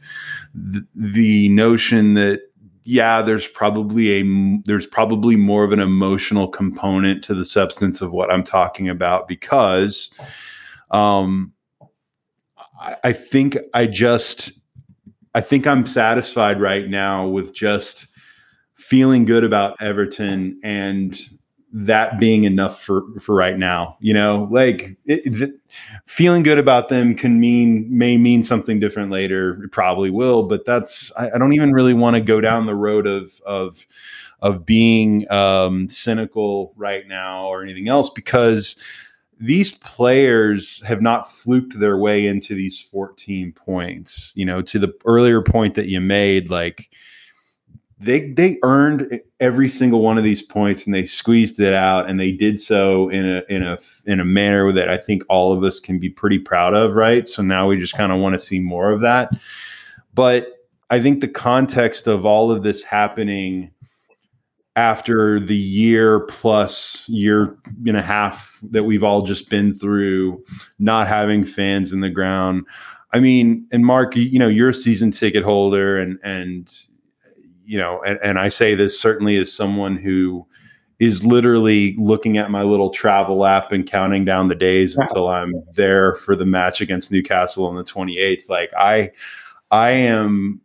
th- 0.72 0.86
the 0.96 1.50
notion 1.50 2.14
that 2.14 2.40
yeah 2.84 3.22
there's 3.22 3.48
probably 3.48 4.12
a 4.22 4.62
there's 4.66 4.88
probably 4.88 5.36
more 5.36 5.66
of 5.66 5.74
an 5.74 5.82
emotional 5.82 6.48
component 6.48 7.22
to 7.22 7.36
the 7.36 7.44
substance 7.44 8.02
of 8.02 8.14
what 8.14 8.32
i'm 8.32 8.44
talking 8.44 8.88
about 8.88 9.28
because 9.28 10.10
um 10.92 11.52
I, 12.80 12.96
I 13.04 13.14
think 13.14 13.58
i 13.74 13.86
just 13.86 14.54
i 15.36 15.42
think 15.42 15.68
i'm 15.68 15.86
satisfied 15.86 16.62
right 16.62 16.88
now 16.88 17.28
with 17.28 17.54
just 17.54 18.08
feeling 18.74 19.26
good 19.26 19.44
about 19.44 19.76
everton 19.82 20.60
and 20.64 21.20
that 21.74 22.20
being 22.20 22.44
enough 22.44 22.82
for 22.82 23.04
for 23.20 23.34
right 23.34 23.58
now 23.58 23.98
you 24.00 24.14
know? 24.14 24.48
Like 24.52 24.98
it, 25.06 25.42
it, 25.42 25.56
feeling 26.06 26.44
good 26.44 26.58
about 26.58 26.90
them 26.90 27.16
can 27.16 27.40
mean 27.40 27.88
may 27.90 28.18
mean 28.18 28.44
something 28.44 28.80
different 28.80 29.12
later. 29.12 29.64
It 29.64 29.72
probably 29.72 30.10
will 30.10 30.44
but 30.44 30.66
that's 30.66 31.12
i, 31.18 31.30
I 31.34 31.38
don't 31.38 31.54
even 31.54 31.74
really 31.74 31.94
want 31.94 32.16
to 32.16 32.22
go 32.22 32.42
down 32.42 32.66
the 32.66 32.76
road 32.76 33.08
of 33.08 33.40
of 33.46 33.86
of 34.42 34.66
being 34.66 35.32
um, 35.32 35.88
cynical 35.88 36.74
right 36.76 37.08
now 37.08 37.46
or 37.46 37.62
anything 37.62 37.88
else 37.88 38.10
because 38.10 38.76
these 39.40 39.72
players 39.72 40.82
have 40.84 41.02
not 41.02 41.32
fluked 41.32 41.80
their 41.80 41.98
way 41.98 42.26
into 42.26 42.56
these 42.56 42.80
14 42.80 43.52
points 43.54 44.34
you 44.36 44.46
know 44.46 44.62
to 44.62 44.80
the 44.80 44.94
earlier 45.06 45.42
point 45.42 45.76
that 45.76 45.88
you 45.88 46.00
made 46.00 46.50
like 46.50 46.90
they 48.02 48.32
they 48.32 48.58
earned 48.64 49.22
every 49.40 49.70
single 49.70 50.02
one 50.02 50.18
of 50.18 50.24
these 50.24 50.42
points 50.42 50.86
and 50.86 50.94
they 50.94 51.06
squeezed 51.06 51.60
it 51.60 51.74
out 51.74 52.10
and 52.10 52.20
they 52.20 52.32
did 52.32 52.60
so 52.60 53.10
in 53.10 53.26
a 53.28 53.44
in 53.48 53.62
a 53.64 53.78
in 54.08 54.20
a 54.20 54.26
manner 54.26 54.72
that 54.72 54.90
I 54.90 54.98
think 54.98 55.24
all 55.30 55.54
of 55.54 55.64
us 55.64 55.80
can 55.80 56.00
be 56.00 56.10
pretty 56.10 56.40
proud 56.40 56.74
of, 56.74 56.96
right? 56.96 57.28
So 57.28 57.44
now 57.44 57.68
we 57.68 57.78
just 57.78 57.94
kind 57.94 58.12
of 58.12 58.20
want 58.20 58.34
to 58.34 58.40
see 58.40 58.60
more 58.60 58.92
of 58.92 59.02
that. 59.02 59.32
But 60.16 60.48
I 60.90 61.00
think 61.00 61.22
the 61.22 61.28
context 61.28 62.08
of 62.08 62.26
all 62.26 62.50
of 62.52 62.64
this 62.64 62.84
happening 62.84 63.72
after 64.76 65.40
the 65.40 65.56
year 65.56 66.22
plus 66.22 67.08
year 67.08 67.58
and 67.86 67.98
a 67.98 68.02
half 68.02 68.60
that 68.72 68.84
we've 68.84 69.04
all 69.04 69.22
just 69.22 69.50
been 69.50 69.78
through, 69.78 70.44
not 70.80 71.08
having 71.08 71.44
fans 71.44 71.94
in 71.94 72.00
the 72.00 72.10
ground. 72.10 72.66
I 73.14 73.20
mean, 73.20 73.68
and 73.72 73.86
Mark, 73.86 74.16
you 74.16 74.40
know, 74.40 74.48
you're 74.48 74.70
a 74.70 74.74
season 74.74 75.12
ticket 75.12 75.44
holder 75.44 76.00
and 76.00 76.18
and 76.24 76.74
you 77.66 77.78
know, 77.78 78.02
and, 78.06 78.20
and 78.24 78.40
I 78.40 78.50
say 78.50 78.76
this 78.76 79.00
certainly 79.00 79.38
as 79.38 79.54
someone 79.54 79.96
who 79.96 80.46
is 81.00 81.26
literally 81.26 81.96
looking 81.98 82.38
at 82.38 82.52
my 82.52 82.62
little 82.62 82.92
travel 82.92 83.44
app 83.44 83.72
and 83.72 83.88
counting 83.88 84.24
down 84.24 84.50
the 84.50 84.56
days 84.56 84.96
until 84.96 85.28
I'm 85.28 85.52
there 85.74 86.14
for 86.14 86.36
the 86.36 86.46
match 86.46 86.80
against 86.80 87.12
Newcastle 87.12 87.66
on 87.66 87.76
the 87.76 87.84
28th. 87.84 88.50
Like 88.50 88.72
I, 88.78 89.10
I 89.72 89.92
am, 89.92 90.62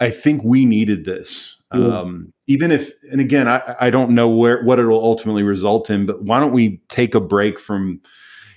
I 0.00 0.08
think 0.08 0.42
we 0.44 0.64
needed 0.64 1.04
this. 1.04 1.58
Um, 1.72 2.32
even 2.46 2.72
if, 2.72 2.90
and 3.12 3.20
again, 3.20 3.48
I, 3.48 3.76
I 3.80 3.90
don't 3.90 4.10
know 4.12 4.28
where, 4.28 4.64
what 4.64 4.78
it'll 4.78 5.04
ultimately 5.04 5.42
result 5.42 5.90
in, 5.90 6.06
but 6.06 6.22
why 6.22 6.40
don't 6.40 6.52
we 6.52 6.80
take 6.88 7.14
a 7.14 7.20
break 7.20 7.60
from 7.60 8.00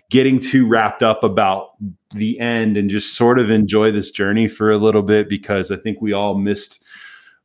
getting 0.09 0.39
too 0.39 0.67
wrapped 0.67 1.01
up 1.01 1.23
about 1.23 1.71
the 2.11 2.39
end 2.39 2.77
and 2.77 2.89
just 2.89 3.15
sort 3.15 3.39
of 3.39 3.49
enjoy 3.49 3.91
this 3.91 4.11
journey 4.11 4.47
for 4.47 4.69
a 4.69 4.77
little 4.77 5.01
bit 5.01 5.27
because 5.27 5.71
I 5.71 5.77
think 5.77 6.01
we 6.01 6.13
all 6.13 6.35
missed 6.35 6.84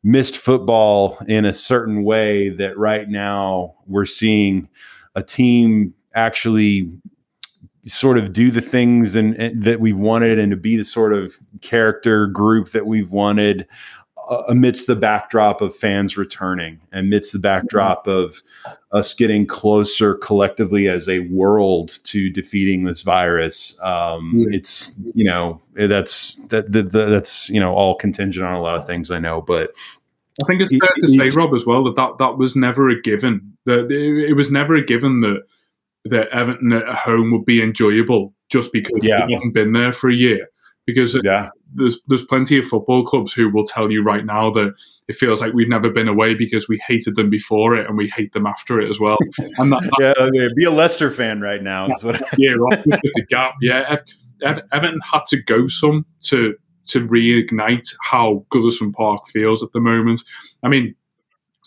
missed 0.05 0.37
football 0.37 1.19
in 1.27 1.45
a 1.45 1.53
certain 1.53 2.05
way 2.05 2.49
that 2.51 2.79
right 2.79 3.09
now 3.09 3.75
we're 3.87 4.07
seeing 4.07 4.69
a 5.17 5.23
team 5.23 5.93
actually 6.15 6.89
sort 7.87 8.19
of 8.19 8.33
do 8.33 8.51
the 8.51 8.61
things 8.61 9.17
and, 9.17 9.35
and, 9.37 9.63
that 9.63 9.81
we've 9.81 9.99
wanted 9.99 10.39
and 10.39 10.51
to 10.51 10.57
be 10.57 10.77
the 10.77 10.85
sort 10.85 11.13
of 11.13 11.37
character 11.63 12.27
group 12.27 12.71
that 12.71 12.87
we've 12.87 13.11
wanted 13.11 13.67
amidst 14.49 14.87
the 14.87 14.97
backdrop 14.97 15.61
of 15.61 15.75
fans 15.75 16.17
returning, 16.17 16.81
amidst 16.93 17.33
the 17.33 17.39
backdrop 17.39 18.07
of 18.07 18.43
us 18.93 19.15
getting 19.15 19.47
closer 19.47 20.15
collectively 20.15 20.89
as 20.89 21.09
a 21.09 21.21
world 21.21 21.99
to 22.05 22.31
defeating 22.31 22.85
this 22.85 23.03
virus. 23.03 23.79
Um, 23.83 24.33
mm. 24.35 24.55
It's 24.55 25.01
you 25.15 25.25
know 25.25 25.61
that's 25.75 26.35
that, 26.49 26.73
that, 26.73 26.93
that's 26.93 27.49
you 27.49 27.61
know 27.61 27.75
all 27.75 27.95
contingent 27.95 28.45
on 28.45 28.55
a 28.55 28.61
lot 28.61 28.77
of 28.77 28.87
things 28.87 29.11
I 29.11 29.19
know, 29.19 29.41
but 29.41 29.73
I 30.43 30.47
think 30.47 30.63
it's 30.63 30.77
fair 30.77 30.95
to 30.97 31.09
say, 31.09 31.37
Rob, 31.37 31.55
as 31.55 31.67
well 31.67 31.85
that 31.85 31.97
that, 31.97 32.19
that 32.19 32.39
was 32.39 32.55
never 32.55 32.89
a 32.89 33.01
given. 33.01 33.57
That 33.67 33.91
it, 33.91 34.31
it 34.31 34.35
was 34.35 34.51
never 34.51 34.77
a 34.77 34.85
given 34.85 35.21
that 35.23 35.43
that 36.05 36.29
Everton 36.29 36.73
at 36.73 36.95
home 36.95 37.33
would 37.33 37.45
be 37.45 37.63
enjoyable 37.63 38.35
just 38.51 38.73
because 38.73 39.03
yeah. 39.03 39.27
we 39.27 39.33
haven't 39.33 39.53
been 39.53 39.73
there 39.73 39.93
for 39.93 40.11
a 40.11 40.15
year. 40.15 40.49
Because 40.87 41.19
yeah 41.23 41.51
there's 41.75 41.99
there's 42.07 42.25
plenty 42.25 42.59
of 42.59 42.67
football 42.67 43.05
clubs 43.05 43.33
who 43.33 43.51
will 43.51 43.65
tell 43.65 43.91
you 43.91 44.03
right 44.03 44.25
now 44.25 44.51
that 44.51 44.75
it 45.09 45.17
feels 45.17 45.41
like 45.41 45.53
we've 45.53 45.69
never 45.69 45.91
been 45.91 46.09
away 46.09 46.35
because 46.35 46.69
we 46.69 46.81
hated 46.87 47.17
them 47.17 47.31
before 47.31 47.77
it 47.77 47.87
and 47.87 47.97
we 47.97 48.09
hate 48.09 48.33
them 48.33 48.47
after 48.47 48.81
it 48.81 48.89
as 48.89 48.99
well. 49.01 49.17
And 49.59 49.73
that, 49.73 49.83
that 49.99 50.31
yeah, 50.35 50.49
be 50.55 50.65
a 50.65 50.71
Leicester 50.71 51.11
fan 51.11 51.41
right 51.41 51.63
now. 51.63 51.89
What 52.03 52.21
yeah, 52.39 52.53
right, 52.57 52.83
it's 52.87 53.19
a 53.19 53.23
gap. 53.23 53.55
Yeah, 53.61 53.97
Everton 54.43 55.01
had 55.03 55.25
to 55.29 55.43
go 55.43 55.69
some 55.69 56.07
to 56.23 56.55
to 56.87 57.07
reignite 57.07 57.95
how 58.03 58.47
Goodison 58.51 58.93
Park 58.93 59.27
feels 59.29 59.63
at 59.63 59.73
the 59.73 59.81
moment. 59.81 60.23
I 60.63 60.69
mean, 60.69 60.95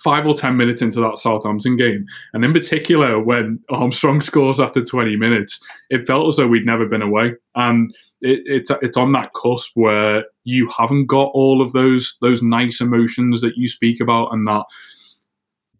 five 0.03 0.25
or 0.25 0.35
ten 0.35 0.57
minutes 0.57 0.81
into 0.81 0.99
that 1.01 1.17
Southampton 1.17 1.75
game, 1.75 2.05
and 2.33 2.45
in 2.45 2.53
particular 2.53 3.21
when 3.21 3.59
Armstrong 3.69 4.21
scores 4.21 4.59
after 4.59 4.81
20 4.81 5.15
minutes, 5.17 5.59
it 5.89 6.07
felt 6.07 6.27
as 6.27 6.37
though 6.37 6.47
we'd 6.47 6.65
never 6.65 6.85
been 6.85 7.01
away. 7.01 7.33
And 7.55 7.93
it, 8.21 8.41
it's 8.45 8.71
it's 8.81 8.97
on 8.97 9.11
that 9.13 9.33
cusp 9.33 9.71
where 9.75 10.25
you 10.43 10.69
haven't 10.69 11.07
got 11.07 11.31
all 11.33 11.61
of 11.61 11.73
those 11.73 12.17
those 12.21 12.41
nice 12.41 12.81
emotions 12.81 13.41
that 13.41 13.57
you 13.57 13.67
speak 13.67 13.99
about, 14.01 14.33
and 14.33 14.47
that 14.47 14.63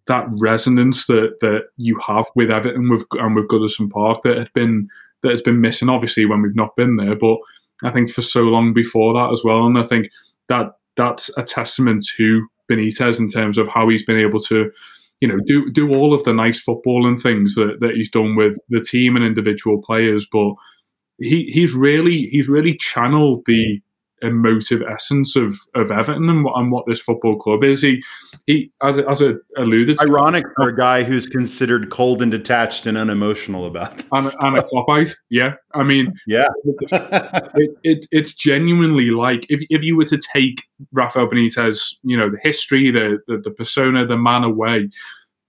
that 0.08 0.26
resonance 0.30 1.06
that 1.06 1.36
that 1.42 1.66
you 1.78 2.00
have 2.06 2.26
with 2.36 2.52
Everton 2.52 2.90
with 2.90 3.06
and 3.14 3.36
with 3.36 3.48
Goodison 3.48 3.90
Park 3.90 4.22
that 4.24 4.38
has 4.38 4.50
been 4.54 4.88
that 5.24 5.32
has 5.32 5.42
been 5.42 5.62
missing. 5.62 5.90
Obviously, 5.90 6.26
when 6.26 6.42
we've 6.42 6.56
not 6.56 6.76
been 6.76 6.98
there, 6.98 7.16
but 7.16 7.38
I 7.84 7.92
think 7.92 8.12
for 8.12 8.22
so 8.22 8.42
long 8.42 8.74
before 8.74 9.14
that 9.14 9.32
as 9.32 9.44
well, 9.44 9.66
and 9.66 9.78
I 9.78 9.84
think 9.84 10.10
that 10.50 10.74
that's 10.98 11.30
a 11.38 11.44
testament 11.44 12.06
to 12.18 12.48
Benitez 12.70 13.20
in 13.20 13.28
terms 13.28 13.58
of 13.58 13.68
how 13.68 13.90
he's 13.90 14.06
been 14.06 14.18
able 14.18 14.40
to, 14.42 14.72
you 15.20 15.28
know, 15.28 15.40
do 15.46 15.72
do 15.72 15.94
all 15.94 16.14
of 16.14 16.24
the 16.24 16.34
nice 16.34 16.60
football 16.60 17.08
and 17.08 17.22
things 17.22 17.56
that, 17.56 17.78
that 17.80 17.96
he's 17.96 18.10
done 18.10 18.36
with 18.36 18.58
the 18.70 18.82
team 18.82 19.16
and 19.16 19.26
individual 19.26 19.82
players, 19.82 20.28
but 20.32 20.54
he 21.22 21.50
he's 21.54 21.74
really 21.74 22.28
he's 22.32 22.50
really 22.50 22.76
channeled 22.78 23.44
the 23.46 23.82
emotive 24.22 24.82
essence 24.90 25.36
of, 25.36 25.56
of 25.76 25.92
Everton 25.92 26.30
and 26.30 26.44
what, 26.44 26.58
and 26.58 26.72
what 26.72 26.86
this 26.88 27.02
football 27.02 27.38
club 27.38 27.64
is. 27.64 27.82
He, 27.82 28.04
he 28.46 28.72
as, 28.82 29.00
as 29.00 29.22
I 29.22 29.32
alluded 29.58 29.98
to. 29.98 30.04
Ironic 30.04 30.46
for 30.56 30.70
a 30.70 30.78
guy 30.78 31.04
who's 31.04 31.26
considered 31.26 31.90
cold 31.90 32.22
and 32.22 32.32
detached 32.32 32.86
and 32.86 32.98
unemotional 32.98 33.66
about 33.66 33.98
this. 33.98 34.06
And, 34.12 34.56
and 34.56 34.58
a 34.58 34.64
Kloppite, 34.64 35.16
yeah. 35.30 35.54
I 35.74 35.84
mean, 35.84 36.14
yeah. 36.28 36.48
it, 36.66 37.72
it, 37.84 38.06
it's 38.12 38.34
genuinely 38.34 39.10
like 39.10 39.46
if, 39.50 39.62
if 39.70 39.84
you 39.84 39.98
were 39.98 40.06
to 40.06 40.20
take 40.34 40.64
Rafael 40.92 41.28
Benitez, 41.28 41.96
you 42.04 42.18
know, 42.18 42.30
the 42.30 42.40
history, 42.42 42.92
the, 42.92 43.20
the, 43.28 43.38
the 43.38 43.52
persona, 43.52 44.06
the 44.06 44.18
man 44.18 44.44
away, 44.44 44.90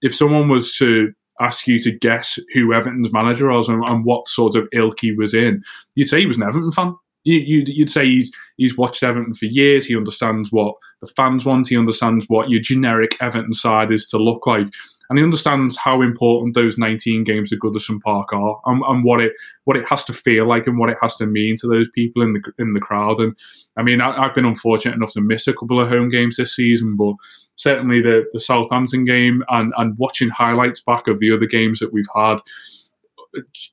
if 0.00 0.14
someone 0.14 0.48
was 0.48 0.74
to 0.76 1.12
ask 1.42 1.66
you 1.66 1.78
to 1.80 1.90
guess 1.90 2.38
who 2.54 2.72
Everton's 2.72 3.12
manager 3.12 3.50
was 3.50 3.68
and, 3.68 3.82
and, 3.84 4.04
what 4.04 4.28
sort 4.28 4.54
of 4.54 4.68
ilk 4.72 5.00
he 5.00 5.12
was 5.12 5.34
in, 5.34 5.62
you'd 5.94 6.08
say 6.08 6.20
he 6.20 6.26
was 6.26 6.36
an 6.36 6.44
Everton 6.44 6.72
fan. 6.72 6.94
You, 7.24 7.64
would 7.78 7.90
say 7.90 8.06
he's 8.06 8.32
he's 8.56 8.76
watched 8.76 9.02
Everton 9.02 9.34
for 9.34 9.44
years. 9.44 9.86
He 9.86 9.96
understands 9.96 10.50
what 10.50 10.74
the 11.00 11.06
fans 11.06 11.44
want. 11.44 11.68
He 11.68 11.78
understands 11.78 12.26
what 12.28 12.50
your 12.50 12.60
generic 12.60 13.16
Everton 13.20 13.52
side 13.52 13.92
is 13.92 14.08
to 14.08 14.18
look 14.18 14.46
like, 14.46 14.66
and 15.12 15.18
he 15.18 15.22
understands 15.22 15.76
how 15.76 16.00
important 16.00 16.54
those 16.54 16.78
19 16.78 17.24
games 17.24 17.52
at 17.52 17.58
Goodison 17.58 18.00
Park 18.00 18.32
are, 18.32 18.58
and, 18.64 18.82
and, 18.88 19.04
what 19.04 19.20
it 19.20 19.34
what 19.64 19.76
it 19.76 19.86
has 19.86 20.04
to 20.04 20.14
feel 20.14 20.48
like, 20.48 20.66
and 20.66 20.78
what 20.78 20.88
it 20.88 20.96
has 21.02 21.16
to 21.16 21.26
mean 21.26 21.54
to 21.56 21.68
those 21.68 21.86
people 21.94 22.22
in 22.22 22.32
the 22.32 22.40
in 22.58 22.72
the 22.72 22.80
crowd. 22.80 23.18
And 23.18 23.36
I 23.76 23.82
mean, 23.82 24.00
I, 24.00 24.22
have 24.22 24.34
been 24.34 24.46
unfortunate 24.46 24.94
enough 24.94 25.12
to 25.12 25.20
miss 25.20 25.46
a 25.46 25.52
couple 25.52 25.78
of 25.78 25.90
home 25.90 26.08
games 26.08 26.38
this 26.38 26.56
season, 26.56 26.96
but 26.96 27.12
certainly 27.56 28.00
the 28.00 28.24
the 28.32 28.40
Southampton 28.40 29.04
game 29.04 29.44
and 29.50 29.74
and 29.76 29.98
watching 29.98 30.30
highlights 30.30 30.80
back 30.80 31.08
of 31.08 31.18
the 31.18 31.30
other 31.30 31.44
games 31.44 31.80
that 31.80 31.92
we've 31.92 32.08
had 32.16 32.38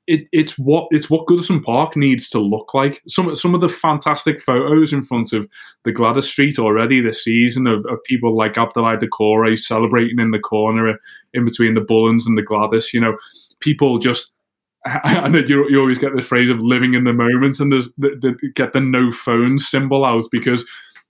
it, 0.06 0.26
it's 0.32 0.58
what 0.58 0.88
it's 0.90 1.10
what 1.10 1.26
Goodison 1.26 1.62
Park 1.62 1.96
needs 1.96 2.28
to 2.30 2.38
look 2.38 2.74
like. 2.74 3.02
Some 3.08 3.34
some 3.36 3.54
of 3.54 3.60
the 3.60 3.68
fantastic 3.68 4.40
photos 4.40 4.92
in 4.92 5.02
front 5.02 5.32
of 5.32 5.48
the 5.84 5.92
Gwladys 5.92 6.24
Street 6.24 6.58
already 6.58 7.00
this 7.00 7.24
season 7.24 7.66
of, 7.66 7.84
of 7.86 8.02
people 8.04 8.36
like 8.36 8.54
Abdoulaye 8.54 9.00
Doucouré 9.00 9.58
celebrating 9.58 10.18
in 10.18 10.30
the 10.30 10.38
corner 10.38 10.98
in 11.34 11.44
between 11.44 11.74
the 11.74 11.80
Bullens 11.80 12.26
and 12.26 12.36
the 12.36 12.42
Gwladys. 12.42 12.92
You 12.92 13.00
know, 13.00 13.16
people 13.60 13.98
just 13.98 14.32
and 15.04 15.34
you, 15.48 15.68
you 15.68 15.78
always 15.78 15.98
get 15.98 16.16
this 16.16 16.26
phrase 16.26 16.48
of 16.48 16.58
living 16.60 16.94
in 16.94 17.04
the 17.04 17.12
moment 17.12 17.60
and 17.60 17.72
there's 17.72 17.88
the, 17.98 18.16
the, 18.20 18.50
get 18.54 18.72
the 18.72 18.80
no 18.80 19.12
phone 19.12 19.58
symbol 19.58 20.06
out 20.06 20.24
because 20.32 20.66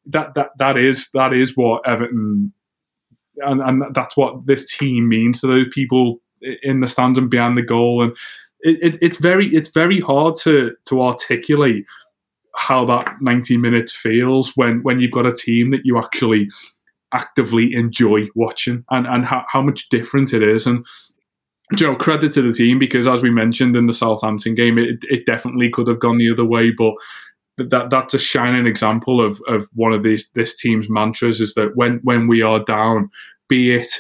that 0.07 0.35
that 0.35 0.49
that 0.59 0.77
is 0.77 1.09
that 1.15 1.33
is 1.33 1.57
what 1.57 1.87
Everton 1.87 2.53
and, 3.37 3.61
and 3.61 3.95
that's 3.95 4.17
what 4.17 4.47
this 4.47 4.77
team 4.77 5.09
means 5.09 5.41
to 5.41 5.47
those 5.47 5.69
people 5.73 6.21
in 6.63 6.81
the 6.81 6.89
stands 6.89 7.19
and 7.19 7.31
behind 7.31 7.57
the 7.57 7.63
goal. 7.63 8.03
And 8.03 8.13
it, 8.61 8.95
it, 8.95 8.99
it's 9.01 9.19
very 9.19 9.49
it's 9.55 9.71
very 9.71 10.01
hard 10.01 10.37
to 10.43 10.73
to 10.89 11.03
articulate 11.03 11.85
how 12.57 12.85
that 12.85 13.15
90 13.21 13.57
minutes 13.57 13.95
feels 13.95 14.57
when 14.57 14.83
when 14.83 15.01
you've 15.01 15.13
got 15.13 15.27
a 15.27 15.33
team 15.33 15.71
that 15.71 15.81
you 15.85 15.99
actually 15.99 16.49
actively 17.13 17.75
enjoy 17.75 18.27
watching 18.35 18.85
and 18.91 19.07
and 19.07 19.25
how, 19.25 19.45
how 19.49 19.63
much 19.63 19.89
different 19.89 20.33
it 20.33 20.43
is. 20.43 20.67
And 20.67 20.85
you 21.79 21.87
know 21.87 21.95
credit 21.95 22.33
to 22.33 22.43
the 22.43 22.53
team 22.53 22.79
because 22.79 23.07
as 23.07 23.23
we 23.23 23.31
mentioned 23.31 23.77
in 23.77 23.87
the 23.87 23.93
Southampton 23.93 24.55
game 24.55 24.79
it, 24.79 24.99
it 25.03 25.25
definitely 25.27 25.71
could 25.71 25.87
have 25.87 26.01
gone 26.01 26.19
the 26.19 26.31
other 26.31 26.45
way. 26.45 26.71
But 26.71 26.95
that 27.69 27.91
that's 27.91 28.15
a 28.15 28.19
shining 28.19 28.67
example 28.67 29.25
of 29.25 29.41
of 29.47 29.69
one 29.75 29.93
of 29.93 30.03
these 30.03 30.31
this 30.35 30.57
team's 30.57 30.89
mantras 30.89 31.41
is 31.41 31.55
that 31.55 31.73
when 31.75 32.01
when 32.03 32.27
we 32.27 32.43
are 32.43 32.63
down 32.65 33.11
be 33.49 33.73
it 33.73 33.93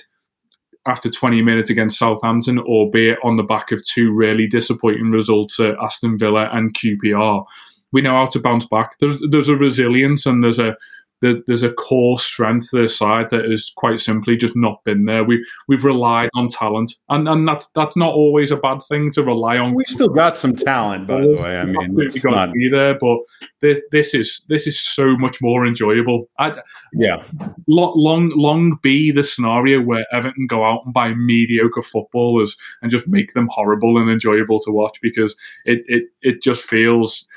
after 0.86 1.10
20 1.10 1.42
minutes 1.42 1.70
against 1.70 1.98
Southampton, 1.98 2.58
albeit 2.60 3.18
on 3.22 3.36
the 3.36 3.42
back 3.42 3.70
of 3.70 3.84
two 3.84 4.12
really 4.12 4.46
disappointing 4.46 5.10
results 5.10 5.60
at 5.60 5.76
Aston 5.82 6.18
Villa 6.18 6.48
and 6.52 6.74
QPR. 6.74 7.44
We 7.92 8.02
know 8.02 8.12
how 8.12 8.26
to 8.26 8.40
bounce 8.40 8.66
back. 8.66 8.98
There's 9.00 9.20
there's 9.30 9.48
a 9.48 9.56
resilience 9.56 10.24
and 10.26 10.42
there's 10.42 10.58
a 10.58 10.76
there's 11.20 11.62
a 11.62 11.72
core 11.72 12.18
strength 12.18 12.70
to 12.70 12.82
this 12.82 12.96
side 12.96 13.30
that 13.30 13.44
has 13.44 13.70
quite 13.76 14.00
simply 14.00 14.36
just 14.36 14.56
not 14.56 14.82
been 14.84 15.04
there. 15.04 15.22
We 15.22 15.44
we've 15.68 15.84
relied 15.84 16.30
on 16.34 16.48
talent, 16.48 16.94
and 17.08 17.28
and 17.28 17.46
that's 17.46 17.70
that's 17.74 17.96
not 17.96 18.14
always 18.14 18.50
a 18.50 18.56
bad 18.56 18.80
thing 18.88 19.10
to 19.12 19.22
rely 19.22 19.58
on. 19.58 19.74
We 19.74 19.84
still 19.84 20.08
got 20.08 20.36
some 20.36 20.54
talent, 20.54 21.06
by 21.06 21.20
the 21.20 21.36
way. 21.36 21.58
I 21.58 21.64
mean, 21.64 21.94
it's 22.00 22.22
got 22.22 22.46
to 22.46 22.52
be 22.52 22.70
there, 22.70 22.98
but 22.98 23.18
this, 23.60 23.80
this 23.92 24.14
is 24.14 24.42
this 24.48 24.66
is 24.66 24.80
so 24.80 25.16
much 25.16 25.42
more 25.42 25.66
enjoyable. 25.66 26.30
I, 26.38 26.60
yeah, 26.94 27.22
long 27.66 28.32
long 28.34 28.78
be 28.82 29.12
the 29.12 29.22
scenario 29.22 29.80
where 29.80 30.06
Everton 30.12 30.46
go 30.46 30.64
out 30.64 30.82
and 30.86 30.94
buy 30.94 31.14
mediocre 31.14 31.82
footballers 31.82 32.56
and 32.82 32.90
just 32.90 33.06
make 33.06 33.34
them 33.34 33.48
horrible 33.50 33.98
and 33.98 34.10
enjoyable 34.10 34.58
to 34.60 34.70
watch 34.70 34.98
because 35.02 35.36
it 35.64 35.82
it 35.86 36.04
it 36.22 36.42
just 36.42 36.62
feels 36.62 37.28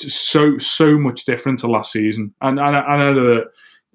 so 0.00 0.58
so 0.58 0.98
much 0.98 1.24
different 1.24 1.58
to 1.60 1.66
last 1.66 1.92
season. 1.92 2.34
And, 2.40 2.58
and 2.58 2.76
I, 2.76 2.80
I 2.80 2.98
know 2.98 3.14
that 3.14 3.44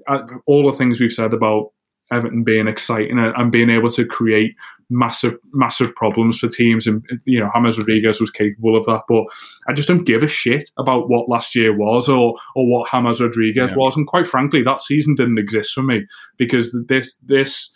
uh, 0.07 0.25
all 0.45 0.69
the 0.69 0.77
things 0.77 0.99
we've 0.99 1.11
said 1.11 1.33
about 1.33 1.71
Everton 2.11 2.43
being 2.43 2.67
exciting 2.67 3.17
and, 3.17 3.33
and, 3.35 3.51
being 3.51 3.69
able 3.69 3.89
to 3.89 4.05
create 4.05 4.55
massive 4.91 5.35
massive 5.53 5.93
problems 5.95 6.37
for 6.37 6.47
teams, 6.47 6.85
and 6.85 7.03
you 7.25 7.39
know 7.39 7.49
James 7.55 7.79
Rodriguez 7.79 8.21
was 8.21 8.29
capable 8.29 8.77
of 8.77 8.85
that. 8.85 9.01
But 9.07 9.23
I 9.67 9.73
just 9.73 9.87
don't 9.87 10.05
give 10.05 10.21
a 10.21 10.27
shit 10.27 10.69
about 10.77 11.09
what 11.09 11.29
last 11.29 11.55
year 11.55 11.75
was 11.75 12.07
or 12.07 12.35
or 12.55 12.67
what 12.67 12.91
James 12.91 13.21
Rodriguez 13.21 13.71
yeah. 13.71 13.77
was. 13.77 13.97
And 13.97 14.05
quite 14.05 14.27
frankly, 14.27 14.61
that 14.63 14.81
season 14.81 15.15
didn't 15.15 15.39
exist 15.39 15.73
for 15.73 15.81
me 15.81 16.05
because 16.37 16.77
this 16.87 17.17
this 17.25 17.73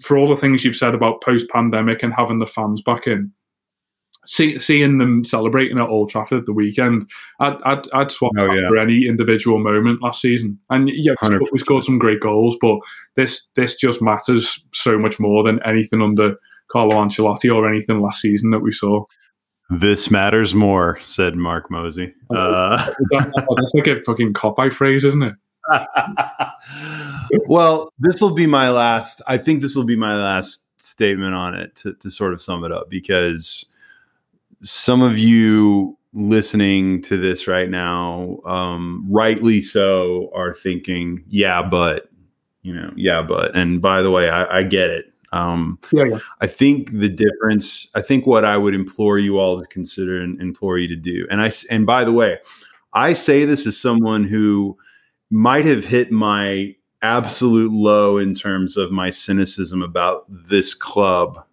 for 0.00 0.16
all 0.16 0.28
the 0.28 0.40
things 0.40 0.64
you've 0.64 0.76
said 0.76 0.94
about 0.94 1.22
post 1.22 1.48
pandemic 1.50 2.02
and 2.02 2.14
having 2.14 2.38
the 2.38 2.46
fans 2.46 2.82
back 2.82 3.06
in 3.06 3.32
see, 4.24 4.58
seeing 4.58 4.98
them 4.98 5.24
celebrating 5.24 5.78
at 5.78 5.88
Old 5.88 6.10
Trafford 6.10 6.46
the 6.46 6.52
weekend, 6.52 7.08
I'd, 7.40 7.56
I'd, 7.64 7.90
I'd 7.92 8.10
swap 8.10 8.32
oh, 8.36 8.52
yeah. 8.52 8.66
for 8.68 8.78
any 8.78 9.06
individual 9.06 9.58
moment 9.58 10.02
last 10.02 10.20
season. 10.20 10.58
And 10.70 10.90
yeah, 10.92 11.14
100%. 11.20 11.40
we 11.52 11.58
scored 11.58 11.84
some 11.84 11.98
great 11.98 12.20
goals, 12.20 12.56
but 12.60 12.78
this 13.16 13.46
this 13.56 13.76
just 13.76 14.02
matters 14.02 14.62
so 14.72 14.98
much 14.98 15.18
more 15.18 15.42
than 15.42 15.62
anything 15.64 16.02
under 16.02 16.36
Carlo 16.70 16.96
Ancelotti 16.96 17.54
or 17.54 17.68
anything 17.68 18.00
last 18.00 18.20
season 18.20 18.50
that 18.50 18.60
we 18.60 18.72
saw. 18.72 19.04
This 19.70 20.10
matters 20.10 20.54
more, 20.54 20.98
said 21.02 21.36
Mark 21.36 21.70
Mosey. 21.70 22.12
Oh, 22.30 22.36
uh, 22.36 22.86
that's 23.56 23.74
like 23.74 23.86
a 23.86 24.02
fucking 24.02 24.34
cop 24.34 24.58
out 24.58 24.72
phrase, 24.74 25.04
isn't 25.04 25.22
it? 25.22 25.34
well, 27.46 27.90
this 27.98 28.20
will 28.20 28.34
be 28.34 28.46
my 28.46 28.68
last. 28.70 29.22
I 29.26 29.38
think 29.38 29.62
this 29.62 29.74
will 29.74 29.86
be 29.86 29.96
my 29.96 30.14
last 30.16 30.70
statement 30.82 31.34
on 31.34 31.54
it 31.54 31.74
to, 31.76 31.94
to 31.94 32.10
sort 32.10 32.34
of 32.34 32.42
sum 32.42 32.64
it 32.64 32.72
up 32.72 32.90
because 32.90 33.72
some 34.64 35.02
of 35.02 35.18
you 35.18 35.96
listening 36.14 37.02
to 37.02 37.16
this 37.16 37.46
right 37.46 37.68
now, 37.68 38.38
um, 38.46 39.06
rightly 39.10 39.60
so, 39.60 40.30
are 40.34 40.54
thinking, 40.54 41.22
yeah, 41.28 41.62
but, 41.62 42.08
you 42.62 42.74
know, 42.74 42.92
yeah, 42.96 43.20
but. 43.20 43.54
And 43.54 43.82
by 43.82 44.00
the 44.00 44.10
way, 44.10 44.30
I, 44.30 44.60
I 44.60 44.62
get 44.62 44.90
it. 44.90 45.12
Um, 45.32 45.78
yeah, 45.92 46.04
yeah, 46.04 46.18
I 46.40 46.46
think 46.46 46.92
the 46.92 47.08
difference, 47.08 47.88
I 47.94 48.00
think 48.00 48.26
what 48.26 48.44
I 48.44 48.56
would 48.56 48.74
implore 48.74 49.18
you 49.18 49.38
all 49.38 49.60
to 49.60 49.66
consider 49.66 50.20
and 50.20 50.40
implore 50.40 50.78
you 50.78 50.88
to 50.88 50.96
do. 50.96 51.26
And 51.30 51.42
I, 51.42 51.52
and 51.70 51.84
by 51.84 52.04
the 52.04 52.12
way, 52.12 52.38
I 52.92 53.12
say 53.12 53.44
this 53.44 53.66
as 53.66 53.78
someone 53.78 54.24
who 54.24 54.78
might 55.30 55.64
have 55.66 55.84
hit 55.84 56.12
my 56.12 56.74
absolute 57.02 57.72
low 57.72 58.16
in 58.16 58.34
terms 58.34 58.76
of 58.76 58.92
my 58.92 59.10
cynicism 59.10 59.82
about 59.82 60.24
this 60.28 60.72
club 60.72 61.44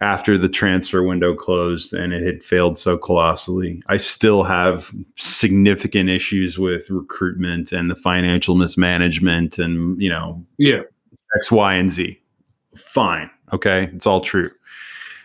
after 0.00 0.38
the 0.38 0.48
transfer 0.48 1.02
window 1.02 1.34
closed 1.34 1.92
and 1.92 2.12
it 2.12 2.24
had 2.24 2.42
failed 2.42 2.76
so 2.76 2.96
colossally. 2.96 3.82
I 3.88 3.98
still 3.98 4.42
have 4.44 4.92
significant 5.16 6.08
issues 6.08 6.58
with 6.58 6.88
recruitment 6.88 7.72
and 7.72 7.90
the 7.90 7.96
financial 7.96 8.54
mismanagement 8.54 9.58
and, 9.58 10.00
you 10.00 10.08
know, 10.08 10.44
yeah, 10.56 10.80
X, 11.36 11.52
Y, 11.52 11.74
and 11.74 11.90
Z. 11.90 12.18
Fine. 12.74 13.30
Okay. 13.52 13.90
It's 13.94 14.06
all 14.06 14.20
true. 14.20 14.50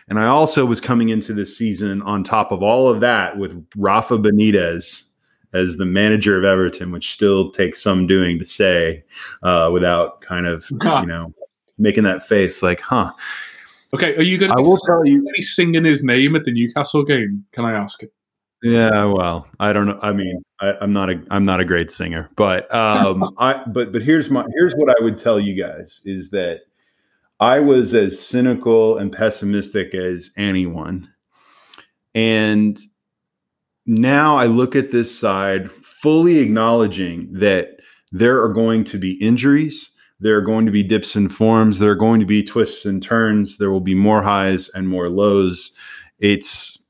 And 0.08 0.20
I 0.20 0.26
also 0.26 0.66
was 0.66 0.80
coming 0.80 1.08
into 1.08 1.32
this 1.32 1.56
season 1.56 2.02
on 2.02 2.22
top 2.22 2.52
of 2.52 2.62
all 2.62 2.88
of 2.88 3.00
that 3.00 3.38
with 3.38 3.66
Rafa 3.76 4.18
Benitez 4.18 5.02
as 5.52 5.78
the 5.78 5.86
manager 5.86 6.38
of 6.38 6.44
Everton, 6.44 6.92
which 6.92 7.12
still 7.12 7.50
takes 7.50 7.82
some 7.82 8.06
doing 8.06 8.38
to 8.38 8.44
say 8.44 9.02
uh, 9.42 9.70
without 9.72 10.20
kind 10.20 10.46
of 10.46 10.66
you 10.70 11.06
know 11.06 11.32
making 11.78 12.04
that 12.04 12.22
face 12.22 12.62
like, 12.62 12.80
huh. 12.80 13.12
Okay, 13.94 14.16
are 14.16 14.22
you 14.22 14.38
going 14.38 14.50
to? 14.50 14.58
I 14.58 14.60
will 14.60 14.78
tell 14.78 15.06
you. 15.06 15.22
Be 15.34 15.42
singing 15.42 15.84
his 15.84 16.02
name 16.02 16.34
at 16.34 16.44
the 16.44 16.52
Newcastle 16.52 17.04
game? 17.04 17.44
Can 17.52 17.64
I 17.64 17.72
ask? 17.72 18.02
It? 18.02 18.12
Yeah, 18.62 19.04
well, 19.04 19.46
I 19.60 19.72
don't 19.72 19.86
know. 19.86 19.98
I 20.02 20.12
mean, 20.12 20.42
I, 20.60 20.74
am 20.80 20.90
not 20.90 21.10
a 21.10 21.22
I'm 21.30 21.44
not 21.44 21.60
a 21.60 21.64
great 21.64 21.90
singer, 21.90 22.30
but 22.36 22.72
um, 22.74 23.34
I 23.38 23.62
but 23.66 23.92
but 23.92 24.02
here's 24.02 24.30
my 24.30 24.44
here's 24.54 24.74
what 24.74 24.90
I 24.90 25.04
would 25.04 25.18
tell 25.18 25.38
you 25.38 25.60
guys 25.60 26.00
is 26.04 26.30
that 26.30 26.60
I 27.38 27.60
was 27.60 27.94
as 27.94 28.18
cynical 28.18 28.98
and 28.98 29.12
pessimistic 29.12 29.94
as 29.94 30.30
anyone, 30.36 31.08
and 32.14 32.78
now 33.84 34.36
I 34.36 34.46
look 34.46 34.74
at 34.74 34.90
this 34.90 35.16
side 35.16 35.70
fully 35.70 36.38
acknowledging 36.38 37.32
that 37.34 37.78
there 38.10 38.42
are 38.42 38.52
going 38.52 38.84
to 38.84 38.98
be 38.98 39.12
injuries, 39.12 39.90
there 40.20 40.36
are 40.36 40.42
going 40.42 40.66
to 40.66 40.72
be 40.72 40.82
dips 40.82 41.16
and 41.16 41.32
forms, 41.32 41.78
there 41.78 41.90
are 41.90 41.96
going 41.96 42.20
to 42.20 42.26
be 42.26 42.42
twists 42.42 42.84
and 42.84 43.02
turns, 43.02 43.58
there 43.58 43.70
will 43.70 43.80
be 43.80 43.94
more 43.94 44.22
highs 44.22 44.68
and 44.70 44.88
more 44.88 45.08
lows. 45.08 45.72
It's 46.18 46.82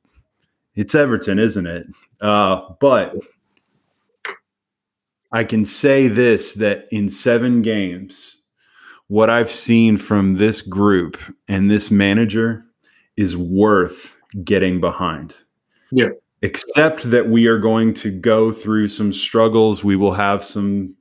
it's 0.75 0.95
Everton, 0.95 1.39
isn't 1.39 1.67
it? 1.67 1.87
Uh, 2.21 2.61
but 2.81 3.17
I 5.33 5.45
can 5.45 5.65
say 5.65 6.09
this 6.09 6.55
that 6.55 6.87
in 6.91 7.09
seven 7.09 7.63
games, 7.63 8.37
what 9.09 9.31
I've 9.31 9.51
seen 9.51 9.97
from 9.97 10.35
this 10.35 10.63
group 10.63 11.19
and 11.49 11.71
this 11.71 11.91
manager 11.91 12.65
is 13.17 13.37
worth 13.37 14.17
getting 14.45 14.81
behind. 14.81 15.35
Yeah 15.91 16.11
except 16.43 17.11
that 17.11 17.29
we 17.29 17.47
are 17.47 17.59
going 17.59 17.95
to 17.95 18.11
go 18.11 18.53
through 18.53 18.89
some 18.89 19.13
struggles. 19.13 19.83
We 19.83 19.97
will 19.97 20.13
have 20.13 20.45
some 20.45 20.95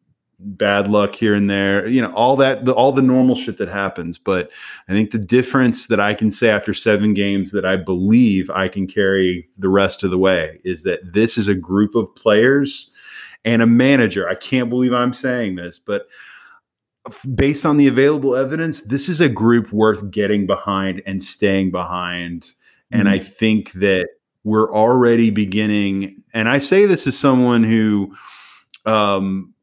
bad 0.46 0.88
luck 0.88 1.16
here 1.16 1.34
and 1.34 1.50
there, 1.50 1.88
you 1.88 2.02
know, 2.02 2.14
all 2.14 2.36
that, 2.38 2.66
the, 2.66 2.74
all 2.74 2.92
the 2.92 3.02
normal 3.02 3.36
shit 3.36 3.58
that 3.58 3.68
happens. 3.68 4.18
But 4.18 4.52
I 4.88 4.94
think 4.94 5.12
the 5.12 5.18
difference 5.18 5.88
that 5.88 6.00
I 6.00 6.14
can 6.14 6.32
say 6.32 6.50
after 6.50 6.74
seven 6.74 7.14
games 7.14 7.52
that 7.52 7.66
I 7.66 7.76
believe 7.76 8.50
I 8.52 8.68
can 8.68 8.88
carry 8.88 9.50
the 9.58 9.70
rest 9.70 10.04
of 10.04 10.12
the 10.12 10.18
way 10.18 10.60
is 10.64 10.84
that 10.84 11.00
this 11.14 11.38
is 11.38 11.48
a 11.48 11.56
group 11.56 11.96
of 11.96 12.14
players 12.16 12.92
and 13.44 13.62
a 13.62 13.68
manager. 13.68 14.30
I 14.30 14.36
can't 14.36 14.70
believe 14.70 14.94
I'm 14.94 15.14
saying 15.14 15.56
this, 15.56 15.80
but 15.80 16.08
based 17.34 17.66
on 17.66 17.78
the 17.78 17.88
available 17.88 18.36
evidence, 18.36 18.82
this 18.82 19.10
is 19.10 19.22
a 19.22 19.30
group 19.30 19.72
worth 19.72 20.10
getting 20.12 20.46
behind 20.46 21.02
and 21.06 21.24
staying 21.24 21.72
behind. 21.72 22.44
Mm-hmm. 22.44 23.00
And 23.00 23.10
I 23.10 23.20
think 23.20 23.72
that 23.74 24.08
we're 24.44 24.72
already 24.72 25.32
beginning, 25.32 26.24
and 26.34 26.48
I 26.48 26.60
say 26.60 26.86
this 26.86 27.08
as 27.08 27.18
someone 27.18 27.64
who 27.64 28.16
um, 28.86 29.55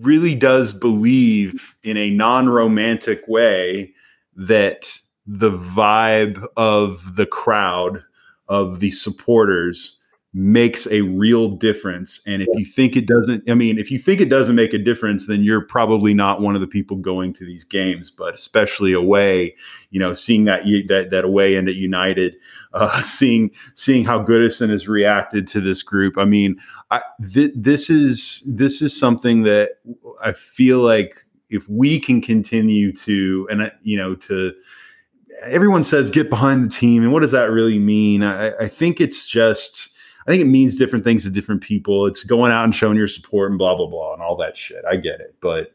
really 0.00 0.34
does 0.34 0.72
believe 0.72 1.74
in 1.82 1.96
a 1.96 2.10
non 2.10 2.48
romantic 2.48 3.26
way 3.28 3.92
that 4.36 5.00
the 5.26 5.50
vibe 5.50 6.46
of 6.56 7.16
the 7.16 7.26
crowd, 7.26 8.02
of 8.48 8.80
the 8.80 8.90
supporters, 8.90 9.98
makes 10.38 10.86
a 10.88 11.00
real 11.00 11.48
difference. 11.48 12.20
And 12.26 12.42
if 12.42 12.48
you 12.52 12.66
think 12.66 12.94
it 12.94 13.06
doesn't, 13.06 13.48
I 13.48 13.54
mean, 13.54 13.78
if 13.78 13.90
you 13.90 13.98
think 13.98 14.20
it 14.20 14.28
doesn't 14.28 14.54
make 14.54 14.74
a 14.74 14.78
difference, 14.78 15.26
then 15.26 15.42
you're 15.42 15.62
probably 15.62 16.12
not 16.12 16.42
one 16.42 16.54
of 16.54 16.60
the 16.60 16.66
people 16.66 16.98
going 16.98 17.32
to 17.34 17.46
these 17.46 17.64
games. 17.64 18.10
But 18.10 18.34
especially 18.34 18.92
away, 18.92 19.56
you 19.90 19.98
know, 19.98 20.12
seeing 20.12 20.44
that 20.44 20.64
that 20.88 21.08
that 21.08 21.24
away 21.24 21.56
end 21.56 21.70
at 21.70 21.76
United, 21.76 22.36
uh, 22.74 23.00
seeing 23.00 23.50
seeing 23.76 24.04
how 24.04 24.22
Goodison 24.22 24.68
has 24.68 24.86
reacted 24.86 25.46
to 25.48 25.60
this 25.62 25.82
group. 25.82 26.18
I 26.18 26.26
mean, 26.26 26.58
I, 26.90 27.00
th- 27.32 27.54
this 27.56 27.88
is 27.88 28.42
this 28.46 28.82
is 28.82 28.94
something 28.94 29.42
that 29.44 29.78
I 30.22 30.32
feel 30.32 30.80
like 30.80 31.16
if 31.48 31.66
we 31.66 31.98
can 31.98 32.20
continue 32.20 32.92
to, 32.92 33.48
and 33.50 33.72
you 33.82 33.96
know, 33.96 34.14
to 34.14 34.52
everyone 35.44 35.82
says 35.82 36.10
get 36.10 36.28
behind 36.28 36.62
the 36.62 36.68
team, 36.68 37.02
and 37.02 37.10
what 37.10 37.20
does 37.20 37.32
that 37.32 37.50
really 37.50 37.78
mean? 37.78 38.22
I, 38.22 38.54
I 38.56 38.68
think 38.68 39.00
it's 39.00 39.26
just 39.26 39.95
I 40.26 40.30
think 40.30 40.42
it 40.42 40.46
means 40.46 40.76
different 40.76 41.04
things 41.04 41.22
to 41.24 41.30
different 41.30 41.62
people. 41.62 42.06
It's 42.06 42.24
going 42.24 42.50
out 42.50 42.64
and 42.64 42.74
showing 42.74 42.96
your 42.96 43.08
support 43.08 43.50
and 43.50 43.58
blah 43.58 43.76
blah 43.76 43.86
blah 43.86 44.14
and 44.14 44.22
all 44.22 44.36
that 44.36 44.56
shit. 44.56 44.84
I 44.84 44.96
get 44.96 45.20
it, 45.20 45.36
but 45.40 45.72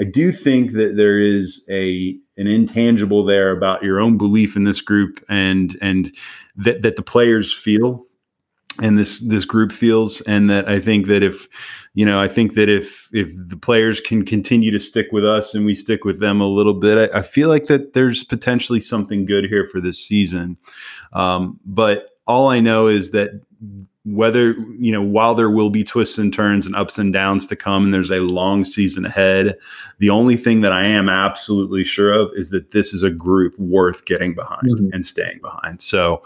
I 0.00 0.04
do 0.04 0.32
think 0.32 0.72
that 0.72 0.96
there 0.96 1.18
is 1.18 1.64
a 1.70 2.16
an 2.38 2.46
intangible 2.46 3.22
there 3.24 3.50
about 3.50 3.82
your 3.82 4.00
own 4.00 4.16
belief 4.16 4.56
in 4.56 4.64
this 4.64 4.80
group 4.80 5.22
and 5.28 5.76
and 5.82 6.14
that 6.56 6.82
that 6.82 6.96
the 6.96 7.02
players 7.02 7.52
feel 7.52 8.06
and 8.80 8.98
this 8.98 9.20
this 9.20 9.44
group 9.44 9.72
feels 9.72 10.22
and 10.22 10.48
that 10.48 10.66
I 10.66 10.80
think 10.80 11.06
that 11.06 11.22
if 11.22 11.46
you 11.92 12.06
know 12.06 12.18
I 12.18 12.28
think 12.28 12.54
that 12.54 12.70
if 12.70 13.10
if 13.12 13.30
the 13.36 13.58
players 13.58 14.00
can 14.00 14.24
continue 14.24 14.70
to 14.70 14.80
stick 14.80 15.08
with 15.12 15.24
us 15.24 15.54
and 15.54 15.66
we 15.66 15.74
stick 15.74 16.04
with 16.04 16.18
them 16.18 16.40
a 16.40 16.48
little 16.48 16.74
bit 16.74 17.10
I, 17.12 17.18
I 17.18 17.22
feel 17.22 17.48
like 17.50 17.66
that 17.66 17.92
there's 17.92 18.24
potentially 18.24 18.80
something 18.80 19.26
good 19.26 19.44
here 19.44 19.66
for 19.66 19.82
this 19.82 20.02
season 20.02 20.56
um, 21.12 21.60
but 21.66 22.06
all 22.26 22.48
I 22.48 22.60
know 22.60 22.86
is 22.86 23.10
that 23.10 23.32
whether 24.04 24.52
you 24.78 24.90
know 24.90 25.02
while 25.02 25.34
there 25.34 25.50
will 25.50 25.68
be 25.68 25.84
twists 25.84 26.16
and 26.16 26.32
turns 26.32 26.64
and 26.64 26.74
ups 26.74 26.98
and 26.98 27.12
downs 27.12 27.44
to 27.44 27.54
come 27.54 27.84
and 27.84 27.94
there's 27.94 28.10
a 28.10 28.20
long 28.20 28.64
season 28.64 29.04
ahead 29.04 29.54
the 29.98 30.08
only 30.08 30.36
thing 30.36 30.62
that 30.62 30.72
i 30.72 30.84
am 30.86 31.08
absolutely 31.10 31.84
sure 31.84 32.10
of 32.10 32.30
is 32.34 32.48
that 32.48 32.70
this 32.70 32.94
is 32.94 33.02
a 33.02 33.10
group 33.10 33.58
worth 33.58 34.06
getting 34.06 34.34
behind 34.34 34.62
mm-hmm. 34.62 34.88
and 34.92 35.04
staying 35.04 35.38
behind 35.42 35.82
so 35.82 36.22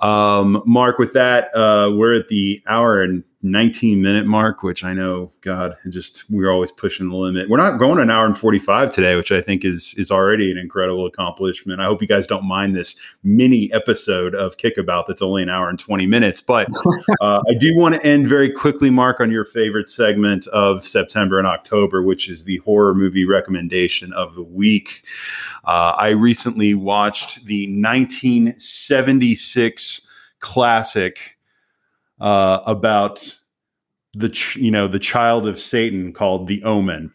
um, 0.00 0.60
mark 0.66 0.98
with 0.98 1.12
that 1.12 1.54
uh, 1.56 1.90
we're 1.94 2.14
at 2.14 2.26
the 2.28 2.60
hour 2.66 3.00
and 3.00 3.22
19 3.44 4.00
minute 4.00 4.24
mark, 4.24 4.62
which 4.62 4.84
I 4.84 4.94
know, 4.94 5.32
God, 5.40 5.76
just 5.88 6.30
we're 6.30 6.50
always 6.50 6.70
pushing 6.70 7.08
the 7.08 7.16
limit. 7.16 7.48
We're 7.48 7.56
not 7.56 7.78
going 7.78 7.98
an 7.98 8.08
hour 8.08 8.24
and 8.24 8.38
45 8.38 8.92
today, 8.92 9.16
which 9.16 9.32
I 9.32 9.42
think 9.42 9.64
is 9.64 9.94
is 9.98 10.12
already 10.12 10.52
an 10.52 10.58
incredible 10.58 11.06
accomplishment. 11.06 11.80
I 11.80 11.86
hope 11.86 12.00
you 12.00 12.06
guys 12.06 12.28
don't 12.28 12.44
mind 12.44 12.76
this 12.76 12.94
mini 13.24 13.68
episode 13.72 14.36
of 14.36 14.58
Kickabout 14.58 15.06
that's 15.08 15.22
only 15.22 15.42
an 15.42 15.48
hour 15.48 15.68
and 15.68 15.78
20 15.78 16.06
minutes. 16.06 16.40
But 16.40 16.68
uh, 17.20 17.42
I 17.48 17.54
do 17.58 17.76
want 17.76 17.96
to 17.96 18.06
end 18.06 18.28
very 18.28 18.50
quickly, 18.50 18.90
Mark, 18.90 19.18
on 19.18 19.32
your 19.32 19.44
favorite 19.44 19.88
segment 19.88 20.46
of 20.48 20.86
September 20.86 21.38
and 21.38 21.48
October, 21.48 22.02
which 22.02 22.28
is 22.28 22.44
the 22.44 22.58
horror 22.58 22.94
movie 22.94 23.24
recommendation 23.24 24.12
of 24.12 24.36
the 24.36 24.44
week. 24.44 25.02
Uh, 25.64 25.94
I 25.98 26.10
recently 26.10 26.74
watched 26.74 27.46
the 27.46 27.66
1976 27.66 30.08
classic 30.38 31.31
uh, 32.20 32.60
about 32.66 33.38
the 34.14 34.28
ch- 34.28 34.56
you 34.56 34.70
know 34.70 34.88
the 34.88 34.98
child 34.98 35.46
of 35.46 35.60
Satan 35.60 36.12
called 36.12 36.48
The 36.48 36.62
Omen, 36.64 37.12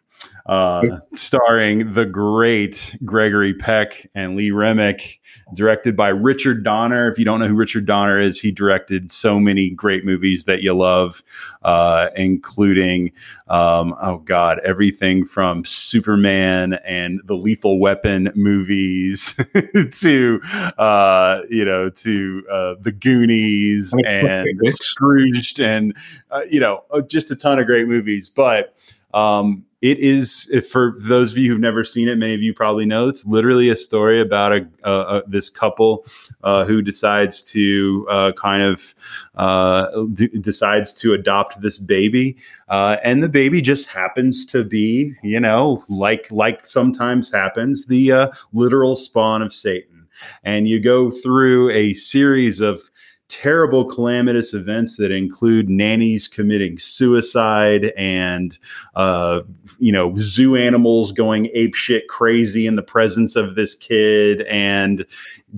uh, 0.47 0.99
starring 1.13 1.93
the 1.93 2.05
great 2.05 2.95
Gregory 3.03 3.53
Peck 3.53 4.09
and 4.15 4.37
Lee 4.37 4.51
Remick, 4.51 5.19
directed 5.53 5.95
by 5.95 6.07
Richard 6.07 6.63
Donner. 6.63 7.11
If 7.11 7.19
you 7.19 7.25
don't 7.25 7.39
know 7.39 7.49
who 7.49 7.53
Richard 7.53 7.85
Donner 7.85 8.19
is, 8.19 8.39
he 8.39 8.51
directed 8.51 9.11
so 9.11 9.39
many 9.39 9.69
great 9.69 10.05
movies 10.05 10.45
that 10.45 10.61
you 10.61 10.73
love, 10.73 11.21
uh, 11.63 12.09
including 12.15 13.11
um, 13.49 13.93
oh 14.01 14.17
god, 14.19 14.59
everything 14.63 15.25
from 15.25 15.65
Superman 15.65 16.73
and 16.85 17.19
the 17.25 17.35
Lethal 17.35 17.79
Weapon 17.79 18.31
movies 18.35 19.33
to 19.91 20.41
uh, 20.77 21.41
you 21.49 21.65
know 21.65 21.89
to 21.89 22.43
uh, 22.49 22.75
the 22.79 22.93
Goonies 22.93 23.93
and 24.05 24.47
Scrooged 24.71 25.59
and 25.59 25.95
uh, 26.31 26.43
you 26.49 26.61
know 26.61 26.85
uh, 26.91 27.01
just 27.01 27.31
a 27.31 27.35
ton 27.35 27.59
of 27.59 27.65
great 27.65 27.87
movies, 27.87 28.29
but. 28.29 28.77
Um, 29.13 29.65
it 29.81 29.99
is 29.99 30.51
for 30.71 30.95
those 30.99 31.31
of 31.31 31.37
you 31.37 31.51
who've 31.51 31.59
never 31.59 31.83
seen 31.83 32.07
it 32.07 32.17
many 32.17 32.33
of 32.33 32.41
you 32.41 32.53
probably 32.53 32.85
know 32.85 33.07
it's 33.07 33.25
literally 33.25 33.69
a 33.69 33.77
story 33.77 34.19
about 34.19 34.51
a, 34.51 34.67
a, 34.83 34.91
a 34.91 35.23
this 35.27 35.49
couple 35.49 36.05
uh, 36.43 36.65
who 36.65 36.81
decides 36.81 37.43
to 37.43 38.07
uh, 38.09 38.31
kind 38.33 38.63
of 38.63 38.95
uh, 39.35 39.85
d- 40.13 40.29
decides 40.39 40.93
to 40.93 41.13
adopt 41.13 41.61
this 41.61 41.77
baby 41.77 42.35
uh, 42.69 42.97
and 43.03 43.21
the 43.21 43.29
baby 43.29 43.61
just 43.61 43.87
happens 43.87 44.45
to 44.45 44.63
be 44.63 45.13
you 45.21 45.39
know 45.39 45.83
like 45.89 46.31
like 46.31 46.65
sometimes 46.65 47.31
happens 47.31 47.85
the 47.85 48.11
uh, 48.11 48.27
literal 48.53 48.95
spawn 48.95 49.41
of 49.41 49.53
satan. 49.53 50.07
And 50.43 50.67
you 50.67 50.79
go 50.79 51.11
through 51.11 51.69
a 51.69 51.93
series 51.93 52.59
of 52.59 52.81
terrible 53.29 53.83
calamitous 53.83 54.53
events 54.53 54.95
that 54.97 55.11
include 55.11 55.69
nannies 55.69 56.27
committing 56.27 56.77
suicide 56.77 57.91
and 57.97 58.57
uh, 58.95 59.41
you 59.79 59.91
know 59.91 60.13
zoo 60.15 60.55
animals 60.55 61.11
going 61.11 61.49
ape 61.53 61.75
shit 61.75 62.07
crazy 62.07 62.65
in 62.65 62.75
the 62.75 62.81
presence 62.81 63.35
of 63.35 63.55
this 63.55 63.75
kid 63.75 64.41
and 64.43 65.05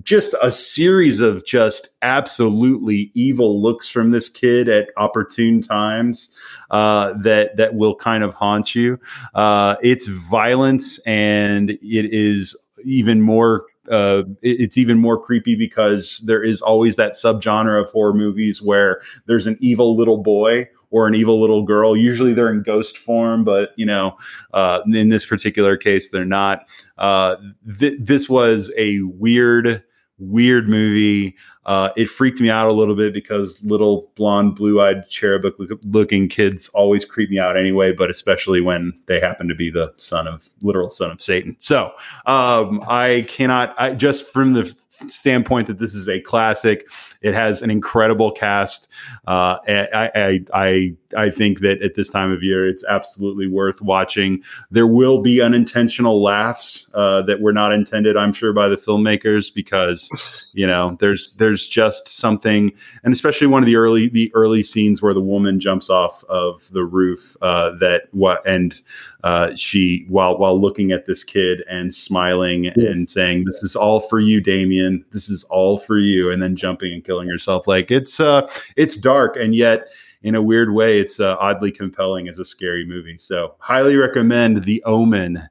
just 0.02 0.36
a 0.42 0.52
series 0.52 1.20
of 1.20 1.46
just 1.46 1.90
absolutely 2.02 3.12
evil 3.14 3.62
looks 3.62 3.88
from 3.88 4.12
this 4.12 4.30
kid 4.30 4.68
at 4.68 4.90
opportune 4.98 5.62
times 5.62 6.36
uh, 6.72 7.14
that 7.14 7.56
that 7.58 7.76
will 7.76 7.96
kind 7.96 8.24
of 8.24 8.34
haunt 8.34 8.76
you. 8.76 9.00
Uh, 9.34 9.76
it's 9.82 10.08
violence 10.08 11.00
and 11.00 11.72
it 11.72 12.14
is 12.14 12.56
even 12.86 13.22
more 13.22 13.66
uh, 13.90 14.24
it, 14.42 14.62
it's 14.62 14.78
even 14.78 14.98
more 14.98 15.22
creepy 15.22 15.56
because 15.56 16.24
there 16.26 16.44
is 16.44 16.62
always 16.62 16.96
that 16.98 17.14
subgenre 17.14 17.82
of 17.82 17.90
horror 17.90 18.14
movies 18.14 18.62
where 18.62 19.02
there's 19.28 19.48
an 19.48 19.58
evil 19.60 19.96
little 19.96 20.18
boy 20.18 20.68
or 20.92 21.08
an 21.08 21.16
evil 21.16 21.40
little 21.40 21.64
girl. 21.64 21.96
Usually 21.96 22.34
they're 22.34 22.52
in 22.52 22.64
ghost 22.64 22.98
form, 22.98 23.44
but 23.44 23.72
you 23.76 23.86
know, 23.86 24.18
uh, 24.54 24.82
in 24.92 25.10
this 25.10 25.26
particular 25.26 25.78
case, 25.78 26.10
they're 26.10 26.26
not. 26.26 26.68
Uh, 26.98 27.38
th- 27.80 28.00
this 28.00 28.28
was 28.28 28.72
a 28.78 29.02
weird, 29.02 29.84
weird 30.18 30.68
movie. 30.68 31.36
Uh, 31.70 31.90
it 31.96 32.10
freaked 32.10 32.42
me 32.42 32.50
out 32.50 32.68
a 32.68 32.74
little 32.74 32.96
bit 32.96 33.14
because 33.14 33.64
little 33.64 34.12
blonde, 34.16 34.56
blue-eyed, 34.56 35.08
cherubic-looking 35.08 36.28
kids 36.28 36.68
always 36.70 37.06
creep 37.06 37.30
me 37.30 37.38
out 37.38 37.56
anyway. 37.56 37.92
But 37.94 38.10
especially 38.10 38.60
when 38.60 38.92
they 39.06 39.20
happen 39.20 39.48
to 39.48 39.56
be 39.56 39.70
the 39.70 39.94
son 39.98 40.28
of 40.28 40.50
literal 40.64 40.90
son 40.90 41.12
of 41.12 41.22
Satan. 41.22 41.56
So 41.60 41.92
um, 42.26 42.84
I 42.88 43.24
cannot. 43.28 43.76
I 43.78 43.94
just 43.94 44.26
from 44.28 44.54
the 44.54 44.76
standpoint 45.08 45.68
that 45.68 45.80
this 45.80 45.96
is 45.96 46.10
a 46.10 46.20
classic. 46.20 46.90
It 47.22 47.34
has 47.34 47.62
an 47.62 47.70
incredible 47.70 48.32
cast. 48.32 48.90
Uh, 49.28 49.58
I, 49.68 50.10
I, 50.16 50.40
I, 50.54 50.96
I 51.18 51.30
think 51.30 51.60
that 51.60 51.82
at 51.82 51.96
this 51.96 52.10
time 52.10 52.32
of 52.32 52.44
year, 52.44 52.68
it's 52.68 52.84
absolutely 52.86 53.48
worth 53.48 53.82
watching. 53.82 54.42
There 54.72 54.88
will 54.88 55.22
be 55.22 55.42
unintentional 55.42 56.22
laughs 56.22 56.90
uh, 56.94 57.22
that 57.24 57.42
were 57.42 57.54
not 57.54 57.74
intended, 57.74 58.16
I'm 58.18 58.34
sure, 58.34 58.54
by 58.54 58.70
the 58.70 58.78
filmmakers 58.78 59.54
because 59.54 60.10
you 60.54 60.66
know 60.66 60.98
there's 61.00 61.36
there's 61.36 61.59
just 61.68 62.08
something, 62.08 62.72
and 63.04 63.14
especially 63.14 63.48
one 63.48 63.64
of 63.64 63.68
the 63.68 63.76
early 63.76 64.10
the 64.10 64.32
early 64.34 64.64
scenes 64.64 65.02
where 65.02 65.14
the 65.14 65.22
woman 65.22 65.60
jumps 65.60 65.90
off 65.90 66.24
of 66.26 66.70
the 66.72 66.84
roof 66.84 67.36
uh, 67.42 67.72
that 67.78 68.04
what 68.12 68.46
and 68.48 68.82
uh, 69.24 69.56
she 69.56 70.06
while 70.08 70.38
while 70.38 70.60
looking 70.60 70.92
at 70.92 71.06
this 71.06 71.24
kid 71.24 71.64
and 71.70 71.94
smiling 71.94 72.66
yeah. 72.66 72.74
and 72.78 73.10
saying, 73.10 73.46
"This 73.46 73.64
is 73.64 73.76
all 73.76 74.00
for 74.00 74.20
you, 74.20 74.42
Damien. 74.42 75.06
This 75.12 75.30
is 75.30 75.44
all 75.46 75.78
for 75.78 75.98
you," 75.98 76.32
and 76.32 76.42
then 76.42 76.56
jumping 76.56 76.94
and 76.94 77.04
killing 77.04 77.30
herself. 77.30 77.68
Like 77.68 77.92
it's 77.92 78.20
uh, 78.20 78.50
it's 78.76 78.98
dark 78.98 79.36
and 79.36 79.56
yet 79.56 79.88
in 80.22 80.36
a 80.36 80.42
weird 80.42 80.74
way, 80.74 81.00
it's 81.00 81.20
uh, 81.20 81.38
oddly 81.40 81.72
compelling 81.72 82.28
as 82.28 82.40
a 82.40 82.46
scary 82.46 82.86
movie. 82.86 83.18
So, 83.18 83.56
highly 83.60 83.96
recommend 83.96 84.64
The 84.64 84.84
Omen 84.84 85.48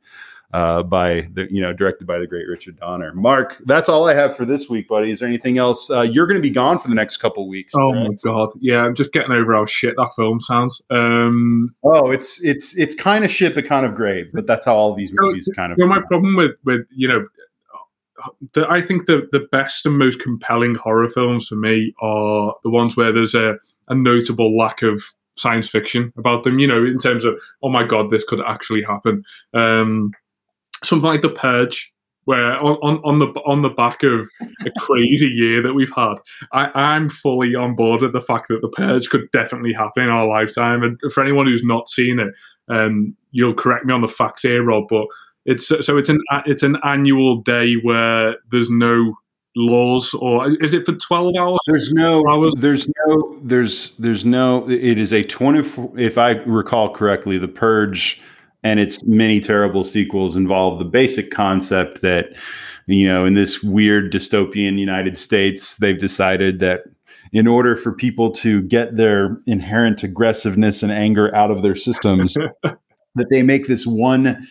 uh, 0.53 0.83
by 0.83 1.29
the 1.35 1.47
you 1.53 1.61
know 1.61 1.73
directed 1.73 2.07
by 2.07 2.19
the 2.19 2.27
great 2.27 2.47
Richard 2.49 2.79
Donner. 2.79 3.13
Mark, 3.15 3.61
that's 3.67 3.89
all 3.89 4.09
I 4.09 4.15
have 4.15 4.37
for 4.37 4.45
this 4.45 4.69
week, 4.69 4.89
buddy. 4.89 5.11
Is 5.11 5.21
there 5.21 5.29
anything 5.29 5.59
else? 5.59 5.91
Uh, 5.91 6.03
you're 6.03 6.27
going 6.27 6.41
to 6.41 6.43
be 6.43 6.51
gone 6.51 6.79
for 6.79 6.89
the 6.89 6.95
next 6.95 7.19
couple 7.19 7.49
weeks. 7.49 7.75
Oh 7.77 7.93
right? 7.93 8.09
my 8.09 8.15
god, 8.23 8.51
yeah, 8.61 8.85
I'm 8.85 8.95
just 8.95 9.13
getting 9.13 9.33
over 9.33 9.55
how 9.55 9.67
shit 9.67 9.95
that 9.97 10.11
film 10.17 10.41
sounds. 10.41 10.83
Um, 10.91 11.75
oh, 11.85 12.11
it's 12.11 12.43
it's 12.43 12.77
it's 12.79 12.95
kind 12.95 13.25
of 13.25 13.31
shit, 13.31 13.55
but 13.55 13.67
kind 13.67 13.85
of 13.85 13.95
great. 13.95 14.33
But 14.33 14.47
that's 14.47 14.67
how 14.67 14.75
all 14.75 14.95
these 14.95 15.13
movies 15.13 15.47
you 15.47 15.53
know, 15.53 15.57
kind 15.57 15.73
of. 15.73 15.79
You 15.79 15.87
know, 15.87 15.95
my 15.95 16.01
problem 16.07 16.37
with 16.37 16.53
with 16.65 16.87
you 16.91 17.09
know. 17.09 17.27
The, 18.55 18.69
I 18.69 18.83
think 18.83 19.07
the, 19.07 19.29
the 19.31 19.47
best 19.53 19.87
and 19.87 19.97
most 19.97 20.21
compelling 20.21 20.75
horror 20.75 21.09
films 21.09 21.47
for 21.47 21.55
me 21.55 21.95
are 22.03 22.53
the 22.65 22.69
ones 22.69 22.97
where 22.97 23.13
there's 23.13 23.37
a, 23.37 23.55
a 23.87 23.95
notable 23.95 24.59
lack 24.59 24.83
of 24.83 25.01
science 25.37 25.69
fiction 25.69 26.13
about 26.19 26.43
them. 26.43 26.59
You 26.59 26.67
know, 26.67 26.85
in 26.85 26.99
terms 26.99 27.25
of 27.25 27.41
oh 27.63 27.69
my 27.69 27.85
god, 27.85 28.11
this 28.11 28.25
could 28.25 28.41
actually 28.41 28.83
happen. 28.83 29.23
Um, 29.55 30.13
something 30.85 31.09
like 31.09 31.23
the 31.23 31.31
Purge, 31.31 31.93
where 32.25 32.59
on, 32.59 32.77
on, 32.83 33.01
on 33.05 33.19
the 33.19 33.27
on 33.47 33.63
the 33.63 33.71
back 33.71 34.03
of 34.03 34.29
a 34.67 34.71
crazy 34.79 35.29
year 35.29 35.63
that 35.63 35.75
we've 35.75 35.93
had, 35.95 36.15
I, 36.53 36.71
I'm 36.75 37.09
fully 37.09 37.55
on 37.55 37.75
board 37.75 38.03
with 38.03 38.13
the 38.13 38.23
fact 38.23 38.49
that 38.49 38.61
the 38.61 38.69
Purge 38.69 39.09
could 39.09 39.31
definitely 39.33 39.73
happen 39.73 40.05
in 40.05 40.11
our 40.11 40.27
lifetime. 40.27 40.83
And 40.83 40.99
for 41.13 41.23
anyone 41.23 41.47
who's 41.47 41.65
not 41.65 41.89
seen 41.89 42.19
it, 42.19 42.35
um, 42.69 43.17
you'll 43.31 43.55
correct 43.55 43.87
me 43.87 43.95
on 43.95 44.03
the 44.03 44.09
facts 44.09 44.43
here, 44.43 44.63
Rob, 44.63 44.85
but 44.89 45.07
it's 45.47 45.67
so 45.67 45.97
it's 45.97 46.11
an 46.11 46.21
it's 46.45 46.63
an 46.63 46.77
annual 46.85 47.41
day 47.41 47.75
where 47.83 48.37
there's 48.51 48.71
no 48.71 49.15
laws 49.57 50.15
or 50.15 50.51
is 50.63 50.75
it 50.75 50.85
for 50.87 50.93
12 50.93 51.33
hours 51.37 51.59
there's 51.67 51.93
no 51.93 52.23
hours? 52.29 52.53
there's 52.59 52.89
no 53.07 53.39
there's 53.43 53.97
there's 53.97 54.25
no 54.25 54.69
it 54.71 54.99
is 54.99 55.13
a 55.13 55.25
24 55.25 55.99
if 55.99 56.17
i 56.17 56.33
recall 56.45 56.93
correctly 56.95 57.39
the 57.39 57.49
purge 57.49 58.21
and 58.63 58.81
its 58.81 59.03
many 59.05 59.41
terrible 59.41 59.85
sequels 59.85 60.37
involve 60.37 60.79
the 60.79 60.85
basic 60.85 61.31
concept 61.31 62.01
that 62.03 62.37
you 62.87 63.07
know 63.07 63.25
in 63.25 63.35
this 63.35 63.63
weird 63.63 64.13
dystopian 64.13 64.79
united 64.79 65.17
states 65.17 65.77
they've 65.77 65.99
decided 65.99 66.59
that 66.59 66.83
in 67.33 67.47
order 67.47 67.77
for 67.77 67.93
people 67.93 68.31
to 68.31 68.63
get 68.63 68.97
their 68.97 69.41
inherent 69.47 70.03
aggressiveness 70.03 70.83
and 70.83 70.93
anger 70.93 71.35
out 71.35 71.51
of 71.51 71.63
their 71.63 71.77
systems 71.77 72.35
that 72.63 73.29
they 73.31 73.43
make 73.43 73.67
this 73.67 73.87
one 73.87 74.47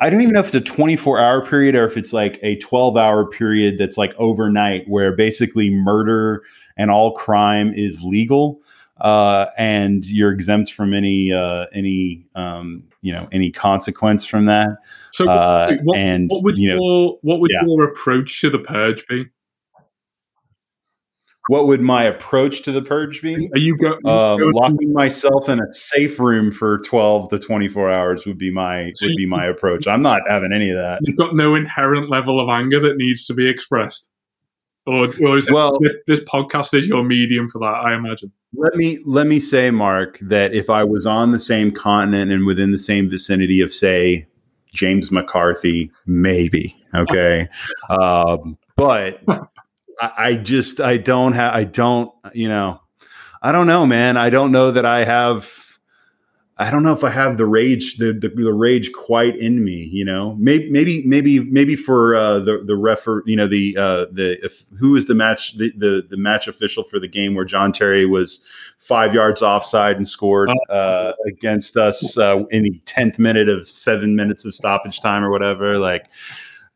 I 0.00 0.10
don't 0.10 0.22
even 0.22 0.34
know 0.34 0.40
if 0.40 0.46
it's 0.46 0.56
a 0.56 0.60
24 0.60 1.20
hour 1.20 1.46
period 1.46 1.76
or 1.76 1.84
if 1.84 1.96
it's 1.96 2.12
like 2.12 2.40
a 2.42 2.56
12 2.56 2.96
hour 2.96 3.28
period 3.28 3.76
that's 3.78 3.96
like 3.96 4.12
overnight 4.18 4.88
where 4.88 5.14
basically 5.14 5.70
murder 5.70 6.42
and 6.76 6.90
all 6.90 7.12
crime 7.12 7.72
is 7.74 8.02
legal 8.02 8.60
uh, 9.00 9.46
and 9.58 10.06
you're 10.06 10.32
exempt 10.32 10.72
from 10.72 10.94
any 10.94 11.32
uh, 11.32 11.66
any 11.72 12.26
um, 12.34 12.84
you 13.02 13.12
know 13.12 13.28
any 13.32 13.50
consequence 13.50 14.24
from 14.24 14.46
that. 14.46 14.68
So, 15.12 15.28
uh, 15.28 15.76
what, 15.82 15.98
and 15.98 16.30
what 16.30 16.44
would 16.44 16.58
you 16.58 16.70
know, 16.70 16.78
your 16.80 17.18
what 17.22 17.40
would 17.40 17.50
yeah. 17.52 17.66
your 17.66 17.84
approach 17.84 18.40
to 18.42 18.50
the 18.50 18.58
purge 18.58 19.06
be? 19.08 19.26
What 21.48 21.66
would 21.66 21.82
my 21.82 22.04
approach 22.04 22.62
to 22.62 22.72
the 22.72 22.80
purge 22.80 23.20
be? 23.20 23.50
Are 23.52 23.58
you, 23.58 23.76
go, 23.76 23.98
uh, 24.06 24.38
locking 24.54 24.94
myself 24.94 25.46
in 25.50 25.60
a 25.60 25.74
safe 25.74 26.18
room 26.18 26.50
for 26.50 26.78
twelve 26.78 27.28
to 27.28 27.38
twenty 27.38 27.68
four 27.68 27.92
hours 27.92 28.24
would 28.24 28.38
be 28.38 28.50
my 28.50 28.92
so 28.94 29.06
would 29.06 29.16
be 29.16 29.26
my 29.26 29.44
approach. 29.44 29.86
I'm 29.86 30.00
not 30.00 30.22
having 30.26 30.54
any 30.54 30.70
of 30.70 30.78
that. 30.78 31.00
You've 31.02 31.18
got 31.18 31.34
no 31.34 31.54
inherent 31.54 32.08
level 32.08 32.40
of 32.40 32.48
anger 32.48 32.80
that 32.80 32.96
needs 32.96 33.26
to 33.26 33.34
be 33.34 33.46
expressed, 33.46 34.08
or, 34.86 35.08
or 35.22 35.36
is 35.36 35.50
well, 35.50 35.76
it, 35.82 35.96
this 36.06 36.20
podcast 36.20 36.72
is 36.72 36.86
your 36.86 37.04
medium 37.04 37.48
for 37.50 37.58
that? 37.58 37.66
I 37.66 37.94
imagine. 37.94 38.32
Let 38.56 38.74
me 38.74 38.98
let 39.04 39.26
me 39.26 39.40
say, 39.40 39.70
Mark, 39.70 40.18
that 40.20 40.54
if 40.54 40.70
I 40.70 40.84
was 40.84 41.06
on 41.06 41.32
the 41.32 41.40
same 41.40 41.70
continent 41.70 42.32
and 42.32 42.46
within 42.46 42.72
the 42.72 42.78
same 42.78 43.08
vicinity 43.08 43.60
of, 43.60 43.72
say, 43.72 44.26
James 44.72 45.10
McCarthy, 45.10 45.90
maybe 46.06 46.76
okay, 46.94 47.48
um, 47.88 48.58
but 48.76 49.20
I, 50.00 50.12
I 50.18 50.34
just 50.34 50.80
I 50.80 50.96
don't 50.96 51.32
have 51.32 51.54
I 51.54 51.64
don't 51.64 52.10
you 52.32 52.48
know 52.48 52.80
I 53.42 53.52
don't 53.52 53.66
know, 53.66 53.86
man. 53.86 54.16
I 54.16 54.30
don't 54.30 54.52
know 54.52 54.70
that 54.70 54.86
I 54.86 55.04
have 55.04 55.63
I 56.56 56.70
don't 56.70 56.84
know 56.84 56.92
if 56.92 57.02
I 57.02 57.10
have 57.10 57.36
the 57.36 57.46
rage, 57.46 57.96
the, 57.96 58.12
the, 58.12 58.28
the 58.28 58.52
rage 58.52 58.92
quite 58.92 59.36
in 59.36 59.64
me. 59.64 59.88
You 59.92 60.04
know, 60.04 60.36
maybe 60.36 60.70
maybe 60.70 61.02
maybe 61.04 61.40
maybe 61.40 61.74
for 61.74 62.14
uh, 62.14 62.38
the 62.38 62.62
the 62.64 62.76
refer, 62.76 63.24
you 63.26 63.34
know, 63.34 63.48
the 63.48 63.76
uh, 63.76 64.06
the 64.12 64.36
if, 64.44 64.64
who 64.78 64.90
was 64.92 65.06
the 65.06 65.16
match 65.16 65.56
the, 65.58 65.72
the, 65.76 66.06
the 66.08 66.16
match 66.16 66.46
official 66.46 66.84
for 66.84 67.00
the 67.00 67.08
game 67.08 67.34
where 67.34 67.44
John 67.44 67.72
Terry 67.72 68.06
was 68.06 68.44
five 68.78 69.12
yards 69.14 69.42
offside 69.42 69.96
and 69.96 70.08
scored 70.08 70.48
oh. 70.50 70.72
uh, 70.72 71.12
against 71.26 71.76
us 71.76 72.16
uh, 72.18 72.44
in 72.50 72.62
the 72.62 72.80
tenth 72.84 73.18
minute 73.18 73.48
of 73.48 73.68
seven 73.68 74.14
minutes 74.14 74.44
of 74.44 74.54
stoppage 74.54 75.00
time 75.00 75.24
or 75.24 75.30
whatever. 75.30 75.78
Like, 75.78 76.06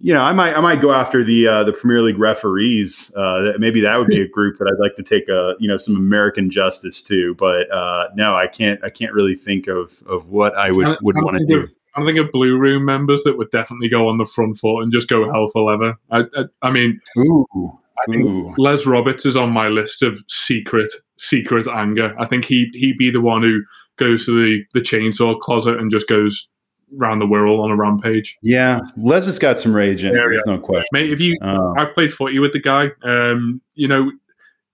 you 0.00 0.14
know, 0.14 0.22
I 0.22 0.32
might 0.32 0.54
I 0.54 0.60
might 0.60 0.80
go 0.80 0.92
after 0.92 1.24
the 1.24 1.48
uh, 1.48 1.64
the 1.64 1.72
Premier 1.72 2.02
League 2.02 2.18
referees. 2.18 3.12
Uh, 3.16 3.52
maybe 3.58 3.80
that 3.80 3.96
would 3.96 4.06
be 4.06 4.20
a 4.20 4.28
group 4.32 4.56
that 4.58 4.72
I'd 4.72 4.80
like 4.80 4.94
to 4.94 5.02
take 5.02 5.28
a 5.28 5.54
you 5.58 5.68
know 5.68 5.76
some 5.76 5.96
American 5.96 6.50
justice 6.50 7.02
to. 7.02 7.34
But 7.34 7.70
uh, 7.72 8.08
no, 8.14 8.36
I 8.36 8.46
can't 8.46 8.82
I 8.84 8.90
can't 8.90 9.12
really 9.12 9.34
think 9.34 9.66
of 9.66 10.02
of 10.06 10.30
what 10.30 10.56
I 10.56 10.70
would 10.70 10.98
would 11.02 11.16
want 11.16 11.38
to 11.38 11.46
do. 11.46 11.62
Of, 11.62 11.72
I'm 11.96 12.04
thinking 12.04 12.24
of 12.24 12.30
Blue 12.30 12.56
Room 12.58 12.84
members 12.84 13.24
that 13.24 13.36
would 13.36 13.50
definitely 13.50 13.88
go 13.88 14.08
on 14.08 14.18
the 14.18 14.26
front 14.26 14.56
foot 14.56 14.82
and 14.82 14.92
just 14.92 15.08
go 15.08 15.28
hell 15.32 15.48
for 15.48 15.62
leather. 15.62 15.96
I 16.12 16.20
I, 16.36 16.44
I 16.62 16.70
mean, 16.70 17.00
ooh, 17.18 17.46
I 17.56 18.12
think 18.12 18.56
Les 18.56 18.86
Roberts 18.86 19.26
is 19.26 19.36
on 19.36 19.50
my 19.50 19.66
list 19.66 20.02
of 20.02 20.22
secret 20.28 20.90
secret 21.16 21.66
anger. 21.66 22.14
I 22.20 22.26
think 22.26 22.44
he 22.44 22.70
he'd 22.74 22.98
be 22.98 23.10
the 23.10 23.20
one 23.20 23.42
who 23.42 23.62
goes 23.96 24.26
to 24.26 24.30
the 24.30 24.62
the 24.74 24.80
chainsaw 24.80 25.38
closet 25.40 25.78
and 25.80 25.90
just 25.90 26.06
goes 26.06 26.48
around 26.98 27.18
the 27.18 27.26
world 27.26 27.60
on 27.60 27.70
a 27.70 27.76
rampage. 27.76 28.38
Yeah, 28.42 28.80
Les 28.96 29.26
has 29.26 29.38
got 29.38 29.58
some 29.58 29.74
rage 29.74 30.04
in 30.04 30.10
it. 30.10 30.14
There's 30.14 30.46
no 30.46 30.58
question. 30.58 30.86
Mate, 30.92 31.10
if 31.10 31.20
you, 31.20 31.36
um, 31.42 31.74
I've 31.76 31.92
played 31.94 32.12
footy 32.12 32.38
with 32.38 32.52
the 32.52 32.60
guy. 32.60 32.90
Um, 33.02 33.60
you 33.74 33.88
know, 33.88 34.10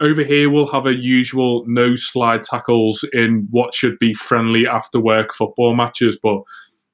over 0.01 0.25
here 0.25 0.51
we'll 0.51 0.67
have 0.67 0.87
a 0.87 0.95
usual 0.95 1.65
no 1.67 1.95
slide 1.97 2.43
tackles 2.43 3.05
in 3.13 3.47
what 3.51 3.75
should 3.75 3.99
be 3.99 4.15
friendly 4.15 4.67
after 4.67 5.01
work 5.01 5.33
football 5.33 5.75
matches, 5.75 6.19
but 6.23 6.43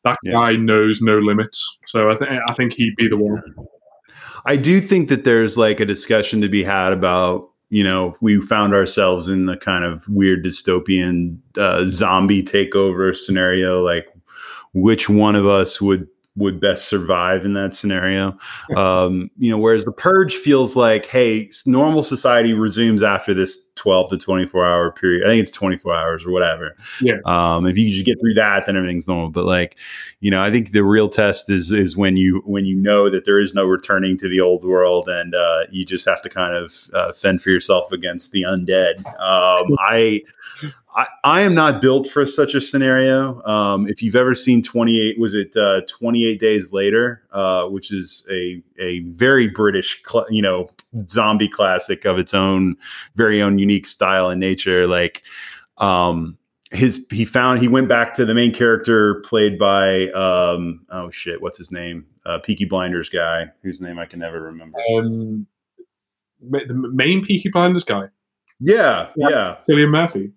that 0.05 0.18
yeah. 0.22 0.32
guy 0.32 0.52
knows 0.52 1.01
no 1.01 1.18
limits. 1.18 1.78
So 1.86 2.10
I 2.10 2.16
think 2.16 2.30
I 2.48 2.52
think 2.55 2.74
he'd 2.74 2.97
be 2.97 3.09
the 3.09 3.16
one. 3.16 3.42
I 4.47 4.56
do 4.56 4.80
think 4.80 5.09
that 5.09 5.24
there's 5.24 5.59
like 5.59 5.80
a 5.80 5.86
discussion 5.86 6.40
to 6.40 6.48
be 6.48 6.64
had 6.64 6.92
about 6.92 7.51
you 7.70 7.84
know, 7.84 8.09
if 8.09 8.20
we 8.20 8.40
found 8.40 8.74
ourselves 8.74 9.28
in 9.28 9.47
the 9.47 9.56
kind 9.56 9.84
of 9.84 10.06
weird 10.09 10.44
dystopian 10.44 11.38
uh, 11.56 11.86
zombie 11.86 12.42
takeover 12.42 13.16
scenario, 13.16 13.80
like 13.80 14.09
which 14.72 15.09
one 15.09 15.36
of 15.36 15.47
us 15.47 15.80
would 15.80 16.06
would 16.36 16.60
best 16.60 16.86
survive 16.86 17.44
in 17.44 17.55
that 17.55 17.74
scenario. 17.74 18.36
Um, 18.76 19.30
you 19.36 19.51
know, 19.51 19.59
whereas 19.59 19.84
the 19.84 19.92
purge 19.92 20.36
feels 20.36 20.76
like, 20.76 21.05
hey, 21.06 21.51
normal 21.66 22.05
society 22.05 22.52
resumes 22.55 23.02
after 23.02 23.34
this 23.34 23.59
12 23.74 24.10
to 24.10 24.18
24 24.18 24.64
hour 24.64 24.92
period. 24.92 25.24
I 25.24 25.30
think 25.30 25.42
it's 25.42 25.51
24 25.51 25.92
hours 25.92 26.24
or 26.24 26.30
whatever. 26.30 26.76
Yeah. 27.01 27.16
Um, 27.26 27.66
if 27.66 27.76
you 27.76 27.90
just 27.90 28.06
get 28.06 28.20
through 28.20 28.34
that, 28.34 28.66
then 28.66 28.76
everything's 28.76 29.09
normal. 29.09 29.30
But 29.30 29.44
like, 29.44 29.76
you 30.20 30.30
know, 30.30 30.40
I 30.40 30.52
think 30.52 30.70
the 30.70 30.84
real 30.84 31.09
test 31.09 31.51
is 31.51 31.72
is 31.72 31.97
when 31.97 32.16
you 32.16 32.42
when 32.44 32.64
you 32.64 32.76
know 32.76 33.10
that 33.10 33.24
there 33.24 33.40
is 33.40 33.55
no 33.55 33.64
returning 33.64 34.16
to 34.18 34.28
the 34.28 34.40
old 34.40 34.64
world 34.64 35.09
and 35.09 35.34
uh, 35.34 35.64
you 35.70 35.84
just 35.84 36.05
have 36.05 36.22
to 36.22 36.28
kind 36.28 36.55
of 36.55 36.90
uh, 36.94 37.12
fend 37.12 37.42
for 37.42 37.51
yourself 37.51 37.90
against 37.90 38.30
the 38.30 38.42
undead. 38.42 39.05
Um, 39.18 39.76
I 39.80 40.22
I, 40.95 41.07
I 41.25 41.41
am 41.43 41.55
not 41.55 41.81
built 41.81 42.09
for 42.09 42.27
such 42.27 42.55
a 42.55 42.61
scenario. 42.61 43.43
Um, 43.45 43.87
if 43.89 44.03
you've 44.03 44.17
ever 44.17 44.35
seen 44.35 44.62
28, 44.62 45.19
was 45.19 45.35
it 45.35 45.57
uh, 45.57 45.83
28 45.89 46.41
Days 46.41 46.73
Later, 46.73 47.23
uh, 47.33 47.67
which 47.67 47.93
is 47.93 48.27
a 48.31 48.62
a 48.81 49.01
very 49.11 49.47
British, 49.47 50.03
cl- 50.05 50.27
you 50.31 50.43
know, 50.43 50.69
zombie 51.09 51.49
classic 51.49 52.05
of 52.05 52.19
its 52.19 52.35
own, 52.35 52.77
very 53.15 53.41
own 53.41 53.59
unique 53.59 53.87
style 53.87 54.29
and 54.29 54.41
nature. 54.41 54.87
Like, 54.87 55.23
um, 55.79 56.37
his 56.73 57.07
he 57.11 57.25
found 57.25 57.61
he 57.61 57.69
went 57.69 57.89
back 57.89 58.15
to 58.15 58.25
the 58.25 58.35
main 58.35 58.53
character 58.53 59.17
played 59.21 59.59
by 59.59 60.09
um, 60.11 60.85
oh 60.91 61.11
shit, 61.11 61.41
what's 61.41 61.59
his 61.59 61.71
name? 61.71 62.07
Uh, 62.27 62.39
Peaky 62.39 62.65
Blinders 62.65 63.09
guy, 63.09 63.47
whose 63.62 63.81
name 63.81 63.99
I 63.99 64.07
can 64.07 64.21
never 64.21 64.41
remember. 64.41 64.79
Um, 64.97 65.47
the 66.41 66.75
main 66.75 67.25
Peaky 67.25 67.49
Blinders 67.49 67.85
guy. 67.85 68.09
Yeah, 68.61 69.11
yeah, 69.17 69.29
yeah. 69.29 69.57
Cillian 69.69 69.91
Murphy. 69.91 70.33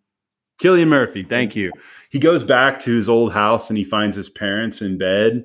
Cillian 0.64 0.88
Murphy, 0.88 1.23
thank 1.23 1.57
you. 1.57 1.73
He 2.10 2.19
goes 2.19 2.41
back 2.44 2.80
to 2.81 2.95
his 2.95 3.10
old 3.10 3.34
house 3.34 3.69
and 3.69 3.77
he 3.77 3.84
finds 3.84 4.15
his 4.15 4.30
parents 4.30 4.81
in 4.81 4.98
bed 4.98 5.44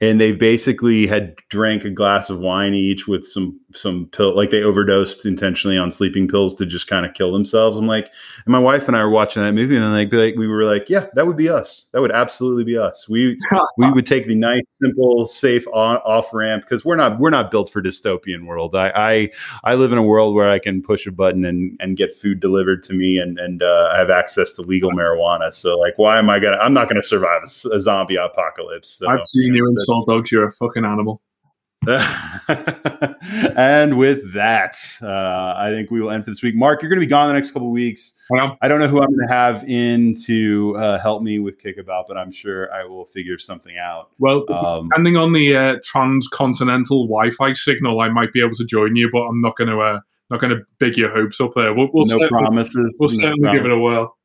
and 0.00 0.20
they 0.20 0.30
basically 0.30 1.08
had 1.08 1.34
drank 1.48 1.84
a 1.84 1.90
glass 1.90 2.30
of 2.30 2.38
wine 2.38 2.74
each 2.74 3.08
with 3.08 3.26
some 3.26 3.59
some 3.74 4.06
pill 4.06 4.34
like 4.34 4.50
they 4.50 4.62
overdosed 4.62 5.24
intentionally 5.26 5.78
on 5.78 5.92
sleeping 5.92 6.28
pills 6.28 6.54
to 6.56 6.66
just 6.66 6.86
kind 6.86 7.06
of 7.06 7.14
kill 7.14 7.32
themselves. 7.32 7.76
I'm 7.76 7.86
like, 7.86 8.10
and 8.44 8.52
my 8.52 8.58
wife 8.58 8.88
and 8.88 8.96
I 8.96 9.04
were 9.04 9.10
watching 9.10 9.42
that 9.42 9.52
movie, 9.52 9.76
and 9.76 9.84
then 9.84 9.92
like, 9.92 10.12
like 10.12 10.36
we 10.36 10.46
were 10.46 10.64
like, 10.64 10.88
yeah, 10.88 11.06
that 11.14 11.26
would 11.26 11.36
be 11.36 11.48
us. 11.48 11.88
That 11.92 12.00
would 12.00 12.12
absolutely 12.12 12.64
be 12.64 12.76
us. 12.76 13.08
We 13.08 13.38
we 13.78 13.90
would 13.90 14.06
take 14.06 14.26
the 14.26 14.34
nice, 14.34 14.62
simple, 14.80 15.26
safe 15.26 15.66
off 15.68 16.32
ramp 16.32 16.64
because 16.64 16.84
we're 16.84 16.96
not 16.96 17.18
we're 17.18 17.30
not 17.30 17.50
built 17.50 17.70
for 17.70 17.82
dystopian 17.82 18.46
world. 18.46 18.74
I, 18.74 18.92
I 18.94 19.30
I 19.64 19.74
live 19.74 19.92
in 19.92 19.98
a 19.98 20.02
world 20.02 20.34
where 20.34 20.50
I 20.50 20.58
can 20.58 20.82
push 20.82 21.06
a 21.06 21.12
button 21.12 21.44
and 21.44 21.76
and 21.80 21.96
get 21.96 22.14
food 22.14 22.40
delivered 22.40 22.82
to 22.84 22.94
me, 22.94 23.18
and 23.18 23.38
and 23.38 23.62
uh, 23.62 23.90
I 23.92 23.98
have 23.98 24.10
access 24.10 24.54
to 24.54 24.62
legal 24.62 24.90
marijuana. 24.90 25.52
So 25.54 25.78
like, 25.78 25.94
why 25.96 26.18
am 26.18 26.30
I 26.30 26.38
gonna? 26.38 26.58
I'm 26.58 26.74
not 26.74 26.88
gonna 26.88 27.02
survive 27.02 27.42
a, 27.42 27.68
a 27.76 27.80
zombie 27.80 28.16
apocalypse. 28.16 28.90
So, 28.90 29.08
I've 29.08 29.26
seen 29.26 29.54
you 29.54 29.68
in 29.68 29.76
Salt 29.78 30.06
Dogs. 30.06 30.32
You're 30.32 30.48
a 30.48 30.52
fucking 30.52 30.84
animal. 30.84 31.22
and 33.56 33.96
with 33.96 34.34
that, 34.34 34.76
uh, 35.02 35.54
I 35.56 35.70
think 35.70 35.90
we 35.90 36.02
will 36.02 36.10
end 36.10 36.24
for 36.24 36.30
this 36.30 36.42
week. 36.42 36.54
Mark, 36.54 36.82
you're 36.82 36.90
going 36.90 37.00
to 37.00 37.06
be 37.06 37.08
gone 37.08 37.28
the 37.28 37.34
next 37.34 37.52
couple 37.52 37.70
weeks. 37.70 38.18
I 38.60 38.68
don't 38.68 38.80
know 38.80 38.86
who 38.86 39.00
I'm 39.00 39.08
going 39.08 39.26
to 39.26 39.32
have 39.32 39.64
in 39.64 40.14
to 40.24 40.76
uh, 40.76 40.98
help 40.98 41.22
me 41.22 41.38
with 41.38 41.58
Kickabout, 41.58 42.04
but 42.06 42.18
I'm 42.18 42.30
sure 42.30 42.72
I 42.72 42.84
will 42.84 43.06
figure 43.06 43.38
something 43.38 43.78
out. 43.78 44.10
Well, 44.18 44.44
um, 44.52 44.88
depending 44.90 45.16
on 45.16 45.32
the 45.32 45.56
uh, 45.56 45.76
transcontinental 45.82 47.06
Wi-Fi 47.06 47.54
signal, 47.54 48.00
I 48.00 48.08
might 48.10 48.32
be 48.34 48.40
able 48.40 48.54
to 48.56 48.64
join 48.64 48.94
you, 48.94 49.08
but 49.10 49.22
I'm 49.22 49.40
not 49.40 49.56
going 49.56 49.70
to 49.70 49.80
uh, 49.80 50.00
not 50.28 50.40
going 50.40 50.54
to 50.54 50.62
big 50.78 50.96
your 50.96 51.10
hopes 51.10 51.40
up 51.40 51.52
there. 51.56 51.72
We'll, 51.72 51.88
we'll 51.94 52.06
no 52.06 52.28
promises. 52.28 52.94
We'll 53.00 53.08
no 53.08 53.16
certainly 53.16 53.40
promises. 53.40 53.62
give 53.62 53.64
it 53.64 53.72
a 53.72 53.78
whirl. 53.78 54.16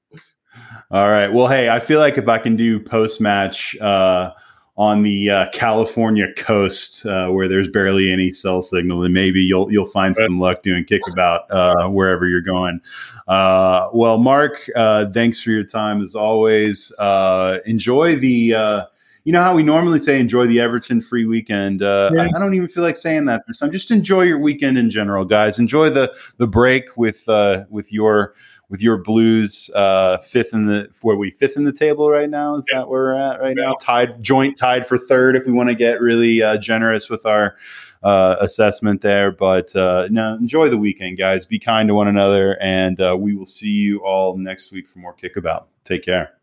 All 0.91 1.09
right. 1.09 1.31
Well, 1.31 1.47
hey, 1.47 1.69
I 1.69 1.79
feel 1.79 1.99
like 1.99 2.17
if 2.17 2.27
I 2.27 2.37
can 2.37 2.55
do 2.55 2.79
post 2.79 3.19
match 3.19 3.75
uh, 3.79 4.31
on 4.77 5.03
the 5.03 5.29
uh, 5.29 5.49
California 5.51 6.27
coast 6.35 7.05
uh, 7.05 7.29
where 7.29 7.47
there's 7.47 7.69
barely 7.69 8.11
any 8.11 8.33
cell 8.33 8.61
signal, 8.61 9.03
and 9.03 9.13
maybe 9.13 9.41
you'll 9.41 9.71
you'll 9.71 9.85
find 9.85 10.15
some 10.15 10.39
luck 10.39 10.61
doing 10.63 10.83
kickabout 10.83 11.41
uh, 11.49 11.87
wherever 11.87 12.27
you're 12.27 12.41
going. 12.41 12.81
Uh, 13.27 13.87
well, 13.93 14.17
Mark, 14.17 14.69
uh, 14.75 15.09
thanks 15.11 15.41
for 15.41 15.51
your 15.51 15.63
time 15.63 16.01
as 16.01 16.13
always. 16.13 16.91
Uh, 16.99 17.59
enjoy 17.65 18.15
the. 18.17 18.85
you 19.23 19.31
know 19.31 19.41
how 19.41 19.55
we 19.55 19.63
normally 19.63 19.97
say 19.97 20.19
enjoy 20.19 20.45
the 20.45 20.59
Everton 20.59 21.01
free 21.01 21.25
weekend. 21.25 21.81
Yeah. 21.81 22.11
I, 22.19 22.25
I, 22.35 22.39
don't 22.39 22.53
even 22.53 22.67
feel 22.67 22.83
like 22.83 22.97
saying 22.97 23.25
that 23.25 23.43
this 23.47 23.59
time. 23.59 23.71
Just 23.71 23.89
enjoy 23.91 24.23
your 24.23 24.39
weekend 24.39 24.77
in 24.77 24.89
general, 24.89 25.25
guys. 25.25 25.57
Enjoy 25.57 25.89
the 25.89 26.13
the 26.37 26.47
break 26.47 26.95
with 26.97 27.23
with 27.69 27.93
your 27.93 28.35
with 28.69 28.81
your 28.81 28.97
Blues 28.97 29.69
uh, 29.75 30.17
fifth 30.17 30.53
in 30.53 30.65
the 30.65 30.89
where 31.01 31.15
we 31.15 31.31
fifth 31.31 31.57
in 31.57 31.63
the 31.63 31.71
table 31.71 32.09
right 32.09 32.29
now. 32.29 32.55
Is 32.55 32.65
yeah. 32.71 32.79
that 32.79 32.89
where 32.89 33.03
we're 33.03 33.15
at 33.15 33.39
right 33.39 33.55
yeah. 33.57 33.65
now? 33.65 33.75
Tied, 33.79 34.21
joint 34.23 34.57
tied 34.57 34.87
for 34.87 34.97
third. 34.97 35.35
If 35.35 35.45
we 35.45 35.51
want 35.51 35.69
to 35.69 35.75
get 35.75 36.01
really 36.01 36.41
uh, 36.41 36.57
generous 36.57 37.09
with 37.09 37.25
our 37.25 37.55
uh, 38.03 38.35
assessment 38.39 39.01
there, 39.01 39.31
but 39.31 39.75
uh, 39.75 40.07
no, 40.11 40.35
enjoy 40.35 40.69
the 40.69 40.77
weekend, 40.77 41.17
guys. 41.17 41.45
Be 41.45 41.59
kind 41.59 41.87
to 41.89 41.93
one 41.93 42.07
another, 42.07 42.61
and 42.61 42.99
uh, 43.01 43.15
we 43.17 43.35
will 43.35 43.45
see 43.45 43.71
you 43.71 43.99
all 43.99 44.37
next 44.37 44.71
week 44.71 44.87
for 44.87 44.99
more 44.99 45.13
kickabout. 45.13 45.67
Take 45.83 46.03
care. 46.03 46.33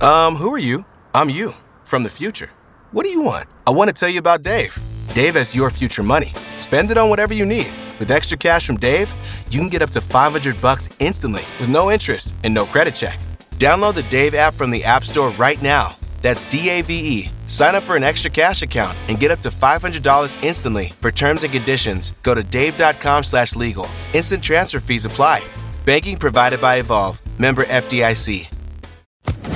Um, 0.00 0.36
who 0.36 0.52
are 0.52 0.58
you? 0.58 0.84
I'm 1.14 1.30
you 1.30 1.54
from 1.84 2.02
the 2.02 2.10
future. 2.10 2.50
What 2.92 3.04
do 3.04 3.10
you 3.10 3.22
want? 3.22 3.48
I 3.66 3.70
want 3.70 3.88
to 3.88 3.94
tell 3.94 4.08
you 4.08 4.18
about 4.18 4.42
Dave. 4.42 4.78
Dave 5.14 5.34
has 5.34 5.54
your 5.54 5.70
future 5.70 6.02
money. 6.02 6.34
Spend 6.56 6.90
it 6.90 6.98
on 6.98 7.08
whatever 7.08 7.32
you 7.32 7.46
need. 7.46 7.70
With 7.98 8.10
extra 8.10 8.36
cash 8.36 8.66
from 8.66 8.76
Dave, 8.76 9.12
you 9.50 9.58
can 9.60 9.68
get 9.68 9.82
up 9.82 9.90
to 9.90 10.00
500 10.00 10.60
bucks 10.60 10.88
instantly 10.98 11.44
with 11.60 11.68
no 11.68 11.90
interest 11.90 12.34
and 12.44 12.52
no 12.52 12.66
credit 12.66 12.94
check. 12.94 13.18
Download 13.52 13.94
the 13.94 14.02
Dave 14.04 14.34
app 14.34 14.54
from 14.54 14.70
the 14.70 14.84
App 14.84 15.04
Store 15.04 15.30
right 15.30 15.60
now. 15.62 15.96
That's 16.22 16.44
D 16.44 16.68
A 16.70 16.82
V 16.82 16.92
E. 16.94 17.30
Sign 17.46 17.74
up 17.74 17.84
for 17.84 17.96
an 17.96 18.02
extra 18.02 18.30
cash 18.30 18.62
account 18.62 18.96
and 19.08 19.20
get 19.20 19.30
up 19.30 19.40
to 19.40 19.50
$500 19.50 20.42
instantly. 20.42 20.92
For 21.00 21.10
terms 21.10 21.44
and 21.44 21.52
conditions, 21.52 22.12
go 22.22 22.34
to 22.34 22.42
dave.com/slash 22.42 23.54
legal. 23.56 23.88
Instant 24.12 24.42
transfer 24.42 24.80
fees 24.80 25.06
apply. 25.06 25.44
Banking 25.84 26.16
provided 26.16 26.60
by 26.60 26.76
Evolve. 26.76 27.20
Member 27.38 27.64
FDIC. 27.64 28.48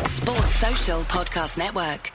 Sports 0.06 0.54
Social 0.54 1.00
Podcast 1.02 1.58
Network. 1.58 2.12